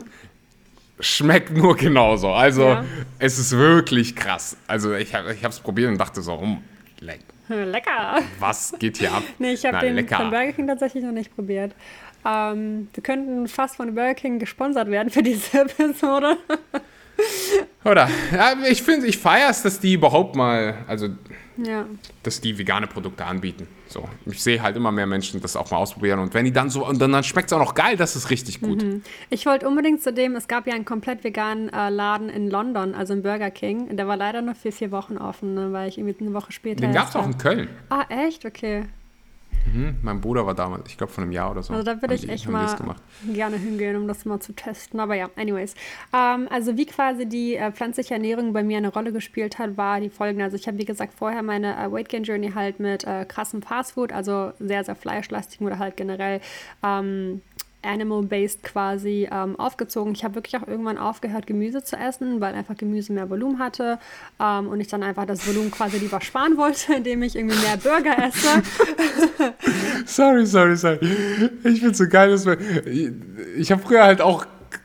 Schmeckt 1.01 1.57
nur 1.57 1.77
genauso. 1.77 2.31
Also 2.31 2.69
ja. 2.69 2.85
es 3.19 3.39
ist 3.39 3.57
wirklich 3.57 4.17
krass. 4.17 4.57
Also 4.67 4.95
ich 4.95 5.15
habe 5.15 5.33
es 5.33 5.61
probiert 5.61 5.91
und 5.91 5.99
dachte 5.99 6.23
so, 6.23 6.41
hm, 6.41 6.59
leck. 7.01 7.21
lecker. 7.49 8.21
Was 8.39 8.75
geht 8.79 8.99
hier 8.99 9.13
ab? 9.13 9.23
nee, 9.39 9.53
ich 9.53 9.65
habe 9.65 9.79
den 9.81 9.95
lecker. 9.95 10.17
von 10.17 10.31
Burger 10.31 10.53
King 10.53 10.67
tatsächlich 10.67 11.05
noch 11.05 11.13
nicht 11.13 11.35
probiert. 11.35 11.73
Ähm, 12.27 12.89
wir 12.93 13.03
könnten 13.03 13.49
fast 13.49 13.77
von 13.77 13.95
Burger 13.95 14.15
King 14.15 14.39
gesponsert 14.39 14.91
werden 14.91 15.11
für 15.11 15.23
diese 15.23 15.61
Episode. 15.63 16.37
Oder? 17.85 18.09
Ja, 18.33 18.55
ich 18.69 18.83
finde, 18.83 19.07
ich 19.07 19.19
feiere 19.19 19.51
es, 19.51 19.63
dass 19.63 19.81
die 19.81 19.95
überhaupt 19.95 20.37
mal, 20.37 20.75
also, 20.87 21.09
ja. 21.57 21.87
dass 22.23 22.41
die 22.41 22.59
vegane 22.59 22.87
Produkte 22.87 23.25
anbieten. 23.25 23.67
So, 23.87 24.07
ich 24.27 24.43
sehe 24.43 24.63
halt 24.63 24.77
immer 24.77 24.93
mehr 24.93 25.07
Menschen 25.07 25.41
das 25.41 25.57
auch 25.57 25.71
mal 25.71 25.79
ausprobieren 25.79 26.19
und 26.19 26.35
wenn 26.35 26.45
die 26.45 26.53
dann 26.53 26.69
so, 26.69 26.87
und 26.87 27.01
dann, 27.01 27.11
dann 27.13 27.25
schmeckt 27.25 27.51
es 27.51 27.53
auch 27.55 27.59
noch 27.59 27.75
geil, 27.75 27.97
das 27.97 28.17
ist 28.17 28.31
richtig 28.31 28.61
gut. 28.61 28.83
Mhm. 28.83 29.03
Ich 29.31 29.47
wollte 29.47 29.67
unbedingt 29.67 30.03
zu 30.03 30.13
dem, 30.13 30.37
es 30.37 30.47
gab 30.47 30.67
ja 30.67 30.75
einen 30.75 30.85
komplett 30.85 31.25
veganen 31.25 31.71
äh, 31.73 31.89
Laden 31.89 32.29
in 32.29 32.51
London, 32.51 32.95
also 32.95 33.15
in 33.15 33.23
Burger 33.23 33.51
King, 33.51 33.97
der 33.97 34.07
war 34.07 34.17
leider 34.17 34.43
nur 34.43 34.55
für 34.55 34.73
vier 34.73 34.91
Wochen 34.91 35.17
offen, 35.17 35.55
ne, 35.55 35.73
weil 35.73 35.89
ich 35.89 35.99
irgendwie 35.99 36.25
eine 36.25 36.35
Woche 36.35 36.53
später. 36.53 36.83
Den 36.83 36.93
gab 36.93 37.09
es 37.09 37.17
auch 37.17 37.25
in 37.25 37.39
Köln. 37.39 37.69
Ah, 37.89 38.05
echt? 38.11 38.45
Okay. 38.45 38.85
Mhm, 39.67 39.97
mein 40.03 40.21
Bruder 40.21 40.47
war 40.47 40.55
damals, 40.55 40.89
ich 40.89 40.97
glaube, 40.97 41.13
von 41.13 41.25
einem 41.25 41.33
Jahr 41.33 41.51
oder 41.51 41.63
so. 41.63 41.73
Also 41.73 41.85
da 41.85 42.01
würde 42.01 42.15
ich 42.15 42.29
echt 42.29 42.49
mal 42.49 42.77
gerne 43.27 43.57
hingehen, 43.57 43.97
um 43.97 44.09
das 44.09 44.25
mal 44.25 44.41
zu 44.41 44.55
testen. 44.55 45.01
Aber 45.01 45.15
ja, 45.15 45.31
anyways. 45.37 45.75
Ähm, 46.13 46.49
also 46.51 46.77
wie 46.77 46.87
quasi 46.87 47.27
die 47.27 47.57
äh, 47.57 47.73
pflanzliche 47.73 48.15
Ernährung 48.15 48.53
bei 48.53 48.63
mir 48.63 48.79
eine 48.79 48.93
Rolle 48.93 49.13
gespielt 49.13 49.59
hat, 49.59 49.77
war 49.77 50.01
die 50.01 50.11
folgende. 50.11 50.45
Also 50.45 50.57
ich 50.57 50.67
habe, 50.67 50.79
wie 50.79 50.85
gesagt, 50.85 51.15
vorher 51.15 51.43
meine 51.43 51.77
äh, 51.77 51.91
Weight 51.91 52.09
Gain 52.09 52.25
Journey 52.25 52.53
halt 52.53 52.81
mit 52.81 53.05
äh, 53.05 53.25
krassem 53.27 53.63
Fastfood, 53.63 54.13
also 54.13 54.53
sehr, 54.59 54.85
sehr 54.85 54.97
fleischlastigem 54.97 55.67
oder 55.67 55.79
halt 55.79 55.97
generell 55.97 56.41
ähm, 56.83 57.43
animal-based 57.83 58.63
quasi 58.63 59.29
ähm, 59.31 59.59
aufgezogen. 59.59 60.13
Ich 60.13 60.25
habe 60.25 60.35
wirklich 60.35 60.57
auch 60.57 60.67
irgendwann 60.67 60.99
aufgehört, 60.99 61.47
Gemüse 61.47 61.83
zu 61.83 61.97
essen, 61.97 62.41
weil 62.41 62.55
einfach 62.55 62.77
Gemüse 62.77 63.13
mehr 63.13 63.31
Volumen 63.31 63.59
hatte 63.59 63.99
ähm, 64.41 64.69
und 64.69 64.81
ich 64.81 64.89
dann 64.89 65.03
einfach 65.03 65.27
das 65.27 65.47
Volumen 65.47 65.71
quasi 65.71 65.99
lieber 65.99 66.21
sparen 66.21 66.57
wollte, 66.57 66.95
indem 66.97 67.23
ich 67.23 67.37
irgendwie 67.37 67.59
mehr 67.59 67.77
Burger 67.77 68.17
esse. 68.25 68.63
sorry, 70.07 70.45
sorry, 70.47 70.77
sorry. 70.77 70.99
Ich 71.65 71.81
finde 71.81 71.95
so 71.95 72.09
geil, 72.09 72.31
dass 72.31 72.45
man, 72.45 72.59
ich, 72.87 73.11
ich 73.57 73.73
habe 73.73 73.83
früher 73.83 74.03
halt 74.03 74.21
auch 74.21 74.45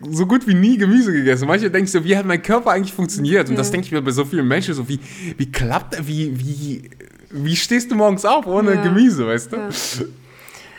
so 0.10 0.26
gut 0.26 0.48
wie 0.48 0.54
nie 0.54 0.78
Gemüse 0.78 1.12
gegessen. 1.12 1.48
Manche 1.48 1.70
denken 1.70 1.88
so, 1.88 2.04
wie 2.04 2.16
hat 2.16 2.26
mein 2.26 2.42
Körper 2.42 2.72
eigentlich 2.72 2.94
funktioniert? 2.94 3.50
Und 3.50 3.58
das 3.58 3.72
denke 3.72 3.86
ich 3.86 3.92
mir 3.92 4.02
bei 4.02 4.12
so 4.12 4.26
vielen 4.26 4.48
Menschen 4.48 4.74
so, 4.74 4.88
wie, 4.88 5.00
wie 5.38 5.52
klappt, 5.52 6.08
wie, 6.08 6.40
wie, 6.40 6.90
wie 7.32 7.56
stehst 7.56 7.92
du 7.92 7.96
morgens 7.96 8.24
auf 8.24 8.46
ohne 8.46 8.76
ja. 8.76 8.84
Gemüse, 8.84 9.28
weißt 9.28 9.52
du? 9.52 9.58
Ja. 9.58 9.70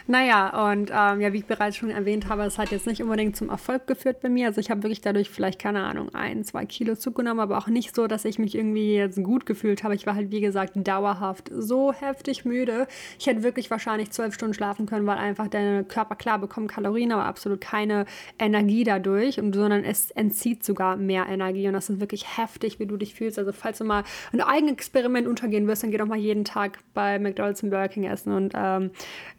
Naja, 0.07 0.71
und 0.71 0.91
ähm, 0.91 1.21
ja, 1.23 1.33
wie 1.33 1.39
ich 1.39 1.47
bereits 1.47 1.77
schon 1.77 1.89
erwähnt 1.89 2.29
habe, 2.29 2.43
es 2.43 2.59
hat 2.59 2.71
jetzt 2.71 2.87
nicht 2.87 3.03
unbedingt 3.03 3.37
zum 3.37 3.49
Erfolg 3.49 3.87
geführt 3.87 4.21
bei 4.21 4.29
mir. 4.29 4.49
Also 4.49 4.61
ich 4.61 4.71
habe 4.71 4.83
wirklich 4.83 5.01
dadurch 5.01 5.31
vielleicht, 5.31 5.59
keine 5.59 5.83
Ahnung, 5.83 6.15
ein, 6.15 6.45
zwei 6.45 6.67
Kilo 6.67 6.95
zugenommen, 6.95 7.41
aber 7.41 7.57
auch 7.57 7.69
nicht 7.69 7.97
so, 7.97 8.07
dass 8.07 8.27
ich 8.27 8.39
mich 8.39 8.55
irgendwie 8.55 8.97
jetzt 8.97 9.23
gut 9.23 9.47
gefühlt 9.47 9.83
habe. 9.83 9.95
Ich 9.95 10.05
war 10.05 10.15
halt, 10.15 10.31
wie 10.31 10.43
gesagt, 10.43 10.73
dauerhaft 10.75 11.51
so 11.57 11.95
heftig 11.95 12.45
müde. 12.45 12.87
Ich 13.19 13.27
hätte 13.27 13.43
wirklich 13.43 13.71
wahrscheinlich 13.71 14.11
zwölf 14.11 14.35
Stunden 14.35 14.53
schlafen 14.53 14.85
können, 14.85 15.07
weil 15.07 15.17
einfach 15.17 15.49
der 15.49 15.85
Körper, 15.85 16.17
klar, 16.17 16.39
bekommt 16.39 16.71
Kalorien, 16.71 17.11
aber 17.11 17.25
absolut 17.25 17.63
keine 17.63 18.05
Energie 18.39 18.85
dadurch, 18.85 19.37
sondern 19.37 19.85
es 19.85 20.11
entzieht 20.11 20.65
sogar 20.65 20.97
mehr 20.97 21.27
Energie. 21.31 21.67
Und 21.67 21.73
das 21.73 21.89
ist 21.89 22.01
wirklich 22.01 22.37
heftig, 22.37 22.79
wie 22.79 22.87
du 22.87 22.99
dich 22.99 23.15
fühlst. 23.15 23.39
Also 23.39 23.53
falls 23.53 23.79
du 23.79 23.85
mal 23.85 24.05
ein 24.35 24.43
eigenes 24.43 24.73
Experiment 24.73 25.27
untergehen 25.27 25.67
wirst, 25.67 25.83
dann 25.83 25.91
geh 25.91 25.97
doch 25.97 26.07
mal 26.07 26.19
jeden 26.19 26.45
Tag 26.45 26.81
bei 26.93 27.19
McDonald's 27.19 27.63
und 27.63 27.71
Burger 27.71 27.89
King 27.89 28.05
essen 28.05 28.35
und 28.35 28.53
ähm, 28.55 28.91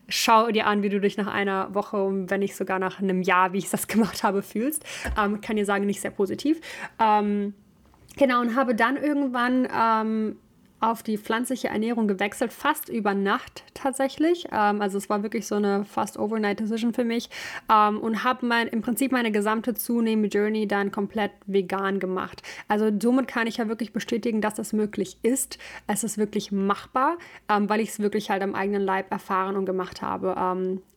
schau 0.08 0.52
dir 0.52 0.68
an, 0.68 0.84
wie 0.84 0.90
du 0.90 1.00
dich 1.00 1.18
nach 1.18 1.28
einer 1.28 1.74
Woche 1.74 1.98
wenn 2.30 2.40
nicht 2.40 2.56
sogar 2.56 2.80
nach 2.80 3.00
einem 3.00 3.22
Jahr, 3.22 3.54
wie 3.54 3.58
ich 3.58 3.70
das 3.70 3.88
gemacht 3.90 4.24
habe, 4.24 4.42
fühlst. 4.42 4.84
Ähm, 5.20 5.42
kann 5.42 5.56
dir 5.56 5.66
sagen, 5.66 5.86
nicht 5.86 6.02
sehr 6.02 6.12
positiv. 6.12 6.62
Ähm, 7.00 7.54
genau, 8.18 8.42
und 8.42 8.56
habe 8.56 8.76
dann 8.76 8.98
irgendwann 8.98 9.68
ähm, 9.76 10.38
auf 10.80 11.04
die 11.04 11.18
pflanzliche 11.18 11.70
Ernährung 11.70 12.08
gewechselt, 12.08 12.52
fast 12.52 12.90
über 12.90 13.14
Nacht 13.14 13.64
tatsächlich. 13.74 14.46
Ähm, 14.52 14.82
also 14.82 14.98
es 14.98 15.10
war 15.10 15.24
wirklich 15.24 15.48
so 15.48 15.56
eine 15.56 15.86
fast 15.86 16.18
overnight 16.18 16.60
Decision 16.60 16.94
für 16.94 17.04
mich 17.04 17.30
ähm, 17.72 18.00
und 18.00 18.24
habe 18.24 18.46
mein, 18.46 18.68
im 18.68 18.82
Prinzip 18.82 19.12
meine 19.12 19.32
gesamte 19.32 19.74
zunehmende 19.74 20.36
Journey 20.38 20.68
dann 20.68 20.92
komplett 20.92 21.32
vegan 21.46 22.00
gemacht. 22.00 22.44
Also 22.68 22.92
somit 23.02 23.28
kann 23.28 23.48
ich 23.48 23.58
ja 23.58 23.68
wirklich 23.68 23.94
bestätigen, 23.94 24.42
dass 24.42 24.56
das 24.56 24.74
möglich 24.74 25.18
ist. 25.24 25.58
Es 25.88 26.04
ist 26.04 26.18
wirklich 26.18 26.52
machbar, 26.52 27.18
ähm, 27.50 27.70
weil 27.70 27.80
ich 27.80 27.90
es 27.90 28.00
wirklich 28.00 28.30
halt 28.30 28.44
am 28.44 28.56
eigenen 28.56 28.82
Leib 28.82 29.12
erfahren 29.12 29.56
und 29.56 29.66
gemacht 29.66 30.02
habe. 30.02 30.36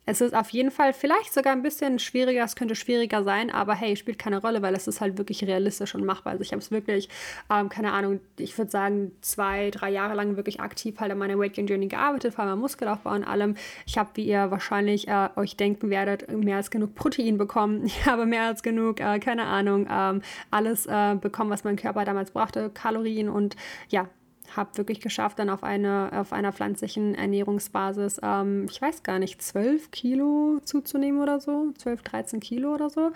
Es 0.09 0.23
ist 0.23 0.35
auf 0.35 0.49
jeden 0.49 0.71
Fall 0.71 0.95
vielleicht 0.95 1.35
sogar 1.35 1.53
ein 1.53 1.61
bisschen 1.61 1.99
schwieriger, 1.99 2.43
es 2.43 2.57
könnte 2.57 2.75
schwieriger 2.75 3.23
sein, 3.25 3.51
aber 3.51 3.75
hey, 3.75 3.95
spielt 3.95 4.19
keine 4.19 4.41
Rolle, 4.41 4.63
weil 4.63 4.75
es 4.75 4.89
ist 4.89 5.03
halt 5.03 5.19
wirklich 5.19 5.45
realistisch 5.45 5.95
und 5.95 6.03
machbar. 6.03 6.33
Also 6.33 6.43
ich 6.43 6.53
habe 6.53 6.63
es 6.63 6.71
wirklich, 6.71 7.11
ähm, 7.53 7.69
keine 7.69 7.93
Ahnung, 7.93 8.21
ich 8.39 8.57
würde 8.57 8.71
sagen, 8.71 9.13
zwei, 9.21 9.71
drei 9.71 9.91
Jahre 9.91 10.15
lang 10.15 10.37
wirklich 10.37 10.61
aktiv 10.61 10.99
halt 10.99 11.13
an 11.13 11.19
meiner 11.19 11.39
Weight 11.39 11.53
Gain 11.53 11.67
Journey 11.67 11.89
gearbeitet, 11.89 12.33
vor 12.33 12.47
allem 12.47 12.59
Muskelaufbau 12.59 13.11
und 13.11 13.25
allem. 13.25 13.55
Ich 13.85 13.99
habe, 13.99 14.09
wie 14.15 14.25
ihr 14.25 14.51
wahrscheinlich 14.51 15.09
äh, 15.09 15.29
euch 15.37 15.59
denken 15.59 15.91
werdet, 15.91 16.27
mehr 16.33 16.57
als 16.57 16.71
genug 16.71 16.95
Protein 16.95 17.37
bekommen. 17.37 17.85
Ich 17.99 18.07
habe 18.07 18.27
mehr 18.27 18.45
als 18.45 18.63
genug, 18.63 19.01
äh, 19.01 19.19
keine 19.19 19.45
Ahnung, 19.45 19.87
ähm, 19.91 20.23
alles 20.51 20.87
äh, 20.87 21.17
bekommen, 21.21 21.51
was 21.51 21.65
mein 21.65 21.77
Körper 21.77 22.07
damals 22.07 22.31
brauchte, 22.31 22.71
Kalorien 22.71 23.29
und 23.29 23.57
ja, 23.89 24.09
habe 24.57 24.77
wirklich 24.77 25.01
geschafft, 25.01 25.39
dann 25.39 25.51
auf, 25.51 25.63
eine, 25.63 26.11
auf 26.15 26.33
einer 26.33 26.53
pflanzlichen 26.53 27.15
Ernährungsbasis, 27.15 28.21
ähm, 28.23 28.67
ich 28.71 28.81
weiß 28.81 29.03
gar 29.03 29.19
nicht, 29.19 29.43
12 29.43 29.91
Kilo 29.91 30.61
zuzunehmen 30.65 31.21
oder 31.21 31.41
so, 31.41 31.73
12, 31.79 32.03
13 32.03 32.41
Kilo 32.41 32.75
oder 32.75 32.91
so. 32.91 33.11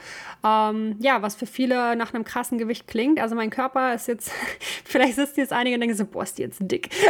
Ähm, 0.45 0.97
ja, 1.01 1.22
was 1.22 1.35
für 1.35 1.47
viele 1.47 1.97
nach 1.97 2.14
einem 2.14 2.24
krassen 2.24 2.59
Gewicht 2.59 2.87
klingt. 2.87 3.20
Also 3.20 3.35
mein 3.35 3.51
Körper 3.51 3.95
ist 3.95 4.09
jetzt, 4.09 4.30
vielleicht 4.85 5.16
sitzen 5.16 5.41
jetzt 5.41 5.53
einige 5.53 5.74
und 5.74 5.80
denken 5.80 5.97
so, 5.97 6.05
boah, 6.05 6.22
ist 6.22 6.39
die 6.39 6.43
jetzt 6.43 6.59
dick. 6.61 6.91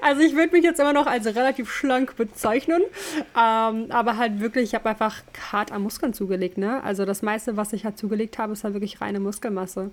Also 0.00 0.20
ich 0.22 0.34
würde 0.34 0.52
mich 0.52 0.64
jetzt 0.64 0.80
immer 0.80 0.92
noch 0.92 1.06
als 1.06 1.26
relativ 1.26 1.70
schlank 1.70 2.16
bezeichnen, 2.16 2.82
ähm, 3.38 3.86
aber 3.90 4.16
halt 4.16 4.40
wirklich, 4.40 4.64
ich 4.64 4.74
habe 4.74 4.88
einfach 4.88 5.22
hart 5.52 5.72
an 5.72 5.82
Muskeln 5.82 6.12
zugelegt, 6.12 6.58
ne? 6.58 6.82
Also 6.82 7.04
das 7.04 7.22
meiste, 7.22 7.56
was 7.56 7.72
ich 7.72 7.84
halt 7.84 7.98
zugelegt 7.98 8.38
habe, 8.38 8.52
ist 8.52 8.64
halt 8.64 8.74
wirklich 8.74 9.00
reine 9.00 9.20
Muskelmasse. 9.20 9.90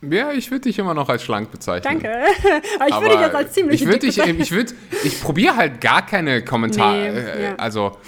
Ja, 0.00 0.30
ich 0.30 0.50
würde 0.50 0.62
dich 0.62 0.78
immer 0.78 0.94
noch 0.94 1.08
als 1.08 1.24
schlank 1.24 1.50
bezeichnen. 1.50 2.00
Danke. 2.00 2.08
Aber 2.78 2.88
ich 2.88 2.94
würde 2.94 3.08
dich 3.16 3.20
jetzt 3.20 3.34
als 3.34 3.52
ziemlich 3.52 3.82
ich 3.82 3.86
würde 3.86 3.98
dich, 3.98 4.18
ich 4.18 4.52
würde, 4.52 4.72
ich 5.02 5.20
probiere 5.20 5.56
halt 5.56 5.80
gar 5.80 6.06
keine 6.06 6.44
Kommentare, 6.44 7.12
nee, 7.12 7.18
äh, 7.18 7.42
ja. 7.44 7.54
also 7.56 7.98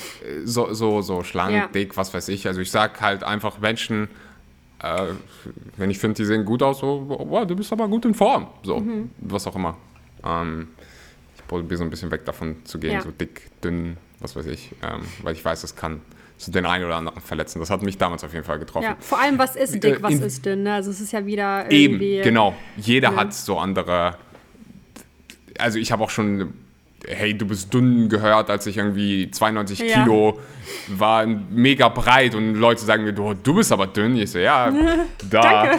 so, 0.45 0.73
so, 0.73 1.03
so 1.03 1.25
schlank, 1.25 1.53
ja. 1.53 1.67
dick, 1.67 1.97
was 1.97 2.15
weiß 2.15 2.29
ich. 2.29 2.47
Also 2.47 2.61
ich 2.61 2.71
sage 2.71 3.01
halt 3.01 3.25
einfach 3.25 3.59
Menschen, 3.59 4.09
äh, 4.83 5.07
wenn 5.77 5.91
ich 5.91 5.99
finde, 5.99 6.17
die 6.17 6.25
sehen 6.25 6.45
gut 6.45 6.63
aus, 6.63 6.79
so, 6.79 7.05
wow, 7.09 7.45
du 7.45 7.57
bist 7.57 7.73
aber 7.73 7.89
gut 7.89 8.05
in 8.05 8.15
Form, 8.15 8.47
so, 8.63 8.79
mhm. 8.79 9.11
was 9.19 9.49
auch 9.49 9.57
immer. 9.57 9.77
Ähm, 10.25 10.69
ich 11.37 11.47
probiere 11.49 11.77
so 11.77 11.83
ein 11.83 11.91
bisschen 11.91 12.13
weg 12.13 12.25
davon 12.25 12.65
zu 12.65 12.79
gehen, 12.79 12.93
ja. 12.93 13.01
so 13.01 13.11
dick, 13.11 13.51
dünn, 13.63 13.97
was 14.21 14.37
weiß 14.37 14.47
ich, 14.47 14.71
ähm, 14.83 15.01
weil 15.23 15.35
ich 15.35 15.45
weiß, 15.45 15.63
das 15.63 15.75
kann 15.75 16.03
so 16.41 16.51
den 16.51 16.65
einen 16.65 16.85
oder 16.85 16.97
anderen 16.97 17.21
verletzen. 17.21 17.61
Das 17.61 17.69
hat 17.69 17.83
mich 17.83 17.99
damals 17.99 18.25
auf 18.25 18.33
jeden 18.33 18.45
Fall 18.45 18.59
getroffen. 18.59 18.85
Ja, 18.85 18.97
vor 18.99 19.21
allem, 19.21 19.39
was 19.39 19.57
ist 19.57 19.83
dick, 19.83 20.03
was 20.03 20.15
In, 20.15 20.23
ist 20.23 20.47
dünn? 20.47 20.63
Ne? 20.63 20.75
Also 20.75 20.91
es 20.91 21.01
ist 21.01 21.13
ja 21.13 21.27
wieder 21.27 21.71
irgendwie... 21.71 22.15
Eben, 22.15 22.25
genau. 22.25 22.55
Jeder 22.77 23.11
ja. 23.11 23.17
hat 23.17 23.35
so 23.35 23.59
andere... 23.59 24.17
Also 25.59 25.79
ich 25.79 25.93
habe 25.93 26.03
auch 26.03 26.11
schon 26.11 26.55
hey, 27.07 27.37
du 27.37 27.47
bist 27.47 27.73
dünn 27.73 28.09
gehört, 28.09 28.51
als 28.51 28.67
ich 28.67 28.77
irgendwie 28.77 29.31
92 29.31 29.79
ja. 29.79 30.03
Kilo 30.03 30.39
war, 30.89 31.27
mega 31.27 31.89
breit 31.89 32.35
und 32.35 32.55
Leute 32.55 32.85
sagen 32.85 33.05
mir, 33.05 33.13
du, 33.13 33.35
du 33.35 33.55
bist 33.55 33.73
aber 33.73 33.87
dünn. 33.87 34.17
Ich 34.17 34.31
so, 34.31 34.39
ja, 34.39 34.73
da. 35.31 35.73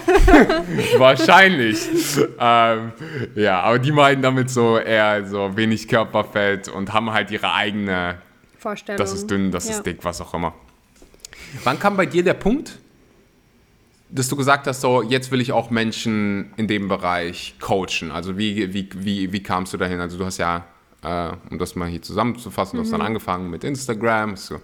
Wahrscheinlich. 0.98 1.88
ähm, 2.40 2.92
ja, 3.36 3.62
aber 3.62 3.80
die 3.80 3.92
meinen 3.92 4.22
damit 4.22 4.50
so 4.50 4.78
eher 4.78 5.26
so 5.26 5.56
wenig 5.56 5.88
Körperfett 5.88 6.68
und 6.68 6.94
haben 6.94 7.12
halt 7.12 7.32
ihre 7.32 7.54
eigene 7.54 8.16
Vorstellung. 8.62 8.98
Das 8.98 9.12
ist 9.12 9.30
dünn, 9.30 9.52
das 9.52 9.68
ja. 9.68 9.76
ist 9.76 9.84
dick, 9.84 10.04
was 10.04 10.22
auch 10.22 10.34
immer. 10.36 10.54
Wann 11.64 11.80
kam 11.80 11.98
bei 11.98 12.06
dir 12.06 12.24
der 12.24 12.36
Punkt, 12.36 12.78
dass 14.10 14.30
du 14.30 14.36
gesagt 14.36 14.68
hast, 14.68 14.82
so 14.82 15.02
jetzt 15.02 15.32
will 15.32 15.42
ich 15.42 15.52
auch 15.52 15.72
Menschen 15.72 16.54
in 16.58 16.68
dem 16.68 16.88
Bereich 16.88 17.56
coachen? 17.60 18.12
Also 18.12 18.38
wie, 18.38 18.74
wie, 18.74 18.90
wie, 18.94 19.34
wie 19.34 19.44
kamst 19.44 19.74
du 19.74 19.78
dahin? 19.78 20.00
Also 20.00 20.18
du 20.18 20.26
hast 20.26 20.38
ja, 20.38 20.66
äh, 21.02 21.32
um 21.50 21.58
das 21.58 21.76
mal 21.76 21.90
hier 21.90 22.02
zusammenzufassen, 22.02 22.78
mhm. 22.78 22.82
du 22.82 22.84
hast 22.86 22.92
dann 22.92 23.02
mhm. 23.02 23.08
angefangen 23.08 23.50
mit 23.50 23.64
Instagram, 23.64 24.38
so, 24.38 24.56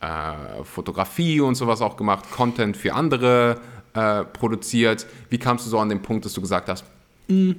äh, 0.00 0.64
Fotografie 0.64 1.40
und 1.40 1.54
sowas 1.54 1.82
auch 1.82 1.96
gemacht, 1.96 2.30
Content 2.30 2.76
für 2.76 2.94
andere 2.94 3.60
äh, 3.92 4.24
produziert. 4.24 5.06
Wie 5.28 5.38
kamst 5.38 5.66
du 5.66 5.70
so 5.70 5.78
an 5.78 5.90
den 5.90 6.00
Punkt, 6.00 6.24
dass 6.24 6.32
du 6.32 6.40
gesagt 6.40 6.68
hast, 6.68 6.84
mm, 7.28 7.50
ich 7.50 7.56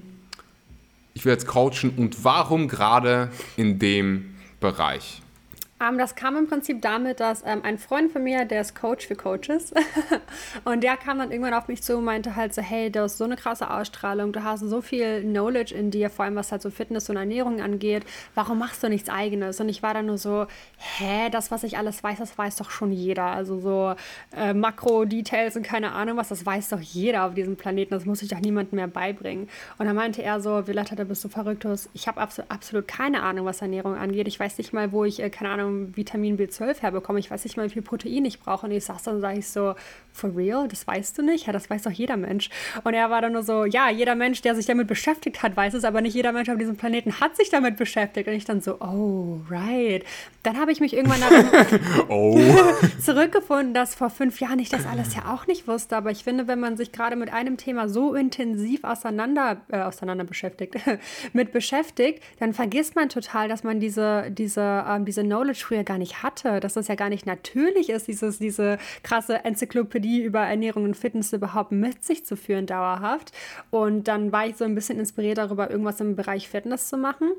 ich 1.14 1.26
will 1.26 1.34
jetzt 1.34 1.46
coachen 1.46 1.94
und 1.96 2.24
warum 2.24 2.68
gerade 2.68 3.30
in 3.56 3.78
dem 3.78 4.36
Bereich? 4.60 5.23
Ähm, 5.84 5.98
das 5.98 6.16
kam 6.16 6.38
im 6.38 6.48
Prinzip 6.48 6.82
damit, 6.82 7.20
dass 7.20 7.44
ähm, 7.46 7.62
ein 7.64 7.78
Freund 7.78 8.12
von 8.12 8.24
mir, 8.24 8.46
der 8.46 8.62
ist 8.62 8.76
Coach 8.76 9.08
für 9.08 9.16
Coaches, 9.16 9.74
und 10.66 10.84
der 10.84 10.98
kam 10.98 11.20
dann 11.20 11.32
irgendwann 11.32 11.54
auf 11.54 11.68
mich 11.68 11.84
zu 11.84 11.98
und 11.98 12.04
meinte 12.04 12.36
halt 12.36 12.54
so, 12.54 12.62
hey, 12.62 12.92
du 12.92 13.02
hast 13.02 13.18
so 13.18 13.24
eine 13.24 13.36
krasse 13.36 13.70
Ausstrahlung, 13.70 14.32
du 14.34 14.44
hast 14.44 14.62
so 14.62 14.82
viel 14.82 15.22
Knowledge 15.22 15.74
in 15.74 15.92
dir, 15.92 16.10
vor 16.10 16.26
allem 16.26 16.36
was 16.36 16.52
halt 16.52 16.62
so 16.62 16.70
Fitness 16.70 17.10
und 17.10 17.18
Ernährung 17.18 17.62
angeht, 17.62 18.04
warum 18.36 18.60
machst 18.60 18.84
du 18.84 18.90
nichts 18.90 19.10
eigenes? 19.10 19.60
Und 19.60 19.70
ich 19.70 19.84
war 19.84 19.94
dann 19.94 20.06
nur 20.06 20.18
so, 20.18 20.48
hä, 20.78 21.30
das, 21.30 21.52
was 21.52 21.64
ich 21.64 21.78
alles 21.78 22.04
weiß, 22.04 22.20
das 22.20 22.38
weiß 22.38 22.58
doch 22.58 22.70
schon 22.70 22.92
jeder. 22.92 23.26
Also 23.26 23.60
so 23.60 23.96
äh, 24.36 24.54
Makro-Details 24.54 25.56
und 25.56 25.64
keine 25.64 25.94
Ahnung 25.94 26.18
was, 26.18 26.30
das 26.30 26.46
weiß 26.46 26.70
doch 26.70 26.82
jeder 26.82 27.26
auf 27.26 27.34
diesem 27.34 27.56
Planeten, 27.56 27.92
das 27.92 28.06
muss 28.06 28.22
ich 28.22 28.30
doch 28.30 28.40
niemandem 28.40 28.78
mehr 28.78 28.88
beibringen. 28.88 29.50
Und 29.78 29.86
dann 29.86 29.96
meinte 29.96 30.22
er 30.22 30.40
so, 30.42 30.68
Violetta, 30.68 30.96
du 30.96 31.06
bist 31.06 31.22
so 31.22 31.30
verrückt, 31.30 31.66
ich 31.94 32.08
habe 32.08 32.20
absolut, 32.20 32.52
absolut 32.52 32.88
keine 32.88 33.24
Ahnung, 33.24 33.46
was 33.46 33.62
Ernährung 33.62 33.96
angeht. 33.96 34.28
Ich 34.28 34.40
weiß 34.40 34.58
nicht 34.58 34.74
mal, 34.74 34.92
wo 34.92 35.06
ich, 35.06 35.22
äh, 35.22 35.30
keine 35.30 35.50
Ahnung, 35.50 35.73
Vitamin 35.96 36.38
B12 36.38 36.82
herbekomme. 36.82 37.20
Ich 37.20 37.30
weiß 37.30 37.44
nicht 37.44 37.58
mal, 37.58 37.66
wie 37.66 37.74
viel 37.74 37.82
Protein 37.82 38.26
ich 38.26 38.40
brauche. 38.40 38.66
Und 38.66 38.72
ich 38.72 38.86
sag's 38.86 39.04
dann, 39.04 39.22
sage 39.22 39.40
ich 39.40 39.48
so, 39.48 39.76
for 40.12 40.36
real? 40.36 40.68
Das 40.68 40.86
weißt 40.88 41.18
du 41.18 41.22
nicht? 41.24 41.48
Ja, 41.48 41.54
das 41.54 41.70
weiß 41.70 41.84
doch 41.84 41.92
jeder 41.92 42.18
Mensch. 42.18 42.50
Und 42.84 42.94
er 42.94 43.10
war 43.10 43.22
dann 43.22 43.34
nur 43.34 43.44
so, 43.44 43.66
ja, 43.66 43.90
jeder 43.90 44.16
Mensch, 44.16 44.42
der 44.42 44.56
sich 44.56 44.66
damit 44.66 44.88
beschäftigt 44.88 45.44
hat, 45.44 45.58
weiß 45.58 45.74
es, 45.74 45.84
aber 45.84 46.02
nicht 46.02 46.14
jeder 46.14 46.32
Mensch 46.32 46.50
auf 46.50 46.58
diesem 46.58 46.78
Planeten 46.78 47.20
hat 47.20 47.36
sich 47.36 47.50
damit 47.50 47.78
beschäftigt. 47.78 48.28
Und 48.28 48.34
ich 48.34 48.46
dann 48.46 48.62
so, 48.62 48.80
oh, 48.80 49.40
right. 49.50 50.04
Dann 50.44 50.58
habe 50.58 50.72
ich 50.72 50.80
mich 50.80 50.94
irgendwann 50.94 51.22
oh. 52.10 52.40
zurückgefunden, 53.00 53.74
dass 53.74 53.96
vor 53.96 54.10
fünf 54.10 54.40
Jahren 54.40 54.60
ich 54.60 54.70
das 54.70 54.86
alles 54.86 55.16
ja 55.16 55.34
auch 55.34 55.48
nicht 55.48 55.68
wusste. 55.68 55.96
Aber 55.98 56.12
ich 56.12 56.24
finde, 56.24 56.48
wenn 56.48 56.60
man 56.60 56.78
sich 56.78 56.92
gerade 56.92 57.16
mit 57.16 57.32
einem 57.34 57.58
Thema 57.58 57.90
so 57.90 58.14
intensiv 58.14 58.84
auseinander, 58.84 59.62
äh, 59.70 59.82
auseinander 59.82 60.24
beschäftigt, 60.24 60.76
mit 61.34 61.52
beschäftigt, 61.52 62.22
dann 62.40 62.54
vergisst 62.54 62.96
man 62.96 63.10
total, 63.10 63.48
dass 63.48 63.64
man 63.64 63.80
diese, 63.80 64.30
diese, 64.32 64.86
ähm, 64.88 65.06
diese 65.06 65.24
Knowledge 65.24 65.63
früher 65.64 65.84
gar 65.84 65.98
nicht 65.98 66.24
hatte, 66.24 66.60
dass 66.60 66.74
das 66.74 66.88
ja 66.88 66.96
gar 66.96 67.10
nicht 67.10 67.26
natürlich 67.26 67.90
ist, 67.90 68.08
dieses, 68.08 68.40
diese 68.40 68.78
krasse 69.02 69.44
Enzyklopädie 69.44 70.22
über 70.24 70.42
Ernährung 70.42 70.84
und 70.84 70.98
Fitness 70.98 71.34
überhaupt 71.34 71.72
mit 71.72 72.04
sich 72.04 72.26
zu 72.26 72.36
führen, 72.36 72.66
dauerhaft. 72.66 73.32
Und 73.72 74.08
dann 74.08 74.32
war 74.32 74.46
ich 74.46 74.56
so 74.56 74.66
ein 74.66 74.76
bisschen 74.76 75.00
inspiriert 75.00 75.38
darüber, 75.38 75.70
irgendwas 75.70 76.00
im 76.00 76.16
Bereich 76.16 76.50
Fitness 76.50 76.90
zu 76.90 76.98
machen 76.98 77.32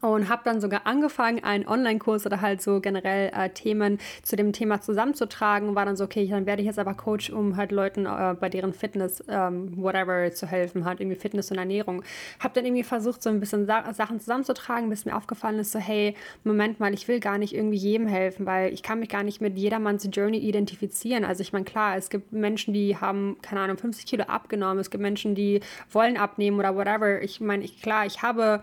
und 0.00 0.28
habe 0.28 0.42
dann 0.44 0.60
sogar 0.60 0.86
angefangen, 0.86 1.42
einen 1.42 1.66
Online-Kurs 1.66 2.26
oder 2.26 2.40
halt 2.40 2.62
so 2.62 2.80
generell 2.80 3.30
äh, 3.34 3.50
Themen 3.50 3.98
zu 4.22 4.36
dem 4.36 4.52
Thema 4.52 4.80
zusammenzutragen. 4.80 5.74
War 5.74 5.84
dann 5.84 5.96
so, 5.96 6.04
okay, 6.04 6.26
dann 6.28 6.46
werde 6.46 6.62
ich 6.62 6.66
jetzt 6.66 6.78
aber 6.78 6.94
Coach, 6.94 7.30
um 7.30 7.56
halt 7.56 7.72
Leuten 7.72 8.06
äh, 8.06 8.34
bei 8.38 8.48
deren 8.48 8.72
Fitness, 8.72 9.22
ähm, 9.28 9.72
whatever, 9.76 10.30
zu 10.32 10.46
helfen, 10.46 10.84
halt 10.84 11.00
irgendwie 11.00 11.18
Fitness 11.18 11.50
und 11.50 11.58
Ernährung. 11.58 12.02
Habe 12.38 12.54
dann 12.54 12.64
irgendwie 12.64 12.84
versucht, 12.84 13.22
so 13.22 13.30
ein 13.30 13.40
bisschen 13.40 13.66
Sa 13.66 13.92
Sachen 13.92 14.20
zusammenzutragen, 14.20 14.88
bis 14.88 15.04
mir 15.04 15.16
aufgefallen 15.16 15.58
ist, 15.58 15.72
so, 15.72 15.78
hey, 15.78 16.14
Moment 16.44 16.80
mal, 16.80 16.92
ich 16.94 17.08
will 17.08 17.20
gar 17.20 17.38
nicht 17.38 17.54
irgendwie 17.54 17.76
jedem 17.76 18.06
helfen, 18.06 18.46
weil 18.46 18.72
ich 18.72 18.82
kann 18.82 19.00
mich 19.00 19.08
gar 19.08 19.22
nicht 19.22 19.40
mit 19.40 19.56
jedermanns 19.56 20.08
Journey 20.12 20.38
identifizieren. 20.38 21.24
Also 21.24 21.42
ich 21.42 21.52
meine, 21.52 21.64
klar, 21.64 21.96
es 21.96 22.10
gibt 22.10 22.32
Menschen, 22.32 22.74
die 22.74 22.96
haben, 22.96 23.36
keine 23.42 23.60
Ahnung, 23.60 23.78
50 23.78 24.06
Kilo 24.06 24.24
abgenommen. 24.24 24.78
Es 24.78 24.90
gibt 24.90 25.02
Menschen, 25.02 25.34
die 25.34 25.60
wollen 25.90 26.16
abnehmen 26.16 26.58
oder 26.58 26.76
whatever. 26.76 27.22
Ich 27.22 27.40
meine, 27.40 27.64
ich, 27.64 27.80
klar, 27.82 28.06
ich 28.06 28.22
habe 28.22 28.62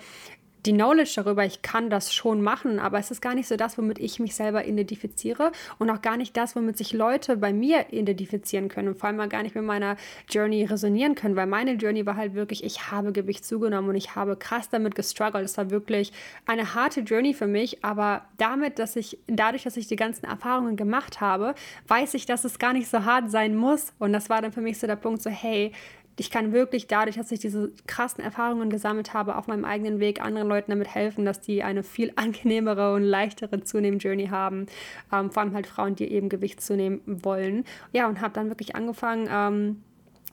die 0.66 0.74
Knowledge 0.74 1.14
darüber, 1.16 1.46
ich 1.46 1.62
kann 1.62 1.90
das 1.90 2.14
schon 2.14 2.42
machen, 2.42 2.80
aber 2.80 2.98
es 2.98 3.12
ist 3.12 3.22
gar 3.22 3.36
nicht 3.36 3.48
so 3.48 3.56
das, 3.56 3.78
womit 3.78 4.00
ich 4.00 4.20
mich 4.20 4.36
selber 4.36 4.66
identifiziere 4.66 5.52
und 5.78 5.90
auch 5.90 6.02
gar 6.02 6.18
nicht 6.18 6.36
das, 6.36 6.56
womit 6.56 6.78
sich 6.78 6.94
Leute 6.94 7.38
bei 7.38 7.54
mir 7.54 7.94
identifizieren 7.94 8.68
können 8.68 8.90
und 8.90 8.98
vor 8.98 9.10
allem 9.10 9.30
gar 9.30 9.44
nicht 9.44 9.56
mit 9.56 9.64
meiner 9.64 9.96
Journey 10.30 10.66
resonieren 10.66 11.16
können, 11.16 11.36
weil 11.36 11.46
meine 11.46 11.74
Journey 11.74 12.06
war 12.06 12.16
halt 12.16 12.34
wirklich, 12.34 12.64
ich 12.64 12.92
habe 12.92 13.12
Gewicht 13.12 13.46
zugenommen 13.46 13.90
und 13.90 13.96
ich 13.96 14.16
habe 14.16 14.36
krass 14.36 14.70
damit 14.70 14.96
gestruggelt. 14.96 15.46
Es 15.46 15.58
war 15.58 15.70
wirklich 15.70 16.12
eine 16.46 16.74
harte 16.74 17.02
Journey 17.02 17.34
für 17.34 17.48
mich, 17.48 17.84
aber 17.84 18.26
damit, 18.38 18.80
dass 18.80 18.96
ich, 18.96 19.20
dadurch, 19.28 19.64
dass 19.64 19.78
ich 19.78 19.88
die 19.88 19.96
ganzen 19.96 20.26
Erfahrungen 20.26 20.76
gemacht 20.78 21.22
habe, 21.22 21.54
weiß 21.88 22.16
ich, 22.16 22.26
dass 22.26 22.44
es 22.44 22.60
gar 22.60 22.74
nicht 22.74 22.90
so 22.90 23.06
hart 23.06 23.30
sein 23.30 23.56
muss 23.56 23.94
und 24.00 24.14
das 24.14 24.30
war 24.30 24.42
dann 24.42 24.52
für 24.52 24.62
mich 24.62 24.80
so 24.80 24.88
der 24.88 24.96
Punkt, 24.96 25.22
so 25.22 25.30
hey, 25.30 25.72
ich 26.18 26.30
kann 26.30 26.54
wirklich 26.54 26.88
dadurch, 26.88 27.18
dass 27.18 27.32
ich 27.32 27.40
diese 27.40 27.72
krassen 27.88 28.24
Erfahrungen 28.24 28.70
gesammelt 28.70 29.14
habe, 29.14 29.36
auf 29.36 29.48
meinem 29.48 29.66
eigenen 29.66 30.00
Weg 30.00 30.22
anderen 30.22 30.48
Leuten 30.48 30.72
damit 30.72 30.94
helfen, 30.94 31.26
dass 31.26 31.42
die 31.42 31.64
eine 31.64 31.84
viel 31.84 32.14
angenehmere 32.16 32.94
und 32.94 33.04
leichtere 33.04 33.64
Zunehmend-Journey 33.64 34.28
haben. 34.28 34.68
Ähm, 35.12 35.32
vor 35.32 35.44
allem 35.44 35.54
halt 35.54 35.68
Frauen, 35.68 35.96
die 35.96 36.06
eben 36.06 36.30
Gewicht 36.30 36.62
zunehmen 36.62 37.02
wollen. 37.06 37.66
Ja, 37.92 38.08
und 38.08 38.22
habe 38.22 38.34
dann 38.34 38.50
wirklich 38.50 38.76
angefangen, 38.76 39.28
ähm, 39.30 39.82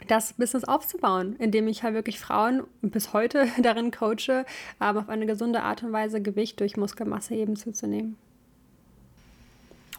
das 0.09 0.33
Business 0.33 0.65
aufzubauen, 0.65 1.37
indem 1.39 1.69
ich 1.69 1.85
halt 1.85 1.95
wirklich 1.95 2.19
Frauen 2.19 2.65
bis 2.81 3.13
heute 3.13 3.47
darin 3.63 3.91
coache, 3.91 4.45
ähm, 4.81 4.97
auf 4.97 5.09
eine 5.09 5.27
gesunde 5.27 5.63
Art 5.63 5.83
und 5.83 5.93
Weise 5.93 6.23
Gewicht 6.23 6.61
durch 6.61 6.77
Muskelmasse 6.77 7.35
eben 7.35 7.57
zuzunehmen. 7.57 8.17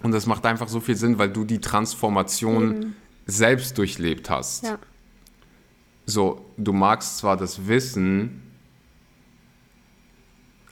Und 0.02 0.12
das 0.12 0.26
macht 0.26 0.46
einfach 0.46 0.68
so 0.68 0.82
viel 0.82 0.96
Sinn, 0.96 1.18
weil 1.18 1.30
du 1.30 1.46
die 1.46 1.60
Transformation 1.60 2.68
mhm. 2.68 2.96
selbst 3.26 3.78
durchlebt 3.78 4.30
hast. 4.30 4.66
Ja 4.66 4.80
so, 6.06 6.45
du 6.58 6.74
magst 6.74 7.18
zwar 7.18 7.38
das 7.38 7.68
Wissen 7.68 8.41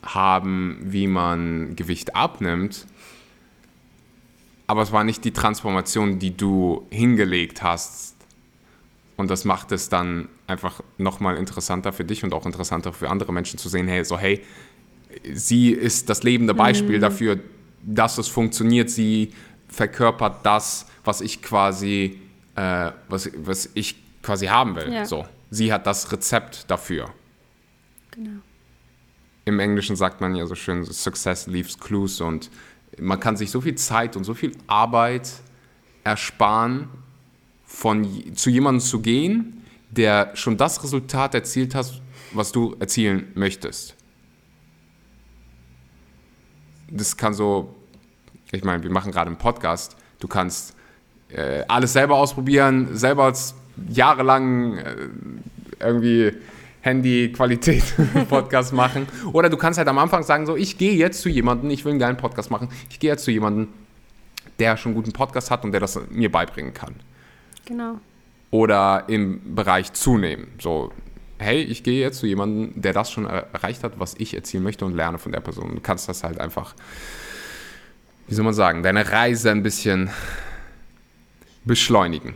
haben, 0.04 0.78
wie 0.82 1.08
man 1.08 1.76
Gewicht 1.76 2.16
abnimmt, 2.16 2.88
aber 4.68 4.82
es 4.82 4.92
war 4.92 5.04
nicht 5.04 5.24
die 5.26 5.32
Transformation, 5.32 6.20
die 6.20 6.36
du 6.36 6.88
hingelegt 6.90 7.62
hast. 7.62 8.16
Und 9.18 9.30
das 9.30 9.46
macht 9.46 9.72
es 9.72 9.90
dann 9.90 10.30
einfach 10.48 10.82
nochmal 10.98 11.38
interessanter 11.38 11.94
für 11.94 12.06
dich 12.06 12.24
und 12.24 12.34
auch 12.34 12.46
interessanter 12.46 12.94
für 12.94 13.10
andere 13.10 13.34
Menschen 13.34 13.60
zu 13.60 13.70
sehen, 13.70 13.88
hey, 13.88 14.04
so 14.04 14.18
hey, 14.18 14.42
sie 15.34 15.72
ist 15.72 16.10
das 16.10 16.24
lebende 16.24 16.54
Beispiel 16.54 16.98
mhm. 16.98 17.02
dafür, 17.02 17.40
dass 17.84 18.18
es 18.18 18.28
funktioniert. 18.28 18.90
Sie 18.90 19.34
verkörpert 19.68 20.46
das, 20.46 20.88
was 21.04 21.22
ich 21.22 21.42
quasi, 21.42 22.20
äh, 22.56 22.92
was, 23.10 23.30
was 23.36 23.70
ich 23.74 24.01
quasi 24.22 24.48
haben 24.48 24.76
will. 24.76 24.92
Ja. 24.92 25.06
So. 25.06 25.26
Sie 25.50 25.72
hat 25.72 25.88
das 25.88 26.12
Rezept 26.12 26.70
dafür. 26.70 27.14
Genau. 28.12 28.42
Im 29.46 29.60
Englischen 29.60 29.96
sagt 29.96 30.22
man 30.22 30.36
ja 30.36 30.46
so 30.46 30.56
schön, 30.56 30.86
Success 30.86 31.48
leaves 31.48 31.80
clues 31.80 32.22
und 32.22 32.50
man 33.00 33.20
kann 33.20 33.38
sich 33.38 33.52
so 33.52 33.62
viel 33.62 33.76
Zeit 33.76 34.16
und 34.16 34.24
so 34.24 34.34
viel 34.34 34.56
Arbeit 34.68 35.32
ersparen, 36.04 36.90
von, 37.64 38.36
zu 38.36 38.50
jemandem 38.50 38.82
zu 38.82 39.00
gehen, 39.00 39.64
der 39.90 40.36
schon 40.36 40.58
das 40.58 40.84
Resultat 40.84 41.34
erzielt 41.34 41.74
hat, 41.74 42.02
was 42.34 42.52
du 42.52 42.76
erzielen 42.80 43.32
möchtest. 43.34 43.96
Das 46.90 47.16
kann 47.16 47.34
so, 47.34 47.74
ich 48.52 48.64
meine, 48.64 48.84
wir 48.84 48.92
machen 48.92 49.12
gerade 49.12 49.28
einen 49.28 49.38
Podcast, 49.38 49.96
du 50.20 50.28
kannst 50.28 50.76
äh, 51.30 51.64
alles 51.68 51.94
selber 51.94 52.16
ausprobieren, 52.16 52.96
selber 52.96 53.24
als 53.24 53.56
jahrelang 53.90 54.78
äh, 54.78 54.96
irgendwie 55.80 56.34
Handy-Qualität 56.82 57.84
Podcast 58.30 58.74
machen. 58.74 59.08
Oder 59.34 59.50
du 59.50 59.58
kannst 59.58 59.78
halt 59.78 59.88
am 59.88 59.98
Anfang 59.98 60.24
sagen, 60.24 60.46
so, 60.46 60.56
ich 60.56 60.78
gehe 60.78 60.94
jetzt 60.94 61.22
zu 61.22 61.30
jemandem, 61.30 61.70
ich 61.70 61.86
will 61.86 61.92
einen 61.92 62.00
geilen 62.00 62.18
Podcast 62.18 62.52
machen, 62.52 62.70
ich 62.90 63.00
gehe 63.00 63.12
jetzt 63.12 63.24
zu 63.24 63.32
jemandem, 63.32 63.70
der 64.60 64.78
schon 64.78 64.92
einen 64.92 64.96
guten 64.96 65.14
Podcast 65.14 65.52
hat 65.52 65.64
und 65.64 65.72
der 65.72 65.80
das 65.80 66.00
mir 66.10 66.32
beibringen 66.32 66.74
kann. 66.74 66.96
Genau. 67.66 68.00
Oder 68.50 69.06
im 69.08 69.56
Bereich 69.56 69.94
zunehmen. 69.94 70.48
So, 70.60 70.92
hey, 71.38 71.62
ich 71.62 71.84
gehe 71.84 72.02
jetzt 72.02 72.20
zu 72.20 72.28
jemandem, 72.28 72.82
der 72.82 72.94
das 72.94 73.12
schon 73.12 73.26
erreicht 73.26 73.84
hat, 73.84 73.94
was 74.00 74.16
ich 74.18 74.34
erzielen 74.34 74.64
möchte 74.64 74.86
und 74.86 74.96
lerne 74.96 75.18
von 75.18 75.32
der 75.32 75.40
Person. 75.40 75.76
Du 75.76 75.82
kannst 75.82 76.10
das 76.10 76.24
halt 76.24 76.40
einfach, 76.40 76.76
wie 78.28 78.36
soll 78.36 78.44
man 78.44 78.54
sagen, 78.54 78.84
deine 78.84 79.10
Reise 79.10 79.52
ein 79.52 79.64
bisschen 79.64 80.10
beschleunigen. 81.64 82.34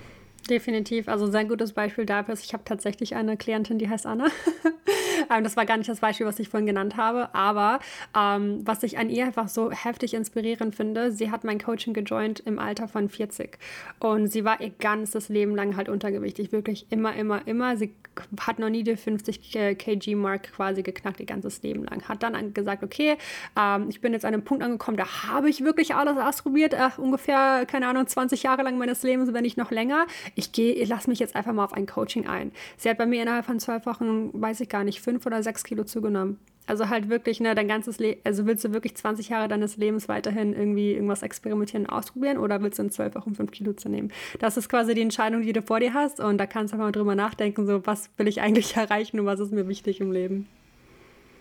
Definitiv. 0.50 1.08
Also 1.08 1.28
sehr 1.28 1.46
gutes 1.46 1.74
Beispiel 1.74 2.06
dafür 2.06 2.34
ist, 2.34 2.46
ich 2.46 2.54
habe 2.54 2.64
tatsächlich 2.64 3.16
eine 3.16 3.36
Klientin, 3.36 3.80
die 3.80 3.90
heißt 3.90 4.06
Anna. 4.06 4.28
Ähm, 5.30 5.44
das 5.44 5.58
war 5.58 5.66
gar 5.66 5.78
nicht 5.78 5.90
das 5.90 6.00
Beispiel, 6.00 6.26
was 6.26 6.40
ich 6.40 6.50
vorhin 6.50 6.66
genannt 6.66 6.98
habe, 6.98 7.34
aber 7.34 7.80
ähm, 8.16 8.62
was 8.66 8.84
ich 8.84 8.98
an 8.98 9.10
ihr 9.10 9.26
einfach 9.26 9.48
so 9.48 9.72
heftig 9.72 10.14
inspirierend 10.14 10.76
finde, 10.76 11.12
sie 11.12 11.32
hat 11.32 11.44
mein 11.44 11.60
Coaching 11.60 11.94
gejoint 11.94 12.42
im 12.42 12.60
Alter 12.60 12.88
von 12.88 13.10
40 13.10 13.58
und 14.00 14.28
sie 14.28 14.46
war 14.46 14.62
ihr 14.62 14.72
ganzes 14.72 15.30
Leben 15.30 15.56
lang 15.56 15.76
halt 15.76 15.90
untergewichtig, 15.90 16.52
wirklich 16.52 16.88
immer, 16.90 17.16
immer, 17.16 17.48
immer. 17.48 17.78
Sie 17.78 17.94
hat 18.40 18.60
noch 18.60 18.70
nie 18.70 18.84
die 18.84 18.96
50 18.96 19.78
kg 19.78 20.16
Mark 20.16 20.54
quasi 20.54 20.84
geknackt, 20.84 21.20
ihr 21.20 21.26
ganzes 21.26 21.62
Leben 21.64 21.84
lang. 21.84 22.08
Hat 22.08 22.24
dann 22.24 22.54
gesagt, 22.54 22.84
okay, 22.84 23.18
ähm, 23.60 23.88
ich 23.90 24.02
bin 24.02 24.14
jetzt 24.14 24.26
an 24.26 24.34
einem 24.34 24.44
Punkt 24.44 24.64
angekommen, 24.64 24.98
da 24.98 25.24
habe 25.24 25.50
ich 25.50 25.64
wirklich 25.64 25.96
alles 25.96 26.18
ausprobiert, 26.18 26.74
äh, 26.74 26.90
ungefähr, 26.98 27.66
keine 27.66 27.88
Ahnung, 27.88 28.08
20 28.08 28.44
Jahre 28.44 28.64
lang 28.64 28.78
meines 28.78 29.04
Lebens, 29.04 29.34
wenn 29.34 29.44
nicht 29.44 29.58
noch 29.58 29.72
länger. 29.72 30.06
Ich 30.36 30.52
gehe, 30.52 30.86
lass 30.86 31.08
mich 31.08 31.20
jetzt 31.20 31.36
einfach 31.36 31.54
mal 31.54 31.64
auf 31.64 31.74
ein 31.74 31.86
Coaching 31.86 32.28
ein. 32.28 32.52
Sie 32.78 32.90
hat 32.90 32.98
bei 32.98 33.06
mir 33.06 33.22
innerhalb 33.22 33.46
von 33.46 33.60
zwölf 33.60 33.86
Wochen, 33.86 34.30
weiß 34.34 34.60
ich 34.60 34.70
gar 34.70 34.84
nicht, 34.84 35.02
fünf 35.02 35.26
oder 35.26 35.42
sechs 35.42 35.64
Kilo 35.64 35.86
zugenommen. 35.86 36.38
Also 36.68 36.90
halt 36.90 37.10
wirklich, 37.10 37.40
ne, 37.40 37.54
dein 37.54 37.68
ganzes 37.68 38.00
Leben, 38.00 38.20
also 38.24 38.48
willst 38.48 38.66
du 38.66 38.74
wirklich 38.74 38.96
20 38.96 39.30
Jahre 39.30 39.48
deines 39.48 39.78
Lebens 39.78 40.10
weiterhin 40.10 40.54
irgendwie 40.54 40.94
irgendwas 40.94 41.22
experimentieren, 41.22 41.86
ausprobieren 41.88 42.38
oder 42.38 42.62
willst 42.62 42.80
du 42.80 42.84
in 42.84 42.90
zwölf 42.90 43.14
Wochen 43.14 43.36
fünf 43.36 43.52
Kilo 43.52 43.74
zu 43.74 43.88
nehmen? 43.88 44.12
Das 44.40 44.58
ist 44.58 44.68
quasi 44.68 44.96
die 44.96 45.02
Entscheidung, 45.02 45.44
die 45.44 45.54
du 45.54 45.62
vor 45.62 45.80
dir 45.80 45.94
hast 45.94 46.20
und 46.20 46.40
da 46.40 46.48
kannst 46.48 46.74
du 46.74 46.76
einfach 46.76 46.88
mal 46.88 46.92
drüber 46.92 47.14
nachdenken, 47.14 47.68
so 47.68 47.86
was 47.86 48.10
will 48.18 48.28
ich 48.28 48.42
eigentlich 48.42 48.76
erreichen 48.76 49.20
und 49.20 49.28
was 49.28 49.40
ist 49.40 49.52
mir 49.52 49.68
wichtig 49.68 50.02
im 50.02 50.12
Leben. 50.12 50.48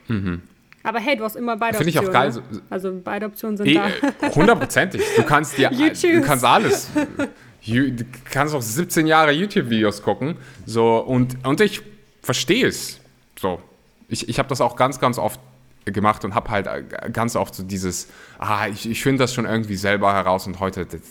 Mhm. 0.09 0.43
Aber 0.83 1.01
hey, 1.01 1.17
du 1.17 1.25
hast 1.25 1.37
immer 1.37 1.57
beide 1.57 1.79
Finde 1.79 1.89
ich 1.89 1.99
auch 1.99 2.13
geil. 2.13 2.31
Ne? 2.31 2.43
Also 2.69 3.01
beide 3.03 3.25
Optionen 3.25 3.57
sind 3.57 3.67
e 3.67 3.75
da. 3.75 3.89
Hundertprozentig. 4.35 5.01
Du 5.17 5.23
kannst 5.23 5.57
dir, 5.57 5.71
du 6.03 6.21
kannst 6.21 6.45
alles. 6.45 6.91
Du 7.67 8.05
kannst 8.31 8.55
auch 8.55 8.63
17 8.63 9.07
Jahre 9.07 9.33
YouTube-Videos 9.33 10.03
gucken. 10.03 10.37
So, 10.67 10.99
und, 10.99 11.47
und 11.47 11.61
ich 11.61 11.81
verstehe 12.23 12.67
es. 12.67 13.01
So. 13.39 13.61
Ich, 14.09 14.29
ich 14.29 14.39
habe 14.39 14.49
das 14.49 14.61
auch 14.61 14.77
ganz, 14.77 15.01
ganz 15.01 15.19
oft 15.19 15.41
gemacht 15.85 16.25
und 16.25 16.35
habe 16.35 16.51
halt 16.51 16.67
äh, 16.67 16.83
ganz 17.11 17.37
oft 17.37 17.55
so 17.55 17.63
dieses, 17.63 18.09
ah, 18.39 18.67
ich, 18.69 18.89
ich 18.89 19.03
finde 19.03 19.25
das 19.25 19.35
schon 19.35 19.45
irgendwie 19.45 19.77
selber 19.77 20.13
heraus 20.15 20.47
und 20.47 20.61
heute 20.61 20.87
denke 20.87 21.03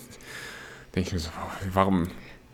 ich 0.95 1.13
mir 1.13 1.19
so, 1.19 1.30
warum, 1.71 2.07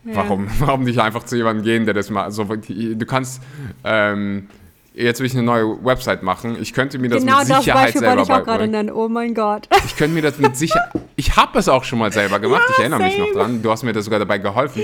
ja. 0.04 0.16
warum, 0.16 0.48
warum 0.60 0.84
nicht 0.84 1.00
einfach 1.00 1.24
zu 1.24 1.38
jemandem 1.38 1.64
gehen, 1.64 1.86
der 1.86 1.94
das 1.94 2.10
mal 2.10 2.32
so, 2.32 2.44
du 2.44 3.06
kannst, 3.06 3.42
ähm, 3.84 4.50
jetzt 4.94 5.20
will 5.20 5.28
ich 5.28 5.34
eine 5.34 5.44
neue 5.44 5.84
Website 5.84 6.24
machen. 6.24 6.58
Ich 6.62 6.74
könnte 6.74 7.00
mir 7.00 7.10
das 7.10 7.22
genau 7.22 7.40
mit 7.40 7.48
Sicherheit 7.48 7.68
das 7.68 7.74
Beispiel 7.74 8.02
selber 8.02 8.22
ich 8.24 8.32
auch 8.32 8.44
gerade 8.44 8.68
nennen. 8.68 8.92
Oh 8.92 9.08
mein 9.08 9.34
Gott. 9.34 9.68
Ich 9.86 9.96
könnte 9.96 10.14
mir 10.14 10.22
das 10.22 10.38
mit 10.38 10.58
Sicherheit. 10.58 10.92
Ich 11.20 11.36
habe 11.36 11.60
es 11.60 11.68
auch 11.68 11.84
schon 11.84 12.00
mal 12.00 12.14
selber 12.14 12.40
gemacht. 12.40 12.64
Ja, 12.66 12.72
ich 12.72 12.80
erinnere 12.80 13.00
same. 13.02 13.12
mich 13.12 13.20
noch 13.20 13.34
dran. 13.34 13.62
Du 13.62 13.70
hast 13.70 13.84
mir 13.84 13.92
da 13.92 14.02
sogar 14.02 14.20
dabei 14.20 14.38
geholfen. 14.38 14.82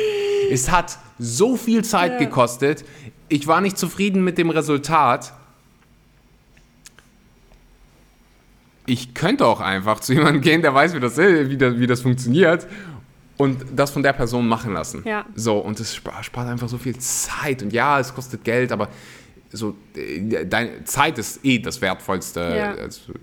Es 0.51 0.69
hat 0.69 0.97
so 1.17 1.55
viel 1.55 1.85
Zeit 1.85 2.11
ja. 2.11 2.17
gekostet. 2.17 2.83
Ich 3.29 3.47
war 3.47 3.61
nicht 3.61 3.77
zufrieden 3.77 4.21
mit 4.21 4.37
dem 4.37 4.49
Resultat. 4.49 5.31
Ich 8.85 9.13
könnte 9.13 9.45
auch 9.45 9.61
einfach 9.61 10.01
zu 10.01 10.11
jemandem 10.17 10.41
gehen, 10.41 10.61
der 10.61 10.73
weiß, 10.73 10.93
wie 10.93 10.99
das, 10.99 11.17
wie 11.17 11.55
das, 11.55 11.79
wie 11.79 11.87
das 11.87 12.01
funktioniert 12.01 12.67
und 13.37 13.63
das 13.73 13.91
von 13.91 14.03
der 14.03 14.11
Person 14.11 14.45
machen 14.45 14.73
lassen. 14.73 15.03
Ja. 15.05 15.25
So, 15.35 15.57
und 15.59 15.79
es 15.79 15.95
spart 15.95 16.49
einfach 16.49 16.67
so 16.67 16.77
viel 16.77 16.97
Zeit. 16.97 17.63
Und 17.63 17.71
ja, 17.71 17.97
es 17.97 18.13
kostet 18.13 18.43
Geld, 18.43 18.73
aber 18.73 18.89
so, 19.53 19.77
äh, 19.95 20.45
deine 20.45 20.83
Zeit 20.83 21.17
ist 21.17 21.45
eh 21.45 21.59
das 21.59 21.79
wertvollste, 21.79 22.41
ja. 22.41 22.71
also, 22.73 23.13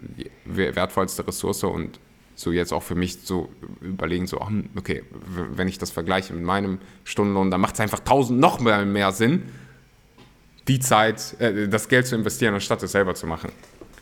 wertvollste 0.46 1.26
Ressource 1.26 1.64
und 1.64 2.00
so 2.34 2.52
jetzt 2.52 2.72
auch 2.72 2.82
für 2.82 2.94
mich 2.94 3.24
zu 3.24 3.48
überlegen, 3.80 4.26
so, 4.26 4.44
hm, 4.46 4.70
okay, 4.76 5.02
wenn 5.52 5.68
ich 5.68 5.78
das 5.78 5.90
vergleiche 5.90 6.32
mit 6.32 6.44
meinem 6.44 6.78
Stundenlohn, 7.04 7.50
dann 7.50 7.60
macht 7.60 7.74
es 7.74 7.80
einfach 7.80 8.00
tausend 8.00 8.40
noch 8.40 8.60
mehr, 8.60 8.84
mehr 8.84 9.12
Sinn, 9.12 9.42
die 10.68 10.80
Zeit, 10.80 11.34
äh, 11.40 11.68
das 11.68 11.88
Geld 11.88 12.06
zu 12.06 12.14
investieren, 12.14 12.54
anstatt 12.54 12.82
es 12.82 12.92
selber 12.92 13.14
zu 13.14 13.26
machen. 13.26 13.50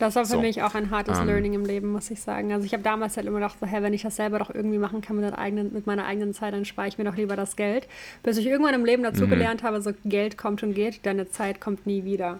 Das 0.01 0.15
war 0.15 0.25
für 0.25 0.31
so. 0.31 0.41
mich 0.41 0.63
auch 0.63 0.73
ein 0.73 0.89
hartes 0.89 1.19
ähm, 1.19 1.27
Learning 1.27 1.53
im 1.53 1.63
Leben, 1.63 1.91
muss 1.91 2.09
ich 2.09 2.19
sagen. 2.19 2.51
Also 2.51 2.65
ich 2.65 2.73
habe 2.73 2.81
damals 2.81 3.17
halt 3.17 3.27
immer 3.27 3.37
gedacht, 3.37 3.57
so, 3.59 3.67
hey, 3.67 3.83
wenn 3.83 3.93
ich 3.93 4.01
das 4.01 4.15
selber 4.15 4.39
doch 4.39 4.49
irgendwie 4.49 4.79
machen 4.79 5.01
kann 5.01 5.15
mit, 5.15 5.37
eigenen, 5.37 5.71
mit 5.73 5.85
meiner 5.85 6.05
eigenen 6.05 6.33
Zeit, 6.33 6.55
dann 6.55 6.65
spare 6.65 6.87
ich 6.87 6.97
mir 6.97 7.03
doch 7.03 7.15
lieber 7.15 7.35
das 7.35 7.55
Geld. 7.55 7.87
Bis 8.23 8.37
ich 8.37 8.47
irgendwann 8.47 8.73
im 8.73 8.83
Leben 8.83 9.03
dazu 9.03 9.25
mhm. 9.25 9.29
gelernt 9.29 9.61
habe, 9.61 9.79
so 9.79 9.91
Geld 10.03 10.39
kommt 10.39 10.63
und 10.63 10.73
geht, 10.73 11.05
deine 11.05 11.29
Zeit 11.29 11.61
kommt 11.61 11.85
nie 11.85 12.03
wieder. 12.03 12.39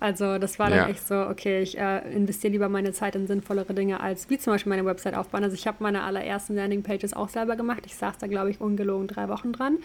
Also 0.00 0.38
das 0.38 0.58
war 0.58 0.70
dann 0.70 0.78
ja. 0.78 0.88
echt 0.88 1.06
so, 1.06 1.14
okay, 1.14 1.60
ich 1.60 1.78
äh, 1.78 1.98
investiere 2.12 2.52
lieber 2.52 2.70
meine 2.70 2.92
Zeit 2.92 3.14
in 3.14 3.26
sinnvollere 3.26 3.74
Dinge, 3.74 4.00
als 4.00 4.30
wie 4.30 4.38
zum 4.38 4.54
Beispiel 4.54 4.70
meine 4.70 4.86
Website 4.86 5.14
aufbauen. 5.14 5.44
Also 5.44 5.54
ich 5.54 5.66
habe 5.66 5.76
meine 5.80 6.02
allerersten 6.02 6.56
Landingpages 6.56 7.12
auch 7.12 7.28
selber 7.28 7.54
gemacht. 7.54 7.82
Ich 7.84 7.94
saß 7.96 8.16
da, 8.18 8.26
glaube 8.26 8.50
ich, 8.50 8.62
ungelogen 8.62 9.08
drei 9.08 9.28
Wochen 9.28 9.52
dran. 9.52 9.76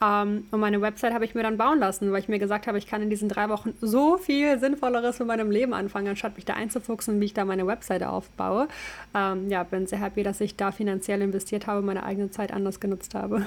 Ähm, 0.00 0.44
und 0.52 0.60
meine 0.60 0.80
Website 0.80 1.12
habe 1.12 1.24
ich 1.24 1.34
mir 1.34 1.42
dann 1.42 1.56
bauen 1.56 1.80
lassen, 1.80 2.12
weil 2.12 2.20
ich 2.20 2.28
mir 2.28 2.38
gesagt 2.38 2.68
habe, 2.68 2.78
ich 2.78 2.86
kann 2.86 3.02
in 3.02 3.10
diesen 3.10 3.28
drei 3.28 3.48
Wochen 3.48 3.74
so 3.80 4.16
viel 4.16 4.60
Sinnvolleres 4.60 5.18
mit 5.18 5.26
meinem 5.26 5.50
Leben 5.50 5.74
anfangen, 5.74 6.06
anstatt 6.06 6.36
mich 6.36 6.44
da 6.44 6.54
einzufuchsen, 6.54 7.20
wie 7.20 7.24
ich 7.24 7.34
da 7.34 7.44
meine 7.44 7.66
Website 7.66 8.04
aufbaue. 8.04 8.68
Ähm, 9.12 9.48
ja, 9.48 9.64
bin 9.64 9.88
sehr 9.88 10.00
happy, 10.00 10.22
dass 10.22 10.40
ich 10.40 10.54
da 10.54 10.70
finanziell 10.70 11.20
investiert 11.20 11.66
habe, 11.66 11.82
meine 11.82 12.04
eigene 12.04 12.30
Zeit 12.30 12.52
anders 12.52 12.78
genutzt 12.78 13.14
habe. 13.14 13.46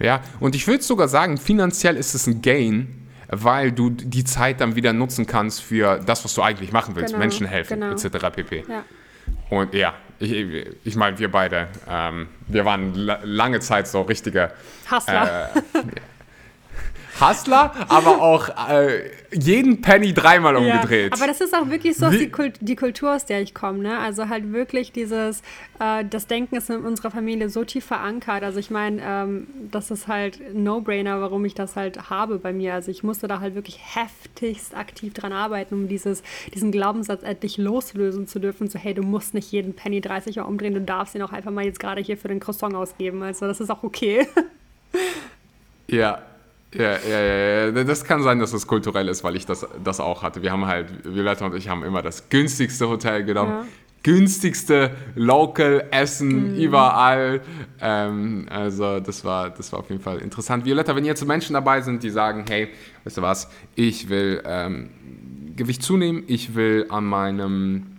Ja, 0.00 0.20
und 0.40 0.54
ich 0.54 0.66
würde 0.66 0.82
sogar 0.82 1.08
sagen, 1.08 1.38
finanziell 1.38 1.96
ist 1.96 2.14
es 2.14 2.26
ein 2.26 2.40
Gain, 2.42 3.07
weil 3.28 3.72
du 3.72 3.90
die 3.90 4.24
Zeit 4.24 4.60
dann 4.60 4.74
wieder 4.74 4.92
nutzen 4.92 5.26
kannst 5.26 5.62
für 5.62 5.98
das, 5.98 6.24
was 6.24 6.34
du 6.34 6.42
eigentlich 6.42 6.72
machen 6.72 6.96
willst, 6.96 7.08
genau, 7.10 7.18
Menschen 7.18 7.46
helfen, 7.46 7.80
genau. 7.80 7.92
etc. 7.92 8.30
pp. 8.34 8.64
Ja. 8.68 8.84
Und 9.50 9.74
ja, 9.74 9.94
ich, 10.18 10.66
ich 10.84 10.96
meine, 10.96 11.18
wir 11.18 11.30
beide, 11.30 11.68
ähm, 11.88 12.28
wir 12.46 12.64
waren 12.64 12.94
lange 12.94 13.60
Zeit 13.60 13.86
so 13.86 14.02
richtige 14.02 14.50
Hustler. 14.90 15.50
Äh, 15.54 15.78
Hustler, 17.20 17.72
aber 17.88 18.20
auch 18.22 18.48
äh, 18.70 19.10
jeden 19.32 19.80
Penny 19.80 20.14
dreimal 20.14 20.56
umgedreht. 20.56 21.12
Ja, 21.14 21.16
aber 21.16 21.26
das 21.26 21.40
ist 21.40 21.54
auch 21.54 21.68
wirklich 21.68 21.96
so 21.96 22.10
die, 22.10 22.30
Kult 22.30 22.56
die, 22.60 22.76
Kultur, 22.76 23.14
aus 23.14 23.26
der 23.26 23.42
ich 23.42 23.54
komme. 23.54 23.80
Ne? 23.80 23.98
Also 23.98 24.28
halt 24.28 24.52
wirklich 24.52 24.92
dieses, 24.92 25.42
äh, 25.80 26.04
das 26.04 26.26
Denken 26.26 26.56
ist 26.56 26.70
in 26.70 26.84
unserer 26.84 27.10
Familie 27.10 27.48
so 27.48 27.64
tief 27.64 27.84
verankert. 27.84 28.42
Also 28.42 28.58
ich 28.58 28.70
meine, 28.70 29.02
ähm, 29.04 29.46
das 29.70 29.90
ist 29.90 30.08
halt 30.08 30.54
No-Brainer, 30.54 31.20
warum 31.20 31.44
ich 31.44 31.54
das 31.54 31.76
halt 31.76 32.10
habe 32.10 32.38
bei 32.38 32.52
mir. 32.52 32.74
Also 32.74 32.90
ich 32.90 33.02
musste 33.02 33.28
da 33.28 33.40
halt 33.40 33.54
wirklich 33.54 33.78
heftigst 33.94 34.76
aktiv 34.76 35.12
dran 35.14 35.32
arbeiten, 35.32 35.74
um 35.74 35.88
dieses, 35.88 36.22
diesen 36.54 36.72
Glaubenssatz 36.72 37.22
endlich 37.22 37.58
loslösen 37.58 38.26
zu 38.26 38.38
dürfen. 38.38 38.68
So, 38.68 38.78
hey, 38.78 38.94
du 38.94 39.02
musst 39.02 39.34
nicht 39.34 39.50
jeden 39.52 39.74
Penny 39.74 40.00
30 40.00 40.36
Mal 40.36 40.42
umdrehen, 40.42 40.74
du 40.74 40.80
darfst 40.80 41.14
ihn 41.14 41.22
auch 41.22 41.32
einfach 41.32 41.50
mal 41.50 41.64
jetzt 41.64 41.80
gerade 41.80 42.00
hier 42.00 42.16
für 42.16 42.28
den 42.28 42.40
Croissant 42.40 42.74
ausgeben. 42.74 43.22
Also 43.22 43.46
das 43.46 43.60
ist 43.60 43.70
auch 43.70 43.82
okay. 43.82 44.26
Ja, 45.90 46.20
ja, 46.74 46.98
ja, 46.98 47.20
ja, 47.20 47.66
ja, 47.70 47.84
das 47.84 48.04
kann 48.04 48.22
sein, 48.22 48.38
dass 48.38 48.50
das 48.50 48.66
kulturell 48.66 49.08
ist, 49.08 49.24
weil 49.24 49.36
ich 49.36 49.46
das, 49.46 49.66
das 49.82 50.00
auch 50.00 50.22
hatte. 50.22 50.42
Wir 50.42 50.52
haben 50.52 50.66
halt, 50.66 50.88
Violetta 51.02 51.46
und 51.46 51.54
ich 51.54 51.68
haben 51.68 51.82
immer 51.82 52.02
das 52.02 52.28
günstigste 52.28 52.88
Hotel 52.88 53.24
genommen. 53.24 53.52
Ja. 53.52 53.66
Günstigste 54.02 54.92
Local 55.16 55.86
Essen 55.90 56.52
mhm. 56.52 56.60
überall. 56.60 57.40
Ähm, 57.80 58.46
also 58.48 59.00
das 59.00 59.24
war, 59.24 59.50
das 59.50 59.72
war 59.72 59.80
auf 59.80 59.90
jeden 59.90 60.02
Fall 60.02 60.18
interessant. 60.18 60.64
Violetta, 60.64 60.94
wenn 60.94 61.04
jetzt 61.04 61.24
Menschen 61.26 61.54
dabei 61.54 61.80
sind, 61.80 62.02
die 62.02 62.10
sagen, 62.10 62.44
hey, 62.48 62.68
weißt 63.04 63.16
du 63.16 63.22
was, 63.22 63.50
ich 63.74 64.08
will 64.08 64.42
ähm, 64.44 64.90
Gewicht 65.56 65.82
zunehmen, 65.82 66.22
ich 66.26 66.54
will 66.54 66.86
an 66.90 67.06
meinem 67.06 67.98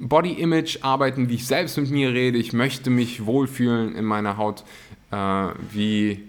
Body 0.00 0.32
Image 0.32 0.78
arbeiten, 0.82 1.28
wie 1.28 1.34
ich 1.34 1.46
selbst 1.46 1.76
mit 1.76 1.90
mir 1.90 2.12
rede, 2.12 2.38
ich 2.38 2.52
möchte 2.52 2.90
mich 2.90 3.26
wohlfühlen 3.26 3.94
in 3.94 4.04
meiner 4.04 4.36
Haut 4.36 4.64
äh, 5.10 5.48
wie 5.72 6.24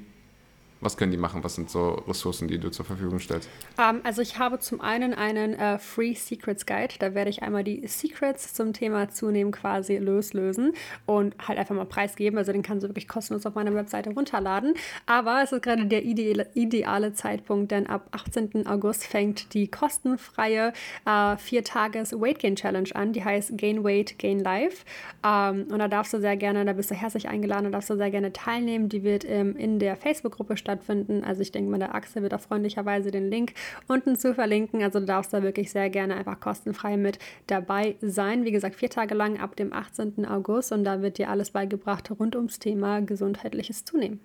was 0.81 0.95
können 0.95 1.11
die 1.11 1.17
machen? 1.17 1.43
Was 1.43 1.55
sind 1.55 1.69
so 1.69 1.89
Ressourcen, 2.07 2.47
die 2.47 2.57
du 2.57 2.69
zur 2.69 2.85
Verfügung 2.85 3.19
stellst? 3.19 3.49
Um, 3.77 3.83
ähm, 3.83 4.01
also 4.03 4.21
ich 4.21 4.39
habe 4.39 4.59
zum 4.59 4.79
einen 4.79 5.13
einen 5.13 5.53
äh, 5.53 5.77
Free 5.77 6.13
Secrets 6.13 6.65
Guide. 6.65 6.93
Da 6.99 7.13
werde 7.13 7.29
ich 7.29 7.43
einmal 7.43 7.63
die 7.63 7.85
Secrets 7.85 8.53
zum 8.53 8.71
Thema 8.71 9.09
Zunehmen 9.09 9.51
quasi 9.51 9.97
loslösen 9.97 10.73
und 11.05 11.35
halt 11.45 11.59
einfach 11.59 11.75
mal 11.75 11.85
preisgeben. 11.85 12.37
Also 12.37 12.53
den 12.53 12.61
kannst 12.61 12.83
du 12.83 12.87
wirklich 12.89 13.07
kostenlos 13.07 13.45
auf 13.45 13.55
meiner 13.55 13.73
Webseite 13.73 14.11
runterladen. 14.11 14.73
Aber 15.05 15.41
es 15.43 15.51
ist 15.51 15.61
gerade 15.63 15.85
der 15.85 16.05
ideale, 16.05 16.47
ideale 16.53 17.13
Zeitpunkt, 17.13 17.71
denn 17.71 17.87
ab 17.87 18.07
18. 18.11 18.65
August 18.65 19.05
fängt 19.05 19.53
die 19.53 19.67
kostenfreie 19.67 20.71
äh, 21.05 21.37
vier 21.37 21.63
Tages 21.63 22.13
Weight 22.13 22.39
Gain 22.39 22.55
Challenge 22.55 22.89
an. 22.93 23.11
Die 23.11 23.23
heißt 23.23 23.57
Gain 23.57 23.83
Weight, 23.83 24.17
Gain 24.17 24.39
Life. 24.39 24.85
Um, 25.25 25.63
und 25.63 25.79
da 25.79 25.89
darfst 25.89 26.13
du 26.13 26.21
sehr 26.21 26.37
gerne, 26.37 26.63
da 26.63 26.71
bist 26.71 26.89
du 26.89 26.95
herzlich 26.95 27.27
eingeladen 27.27 27.65
und 27.65 27.73
darfst 27.73 27.89
du 27.89 27.97
sehr 27.97 28.11
gerne 28.11 28.31
teilnehmen. 28.31 28.87
Die 28.87 29.03
wird 29.03 29.25
ähm, 29.25 29.57
in 29.57 29.79
der 29.79 29.97
Facebook-Gruppe 29.97 30.55
stattfinden 30.55 30.68
stattfinden. 30.69 31.23
Also 31.23 31.41
ich 31.41 31.51
denke 31.51 31.71
mal, 31.71 31.79
der 31.79 31.95
Axel 31.95 32.21
wird 32.21 32.35
auch 32.35 32.41
freundlicherweise 32.41 33.09
den 33.09 33.29
Link 33.29 33.53
unten 33.87 34.15
zu 34.17 34.35
verlinken. 34.35 34.83
Also 34.83 34.99
du 34.99 35.07
darfst 35.07 35.33
da 35.33 35.41
wirklich 35.41 35.71
sehr 35.71 35.89
gerne 35.89 36.15
einfach 36.15 36.39
kostenfrei 36.39 36.95
mit 36.95 37.17
dabei 37.47 37.95
sein. 38.01 38.45
Wie 38.45 38.51
gesagt, 38.51 38.75
vier 38.75 38.91
Tage 38.91 39.15
lang 39.15 39.39
ab 39.39 39.55
dem 39.55 39.73
18. 39.73 40.27
August 40.27 40.71
und 40.71 40.83
da 40.83 41.01
wird 41.01 41.17
dir 41.17 41.31
alles 41.31 41.49
beigebracht 41.49 42.11
rund 42.11 42.35
ums 42.35 42.59
Thema 42.59 43.01
gesundheitliches 43.01 43.83
Zunehmen. 43.83 44.19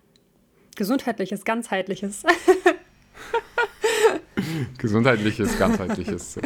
Gesundheitliches, 0.76 1.44
ganzheitliches. 1.44 2.24
Gesundheitliches, 4.78 5.58
ganzheitliches. 5.58 6.38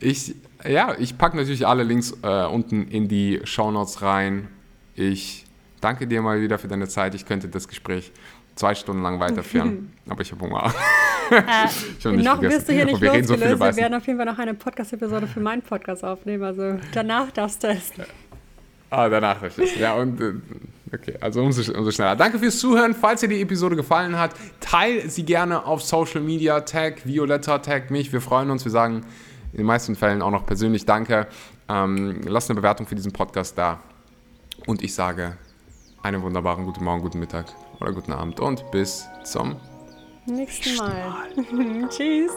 Ich, 0.00 0.34
ja, 0.66 0.96
ich 0.98 1.16
packe 1.16 1.36
natürlich 1.36 1.66
alle 1.66 1.84
Links 1.84 2.16
äh, 2.22 2.46
unten 2.46 2.88
in 2.88 3.06
die 3.06 3.40
Shownotes 3.44 4.02
rein. 4.02 4.48
Ich 4.96 5.44
danke 5.80 6.06
dir 6.06 6.22
mal 6.22 6.40
wieder 6.40 6.58
für 6.58 6.68
deine 6.68 6.88
Zeit. 6.88 7.14
Ich 7.14 7.26
könnte 7.26 7.48
das 7.48 7.68
Gespräch 7.68 8.10
zwei 8.54 8.74
Stunden 8.74 9.02
lang 9.02 9.20
weiterführen. 9.20 9.92
Aber 10.08 10.22
ich 10.22 10.32
habe 10.32 10.42
Hunger. 10.42 10.72
Äh, 11.30 11.42
ich 11.98 12.04
hab 12.04 12.12
noch 12.12 12.42
wirst 12.42 12.68
du 12.68 12.72
hier 12.72 12.84
nicht 12.84 13.00
wir 13.00 13.14
losgelöst. 13.14 13.52
So 13.52 13.58
wir 13.60 13.76
werden 13.76 13.94
auf 13.94 14.06
jeden 14.06 14.18
Fall 14.18 14.26
noch 14.26 14.38
eine 14.38 14.54
Podcast-Episode 14.54 15.28
für 15.28 15.40
meinen 15.40 15.62
Podcast 15.62 16.04
aufnehmen. 16.04 16.42
Also 16.42 16.78
danach 16.92 17.30
darfst 17.30 17.62
du 17.62 17.68
essen. 17.68 18.04
Ah, 18.90 19.08
danach 19.08 19.40
darfst 19.40 19.58
du. 19.58 19.64
Ja, 19.78 19.94
und 19.94 20.20
äh, 20.20 20.34
okay, 20.92 21.14
also 21.20 21.42
umso, 21.42 21.72
umso 21.72 21.92
schneller. 21.92 22.16
Danke 22.16 22.40
fürs 22.40 22.58
Zuhören. 22.58 22.94
Falls 22.94 23.20
dir 23.20 23.28
die 23.28 23.40
Episode 23.40 23.76
gefallen 23.76 24.18
hat, 24.18 24.32
teile 24.58 25.08
sie 25.08 25.24
gerne 25.24 25.64
auf 25.64 25.82
Social 25.82 26.20
Media. 26.20 26.60
Tag 26.62 27.06
Violetta, 27.06 27.58
tag 27.58 27.90
mich. 27.92 28.12
Wir 28.12 28.20
freuen 28.20 28.50
uns. 28.50 28.64
Wir 28.64 28.72
sagen 28.72 29.02
in 29.52 29.58
den 29.58 29.66
meisten 29.66 29.94
Fällen 29.94 30.22
auch 30.22 30.32
noch 30.32 30.46
persönlich 30.46 30.84
Danke. 30.84 31.28
Ähm, 31.68 32.22
lass 32.24 32.50
eine 32.50 32.56
Bewertung 32.56 32.86
für 32.86 32.96
diesen 32.96 33.12
Podcast 33.12 33.56
da. 33.56 33.80
Und 34.66 34.82
ich 34.82 34.94
sage 34.94 35.36
einen 36.02 36.22
wunderbaren 36.22 36.64
guten 36.64 36.84
Morgen, 36.84 37.02
guten 37.02 37.20
Mittag 37.20 37.46
oder 37.80 37.92
guten 37.92 38.12
Abend 38.12 38.40
und 38.40 38.70
bis 38.70 39.08
zum 39.24 39.56
nächsten 40.26 40.76
Mal. 40.76 40.94
Mal. 41.52 41.88
Tschüss. 41.88 42.32